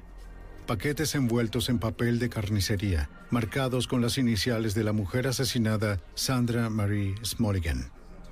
Paquetes 0.68 1.16
envueltos 1.16 1.70
en 1.70 1.80
papel 1.80 2.20
de 2.20 2.30
carnicería, 2.30 3.10
marcados 3.32 3.88
con 3.88 4.00
las 4.00 4.20
iniciales 4.20 4.76
de 4.76 4.84
la 4.84 4.94
mujer 4.94 5.28
asesinada 5.28 6.00
Sandra 6.14 6.70
Marie 6.70 7.16
Smoligan. 7.24 7.92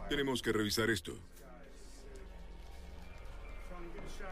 Tenemos 0.10 0.44
que 0.44 0.52
revisar 0.52 0.92
esto. 0.92 1.18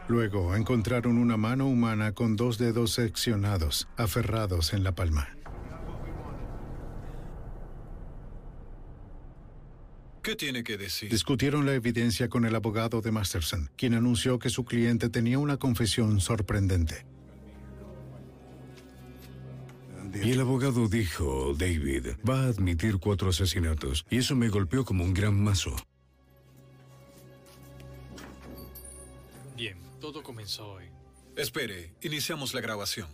Luego 0.06 0.54
encontraron 0.54 1.18
una 1.18 1.36
mano 1.36 1.66
humana 1.66 2.12
con 2.12 2.36
dos 2.36 2.56
dedos 2.56 2.92
seccionados, 2.92 3.88
aferrados 3.96 4.74
en 4.74 4.84
la 4.84 4.92
palma. 4.92 5.28
¿Qué 10.22 10.36
tiene 10.36 10.62
que 10.62 10.76
decir? 10.78 11.10
Discutieron 11.10 11.66
la 11.66 11.74
evidencia 11.74 12.28
con 12.28 12.44
el 12.44 12.54
abogado 12.54 13.00
de 13.00 13.10
Masterson, 13.10 13.70
quien 13.76 13.94
anunció 13.94 14.38
que 14.38 14.50
su 14.50 14.64
cliente 14.64 15.08
tenía 15.08 15.38
una 15.38 15.56
confesión 15.56 16.20
sorprendente. 16.20 17.04
Y 20.14 20.30
el 20.30 20.40
abogado 20.40 20.88
dijo, 20.88 21.54
David, 21.56 22.08
va 22.28 22.44
a 22.44 22.46
admitir 22.48 22.98
cuatro 22.98 23.30
asesinatos. 23.30 24.04
Y 24.10 24.18
eso 24.18 24.36
me 24.36 24.48
golpeó 24.48 24.84
como 24.84 25.04
un 25.04 25.14
gran 25.14 25.42
mazo. 25.42 25.74
Bien, 29.56 29.78
todo 30.00 30.22
comenzó 30.22 30.68
hoy. 30.72 30.84
Espere, 31.34 31.94
iniciamos 32.02 32.52
la 32.52 32.60
grabación. 32.60 33.08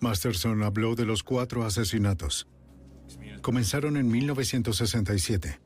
Masterson 0.00 0.62
habló 0.64 0.96
de 0.96 1.06
los 1.06 1.22
cuatro 1.22 1.64
asesinatos. 1.64 2.48
Comenzaron 3.40 3.96
en 3.96 4.08
1967. 4.08 5.60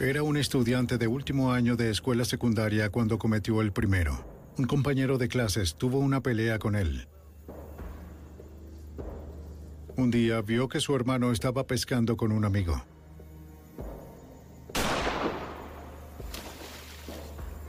Era 0.00 0.22
un 0.22 0.36
estudiante 0.36 0.98
de 0.98 1.06
último 1.06 1.52
año 1.52 1.76
de 1.76 1.90
escuela 1.90 2.24
secundaria 2.24 2.90
cuando 2.90 3.18
cometió 3.18 3.60
el 3.60 3.72
primero. 3.72 4.26
Un 4.58 4.64
compañero 4.64 5.16
de 5.16 5.28
clases 5.28 5.76
tuvo 5.76 5.98
una 5.98 6.20
pelea 6.20 6.58
con 6.58 6.74
él. 6.74 7.08
Un 9.96 10.10
día 10.10 10.40
vio 10.40 10.68
que 10.68 10.80
su 10.80 10.94
hermano 10.96 11.30
estaba 11.30 11.66
pescando 11.66 12.16
con 12.16 12.32
un 12.32 12.44
amigo. 12.44 12.82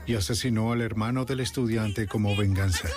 Y 0.06 0.14
asesinó 0.16 0.72
al 0.72 0.80
hermano 0.80 1.24
del 1.24 1.40
estudiante 1.40 2.06
como 2.06 2.36
venganza. 2.36 2.88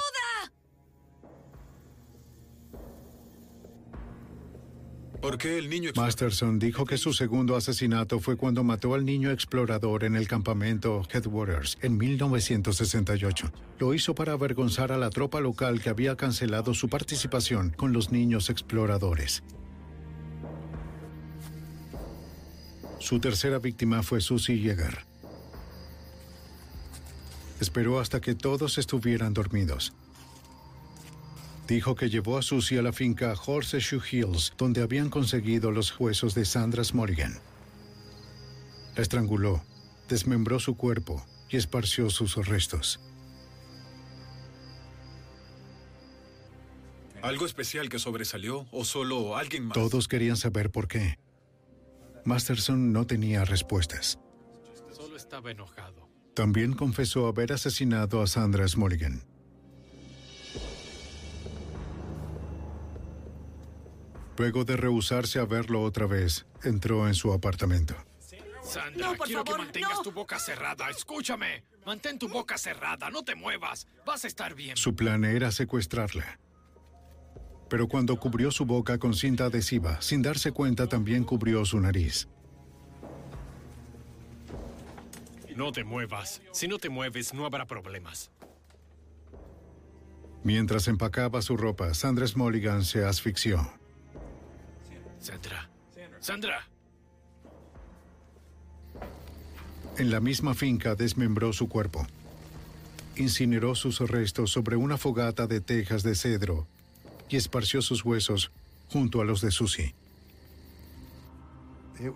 ¿Por 5.21 5.37
qué 5.37 5.57
el 5.57 5.69
niño... 5.69 5.91
Masterson 5.95 6.59
dijo 6.59 6.85
que 6.85 6.97
su 6.97 7.11
segundo 7.11 7.55
asesinato 7.55 8.19
fue 8.19 8.37
cuando 8.37 8.63
mató 8.63 8.93
al 8.93 9.03
niño 9.03 9.31
explorador 9.31 10.03
en 10.03 10.15
el 10.15 10.27
campamento 10.27 11.03
Headwaters 11.11 11.77
en 11.81 11.97
1968. 11.97 13.51
Lo 13.79 13.93
hizo 13.93 14.13
para 14.13 14.33
avergonzar 14.33 14.91
a 14.91 14.97
la 14.97 15.09
tropa 15.09 15.41
local 15.41 15.81
que 15.81 15.89
había 15.89 16.15
cancelado 16.15 16.73
su 16.73 16.87
participación 16.87 17.71
con 17.71 17.93
los 17.93 18.11
niños 18.11 18.49
exploradores. 18.49 19.43
Su 22.99 23.19
tercera 23.19 23.57
víctima 23.57 24.03
fue 24.03 24.21
Susie 24.21 24.59
Yeager. 24.59 25.05
Esperó 27.59 27.99
hasta 27.99 28.21
que 28.21 28.35
todos 28.35 28.77
estuvieran 28.77 29.33
dormidos. 29.33 29.93
Dijo 31.67 31.95
que 31.95 32.09
llevó 32.09 32.37
a 32.37 32.41
Susie 32.41 32.79
a 32.79 32.81
la 32.81 32.93
finca 32.93 33.33
Horseshoe 33.33 34.01
Hills, 34.09 34.53
donde 34.57 34.81
habían 34.81 35.09
conseguido 35.09 35.69
los 35.71 35.99
huesos 35.99 36.33
de 36.33 36.45
Sandra 36.45 36.81
Smoligan. 36.81 37.33
La 38.95 39.01
estranguló, 39.01 39.61
desmembró 40.07 40.59
su 40.59 40.77
cuerpo 40.77 41.25
y 41.49 41.57
esparció 41.57 42.09
sus 42.09 42.35
restos. 42.47 43.01
¿Algo 47.21 47.45
especial 47.45 47.89
que 47.89 47.99
sobresalió 47.99 48.67
o 48.71 48.85
solo 48.85 49.35
alguien 49.35 49.65
más? 49.65 49.73
Todos 49.73 50.07
querían 50.07 50.37
saber 50.37 50.71
por 50.71 50.87
qué. 50.87 51.19
Masterson 52.23 52.93
no 52.93 53.05
tenía 53.05 53.43
respuestas. 53.43 54.19
Solo 54.95 55.17
estaba 55.17 55.51
enojado. 55.51 56.07
También 56.33 56.73
confesó 56.73 57.27
haber 57.27 57.51
asesinado 57.51 58.21
a 58.21 58.27
Sandra 58.27 58.65
Smoligan. 58.67 59.23
Luego 64.37 64.63
de 64.63 64.77
rehusarse 64.77 65.39
a 65.39 65.45
verlo 65.45 65.81
otra 65.81 66.05
vez, 66.05 66.45
entró 66.63 67.07
en 67.07 67.15
su 67.15 67.33
apartamento. 67.33 67.95
Sandra, 68.61 69.15
quiero 69.23 69.43
que 69.43 69.57
mantengas 69.57 70.01
tu 70.03 70.11
boca 70.11 70.37
cerrada. 70.39 70.89
Escúchame. 70.89 71.63
Mantén 71.85 72.19
tu 72.19 72.27
boca 72.27 72.57
cerrada. 72.57 73.09
No 73.09 73.23
te 73.23 73.33
muevas. 73.33 73.87
Vas 74.05 74.25
a 74.25 74.27
estar 74.27 74.53
bien. 74.53 74.75
Su 74.75 74.93
plan 74.93 75.23
era 75.23 75.51
secuestrarla. 75.51 76.39
Pero 77.69 77.87
cuando 77.87 78.17
cubrió 78.17 78.51
su 78.51 78.65
boca 78.65 78.97
con 78.97 79.13
cinta 79.13 79.45
adhesiva, 79.45 80.01
sin 80.01 80.21
darse 80.21 80.51
cuenta 80.51 80.87
también 80.87 81.23
cubrió 81.23 81.63
su 81.65 81.79
nariz. 81.79 82.27
No 85.55 85.71
te 85.71 85.83
muevas. 85.83 86.41
Si 86.51 86.67
no 86.67 86.77
te 86.77 86.89
mueves, 86.89 87.33
no 87.33 87.45
habrá 87.45 87.65
problemas. 87.65 88.31
Mientras 90.43 90.87
empacaba 90.87 91.41
su 91.41 91.57
ropa, 91.57 91.93
Sandra 91.93 92.27
Smoligan 92.27 92.83
se 92.83 93.03
asfixió. 93.03 93.76
Sandra. 95.27 95.69
Sandra. 96.21 96.67
En 99.97 100.09
la 100.09 100.21
misma 100.21 100.53
finca 100.53 100.95
desmembró 100.95 101.51
su 101.51 101.67
cuerpo. 101.67 102.07
Incineró 103.17 103.75
sus 103.75 103.99
restos 103.99 104.51
sobre 104.51 104.77
una 104.77 104.97
fogata 104.97 105.45
de 105.45 105.59
tejas 105.59 106.03
de 106.03 106.15
cedro 106.15 106.65
y 107.27 107.35
esparció 107.35 107.81
sus 107.81 108.05
huesos 108.05 108.51
junto 108.87 109.19
a 109.19 109.25
los 109.25 109.41
de 109.41 109.51
Susie. 109.51 109.93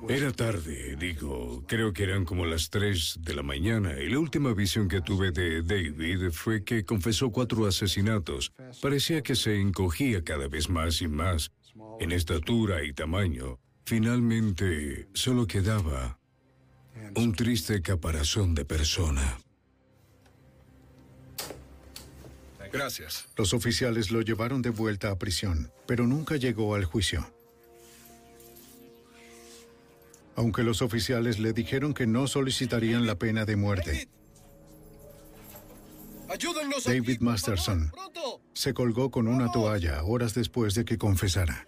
Era 0.07 0.31
tarde, 0.31 0.95
digo, 0.95 1.65
creo 1.67 1.91
que 1.91 2.03
eran 2.03 2.23
como 2.23 2.45
las 2.45 2.69
3 2.69 3.19
de 3.23 3.33
la 3.33 3.43
mañana 3.43 3.99
y 3.99 4.09
la 4.09 4.19
última 4.19 4.53
visión 4.53 4.88
que 4.88 5.01
tuve 5.01 5.31
de 5.31 5.63
David 5.63 6.31
fue 6.31 6.63
que 6.63 6.85
confesó 6.85 7.29
cuatro 7.31 7.65
asesinatos. 7.65 8.53
Parecía 8.81 9.21
que 9.21 9.35
se 9.35 9.59
encogía 9.59 10.23
cada 10.23 10.47
vez 10.47 10.69
más 10.69 11.01
y 11.01 11.09
más 11.09 11.51
en 11.99 12.11
estatura 12.11 12.83
y 12.83 12.93
tamaño. 12.93 13.59
Finalmente, 13.85 15.07
solo 15.13 15.45
quedaba 15.47 16.17
un 17.15 17.33
triste 17.33 17.81
caparazón 17.81 18.55
de 18.55 18.65
persona. 18.65 19.37
Gracias. 22.71 23.27
Los 23.35 23.53
oficiales 23.53 24.11
lo 24.11 24.21
llevaron 24.21 24.61
de 24.61 24.69
vuelta 24.69 25.11
a 25.11 25.17
prisión, 25.17 25.71
pero 25.85 26.07
nunca 26.07 26.37
llegó 26.37 26.73
al 26.75 26.85
juicio. 26.85 27.29
Aunque 30.35 30.63
los 30.63 30.81
oficiales 30.81 31.39
le 31.39 31.51
dijeron 31.51 31.93
que 31.93 32.07
no 32.07 32.27
solicitarían 32.27 33.05
la 33.05 33.15
pena 33.15 33.45
de 33.45 33.57
muerte. 33.57 34.07
David 36.85 37.19
Masterson 37.19 37.91
se 38.53 38.73
colgó 38.73 39.11
con 39.11 39.27
una 39.27 39.51
toalla 39.51 40.01
horas 40.03 40.33
después 40.33 40.73
de 40.73 40.85
que 40.85 40.97
confesara. 40.97 41.67